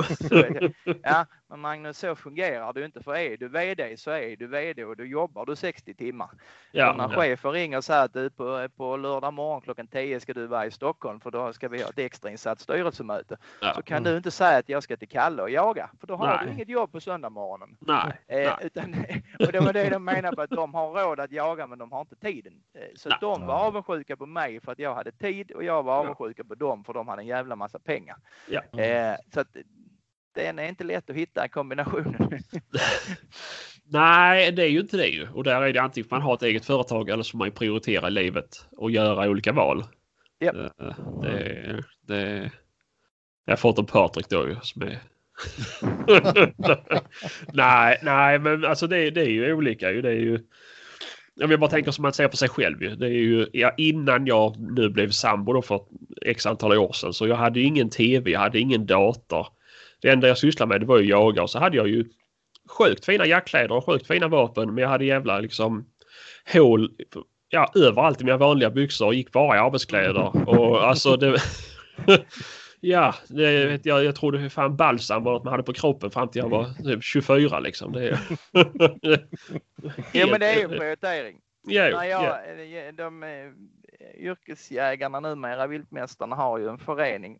Ja, 1.04 1.26
men 1.50 1.60
Magnus 1.60 1.98
så 1.98 2.16
fungerar 2.16 2.74
det 2.74 2.86
inte 2.86 3.04
för 3.04 3.16
är 3.16 3.38
du 3.38 3.48
VD 3.48 3.98
så 3.98 4.12
är 4.12 4.36
du 4.36 4.48
VD 4.48 4.86
och 4.86 4.98
då 4.98 5.04
jobbar 5.04 5.46
du 5.46 5.56
60 5.56 5.94
timmar. 5.94 6.30
Ja, 6.72 6.92
och 6.92 6.98
när 6.98 7.10
ja. 7.10 7.16
chefen 7.16 7.52
ringer 7.52 7.78
och 7.78 7.84
säger 7.84 8.06
att 8.06 8.14
du 8.14 8.30
på, 8.30 8.68
på 8.78 8.98
lördag 8.98 9.34
morgon 9.34 9.62
klockan 9.62 9.88
10 9.88 10.20
ska 10.20 10.34
du 10.34 10.48
vara 10.48 10.66
i 10.66 10.72
Stockholm 10.72 11.20
för 11.20 11.32
då 11.32 11.54
ska 11.54 11.68
vi 11.68 11.82
ha 11.82 11.90
ett 11.90 12.00
extrainsatt 12.00 12.60
styrelsemöte. 12.60 13.38
Ja. 13.62 13.74
Så 13.74 13.82
kan 13.82 14.04
du 14.04 14.18
inte 14.18 14.32
säga 14.32 14.58
att 14.58 14.70
jag 14.70 14.84
ska 14.84 14.98
till 14.98 15.08
Kalle 15.08 15.42
och 15.42 15.50
jaga 15.50 15.90
för 16.00 16.08
då 16.08 16.16
har 16.16 16.28
Nej. 16.28 16.46
du 16.46 16.52
inget 16.52 16.70
jobb 16.70 16.92
på 16.92 17.00
söndag 17.00 17.30
morgonen. 17.30 17.78
Nej, 17.80 18.14
Eh, 18.28 18.38
nej. 18.38 18.56
utan, 18.62 18.96
och 19.40 19.52
det 19.52 19.60
var 19.60 19.74
det 19.74 19.90
de 19.90 20.04
menade 20.04 20.36
på 20.36 20.42
att 20.42 20.50
de 20.50 20.74
har 20.74 20.92
råd 20.92 21.20
att 21.20 21.32
jaga 21.32 21.68
men 21.68 21.80
de 21.80 21.92
har 21.92 22.02
inte 22.02 22.16
tiden. 22.16 22.54
Eh, 22.74 22.82
så 22.96 23.10
Nej. 23.10 23.18
de 23.22 23.46
var 23.46 23.56
avundsjuka 23.56 24.18
på 24.18 24.26
mig 24.26 24.60
för 24.62 24.72
att 24.72 24.80
jag 24.80 24.96
hade 24.96 25.12
tid 25.12 25.52
och 25.52 25.64
jag 25.64 25.84
var 25.84 26.00
avundsjuka 26.00 26.44
på 26.44 26.56
dem 26.56 26.84
för 26.84 26.94
de 26.94 27.08
hade 27.08 27.22
en 27.22 27.28
jävla 27.28 27.56
massa 27.56 27.80
pengar. 27.80 28.18
Ja. 28.48 28.80
Eh, 28.82 29.16
så 29.34 29.40
att 29.40 29.58
den 30.38 30.60
är 30.60 30.68
inte 30.68 30.84
lätt 30.84 31.10
att 31.10 31.16
hitta 31.16 31.48
kombinationen. 31.48 32.16
Nej, 33.90 34.52
det 34.52 34.64
är 34.64 34.70
ju 34.70 34.80
inte 34.80 34.98
det 34.98 35.08
ju. 35.08 35.28
Och 35.30 35.44
där 35.44 35.62
är 35.62 35.74
det 35.74 35.82
antingen 35.82 36.08
man 36.12 36.22
har 36.22 36.34
ett 36.34 36.44
eget 36.44 36.66
företag 36.66 37.10
eller 37.10 37.24
så 37.24 37.32
får 37.32 37.38
man 37.38 37.48
ju 37.48 37.52
prioritera 37.52 38.08
i 38.08 38.12
livet 38.12 38.66
och 38.78 38.92
göra 38.92 39.30
olika 39.30 39.52
val. 39.52 39.84
Japp. 40.40 40.56
Eh, 40.56 40.96
Det, 41.22 41.84
det, 42.08 42.52
jag 43.46 43.60
fått 43.60 43.80
en 43.80 43.86
Patrik 43.86 44.30
då 44.30 44.48
ju 44.48 44.56
som 44.62 44.82
är 44.82 45.00
nej, 47.54 48.00
nej, 48.04 48.40
men 48.40 48.66
alltså 48.66 48.88
det, 48.88 49.10
det 49.10 49.22
är 49.22 49.30
ju 49.30 49.54
olika 49.54 49.92
ju. 49.92 50.02
Det 50.02 50.10
är 50.10 50.20
ju... 50.20 50.40
Om 51.44 51.52
jag 51.52 51.60
bara 51.60 51.70
tänker 51.70 51.92
som 51.92 52.02
man 52.02 52.14
ser 52.14 52.28
på 52.28 52.38
sig 52.38 52.50
själv 52.50 52.84
ju. 52.84 52.96
Det 52.96 53.06
är 53.06 53.10
ju 53.10 53.48
ja, 53.54 53.74
innan 53.78 54.26
jag 54.26 54.56
nu 54.60 54.90
blev 54.90 55.10
sambo 55.10 55.54
då 55.54 55.62
för 55.62 55.82
x 56.26 56.46
antal 56.46 56.78
år 56.78 56.94
sedan 56.94 57.14
så 57.14 57.28
jag 57.28 57.36
hade 57.36 57.60
ingen 57.60 57.90
tv, 57.90 58.32
jag 58.32 58.40
hade 58.40 58.60
ingen 58.60 58.86
dator. 58.86 59.48
Det 60.02 60.10
enda 60.10 60.28
jag 60.28 60.38
sysslade 60.38 60.70
med 60.70 60.82
det 60.82 60.86
var 60.86 61.00
ju 61.00 61.10
jaga 61.10 61.44
och 61.44 61.50
så 61.50 61.60
hade 61.60 61.78
jag 61.78 61.88
ju 61.88 62.06
sjukt 62.70 63.06
fina 63.06 63.26
jackkläder 63.26 63.72
och 63.72 63.86
sjukt 63.86 64.08
fina 64.08 64.28
vapen 64.28 64.74
men 64.74 64.82
jag 64.82 64.90
hade 64.90 65.06
jävla 65.06 65.40
liksom 65.40 65.86
hål 66.54 66.90
ja, 67.50 67.72
överallt 67.76 68.22
i 68.22 68.24
mina 68.24 68.38
vanliga 68.38 68.70
byxor 68.70 69.06
och 69.06 69.14
gick 69.14 69.32
bara 69.32 69.58
i 69.58 69.60
arbetskläder. 69.60 70.50
Och 70.50 70.88
alltså 70.88 71.18
det... 71.18 71.38
ja, 72.80 73.16
det, 73.28 73.86
jag, 73.86 74.04
jag 74.04 74.16
trodde 74.16 74.50
fan 74.50 74.76
balsam 74.76 75.24
var 75.24 75.34
något 75.34 75.44
man 75.44 75.52
hade 75.54 75.64
på 75.64 75.74
kroppen 75.74 76.12
fram 76.12 76.28
till 76.28 76.42
jag 76.42 76.50
var 76.50 77.02
24 77.02 77.60
liksom. 77.60 77.92
Det, 77.92 78.20
ja 80.14 80.28
men 80.28 80.40
det 80.40 80.48
är 80.48 80.60
ju 80.60 80.68
prioritering. 80.68 81.38
Ja, 81.68 81.84
När 81.84 82.04
jag, 82.04 82.24
ja. 82.24 82.92
de, 82.92 83.24
eh, 83.24 83.30
yrkesjägarna 84.18 85.20
numera, 85.20 85.68
viltmästarna, 85.68 86.36
har 86.36 86.58
ju 86.58 86.68
en 86.68 86.78
förening 86.78 87.40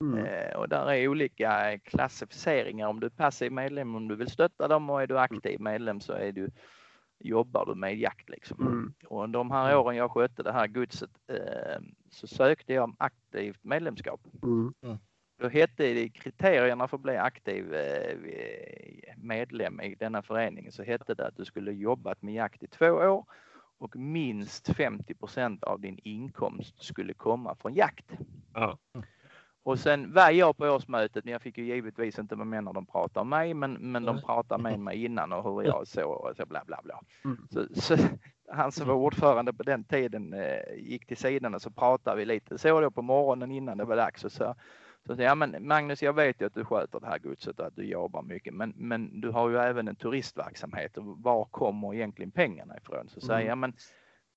Mm. 0.00 0.24
Eh, 0.24 0.56
och 0.56 0.68
där 0.68 0.92
är 0.92 1.08
olika 1.08 1.78
klassificeringar 1.84 2.88
om 2.88 3.00
du 3.00 3.06
är 3.06 3.10
passiv 3.10 3.52
medlem 3.52 3.94
om 3.94 4.08
du 4.08 4.16
vill 4.16 4.30
stötta 4.30 4.68
dem 4.68 4.90
och 4.90 5.02
är 5.02 5.06
du 5.06 5.18
aktiv 5.18 5.60
medlem 5.60 6.00
så 6.00 6.12
är 6.12 6.32
du, 6.32 6.50
jobbar 7.18 7.66
du 7.66 7.74
med 7.74 7.98
jakt. 7.98 8.28
Liksom. 8.28 8.66
Mm. 8.66 8.94
Och 9.06 9.28
de 9.28 9.50
här 9.50 9.76
åren 9.76 9.96
jag 9.96 10.10
skötte 10.10 10.42
det 10.42 10.52
här 10.52 10.66
godset 10.66 11.10
eh, 11.26 11.82
så 12.10 12.26
sökte 12.26 12.72
jag 12.72 12.84
om 12.84 12.96
aktivt 12.98 13.64
medlemskap. 13.64 14.20
Mm. 14.42 14.74
Då 15.38 15.48
hette 15.48 15.94
det 15.94 16.08
kriterierna 16.08 16.88
för 16.88 16.96
att 16.96 17.02
bli 17.02 17.16
aktiv 17.16 17.74
eh, 17.74 18.16
medlem 19.16 19.80
i 19.80 19.94
denna 19.94 20.22
förening 20.22 20.72
så 20.72 20.82
hette 20.82 21.14
det 21.14 21.26
att 21.26 21.36
du 21.36 21.44
skulle 21.44 21.72
jobbat 21.72 22.22
med 22.22 22.34
jakt 22.34 22.62
i 22.62 22.66
två 22.66 22.86
år 22.86 23.24
och 23.78 23.96
minst 23.96 24.68
50% 24.68 25.64
av 25.64 25.80
din 25.80 25.98
inkomst 26.02 26.82
skulle 26.82 27.14
komma 27.14 27.54
från 27.54 27.74
jakt. 27.74 28.12
Ja. 28.54 28.78
Och 29.64 29.78
sen 29.78 30.12
var 30.12 30.30
jag 30.30 30.56
på 30.56 30.64
årsmötet, 30.64 31.24
men 31.24 31.32
jag 31.32 31.42
fick 31.42 31.58
ju 31.58 31.64
givetvis 31.64 32.18
inte 32.18 32.34
vara 32.34 32.44
med 32.44 32.64
när 32.64 32.72
de 32.72 32.86
pratade 32.86 33.20
om 33.20 33.28
mig, 33.28 33.54
men, 33.54 33.72
men 33.72 34.04
de 34.04 34.22
pratade 34.22 34.62
med 34.62 34.80
mig 34.80 35.04
innan 35.04 35.32
och 35.32 35.42
hur 35.44 35.62
jag 35.62 35.86
såg 35.86 36.24
och 36.24 36.36
så 36.36 36.46
bla 36.46 36.62
bla 36.66 36.80
bla. 36.84 37.00
Mm. 37.24 37.38
Så, 37.50 37.80
så 37.80 37.96
han 38.48 38.72
som 38.72 38.88
var 38.88 38.94
ordförande 38.94 39.52
på 39.52 39.62
den 39.62 39.84
tiden 39.84 40.32
eh, 40.32 40.74
gick 40.76 41.06
till 41.06 41.16
sidan 41.16 41.54
och 41.54 41.62
så 41.62 41.70
pratade 41.70 42.16
vi 42.16 42.24
lite 42.24 42.58
så 42.58 42.80
då 42.80 42.90
på 42.90 43.02
morgonen 43.02 43.50
innan 43.50 43.78
det 43.78 43.84
var 43.84 43.96
dags 43.96 44.24
och 44.24 44.32
så 44.32 44.54
så 45.06 45.14
ja 45.18 45.34
men 45.34 45.66
Magnus, 45.66 46.02
jag 46.02 46.12
vet 46.12 46.40
ju 46.40 46.46
att 46.46 46.54
du 46.54 46.64
sköter 46.64 47.00
det 47.00 47.06
här 47.06 47.18
godset 47.18 47.60
och 47.60 47.66
att 47.66 47.76
du 47.76 47.84
jobbar 47.84 48.22
mycket, 48.22 48.54
men, 48.54 48.72
men 48.76 49.20
du 49.20 49.30
har 49.30 49.50
ju 49.50 49.56
även 49.56 49.88
en 49.88 49.96
turistverksamhet 49.96 50.96
och 50.96 51.04
var 51.04 51.44
kommer 51.44 51.94
egentligen 51.94 52.30
pengarna 52.30 52.76
ifrån? 52.76 53.08
Så 53.08 53.20
säger 53.20 53.40
Mm. 53.40 53.48
jag, 53.48 53.58
men 53.58 53.72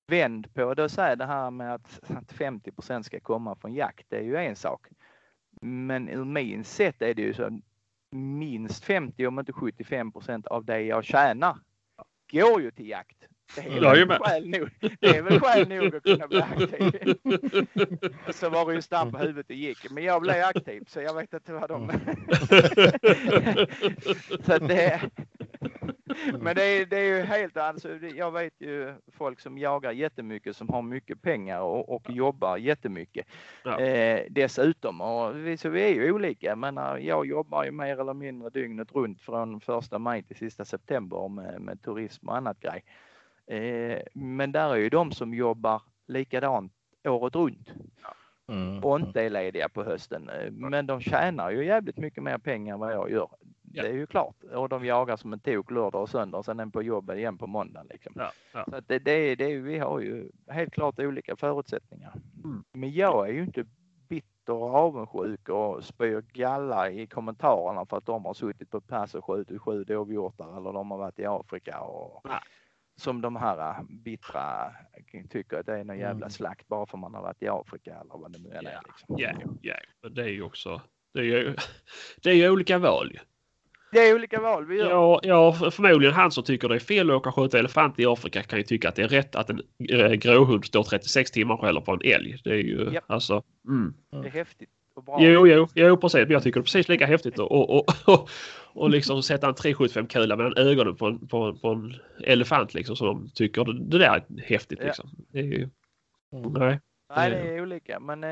vänd 0.06 0.54
på 0.54 0.74
det 0.74 0.84
och 0.84 0.90
säg 0.90 1.16
det 1.16 1.26
här 1.26 1.50
med 1.50 1.74
att, 1.74 2.00
att 2.10 2.32
50% 2.32 3.02
ska 3.02 3.20
komma 3.20 3.56
från 3.56 3.74
jakt, 3.74 4.06
det 4.08 4.16
är 4.16 4.22
ju 4.22 4.36
en 4.36 4.56
sak. 4.56 4.86
Men 5.60 6.08
ur 6.08 6.24
min 6.24 6.64
sätt 6.64 7.02
är 7.02 7.14
det 7.14 7.22
ju 7.22 7.34
så 7.34 7.60
minst 8.10 8.84
50 8.84 9.26
om 9.26 9.38
inte 9.38 9.52
75% 9.52 10.46
av 10.46 10.64
det 10.64 10.80
jag 10.80 11.04
tjänar 11.04 11.58
går 12.30 12.62
ju 12.62 12.70
till 12.70 12.88
jakt. 12.88 13.16
Det 13.54 13.60
är, 13.60 14.06
väl 14.06 14.18
skäl 14.18 14.48
nog, 14.48 14.68
det 15.00 15.06
är 15.06 15.22
väl 15.22 15.40
skäl 15.40 15.68
nog 15.68 15.96
att 15.96 16.02
kunna 16.02 16.28
bli 16.28 16.40
aktiv. 16.40 17.14
Så 18.32 18.50
var 18.50 18.66
det 18.66 18.74
ju 18.74 18.82
stamp 18.82 19.12
på 19.12 19.18
huvudet 19.18 19.50
och 19.50 19.56
gick. 19.56 19.90
Men 19.90 20.04
jag 20.04 20.22
blev 20.22 20.44
aktiv 20.44 20.82
så 20.86 21.00
jag 21.00 21.14
vet 21.14 21.32
inte 21.32 21.52
vad 21.52 21.68
de... 21.68 21.90
så 24.46 24.52
att 24.52 24.68
det, 24.68 25.00
men 26.40 26.54
det 26.54 26.62
är, 26.64 26.86
det 26.86 26.96
är 26.96 27.16
ju 27.16 27.22
helt 27.22 27.56
alltså, 27.56 27.96
jag 27.96 28.30
vet 28.30 28.54
ju 28.58 28.94
folk 29.12 29.40
som 29.40 29.58
jagar 29.58 29.92
jättemycket 29.92 30.56
som 30.56 30.68
har 30.68 30.82
mycket 30.82 31.22
pengar 31.22 31.60
och, 31.60 31.88
och 31.88 32.10
jobbar 32.10 32.56
jättemycket. 32.56 33.26
Ja. 33.64 33.80
Eh, 33.80 34.26
dessutom, 34.30 35.00
och 35.00 35.36
vi, 35.36 35.56
så 35.56 35.68
vi 35.68 35.82
är 35.82 35.94
ju 35.94 36.12
olika. 36.12 36.56
Men 36.56 36.76
jag 37.00 37.26
jobbar 37.26 37.64
ju 37.64 37.70
mer 37.70 38.00
eller 38.00 38.14
mindre 38.14 38.50
dygnet 38.50 38.92
runt 38.92 39.20
från 39.20 39.60
första 39.60 39.98
maj 39.98 40.22
till 40.22 40.36
sista 40.36 40.64
september 40.64 41.28
med, 41.28 41.60
med 41.60 41.82
turism 41.82 42.28
och 42.28 42.36
annat 42.36 42.60
grej. 42.60 42.84
Eh, 43.46 43.98
men 44.14 44.52
där 44.52 44.70
är 44.70 44.76
ju 44.76 44.88
de 44.88 45.12
som 45.12 45.34
jobbar 45.34 45.82
likadant 46.06 46.72
året 47.04 47.34
runt 47.34 47.68
Mm. 48.48 48.84
och 48.84 49.00
inte 49.00 49.22
är 49.22 49.30
lediga 49.30 49.68
på 49.68 49.84
hösten. 49.84 50.28
Eh, 50.28 50.50
Men 50.50 50.86
de 50.86 51.00
tjänar 51.00 51.50
ju 51.50 51.64
jävligt 51.64 51.96
mycket 51.96 52.22
mer 52.22 52.38
pengar 52.38 52.74
än 52.74 52.80
vad 52.80 52.92
jag 52.92 53.10
gör. 53.10 53.28
Ja. 53.72 53.82
Det 53.82 53.88
är 53.88 53.92
ju 53.92 54.06
klart. 54.06 54.36
Och 54.54 54.68
de 54.68 54.84
jagar 54.84 55.16
som 55.16 55.32
en 55.32 55.40
tok 55.40 55.70
lördag 55.70 56.02
och 56.02 56.08
söndag 56.08 56.38
och 56.38 56.44
sen 56.44 56.60
en 56.60 56.70
på 56.70 56.82
jobbet 56.82 57.16
igen 57.16 57.38
på 57.38 57.46
måndag. 57.46 57.82
Liksom. 57.90 58.12
Ja, 58.16 58.32
ja. 58.52 58.64
Så 58.70 58.80
det, 58.86 58.98
det, 58.98 59.34
det, 59.34 59.56
vi 59.56 59.78
har 59.78 60.00
ju 60.00 60.30
helt 60.48 60.72
klart 60.72 60.98
olika 60.98 61.36
förutsättningar. 61.36 62.12
Mm. 62.44 62.64
Men 62.72 62.92
jag 62.92 63.28
är 63.28 63.32
ju 63.32 63.42
inte 63.42 63.64
bitter 64.08 64.52
och 64.52 64.74
avundsjuk 64.74 65.48
och 65.48 65.84
spyr 65.84 66.20
galla 66.32 66.90
i 66.90 67.06
kommentarerna 67.06 67.86
för 67.86 67.96
att 67.96 68.06
de 68.06 68.24
har 68.24 68.34
suttit 68.34 68.70
på 68.70 68.80
pass 68.80 69.14
och 69.14 69.24
skjutit 69.24 69.60
sju 69.62 69.84
dovhjortar 69.84 70.56
eller 70.56 70.72
de 70.72 70.90
har 70.90 70.98
varit 70.98 71.18
i 71.18 71.26
Afrika 71.26 71.80
och 71.80 72.20
Nej. 72.28 72.40
som 72.96 73.20
de 73.20 73.36
här 73.36 73.58
äh, 73.58 73.82
bittra 73.88 74.72
tycker 75.30 75.60
att 75.60 75.66
det 75.66 75.78
är 75.78 75.84
någon 75.84 75.98
jävla 75.98 76.26
Mm. 76.26 76.30
slakt 76.30 76.68
bara 76.68 76.86
för 76.86 76.98
man 76.98 77.14
har 77.14 77.22
varit 77.22 77.42
i 77.42 77.48
Afrika 77.48 77.94
eller 78.00 78.18
vad 78.18 78.32
det 78.32 78.38
nu 78.38 78.48
är. 78.48 78.62
Ja, 78.62 78.80
Liksom. 78.86 79.16
Ja, 79.62 79.74
men 80.02 80.14
det 80.14 80.22
är 80.22 80.28
ju 80.28 80.42
också... 80.42 80.80
Det 81.14 81.20
är 81.20 81.24
ju, 81.24 81.56
det 82.22 82.30
är 82.30 82.34
ju 82.34 82.50
olika 82.50 82.78
val. 82.78 83.18
Det 83.92 83.98
är 84.08 84.14
olika 84.14 84.40
val 84.40 84.64
vi 84.66 84.76
gör. 84.76 84.90
Ja, 84.90 85.20
ja, 85.22 85.52
för- 85.52 85.70
förmodligen 85.70 86.14
han 86.14 86.30
som 86.30 86.44
tycker 86.44 86.68
det 86.68 86.74
är 86.74 86.78
fel 86.78 87.10
att 87.10 87.16
åka 87.16 87.28
och 87.28 87.34
skjuta 87.34 87.58
elefant 87.58 87.98
i 87.98 88.06
Afrika 88.06 88.42
kan 88.42 88.58
ju 88.58 88.62
tycka 88.62 88.88
att 88.88 88.94
det 88.96 89.02
är 89.02 89.08
rätt 89.08 89.36
att 89.36 89.50
en 89.50 89.60
eh, 89.90 90.10
gråhund 90.12 90.64
står 90.64 90.82
36 90.82 91.30
timmar 91.30 91.54
och 91.54 91.60
skäller 91.60 91.80
på 91.80 91.92
en 91.92 92.00
älg. 92.04 92.36
Det 92.44 92.50
är 92.50 92.54
ju 92.54 92.90
Japp. 92.92 93.04
alltså... 93.06 93.42
Mm. 93.68 93.94
Det 94.10 94.28
är 94.28 94.32
häftigt 94.32 94.68
och 94.94 95.04
bra. 95.04 95.16
Jo, 95.20 95.46
jo, 95.46 95.68
jo, 95.74 95.96
precis. 95.96 96.20
Men 96.20 96.30
jag 96.30 96.42
tycker 96.42 96.60
det 96.60 96.62
är 96.62 96.64
precis 96.64 96.88
lika 96.88 97.06
häftigt 97.06 97.34
att 97.34 97.38
och, 97.50 97.70
och, 97.78 97.84
och, 98.14 98.28
och 98.74 98.90
liksom 98.90 99.22
sätta 99.22 99.46
en 99.48 99.54
375-kula 99.54 100.36
mellan 100.36 100.56
ögonen 100.56 100.96
på 100.96 101.06
en, 101.06 101.28
på, 101.28 101.54
på 101.54 101.68
en 101.68 101.94
elefant 102.24 102.74
liksom 102.74 102.96
som 102.96 103.06
de 103.06 103.30
tycker 103.34 103.64
det, 103.64 103.78
det 103.84 103.98
där 103.98 104.06
är 104.38 104.42
häftigt 104.42 104.78
Ja. 104.80 104.86
liksom. 104.86 105.10
Det 105.32 105.38
är 105.38 105.42
ju... 105.44 105.68
Mm. 106.32 106.52
Nej. 106.52 106.80
Nej, 107.16 107.30
Det- 107.30 107.36
är 107.36 107.62
olika. 107.62 108.00
Men 108.00 108.24
eh, 108.24 108.30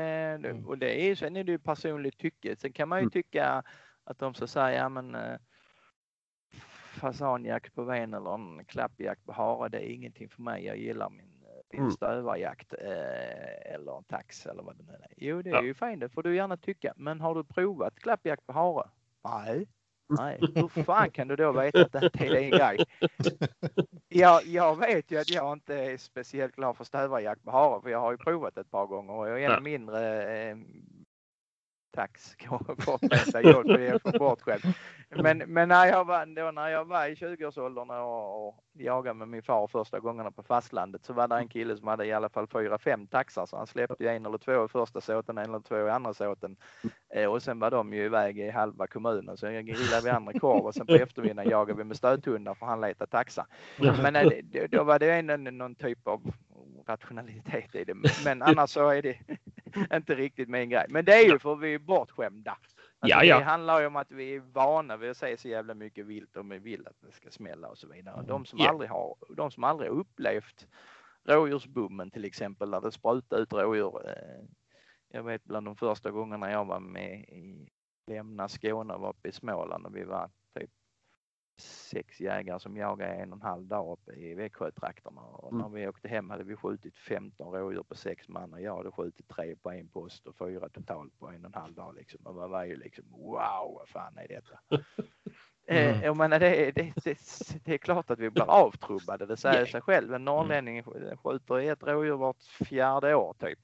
Mm. 0.51 0.65
och 0.65 0.77
det 0.77 1.09
är 1.09 1.15
sen 1.15 1.35
är 1.35 1.43
det 1.43 1.51
ju 1.51 1.59
personligt 1.59 2.17
tycke. 2.17 2.55
Sen 2.55 2.71
kan 2.73 2.89
man 2.89 2.99
ju 2.99 3.01
Mm. 3.01 3.11
Att 4.07 4.19
de 4.19 4.33
så 4.33 4.47
säger, 4.47 4.77
ja 4.79 4.89
men 4.89 5.15
eh, 5.15 5.37
fasanjakt 6.99 7.75
på 7.75 7.83
ven 7.83 8.13
eller 8.13 8.33
en 8.33 8.65
klappjakt 8.65 9.25
på 9.25 9.31
hare, 9.33 9.69
det 9.69 9.77
är 9.77 9.93
ingenting 9.93 10.29
för 10.29 10.41
mig. 10.41 10.65
Jag 10.65 10.77
gillar 10.77 11.09
min, 11.09 11.43
eh, 11.43 11.61
min 11.71 11.81
Mm. 11.81 11.91
stövarjakt 11.91 12.73
eh, 12.73 13.73
eller 13.73 13.97
en 13.97 14.03
tax 14.03 14.45
eller 14.45 14.63
vad 14.63 14.77
det 14.77 14.83
nu 14.83 14.91
är. 14.91 15.13
Jo, 15.17 15.41
det 15.41 15.49
är 15.49 15.53
Ja. 15.53 15.61
ju 15.63 15.73
fint, 15.73 15.99
det 15.99 16.09
får 16.09 16.23
du 16.23 16.35
gärna 16.35 16.57
tycka. 16.57 16.93
Men 16.95 17.21
har 17.21 17.35
du 17.35 17.43
provat 17.43 17.99
klappjakt 17.99 18.45
på 18.47 18.53
hare? 18.53 18.89
Nej. 19.23 19.67
Nej, 20.09 20.39
hur 20.55 20.83
fan 20.83 21.11
kan 21.11 21.27
du 21.27 21.35
då 21.35 21.51
veta 21.51 21.81
att 21.81 21.91
det 21.91 22.03
inte 22.05 22.25
är 22.25 22.39
din 22.41 22.49
grej? 22.49 22.77
Jag, 24.07 24.45
jag 24.45 24.75
vet 24.79 25.11
ju 25.11 25.17
att 25.19 25.29
jag 25.29 25.53
inte 25.53 25.75
är 25.75 25.97
speciellt 25.97 26.55
glad 26.55 26.77
för 26.77 26.83
stövarjakt 26.83 27.43
på 27.43 27.51
hare 27.51 27.81
för 27.81 27.89
jag 27.89 27.99
har 27.99 28.11
ju 28.11 28.17
provat 28.17 28.57
ett 28.57 28.71
par 28.71 28.85
gånger 28.85 29.13
och 29.13 29.29
jag 29.29 29.43
är 29.43 29.49
ännu 29.49 29.61
mindre 29.63 30.23
eh, 30.49 30.57
tax 31.97 32.35
kortväxta 32.85 33.41
jobb 33.41 33.65
för 33.65 33.77
det 33.77 33.87
är 33.87 33.99
för 33.99 34.19
bort 34.19 34.41
själv. 34.41 34.61
Men, 35.09 35.37
men 35.37 35.69
när, 35.69 35.85
jag 35.85 36.05
var, 36.05 36.25
då 36.25 36.51
när 36.51 36.69
jag 36.69 36.85
var 36.85 37.07
i 37.07 37.13
20-årsåldern 37.13 37.89
och, 37.89 38.47
och 38.47 38.63
jagade 38.73 39.13
med 39.13 39.27
min 39.27 39.43
far 39.43 39.67
första 39.67 39.99
gångerna 39.99 40.31
på 40.31 40.43
fastlandet 40.43 41.05
så 41.05 41.13
var 41.13 41.27
det 41.27 41.35
en 41.35 41.47
kille 41.47 41.77
som 41.77 41.87
hade 41.87 42.05
i 42.05 42.13
alla 42.13 42.29
fall 42.29 42.47
fyra, 42.47 42.77
fem 42.77 43.07
taxar 43.07 43.45
så 43.45 43.57
han 43.57 43.67
släppte 43.67 44.09
en 44.09 44.25
eller 44.25 44.37
två 44.37 44.65
i 44.65 44.67
första 44.67 45.01
såten, 45.01 45.37
en 45.37 45.49
eller 45.49 45.59
två 45.59 45.87
i 45.87 45.89
andra 45.89 46.13
såten. 46.13 46.55
Eh, 47.15 47.25
och 47.25 47.43
sen 47.43 47.59
var 47.59 47.71
de 47.71 47.93
ju 47.93 48.05
iväg 48.05 48.39
i 48.39 48.49
halva 48.49 48.87
kommunen 48.87 49.37
så 49.37 49.45
jag 49.45 49.65
grillade 49.65 50.01
vi 50.03 50.09
andra 50.09 50.39
korv 50.39 50.65
och 50.65 50.73
sen 50.73 50.87
på 50.87 50.95
eftermiddagen 50.95 51.51
jagade 51.51 51.77
vi 51.77 51.83
med 51.83 51.97
stödhundar 51.97 52.53
för 52.53 52.65
han 52.65 52.81
letade 52.81 53.11
taxa. 53.11 53.47
Men 54.01 54.15
eh, 54.15 54.29
då 54.71 54.83
var 54.83 54.99
det 54.99 55.11
en, 55.11 55.43
någon 55.43 55.75
typ 55.75 56.07
av 56.07 56.21
rationalitet 56.89 57.75
i 57.75 57.83
det. 57.83 57.93
Men 58.25 58.41
annars 58.41 58.69
så 58.69 58.89
är 58.89 59.01
det 59.01 59.17
inte 59.93 60.15
riktigt 60.15 60.49
min 60.49 60.69
grej. 60.69 60.85
Men 60.89 61.05
det 61.05 61.13
är 61.13 61.25
ju 61.31 61.39
för 61.39 61.55
vi 61.55 61.73
är 61.73 61.79
bortskämda. 61.79 62.51
Alltså 62.99 63.17
Ja, 63.17 63.23
ja. 63.23 63.37
Det 63.39 63.43
handlar 63.43 63.79
ju 63.81 63.87
om 63.87 63.95
att 63.95 64.11
vi 64.11 64.35
är 64.35 64.39
vana 64.39 64.97
vid 64.97 65.09
att 65.11 65.17
se 65.17 65.37
så 65.37 65.47
jävla 65.47 65.73
mycket 65.73 66.05
vilt 66.05 66.35
och 66.35 66.51
vi 66.51 66.59
vill 66.59 66.87
att 66.87 67.01
det 67.01 67.11
ska 67.11 67.29
smälla 67.31 67.67
och 67.67 67.77
så 67.77 67.87
vidare. 67.87 68.23
De 68.27 68.45
som 68.45 68.59
Ja. 68.59 68.69
aldrig 68.69 68.89
har, 68.89 69.15
de 69.37 69.51
som 69.51 69.63
aldrig 69.63 69.89
upplevt 69.89 70.67
rådjursbommen 71.27 72.11
till 72.11 72.25
exempel 72.25 72.71
där 72.71 72.81
det 72.81 72.91
sprutar 72.91 73.37
ut 73.37 73.53
rådjur. 73.53 74.09
eh, 74.09 74.43
Jag 75.09 75.23
vet 75.23 75.43
bland 75.43 75.67
de 75.67 75.75
första 75.75 76.11
gångerna 76.11 76.51
jag 76.51 76.65
var 76.65 76.79
med 76.79 77.19
i 77.19 77.69
lämna 78.07 78.47
Skåne 78.47 78.97
var 78.97 79.09
uppe 79.09 79.29
i 79.29 79.31
Småland 79.31 79.85
och 79.85 79.95
vi 79.95 80.03
var 80.03 80.29
sex 81.61 82.19
jägare 82.19 82.59
som 82.59 82.77
jagade 82.77 83.11
en 83.13 83.31
och 83.33 83.37
en 83.37 83.41
halv 83.41 83.65
dag 83.65 83.91
uppe 83.91 84.11
i 84.19 84.35
Växjötrakterna. 84.35 85.21
Och 85.21 85.53
Mm. 85.53 85.61
när 85.61 85.69
vi 85.69 85.87
åkte 85.87 86.07
hem 86.07 86.29
hade 86.29 86.43
vi 86.43 86.55
skjutit 86.55 86.97
15 86.97 87.53
rådjur 87.53 87.83
på 87.83 87.95
sex 87.95 88.27
man 88.27 88.53
och 88.53 88.61
jag 88.61 88.77
hade 88.77 88.91
skjutit 88.91 89.27
tre 89.27 89.55
på 89.55 89.71
en 89.71 89.87
post 89.87 90.27
och 90.27 90.35
fyra 90.35 90.69
totalt 90.69 91.19
på 91.19 91.27
en 91.27 91.45
och 91.45 91.55
en 91.55 91.61
halv 91.61 91.73
dag. 91.73 91.95
Liksom. 91.95 92.19
Och 92.23 92.35
man 92.35 92.49
var 92.49 92.63
ju 92.63 92.75
liksom 92.75 93.05
wow, 93.11 93.73
vad 93.79 93.89
fan 93.89 94.17
är 94.17 94.27
detta? 94.27 94.59
Mm. 95.69 95.93
Eh, 95.93 96.03
jag 96.03 96.17
menar, 96.17 96.39
det, 96.39 96.71
det, 96.71 96.93
det, 97.03 97.17
det 97.65 97.73
är 97.73 97.77
klart 97.77 98.09
att 98.11 98.19
vi 98.19 98.29
blir 98.29 98.49
avtrubbade, 98.49 99.25
det 99.25 99.37
säger 99.37 99.65
sig 99.65 99.81
själv. 99.81 100.13
En 100.13 100.25
norrlänning 100.25 100.83
skjuter 100.83 101.59
ett 101.59 101.83
rådjur 101.83 102.15
vart 102.17 102.41
fjärde 102.43 103.15
år 103.15 103.35
typ. 103.39 103.59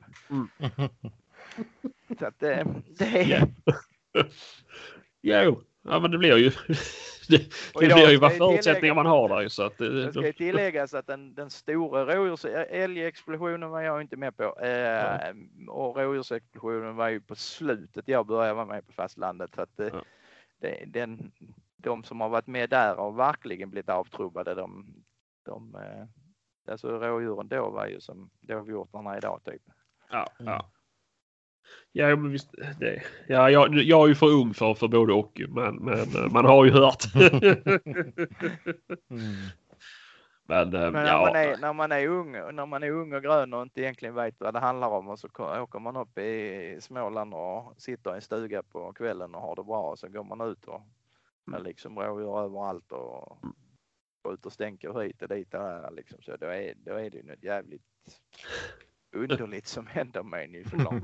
Så 2.19 2.25
att 2.25 2.39
det, 2.39 2.65
det 2.97 3.33
är... 3.33 3.47
Jo, 5.21 5.61
ja 5.83 5.99
men 5.99 6.11
det 6.11 6.17
blir 6.17 6.37
ju... 6.37 6.49
det 7.29 7.37
det 7.79 7.85
idag 7.85 7.97
blir 7.97 8.09
ju 8.09 8.17
vad 8.17 8.33
förutsättningar 8.33 8.73
tillägga- 8.79 8.93
man 8.93 9.05
har 9.05 9.29
där 9.29 9.47
så 9.49 9.63
att... 9.63 9.77
det- 9.77 10.11
ska 10.11 10.25
ju 10.25 10.33
tilläggas 10.33 10.93
att 10.93 11.07
den, 11.07 11.33
den 11.35 11.49
stora 11.49 12.15
rådjurs... 12.15 12.45
Älgexplosionen 12.69 13.69
var 13.69 13.81
jag 13.81 14.01
inte 14.01 14.17
med 14.17 14.37
på. 14.37 14.59
Eh, 14.59 15.33
Och 15.67 15.97
rådjursexplosionen 15.97 16.95
var 16.95 17.09
ju 17.09 17.21
på 17.21 17.35
slutet 17.35 18.07
jag 18.07 18.25
började 18.27 18.53
vara 18.53 18.65
med 18.65 18.87
på 18.87 18.93
fastlandet. 18.93 19.55
Så 19.55 19.61
att 19.61 19.77
det, 19.77 19.89
Ja. 19.93 20.03
det, 20.59 20.83
den, 20.87 21.31
de 21.77 22.03
som 22.03 22.21
har 22.21 22.29
varit 22.29 22.47
med 22.47 22.69
där 22.69 22.95
har 22.95 23.11
verkligen 23.11 23.69
blivit 23.69 23.89
avtrubbade. 23.89 24.53
De, 24.55 24.85
de, 25.45 25.75
eh, 25.75 26.71
alltså 26.71 26.87
rådjuren 26.99 27.47
då 27.47 27.69
var 27.69 27.87
ju 27.87 27.99
som 28.01 28.29
dovhjortarna 28.41 29.17
idag 29.17 29.41
typ. 29.45 29.61
Ja, 30.11 30.27
ja. 30.39 30.69
Ja, 31.91 32.15
men 32.15 32.31
visst. 32.31 32.51
Det, 32.79 33.03
ja, 33.27 33.49
jag, 33.49 33.75
jag 33.75 34.03
är 34.03 34.07
ju 34.07 34.15
för 34.15 34.27
ung 34.27 34.53
för, 34.53 34.73
för 34.73 34.87
både 34.87 35.13
och 35.13 35.41
men, 35.49 35.75
men 35.75 35.99
eh, 35.99 36.31
man 36.31 36.45
har 36.45 36.65
ju 36.65 36.71
hört. 36.71 37.03
Mm. 39.09 39.33
men, 40.47 40.73
eh, 40.75 40.91
Men 40.91 40.93
när, 40.93 41.07
ja. 41.07 41.25
man 41.25 41.35
är, 41.35 41.57
när, 41.57 41.73
man 41.73 41.91
är 41.91 42.07
ung, 42.07 42.31
när 42.31 42.65
man 42.65 42.83
är 42.83 42.91
ung 42.91 43.13
och 43.13 43.23
grön 43.23 43.53
och 43.53 43.61
inte 43.61 43.81
egentligen 43.81 44.15
vet 44.15 44.35
vad 44.39 44.53
det 44.53 44.59
handlar 44.59 44.87
om 44.89 45.07
och 45.09 45.19
så 45.19 45.27
åker 45.37 45.79
man 45.79 45.95
upp 45.95 46.17
i 46.17 46.77
Småland 46.81 47.33
och 47.33 47.73
sitter 47.77 48.11
i 48.11 48.15
en 48.15 48.21
stuga 48.21 48.63
på 48.63 48.93
kvällen 48.93 49.35
och 49.35 49.41
har 49.41 49.55
det 49.55 49.63
bra 49.63 49.81
och 49.81 49.99
så 49.99 50.07
går 50.07 50.23
man 50.23 50.41
ut 50.41 50.65
och 50.65 50.81
är 51.47 51.51
Mm. 51.51 51.63
liksom 51.63 51.99
rådjur 51.99 52.39
överallt 52.39 52.91
och 52.91 53.37
skjuter 54.27 54.49
stänker 54.49 55.01
hit 55.01 55.21
och 55.21 55.27
dit 55.27 55.53
och 55.53 55.59
där 55.59 55.91
liksom. 55.91 56.21
Så 56.21 56.35
då 56.37 56.47
är, 56.47 56.73
då 56.77 56.93
är 56.93 57.09
det 57.09 57.17
ju 57.17 57.23
något 57.23 57.43
jävligt 57.43 57.83
underligt 59.13 59.67
som 59.67 59.87
händer 59.87 60.23
med 60.23 60.43
en 60.43 60.53
ju 60.53 60.63
såklart. 60.63 61.03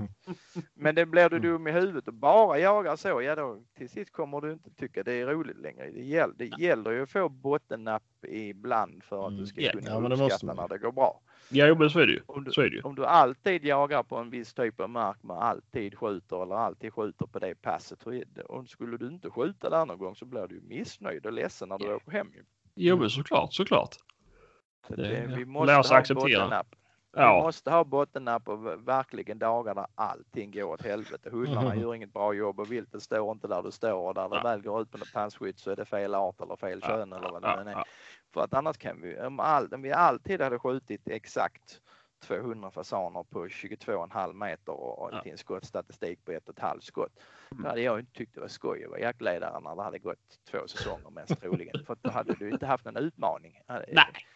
Men 0.73 0.95
det 0.95 1.05
blir 1.05 1.29
du 1.29 1.39
dum 1.39 1.67
i 1.67 1.71
huvudet 1.71 2.07
och 2.07 2.13
bara 2.13 2.59
jagar 2.59 2.95
så, 2.95 3.21
ja 3.21 3.35
då 3.35 3.63
till 3.77 3.89
sist 3.89 4.11
kommer 4.11 4.41
du 4.41 4.51
inte 4.53 4.69
tycka 4.71 5.03
det 5.03 5.13
är 5.13 5.27
roligt 5.27 5.57
längre. 5.57 5.91
Det 5.91 6.01
gäller, 6.03 6.33
det 6.37 6.45
gäller 6.59 6.91
ju 6.91 7.01
att 7.03 7.11
få 7.11 7.29
bottennapp 7.29 8.03
ibland 8.27 9.03
för 9.03 9.27
att 9.27 9.37
du 9.37 9.45
ska 9.45 9.61
Mm, 9.61 9.71
kunna 9.71 9.91
ja, 9.91 9.99
det 10.17 10.23
uppskatta 10.25 10.45
man. 10.45 10.55
när 10.55 10.67
det 10.67 10.77
går 10.77 10.91
bra. 10.91 11.21
ja, 11.49 11.75
men 11.75 11.89
så 11.89 11.99
är 11.99 12.07
det 12.07 12.13
ju. 12.13 12.21
Om 12.25 12.43
du, 12.43 12.51
Så 12.51 12.61
är 12.61 12.69
det 12.69 12.75
ju. 12.75 12.81
om 12.81 12.95
du 12.95 13.05
alltid 13.05 13.65
jagar 13.65 14.03
på 14.03 14.17
en 14.17 14.29
viss 14.29 14.53
typ 14.53 14.79
av 14.79 14.89
mark, 14.89 15.17
man 15.23 15.37
alltid 15.37 15.97
skjuter 15.97 16.43
eller 16.43 16.55
alltid 16.55 16.93
skjuter 16.93 17.25
på 17.25 17.39
det 17.39 17.55
passet. 17.61 17.99
det? 18.35 18.41
Och 18.41 18.67
skulle 18.69 18.97
du 18.97 19.07
inte 19.07 19.29
skjuta 19.29 19.69
där 19.69 19.85
någon 19.85 19.97
gång 19.97 20.15
så 20.15 20.25
blir 20.25 20.47
du 20.47 20.61
missnöjd 20.61 21.25
och 21.25 21.33
ledsen 21.33 21.69
när 21.69 21.77
du 21.79 21.85
Ja. 21.85 21.95
åker 21.95 22.11
hem. 22.11 22.27
ju. 22.35 22.43
Jo, 22.75 22.97
men 22.97 23.09
såklart, 23.09 23.53
såklart. 23.53 23.95
Så 24.87 24.95
Det- 24.95 25.01
det, 25.07 25.35
vi 25.37 25.45
måste 25.45 25.83
sig 25.83 25.93
ha 25.93 25.99
acceptera. 25.99 26.39
bottennapp. 26.39 26.75
Vi 27.17 27.33
Ja, 27.33 27.33
måste 27.33 27.71
ha 27.71 27.83
bottennapp 27.83 28.47
och 28.49 28.87
verkligen 28.87 29.39
dagar 29.39 29.75
där 29.75 29.87
allting 29.95 30.51
går 30.51 30.63
åt 30.63 30.81
helvete. 30.83 31.29
Hundarna 31.29 31.75
Mhm. 31.75 31.75
gör 31.75 31.95
inget 31.95 32.13
bra 32.13 32.33
jobb 32.33 32.59
och 32.59 32.71
viltet 32.71 33.03
står 33.03 33.31
inte 33.31 33.47
där 33.47 33.63
du 33.63 33.71
står 33.71 34.07
och 34.07 34.13
där 34.13 34.29
det 34.29 34.37
Ja. 34.37 34.39
väl 34.39 34.61
går 34.61 34.81
ut 34.81 34.91
på 34.91 34.97
något 34.97 35.11
pannskydd 35.11 35.59
så 35.59 35.71
är 35.71 35.75
det 35.75 35.85
fel 35.85 36.15
art 36.15 36.41
eller 36.41 36.55
fel 36.55 36.81
Ja, 36.81 36.97
kön 36.97 37.13
eller 37.13 37.29
vad 37.29 37.41
det 37.41 37.47
ja, 37.47 37.59
än 37.61 37.67
är. 37.67 37.75
ja. 37.75 37.83
För 38.33 38.41
att 38.41 38.53
annars 38.53 38.77
kan 38.77 39.01
vi, 39.01 39.19
om, 39.21 39.39
all, 39.39 39.73
om 39.73 39.81
vi 39.81 39.91
alltid 39.91 40.41
hade 40.41 40.59
skjutit 40.59 41.07
exakt 41.07 41.81
200 42.19 42.71
fasaner 42.71 43.23
på 43.23 43.47
22,5 43.47 44.33
meter 44.33 44.71
och 44.73 45.09
Ja. 45.13 45.21
finns 45.23 45.39
skottstatistik 45.39 46.25
på 46.25 46.31
ett 46.31 46.49
och 46.49 46.55
ett 46.57 46.61
halvt 46.63 46.83
skott. 46.83 47.11
Mm. 47.51 47.63
Då 47.63 47.69
hade 47.69 47.81
jag 47.81 47.99
inte 47.99 48.11
tyckt 48.13 48.35
det 48.35 48.41
var 48.41 48.47
skoj 48.47 48.83
att 48.83 48.89
vara 48.89 48.99
jaktledare 48.99 49.59
när 49.59 49.75
det 49.75 49.83
hade 49.83 49.99
gått 49.99 50.17
två 50.51 50.67
säsonger 50.67 51.09
mest 51.09 51.41
troligen. 51.41 51.85
För 51.85 51.97
då 52.01 52.09
hade 52.09 52.33
du 52.33 52.49
inte 52.49 52.65
haft 52.65 52.85
någon 52.85 52.97
utmaning. 52.97 53.61
Nej, 53.69 53.93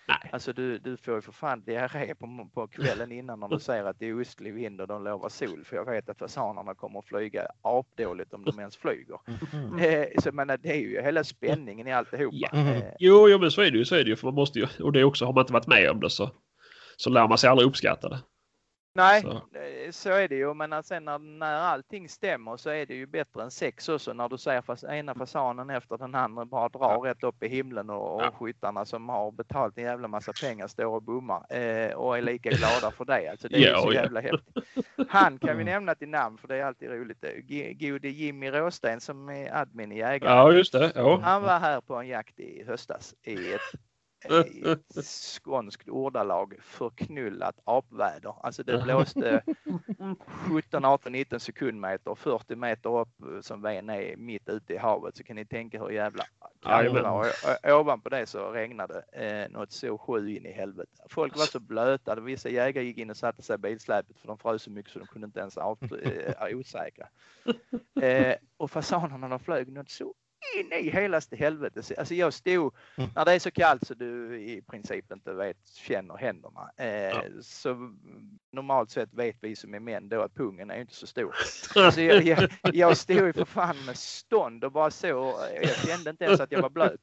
nej. 0.07 0.29
Alltså 0.31 0.53
du, 0.53 0.77
du 0.79 0.97
får 0.97 1.15
ju 1.15 1.21
för 1.21 1.31
fan 1.31 1.63
diarré 1.63 2.15
på, 2.15 2.49
på 2.53 2.67
kvällen 2.67 3.11
innan 3.11 3.39
när 3.39 3.47
du 3.47 3.59
säger 3.59 3.83
att 3.85 3.99
det 3.99 4.09
är 4.09 4.19
östlig 4.19 4.53
vind 4.53 4.81
och 4.81 4.87
de 4.87 5.03
lovar 5.03 5.29
sol. 5.29 5.63
För 5.65 5.75
jag 5.75 5.85
vet 5.85 6.09
att 6.09 6.19
fasanerna 6.19 6.75
kommer 6.75 6.99
att 6.99 7.05
flyga 7.05 7.47
apdåligt 7.61 8.33
om 8.33 8.43
de 8.45 8.59
ens 8.59 8.77
flyger. 8.77 9.19
Mm. 9.53 9.79
Eh, 9.79 10.07
så 10.21 10.27
jag 10.27 10.33
menar, 10.35 10.57
det 10.57 10.69
är 10.69 10.79
ju 10.81 11.01
hela 11.01 11.23
spänningen 11.23 11.87
i 11.87 11.91
alltihopa. 11.93 12.37
Ja. 12.37 12.57
Eh, 12.57 12.83
Jo, 12.99 13.29
jo, 13.29 13.39
men 13.39 13.51
så 13.51 13.61
är 13.61 13.71
det 13.71 13.77
ju. 13.77 13.85
Så 13.85 13.95
är 13.95 14.03
det 14.03 14.09
ju. 14.09 14.15
För 14.15 14.27
man 14.27 14.33
måste 14.35 14.59
ju. 14.59 14.67
Och 14.83 14.91
det 14.91 15.03
också, 15.03 15.25
har 15.25 15.33
man 15.33 15.41
inte 15.41 15.53
varit 15.53 15.67
med 15.67 15.89
om 15.91 15.99
det 15.99 16.09
så, 16.09 16.29
så 16.97 17.09
lär 17.09 17.27
man 17.27 17.37
sig 17.37 17.49
aldrig 17.49 17.67
uppskatta 17.67 18.09
det. 18.09 18.19
nej, 18.95 19.21
Så. 19.21 19.31
eh, 19.31 19.91
så 19.91 20.09
är 20.09 20.27
det 20.27 20.35
ju. 20.35 20.53
Men 20.53 20.83
sen 20.83 21.05
när, 21.05 21.19
när 21.19 21.55
allting 21.55 22.09
stämmer 22.09 22.57
så 22.57 22.69
är 22.69 22.85
det 22.85 22.93
ju 22.93 23.05
bättre 23.05 23.43
än 23.43 23.51
sex 23.51 23.89
också. 23.89 24.13
När 24.13 24.29
du 24.29 24.37
ser 24.37 24.61
fas, 24.61 24.83
ena 24.83 25.15
fasanen 25.15 25.69
efter 25.69 25.97
den 25.97 26.15
andra 26.15 26.45
bara 26.45 26.69
drar 26.69 26.99
rätt 27.01 27.23
upp 27.23 27.43
i 27.43 27.47
himlen 27.47 27.89
och, 27.89 28.15
och 28.15 28.21
Ja. 28.23 28.31
skyttarna 28.31 28.85
som 28.85 29.09
har 29.09 29.31
betalt 29.31 29.77
en 29.77 29.83
jävla 29.83 30.07
massa 30.07 30.33
pengar 30.41 30.67
står 30.67 30.85
och 30.85 31.03
bommar 31.03 31.45
eh, 31.55 31.93
och 31.93 32.17
är 32.17 32.21
lika 32.31 32.49
glada 32.49 32.91
för 32.91 33.05
det. 33.05 33.27
Alltså 33.31 33.47
det 33.47 33.57
är 33.65 33.71
Ja, 33.71 33.81
så 33.81 33.87
ja. 33.93 34.01
jävla 34.01 34.21
häftigt. 34.21 34.57
Han 35.09 35.39
kan 35.39 35.57
vi 35.57 35.61
Mm. 35.63 35.65
nämna 35.65 35.95
till 35.95 36.09
namn 36.09 36.37
för 36.37 36.47
det 36.47 36.55
är 36.55 36.63
alltid 36.65 36.89
roligt. 36.89 37.25
G- 37.43 37.73
Gode 37.79 38.09
Jimmy 38.09 38.51
Råsten 38.51 39.01
som 39.01 39.29
är 39.29 39.55
admin 39.55 39.91
i 39.91 39.97
Jägare. 39.97 40.31
Ja, 40.31 40.51
just 40.51 40.73
det. 40.73 40.91
Ja. 40.95 41.19
Han 41.23 41.41
var 41.43 41.59
här 41.59 41.81
på 41.81 41.95
en 41.95 42.07
jakt 42.07 42.39
i 42.39 42.63
höstas 42.67 43.13
i 43.23 43.53
ett 43.53 43.61
skånskt 45.03 45.89
ordalag 45.89 46.55
förknullat 46.61 47.59
apväder. 47.63 48.35
Alltså 48.43 48.63
det 48.63 48.83
blåste 48.83 49.43
17, 50.49 50.85
18, 50.85 51.11
19 51.11 51.39
sekundmeter, 51.39 52.15
40 52.15 52.55
meter 52.55 52.99
upp 52.99 53.21
eh, 53.21 53.41
som 53.41 53.61
ven 53.61 53.89
är 53.89 54.15
mitt 54.17 54.49
ute 54.49 54.73
i 54.73 54.77
havet 54.77 55.17
så 55.17 55.23
kan 55.23 55.35
ni 55.35 55.45
tänka 55.45 55.79
hur 55.79 55.89
jävla 55.89 56.23
kallt. 56.61 56.87
Och- 57.63 57.79
Ovanpå 57.79 58.09
det 58.09 58.25
så 58.25 58.51
regnade 58.51 59.03
eh, 59.13 59.51
något 59.51 59.71
så 59.71 59.97
sju 59.97 60.29
in 60.37 60.45
i 60.45 60.51
helvete. 60.51 60.91
Folk 61.09 61.37
var 61.37 61.45
så 61.45 61.59
blöta. 61.59 62.15
Vissa 62.19 62.49
jägare 62.49 62.85
gick 62.85 62.97
in 62.97 63.09
och 63.09 63.17
satte 63.17 63.41
sig 63.41 63.55
i 63.55 63.57
bilsläpet 63.57 64.17
för 64.19 64.27
de 64.27 64.37
frös 64.37 64.61
så 64.63 64.71
mycket 64.71 64.91
så 64.91 64.99
de 64.99 65.07
kunde 65.07 65.25
inte 65.25 65.39
ens 65.39 65.57
av, 65.57 65.77
eh, 66.03 66.57
osäkra. 66.57 67.07
Eh, 68.01 68.35
och 68.57 68.71
fasanerna 68.71 69.27
de 69.29 69.39
flög 69.39 69.71
något 69.71 69.89
så 69.89 70.13
in 70.59 70.73
i 70.73 70.89
helaste 70.89 71.35
helvete. 71.35 71.83
Så- 71.83 71.93
Alltså 71.97 72.13
jag 72.15 72.33
stod, 72.33 72.73
Mm. 72.97 73.09
när 73.15 73.25
det 73.25 73.31
är 73.33 73.39
så 73.39 73.51
kallt 73.51 73.87
så 73.87 73.93
du 73.93 74.39
i 74.41 74.61
princip 74.61 75.11
inte 75.11 75.33
vet, 75.33 75.57
känner 75.75 76.17
händerna. 76.17 76.69
Eh, 76.77 76.87
Ja. 76.87 77.23
Så 77.41 77.93
normalt 78.51 78.89
sett 78.91 79.13
vet 79.13 79.35
vi 79.41 79.55
som 79.55 79.73
är 79.73 79.79
män 79.79 80.09
då 80.09 80.21
att 80.21 80.35
pungen 80.35 80.71
är 80.71 80.81
inte 80.81 80.95
så 80.95 81.07
stor. 81.07 81.33
Alltså 81.75 82.01
jag, 82.01 82.23
jag, 82.23 82.49
jag 82.73 82.97
stod 82.97 83.17
ju 83.17 83.33
för 83.33 83.45
fan 83.45 83.85
med 83.85 83.97
stånd 83.97 84.63
och 84.63 84.71
bara 84.71 84.91
så. 84.91 85.35
Jag 85.61 85.75
kände 85.77 86.09
inte 86.09 86.25
ens 86.25 86.39
att 86.39 86.51
jag 86.51 86.61
var 86.61 86.69
blöt. 86.69 87.01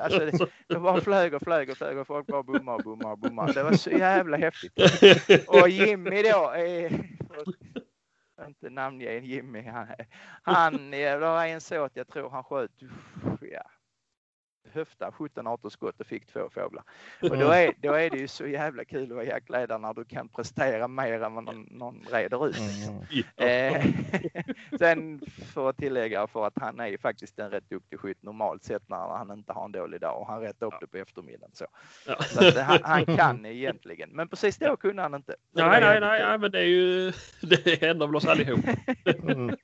Alltså 0.00 0.18
det, 0.18 0.46
det 0.68 0.78
bara 0.80 1.00
flög 1.00 1.34
och 1.34 1.42
flög 1.42 1.70
och 1.70 1.76
flög 1.76 1.98
och 1.98 2.06
folk 2.06 2.26
bara 2.26 2.42
bommade 2.42 2.76
och 2.76 2.84
bommade 2.84 3.12
och 3.12 3.18
bommade. 3.18 3.52
Det 3.52 3.62
var 3.62 3.72
så 3.72 3.90
jävla 3.90 4.36
häftigt. 4.36 4.72
Och 5.48 5.68
Jimmy 5.68 6.22
då 6.22 6.46
att 6.46 7.54
inte 8.46 8.70
namnge 8.70 9.18
Jimmy, 9.18 9.62
han, 9.62 9.86
han 10.42 10.90
det 10.90 11.16
var 11.16 11.46
en 11.46 11.60
så 11.60 11.84
att 11.84 11.96
jag 11.96 12.08
tror 12.08 12.30
han 12.30 12.44
sköt, 12.44 12.70
ja, 13.40 13.62
höfta 14.72 15.10
17-18 15.10 15.68
skott 15.70 16.00
och 16.00 16.06
fick 16.06 16.26
två 16.26 16.48
fåglar. 16.50 16.84
Och 17.22 17.38
då 17.38 17.50
är, 17.50 17.74
då 17.82 17.92
är 17.92 18.10
det 18.10 18.18
ju 18.18 18.28
så 18.28 18.46
jävla 18.46 18.84
kul 18.84 19.02
att 19.02 19.16
vara 19.16 19.24
jaktledare 19.24 19.78
när 19.78 19.94
du 19.94 20.04
kan 20.04 20.28
prestera 20.28 20.88
mer 20.88 21.22
än 21.22 21.34
vad 21.34 21.44
någon, 21.44 21.62
någon 21.70 22.06
reder 22.10 22.46
ut. 22.48 22.58
Liksom. 22.58 22.94
Mm. 22.94 23.02
Eh, 23.36 23.86
sen 24.78 25.20
för 25.54 25.70
att 25.70 25.76
tillägga 25.76 26.26
för 26.26 26.46
att 26.46 26.52
han 26.60 26.80
är 26.80 26.86
ju 26.86 26.98
faktiskt 26.98 27.38
en 27.38 27.50
rätt 27.50 27.70
duktig 27.70 28.00
skytt 28.00 28.22
normalt 28.22 28.64
sett 28.64 28.88
när 28.88 28.96
han 28.96 29.30
inte 29.30 29.52
har 29.52 29.64
en 29.64 29.72
dålig 29.72 30.00
dag 30.00 30.20
och 30.20 30.26
han 30.26 30.40
rättar 30.40 30.66
upp 30.66 30.74
det 30.80 30.86
på 30.86 30.96
eftermiddagen. 30.96 31.50
Så, 31.54 31.66
Ja. 32.06 32.22
så 32.22 32.48
att 32.48 32.58
han, 32.58 32.78
han 32.82 33.16
kan 33.16 33.46
egentligen, 33.46 34.10
men 34.12 34.28
precis 34.28 34.58
då 34.58 34.76
kunde 34.76 35.02
han 35.02 35.14
inte. 35.14 35.36
Nej, 35.50 35.80
nej, 35.80 36.00
nej, 36.00 36.22
nej, 36.22 36.38
men 36.38 36.50
det 36.50 36.58
är 36.58 36.66
ju... 36.66 37.12
Det 37.40 37.82
händer 37.82 38.06
väl 38.06 38.16
oss 38.16 38.26
allihop. 38.26 38.60
Mm. 39.22 39.56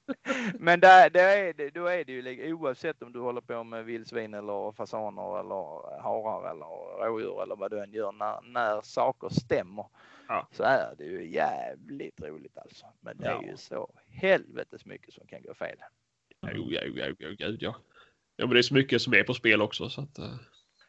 Men 0.58 0.80
där, 0.80 1.10
där 1.10 1.38
är 1.38 1.52
det, 1.52 1.70
då 1.70 1.86
är 1.86 2.04
det 2.04 2.12
ju 2.12 2.52
oavsett 2.52 3.02
om 3.02 3.12
du 3.12 3.20
håller 3.20 3.40
på 3.40 3.64
med 3.64 3.84
vildsvin 3.84 4.34
eller 4.34 4.72
fasaner 4.88 5.40
eller 5.40 6.00
harar 6.02 6.50
eller 6.50 6.66
rådjur 7.06 7.42
eller 7.42 7.56
vad 7.56 7.70
du 7.70 7.82
än 7.82 7.92
gör. 7.92 8.12
När, 8.12 8.40
när 8.42 8.80
saker 8.80 9.28
stämmer 9.28 9.86
Ja. 10.28 10.48
så 10.50 10.62
är 10.62 10.94
det 10.98 11.04
ju 11.04 11.30
jävligt 11.30 12.20
roligt 12.22 12.58
alltså. 12.58 12.86
Men 13.00 13.18
det 13.18 13.26
är 13.26 13.30
Ja. 13.32 13.42
ju 13.42 13.56
så 13.56 13.90
helvetes 14.08 14.84
mycket 14.86 15.14
som 15.14 15.26
kan 15.26 15.42
gå 15.42 15.54
fel. 15.54 15.76
Jo, 16.42 16.66
jo, 16.68 16.92
jo, 16.94 17.14
jo, 17.18 17.28
gud 17.38 17.62
ja. 17.62 17.74
Ja, 18.36 18.46
men 18.46 18.50
det 18.54 18.60
är 18.60 18.62
så 18.62 18.74
mycket 18.74 19.02
som 19.02 19.14
är 19.14 19.22
på 19.24 19.34
spel 19.34 19.62
också 19.62 19.88
så 19.88 20.00
att... 20.00 20.18
eh, 20.18 20.34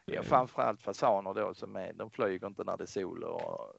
Ja, 0.06 0.24
framförallt 0.24 0.82
fasaner 0.82 1.34
då 1.34 1.54
som 1.54 1.76
är, 1.76 1.94
de 1.94 2.10
flyger 2.12 2.48
inte 2.48 2.64
när 2.64 2.78
det 2.78 2.84
är 2.84 2.86
sol 2.86 3.24
och 3.24 3.74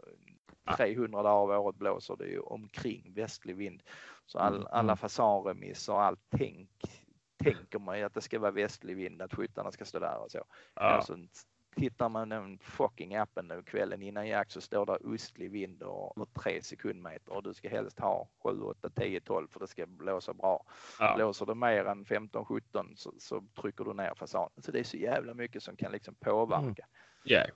Ja. 0.65 0.77
300 0.77 1.23
dagar 1.23 1.55
av 1.57 1.65
året 1.67 1.77
blåser 1.77 2.17
det 2.17 2.27
ju 2.27 2.41
omkring 2.41 3.13
västlig 3.15 3.57
vind. 3.57 3.83
Så 4.27 4.39
all, 4.39 4.55
Mm, 4.55 4.67
alla 4.71 4.81
mm. 4.93 4.97
fasanremisser 4.97 5.93
och 5.93 6.03
allt 6.03 6.21
tänk 6.37 6.71
tänker 7.45 7.79
man 7.79 7.99
ju 7.99 8.05
att 8.05 8.15
det 8.15 8.21
ska 8.21 8.39
vara 8.39 8.51
västlig 8.51 8.97
vind, 8.97 9.23
att 9.23 9.35
skyttarna 9.35 9.73
ska 9.73 9.85
stå 9.85 9.99
där 9.99 10.19
och 10.19 10.31
så. 10.31 10.45
Ja. 10.75 10.83
Alltså, 10.83 11.17
tittar 11.77 12.09
man 12.09 12.29
den 12.29 12.59
fucking 12.59 13.17
appen 13.17 13.49
nu 13.49 13.63
kvällen 13.63 14.03
innan 14.03 14.29
jakt 14.29 14.53
så 14.53 14.61
står 14.61 14.87
det 14.87 14.99
östlig 15.15 15.51
vind 15.51 15.83
och, 15.83 16.35
3 16.43 16.63
sekundmeter 16.63 17.33
och 17.33 17.43
du 17.43 17.55
ska 17.55 17.69
helst 17.69 18.01
ha 18.01 18.29
7, 18.43 18.61
8, 18.61 18.91
10, 18.91 19.21
12 19.21 19.49
för 19.49 19.61
det 19.61 19.67
ska 19.67 19.87
blåsa 19.87 20.35
bra. 20.35 20.65
Ja. 20.99 21.15
Blåser 21.17 21.47
det 21.47 21.55
mer 21.55 21.85
än 21.85 22.05
15, 22.05 22.45
17 22.45 22.93
så, 22.97 23.15
så 23.19 23.45
trycker 23.61 23.85
du 23.85 23.95
ner 23.95 24.15
fasanen. 24.15 24.63
Så 24.63 24.73
det 24.73 24.79
är 24.81 24.85
så 24.85 24.97
jävla 24.97 25.35
mycket 25.35 25.63
som 25.63 25.77
kan 25.77 25.93
liksom 25.93 26.15
påverka. 26.15 26.63
Mm. 26.63 26.91
Ja. 27.25 27.47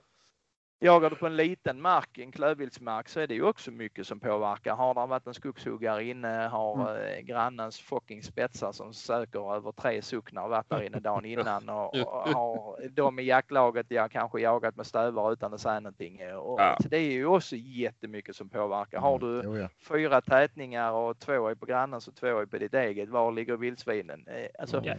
Jagar 0.79 1.09
du 1.09 1.15
på 1.15 1.25
en 1.27 1.35
liten 1.35 1.81
mark, 1.81 2.17
en 2.17 2.31
klövviltsmark, 2.31 3.09
så 3.09 3.19
är 3.19 3.27
det 3.27 3.33
ju 3.33 3.43
också 3.43 3.71
mycket 3.71 4.07
som 4.07 4.19
påverkar. 4.19 4.75
Har 4.75 4.93
det 4.93 5.05
varit 5.05 5.27
en 5.27 5.33
skogshuggare 5.33 6.03
inne, 6.03 6.27
har 6.51 7.05
eh, 7.07 7.19
grannens 7.21 7.79
fucking 7.79 8.23
spetsar 8.23 8.71
som 8.71 8.93
söker 8.93 9.55
över 9.55 9.71
tre 9.71 10.01
socknar 10.01 10.47
varit 10.47 10.69
där 10.69 10.83
inne 10.83 10.99
dagen 10.99 11.25
innan 11.25 11.69
och, 11.69 11.95
och 11.99 12.29
har 12.29 12.89
de 12.89 13.19
i 13.19 13.23
jaktlaget, 13.23 13.85
ja 13.89 14.09
kanske 14.09 14.39
jagat 14.41 14.75
med 14.75 14.85
stövar 14.85 15.33
utan 15.33 15.53
att 15.53 15.61
säga 15.61 15.79
någonting. 15.79 16.33
Och, 16.35 16.59
Ja. 16.61 16.77
så 16.81 16.87
det 16.89 16.97
är 16.97 17.11
ju 17.11 17.25
också 17.25 17.55
jättemycket 17.55 18.35
som 18.35 18.49
påverkar. 18.49 18.99
Har 18.99 19.19
du 19.19 19.41
Jo, 19.43 19.57
ja. 19.57 19.69
fyra 19.87 20.21
tätningar 20.21 20.91
och 20.91 21.19
två 21.19 21.47
är 21.47 21.55
på 21.55 21.65
grannens 21.65 22.07
och 22.07 22.15
två 22.15 22.27
är 22.39 22.45
på 22.45 22.57
ditt 22.57 22.73
eget, 22.73 23.09
var 23.09 23.31
ligger 23.31 23.57
vildsvinen? 23.57 24.27
Eh, 24.27 24.47
Alltså, 24.59 24.81
Ja. 24.83 24.95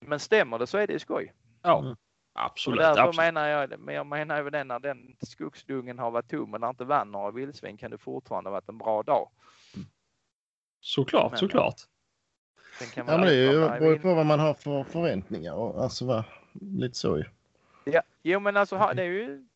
Men 0.00 0.20
stämmer 0.20 0.58
det 0.58 0.66
så 0.66 0.78
är 0.78 0.86
det 0.86 0.92
ju 0.92 0.98
skoj. 0.98 1.32
ja. 1.62 1.96
Mm. 2.34 2.44
Och 2.44 2.50
Absolut. 2.50 2.80
därför 2.80 3.00
absolut. 3.02 3.16
menar 3.16 3.48
jag, 3.48 3.78
men 3.80 3.94
jag 3.94 4.06
menar 4.06 4.36
även 4.38 4.52
det 4.52 4.64
när 4.64 4.78
den 4.78 5.16
skogsdungen 5.22 5.98
har 5.98 6.10
varit 6.10 6.30
tom 6.30 6.54
och 6.54 6.60
när 6.60 6.68
inte 6.70 6.84
vann 6.84 7.12
några 7.12 7.30
vildsvin 7.30 7.76
kan 7.76 7.90
det 7.90 7.98
fortfarande 7.98 8.50
ha 8.50 8.52
varit 8.52 8.68
en 8.68 8.78
bra 8.78 9.02
dag. 9.02 9.28
Såklart, 10.80 11.30
Men- 11.32 11.38
såklart. 11.38 11.80
Sen 12.78 12.88
kan 12.88 13.06
ja 13.06 13.12
man 13.12 13.20
men 13.20 13.28
det 13.28 13.34
är 13.36 13.52
ju, 13.52 13.60
beror 13.68 13.92
ju 13.94 13.98
på 13.98 14.14
vad 14.14 14.26
man 14.26 14.40
har 14.40 14.54
för 14.54 14.84
förväntningar. 14.84 15.54
Och, 15.54 15.82
alltså 15.82 16.06
va, 16.06 16.24
lite 16.52 16.94
så 16.98 17.18
ju. 17.18 17.24
Ja, 17.84 18.02
jo 18.22 18.40
men 18.40 18.56
alltså 18.56 18.76
ha- 18.76 18.94
det 18.94 19.02
är 19.02 19.06
ju 19.06 19.46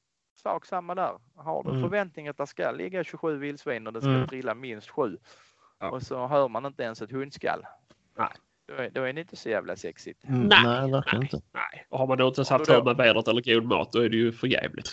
sak 0.43 0.66
samma 0.66 0.94
där. 0.94 1.19
Har 1.35 1.62
du 1.62 1.70
Mm. 1.70 1.82
förväntningar 1.82 2.31
att 2.31 2.36
det 2.36 2.47
ska 2.47 2.70
ligga 2.70 3.05
27 3.05 3.39
vildsvin 3.39 3.86
och 3.86 3.93
det 3.93 4.01
ska 4.01 4.11
Mm. 4.11 4.27
trilla 4.28 4.55
minst 4.55 4.89
sju 4.90 5.19
Ja. 5.78 5.90
och 5.90 6.03
så 6.03 6.27
hör 6.27 6.48
man 6.48 6.66
inte 6.66 6.82
ens 6.82 7.03
ett 7.03 7.11
hundskall. 7.11 7.62
Nej. 8.16 8.28
Då 8.68 8.74
är, 8.74 8.90
då 8.90 9.02
är 9.02 9.12
det 9.12 9.20
inte 9.20 9.36
så 9.36 9.48
jävla 9.48 9.76
sexigt. 9.76 10.24
Mm, 10.28 10.40
Nej, 10.47 10.59
nej, 10.64 10.90
verkligen 10.93 11.20
nej. 11.20 11.28
inte. 11.32 11.47
Nej, 11.55 11.86
och 11.88 11.98
har 11.98 12.06
man 12.06 12.18
då 12.18 12.26
inte 12.28 12.38
ens 12.38 12.51
Har 12.51 12.59
haft 12.59 12.68
du 12.70 12.74
då- 12.74 12.80
tur 12.80 12.84
med 12.84 12.97
vädret 12.97 13.28
eller 13.28 13.55
god 13.55 13.64
mat 13.64 13.93
då 13.93 13.98
är 13.98 14.09
det 14.09 14.16
ju 14.16 14.32
för 14.32 14.47
jävligt. 14.47 14.93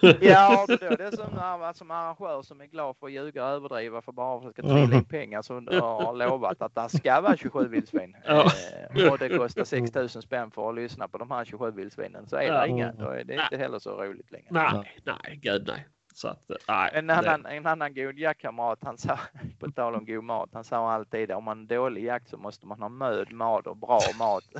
Ja, 0.20 0.66
det 0.98 1.16
som, 1.16 1.38
ar- 1.38 1.72
som 1.72 1.90
arrangör 1.90 2.42
som 2.42 2.60
är 2.60 2.66
glad 2.66 2.96
för 2.96 3.06
att 3.06 3.12
ljuga 3.12 3.44
och 3.44 3.50
överdriva 3.50 4.02
för 4.02 4.12
bara 4.12 4.40
för 4.40 4.48
att 4.48 4.54
ska 4.54 4.62
trilla 4.62 4.96
in 4.96 5.04
pengar 5.04 5.42
så 5.42 5.54
har 5.54 6.14
lovat 6.16 6.62
att 6.62 6.74
det 6.74 6.98
ska 6.98 7.20
vara 7.20 7.36
27 7.36 7.68
vildsvin. 7.68 8.16
Ja. 8.26 8.52
Eh, 8.96 9.12
och 9.12 9.18
det 9.18 9.28
kostar 9.28 9.64
6 9.64 9.94
000 9.94 10.08
spänn 10.08 10.50
för 10.50 10.68
att 10.68 10.74
lyssna 10.74 11.08
på 11.08 11.18
de 11.18 11.30
här 11.30 11.44
27 11.44 11.70
vildsvinen 11.70 12.26
så 12.28 12.36
är 12.36 12.40
det 12.40 12.46
Ja. 12.48 12.66
inga. 12.66 12.92
Då 12.92 13.08
är 13.08 13.24
det 13.24 13.34
inte 13.34 13.56
heller 13.56 13.78
så 13.78 13.90
roligt 14.04 14.30
längre. 14.30 14.46
Nej, 14.50 14.94
nej, 15.04 15.38
gud 15.42 15.64
nej. 15.66 15.86
Så 16.14 16.28
att, 16.28 16.50
eh, 16.50 16.56
nej. 16.68 16.90
En 16.92 17.06
det- 17.06 17.14
annan, 17.14 17.46
en 17.46 17.66
annan 17.66 17.94
god 17.94 18.18
jaktkamrat, 18.18 18.78
han 18.82 18.98
sa, 18.98 19.18
på 19.60 19.70
tal 19.70 19.94
om 19.94 20.04
god 20.06 20.24
mat, 20.24 20.50
han 20.52 20.64
sa 20.64 20.92
alltid 20.92 21.30
om 21.32 21.44
man 21.44 21.58
har 21.58 21.64
dålig 21.66 22.04
jakt 22.04 22.28
så 22.28 22.36
måste 22.36 22.66
man 22.66 22.82
ha 22.82 22.88
möd 22.88 23.32
mat 23.32 23.66
och 23.66 23.76
bra 23.76 24.00
mat. 24.18 24.44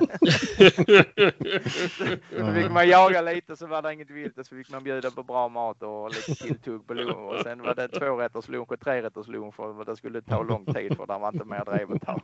Så 2.37 2.53
fick 2.53 2.71
man 2.71 2.87
jaga 2.89 3.21
lite 3.21 3.55
så 3.55 3.67
var 3.67 3.81
det 3.81 3.93
inget 3.93 4.09
vilt 4.09 4.37
och 4.37 4.45
så 4.45 4.55
fick 4.55 4.69
man 4.71 4.83
bjuda 4.83 5.11
på 5.11 5.23
bra 5.23 5.49
mat 5.49 5.83
och 5.83 6.09
lite 6.09 6.35
tilltugg 6.35 6.87
på 6.87 6.93
lunch. 6.93 7.17
Och 7.33 7.39
sen 7.43 7.61
var 7.61 7.75
det 7.75 7.87
tvårätters 7.87 8.47
lunch 8.47 8.71
och 8.71 8.79
trerätters 8.79 9.27
lunch 9.27 9.55
för 9.55 9.85
det 9.85 9.95
skulle 9.97 10.21
ta 10.21 10.43
lång 10.43 10.65
tid 10.65 10.97
för 10.97 11.05
det 11.05 11.17
var 11.19 11.27
inte 11.33 11.45
mer 11.45 11.65
drev 11.65 11.91
att 11.91 12.01
ta. 12.01 12.19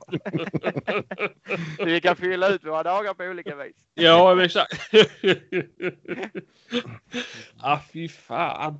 Så 1.77 1.85
vi 1.85 2.01
kan 2.01 2.15
fylla 2.15 2.49
ut 2.49 2.65
våra 2.65 2.83
dagar 2.83 3.13
på 3.13 3.23
olika 3.23 3.55
vis. 3.55 3.75
Ja, 3.93 4.43
exakt. 4.43 4.73
ah, 7.61 7.79
fy 7.93 8.07
fan. 8.07 8.79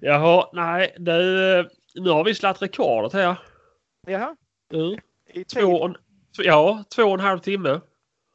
Jaha, 0.00 0.48
nej, 0.52 0.94
det, 0.98 1.68
nu 1.94 2.10
har 2.10 2.24
vi 2.24 2.34
slagit 2.34 2.62
rekordet 2.62 3.12
här. 3.12 3.36
Jaha, 4.06 4.36
Mm. 4.74 4.98
i 5.34 5.44
Två, 5.44 5.60
och- 5.72 5.96
ja, 6.38 6.84
två 6.94 7.02
och 7.02 7.14
en 7.14 7.20
halv 7.20 7.38
timme. 7.38 7.80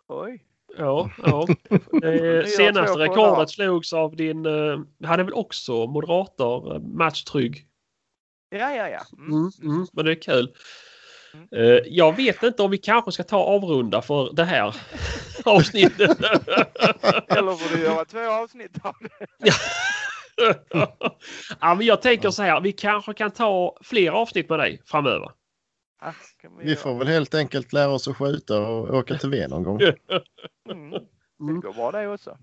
Oj. 0.07 0.43
Ja, 0.77 1.09
ja. 1.25 1.47
Det 2.01 2.47
senaste 2.49 2.99
rekordet 2.99 3.49
slogs 3.49 3.93
av 3.93 4.15
din, 4.15 4.45
eh, 4.45 4.79
han 5.03 5.19
är 5.19 5.23
väl 5.23 5.33
också 5.33 5.85
moderator, 5.87 6.75
eh, 6.75 6.79
Mats 6.81 7.23
Trygg. 7.23 7.65
Ja, 8.49 8.75
ja, 8.75 8.89
ja. 8.89 8.99
Mm. 9.17 9.31
Mm, 9.33 9.51
mm, 9.75 9.87
men 9.93 10.05
det 10.05 10.11
är 10.11 10.21
kul. 10.21 10.55
Mm. 11.33 11.47
Eh, 11.51 11.79
jag 11.85 12.15
vet 12.15 12.43
inte 12.43 12.63
om 12.63 12.71
vi 12.71 12.77
kanske 12.77 13.11
ska 13.11 13.23
ta 13.23 13.37
avrunda 13.43 14.01
för 14.01 14.33
det 14.33 14.43
här 14.43 14.75
avsnittet. 15.45 16.17
Eller 17.27 17.55
får 17.55 17.77
du 17.77 17.83
göra 17.83 18.05
två 18.05 18.19
avsnitt 18.31 18.77
av 18.85 18.95
det. 19.01 19.51
ja, 21.59 21.75
men 21.75 21.85
jag 21.85 22.01
tänker 22.01 22.29
så 22.29 22.43
här, 22.43 22.61
vi 22.61 22.71
kanske 22.71 23.13
kan 23.13 23.31
ta 23.31 23.77
fler 23.81 24.11
avsnitt 24.11 24.49
med 24.49 24.59
dig 24.59 24.81
framöver. 24.85 25.31
Kan 26.41 26.57
vi 26.57 26.65
Vi 26.65 26.75
får 26.75 26.97
väl 26.97 27.07
helt 27.07 27.35
enkelt 27.35 27.73
lära 27.73 27.89
oss 27.91 28.07
att 28.07 28.17
skjuta 28.17 28.59
och 28.67 28.93
åka 28.95 29.15
till 29.17 29.29
V 29.29 29.47
någon 29.47 29.63
gång. 29.63 29.79
Mm. 30.71 30.89
Det 30.91 30.99
Mm. 31.43 31.61
går 31.61 31.73
bra 31.73 31.91
det 31.91 32.07
också. 32.07 32.37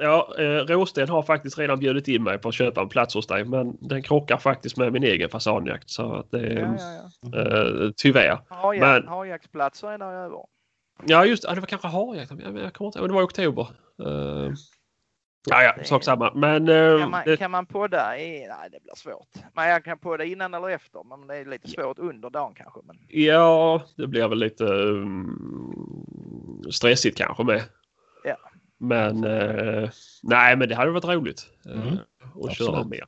Ja, 0.00 0.34
eh, 0.38 0.44
Råsten 0.44 1.08
har 1.08 1.22
faktiskt 1.22 1.58
redan 1.58 1.78
bjudit 1.78 2.08
in 2.08 2.22
mig 2.22 2.38
på 2.38 2.48
att 2.48 2.54
köpa 2.54 2.80
en 2.80 2.88
plats 2.88 3.14
hos 3.14 3.26
dig 3.26 3.44
men 3.44 3.76
den 3.80 4.02
krockar 4.02 4.36
faktiskt 4.36 4.76
med 4.76 4.92
min 4.92 5.02
egen 5.02 5.28
fasanjakt 5.28 5.90
så 5.90 6.12
att 6.14 6.30
det 6.30 6.38
Ja, 6.52 6.60
är 6.60 6.76
ja, 6.78 7.10
ja. 7.32 7.84
eh, 7.86 7.90
tyvärr. 7.96 8.38
Harjakt, 8.48 9.04
Men- 9.04 9.08
Harjaktsplatser 9.08 9.88
är 9.88 9.98
där 9.98 10.12
över. 10.12 10.38
Ja 11.06 11.24
just 11.24 11.44
ja, 11.44 11.54
det 11.54 11.60
var 11.60 11.66
kanske 11.66 11.88
harjakt. 11.88 12.30
Jag, 12.30 12.58
jag 12.58 12.72
kommer 12.74 12.88
inte 12.88 12.98
ihåg, 12.98 13.08
det 13.08 13.14
var 13.14 13.22
i 13.22 13.24
oktober. 13.24 13.66
Uh, 14.02 14.52
ja, 15.48 15.62
ja, 15.62 15.84
sak 15.84 16.04
samma. 16.04 16.32
Men 16.34 16.68
eh, 16.68 16.98
Kan 17.00 17.10
man, 17.10 17.22
det, 17.26 17.36
kan 17.36 17.50
man 17.50 17.66
podda? 17.66 18.18
I, 18.18 18.46
nej, 18.48 18.68
det 18.72 18.82
blir 18.82 18.94
svårt. 18.96 19.28
Men 19.54 19.68
jag 19.68 19.84
kan 19.84 19.98
podda 19.98 20.24
innan 20.24 20.54
eller 20.54 20.68
efter. 20.68 21.04
Men 21.04 21.26
det 21.26 21.36
är 21.36 21.44
lite 21.44 21.68
svårt 21.68 21.98
under 21.98 22.30
dagen 22.30 22.54
kanske. 22.54 22.80
Men 22.84 22.96
ja, 23.08 23.82
det 23.96 24.06
blir 24.06 24.28
väl 24.28 24.38
lite 24.38 24.64
um, 24.64 26.06
stressigt 26.70 27.18
kanske 27.18 27.44
med. 27.44 27.62
Ja. 28.24 28.36
Men 28.78 29.24
eh, 29.24 29.90
nej, 30.22 30.56
men 30.56 30.68
det 30.68 30.74
hade 30.74 30.90
varit 30.90 31.04
roligt 31.04 31.46
eh, 31.66 31.72
Mm, 31.72 31.98
att 32.44 32.56
köra 32.56 32.68
absolut. 32.68 32.86
mer. 32.86 33.04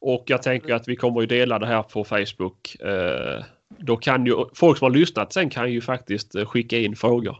Och 0.00 0.24
jag 0.26 0.42
tänker 0.42 0.74
att 0.74 0.88
vi 0.88 0.96
kommer 0.96 1.22
att 1.22 1.28
dela 1.28 1.58
det 1.58 1.66
här 1.66 1.82
på 1.82 2.04
Facebook. 2.04 2.76
Eh, 2.80 3.44
då 3.78 3.96
kan 3.96 4.26
ju 4.26 4.34
folk 4.54 4.78
som 4.78 4.84
har 4.84 4.90
lyssnat 4.90 5.32
sen 5.32 5.50
kan 5.50 5.72
ju 5.72 5.80
faktiskt 5.80 6.34
skicka 6.46 6.78
in 6.78 6.96
frågor 6.96 7.36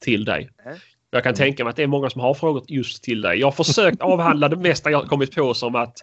till 0.00 0.24
dig. 0.24 0.50
Mm. 0.64 0.78
Jag 1.10 1.22
kan 1.22 1.34
tänka 1.34 1.64
mig 1.64 1.70
att 1.70 1.76
det 1.76 1.82
är 1.82 1.86
många 1.86 2.10
som 2.10 2.20
har 2.20 2.34
frågor 2.34 2.64
just 2.68 3.02
till 3.04 3.20
dig. 3.20 3.38
Jag 3.38 3.46
har 3.46 3.52
försökt 3.52 4.02
avhandla 4.02 4.48
det 4.48 4.56
mesta 4.56 4.90
jag 4.90 5.06
kommit 5.08 5.34
på 5.34 5.54
som 5.54 5.74
att 5.74 5.98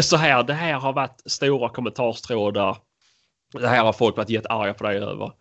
så 0.00 0.16
här, 0.16 0.42
det 0.42 0.52
här 0.54 0.72
har 0.74 0.92
varit 0.92 1.22
stora 1.26 1.68
kommentarstrådar. 1.68 2.76
Det 3.52 3.68
här 3.68 3.84
har 3.84 3.92
folk 3.92 4.16
varit 4.16 4.28
jättearga 4.30 4.74
på 4.74 4.84
dig 4.84 4.96
över. 4.98 5.32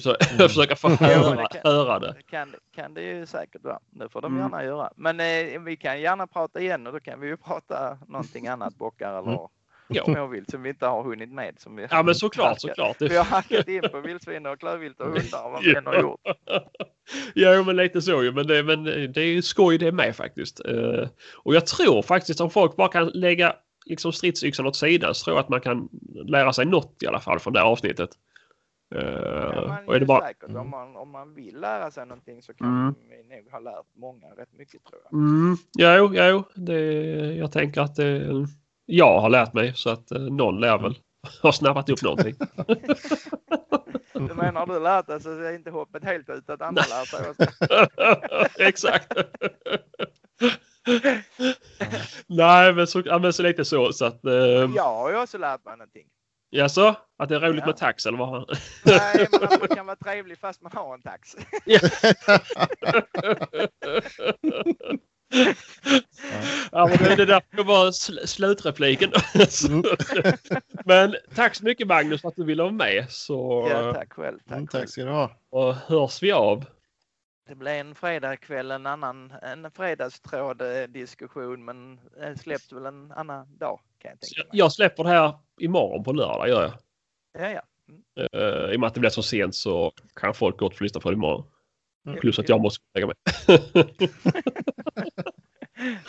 Så 0.00 0.16
jag 0.38 0.50
försöker 0.50 0.74
få 0.74 0.88
höra, 1.04 1.36
det 1.36 1.46
kan- 1.62 1.72
höra 1.72 1.98
det. 1.98 2.12
det 2.16 2.22
kan, 2.22 2.54
kan 2.74 2.94
det 2.94 3.02
ju 3.02 3.26
säkert 3.26 3.64
vara. 3.64 3.78
Det 3.90 4.08
får 4.08 4.20
de 4.20 4.32
Mm. 4.32 4.42
gärna 4.42 4.64
göra. 4.64 4.92
Men 4.96 5.20
eh, 5.20 5.60
vi 5.60 5.76
kan 5.76 6.00
gärna 6.00 6.26
prata 6.26 6.60
igen 6.60 6.86
och 6.86 6.92
då 6.92 7.00
kan 7.00 7.20
vi 7.20 7.26
ju 7.26 7.36
prata 7.36 7.98
någonting 8.08 8.46
annat. 8.48 8.74
Bockar 8.74 9.08
eller 9.08 9.28
Mm. 9.32 9.38
Ja. 9.96 10.04
småvilt 10.04 10.50
som 10.50 10.62
vi 10.62 10.68
inte 10.68 10.86
har 10.86 11.02
hunnit 11.02 11.32
med. 11.32 11.54
Som 11.60 11.76
vi 11.76 11.86
Ja 11.90 12.02
men 12.02 12.14
såklart, 12.14 12.60
såklart. 12.60 12.96
Vi 13.00 13.16
har 13.16 13.24
hackat 13.24 13.68
in 13.68 13.82
på 13.92 14.00
vildsvin 14.00 14.46
och 14.46 14.60
klövvilt 14.60 15.00
och 15.00 15.06
hundar. 15.06 15.50
Vad 15.50 15.62
vi 15.64 15.74
än 15.76 15.86
har 15.86 16.00
gjort. 16.00 16.20
ja 17.34 17.62
men 17.62 17.76
lite 17.76 18.02
så 18.02 18.22
ju. 18.22 18.32
Men 18.32 18.46
det, 18.46 18.62
men 18.62 18.84
det 18.84 19.16
är 19.20 19.26
ju 19.26 19.42
skoj 19.42 19.78
det 19.78 19.92
med 19.92 20.16
faktiskt. 20.16 20.60
Eh, 20.64 21.08
och 21.44 21.54
jag 21.54 21.66
tror 21.66 22.02
faktiskt 22.02 22.40
om 22.40 22.50
folk 22.50 22.76
bara 22.76 22.88
kan 22.88 23.08
lägga 23.08 23.56
liksom 23.86 24.12
stridsyxan 24.12 24.66
åt 24.66 24.76
sidan 24.76 25.14
så 25.14 25.24
tror 25.24 25.36
jag 25.36 25.42
att 25.42 25.48
man 25.48 25.60
kan 25.60 25.88
lära 26.26 26.52
sig 26.52 26.66
något 26.66 27.02
i 27.02 27.06
alla 27.06 27.20
fall 27.20 27.38
från 27.38 27.52
det 27.52 27.58
här 27.58 27.66
avsnittet. 27.66 28.10
Eh, 28.94 29.00
Ja, 29.04 29.64
man 29.68 29.86
och 29.88 29.94
är 29.94 29.98
det 29.98 30.02
ju 30.02 30.06
bara... 30.06 30.26
säkert, 30.26 30.48
om, 30.56 30.70
man, 30.70 30.96
om 30.96 31.10
man 31.10 31.34
vill 31.34 31.60
lära 31.60 31.90
sig 31.90 32.06
någonting 32.06 32.42
så 32.42 32.54
kan 32.54 32.66
Mm. 32.68 32.94
vi 33.28 33.36
nog 33.36 33.50
ha 33.50 33.58
lärt 33.58 33.86
många 33.96 34.26
rätt 34.26 34.52
mycket 34.52 34.84
tror 34.84 35.00
jag. 35.04 35.12
Mm, 35.12 35.56
jo, 35.78 36.10
jo. 36.14 36.44
Det, 36.54 36.80
jag 37.34 37.52
tänker 37.52 37.80
att 37.80 37.96
det, 37.96 38.46
jag 38.86 39.20
har 39.20 39.28
lärt 39.28 39.52
mig 39.52 39.72
så 39.74 39.90
att 39.90 40.10
eh, 40.10 40.20
någon 40.20 40.60
lär 40.60 40.78
väl 40.78 40.98
ha 41.42 41.52
snappat 41.52 41.88
upp 41.90 42.02
någonting. 42.02 42.34
Du 44.12 44.34
menar 44.34 44.66
du 44.66 44.80
lärt 44.80 45.06
dig 45.06 45.20
så 45.20 45.30
är 45.30 45.54
inte 45.54 45.70
hoppet 45.70 46.04
helt 46.04 46.28
ut 46.28 46.50
att 46.50 46.62
andra 46.62 46.82
lär 46.90 47.04
sig 47.04 47.30
också. 47.30 47.46
Exakt. 48.62 49.12
Nej, 52.26 52.72
men 52.72 52.86
så, 52.86 53.02
ja, 53.04 53.18
men 53.18 53.32
så 53.32 53.42
lite 53.42 53.64
så. 53.64 53.92
så 53.92 54.04
att, 54.04 54.24
eh, 54.24 54.32
Jag 54.76 54.94
har 54.94 55.10
ju 55.10 55.16
också 55.16 55.38
lärt 55.38 55.64
mig 55.64 55.76
någonting. 55.76 56.06
Jaså? 56.50 56.94
Att 57.18 57.28
det 57.28 57.34
är 57.36 57.40
roligt 57.40 57.60
Ja. 57.60 57.66
med 57.66 57.76
tax 57.76 58.06
eller 58.06 58.18
vad? 58.18 58.58
Nej, 58.84 59.28
men 59.32 59.44
att 59.44 59.60
det 59.60 59.68
kan 59.74 59.86
vara 59.86 59.96
trevligt 59.96 60.40
fast 60.40 60.62
man 60.62 60.72
har 60.74 60.94
en 60.94 61.02
tax. 61.02 61.36
ja, 66.72 66.86
men 66.88 66.98
det, 66.98 67.16
det 67.16 67.24
där 67.24 67.64
var 67.64 67.86
sl- 67.86 68.26
slutrepliken. 68.26 69.12
Mm. 69.68 69.82
men 70.84 71.14
tack 71.34 71.54
så 71.54 71.64
mycket 71.64 71.86
Magnus 71.86 72.20
för 72.20 72.28
att 72.28 72.36
du 72.36 72.44
ville 72.44 72.62
vara 72.62 72.72
med. 72.72 73.10
Så 73.10 73.66
Ja, 73.70 73.92
tack 73.94 74.12
själv. 74.12 74.38
Tack, 74.38 74.56
Mm, 74.56 74.66
tack 74.66 74.88
ska 74.88 75.04
du 75.04 75.10
ha. 75.10 75.30
och 75.50 75.74
hörs 75.74 76.22
vi 76.22 76.32
av. 76.32 76.64
Det 77.48 77.54
blir 77.54 77.72
en 77.72 77.94
fredagkväll, 77.94 78.70
en 78.70 78.86
annan 78.86 79.32
en 79.42 79.70
fredagstråd-diskussion, 79.70 81.64
men 81.64 82.00
det 82.20 82.38
släpps 82.40 82.72
väl 82.72 82.86
en 82.86 83.12
annan 83.12 83.56
dag 83.58 83.80
kan 83.98 84.10
jag 84.10 84.20
tänka 84.20 84.40
mig. 84.48 84.58
Jag 84.58 84.72
släpper 84.72 85.04
det 85.04 85.10
här 85.10 85.34
imorgon 85.60 86.04
på 86.04 86.12
lördag 86.12 86.48
gör 86.48 86.62
jag. 86.62 86.72
Ja, 87.38 87.50
ja. 87.50 87.62
Mm. 87.88 88.02
Uh, 88.34 88.72
I 88.72 88.76
och 88.76 88.80
med 88.80 88.86
att 88.86 88.94
det 88.94 89.00
blir 89.00 89.10
så 89.10 89.22
sent 89.22 89.54
så 89.54 89.92
kan 90.14 90.34
folk 90.34 90.56
gott 90.58 90.76
få 90.76 90.84
lyssna 90.84 91.00
på 91.00 91.10
det 91.10 91.14
imorgon. 91.14 91.44
Mm. 92.06 92.20
Plus 92.20 92.38
att 92.38 92.48
jag 92.48 92.60
måste 92.60 92.84
lägga 92.94 93.06
mig. 93.06 93.16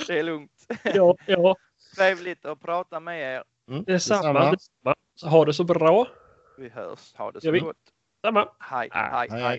det 0.07 0.19
är 0.19 0.23
lugnt. 0.23 0.51
ja, 0.84 1.15
ja. 1.26 1.55
Trevligt 1.97 2.45
att 2.45 2.61
prata 2.61 2.99
med 2.99 3.35
er. 3.35 3.43
Mm, 3.72 3.84
Detsamma. 3.84 4.51
detsamma. 4.51 4.95
Ha 5.31 5.45
det 5.45 5.53
så 5.53 5.63
bra. 5.63 6.07
Vi 6.57 6.69
hörs. 6.69 7.13
Ha 7.15 7.31
det 7.31 7.41
så 7.41 7.51
gott. 7.51 7.76
Samma. 8.26 8.49
Hej, 8.59 8.89
Ah, 8.91 9.17
hej, 9.17 9.27
hej, 9.31 9.41
hej. 9.41 9.53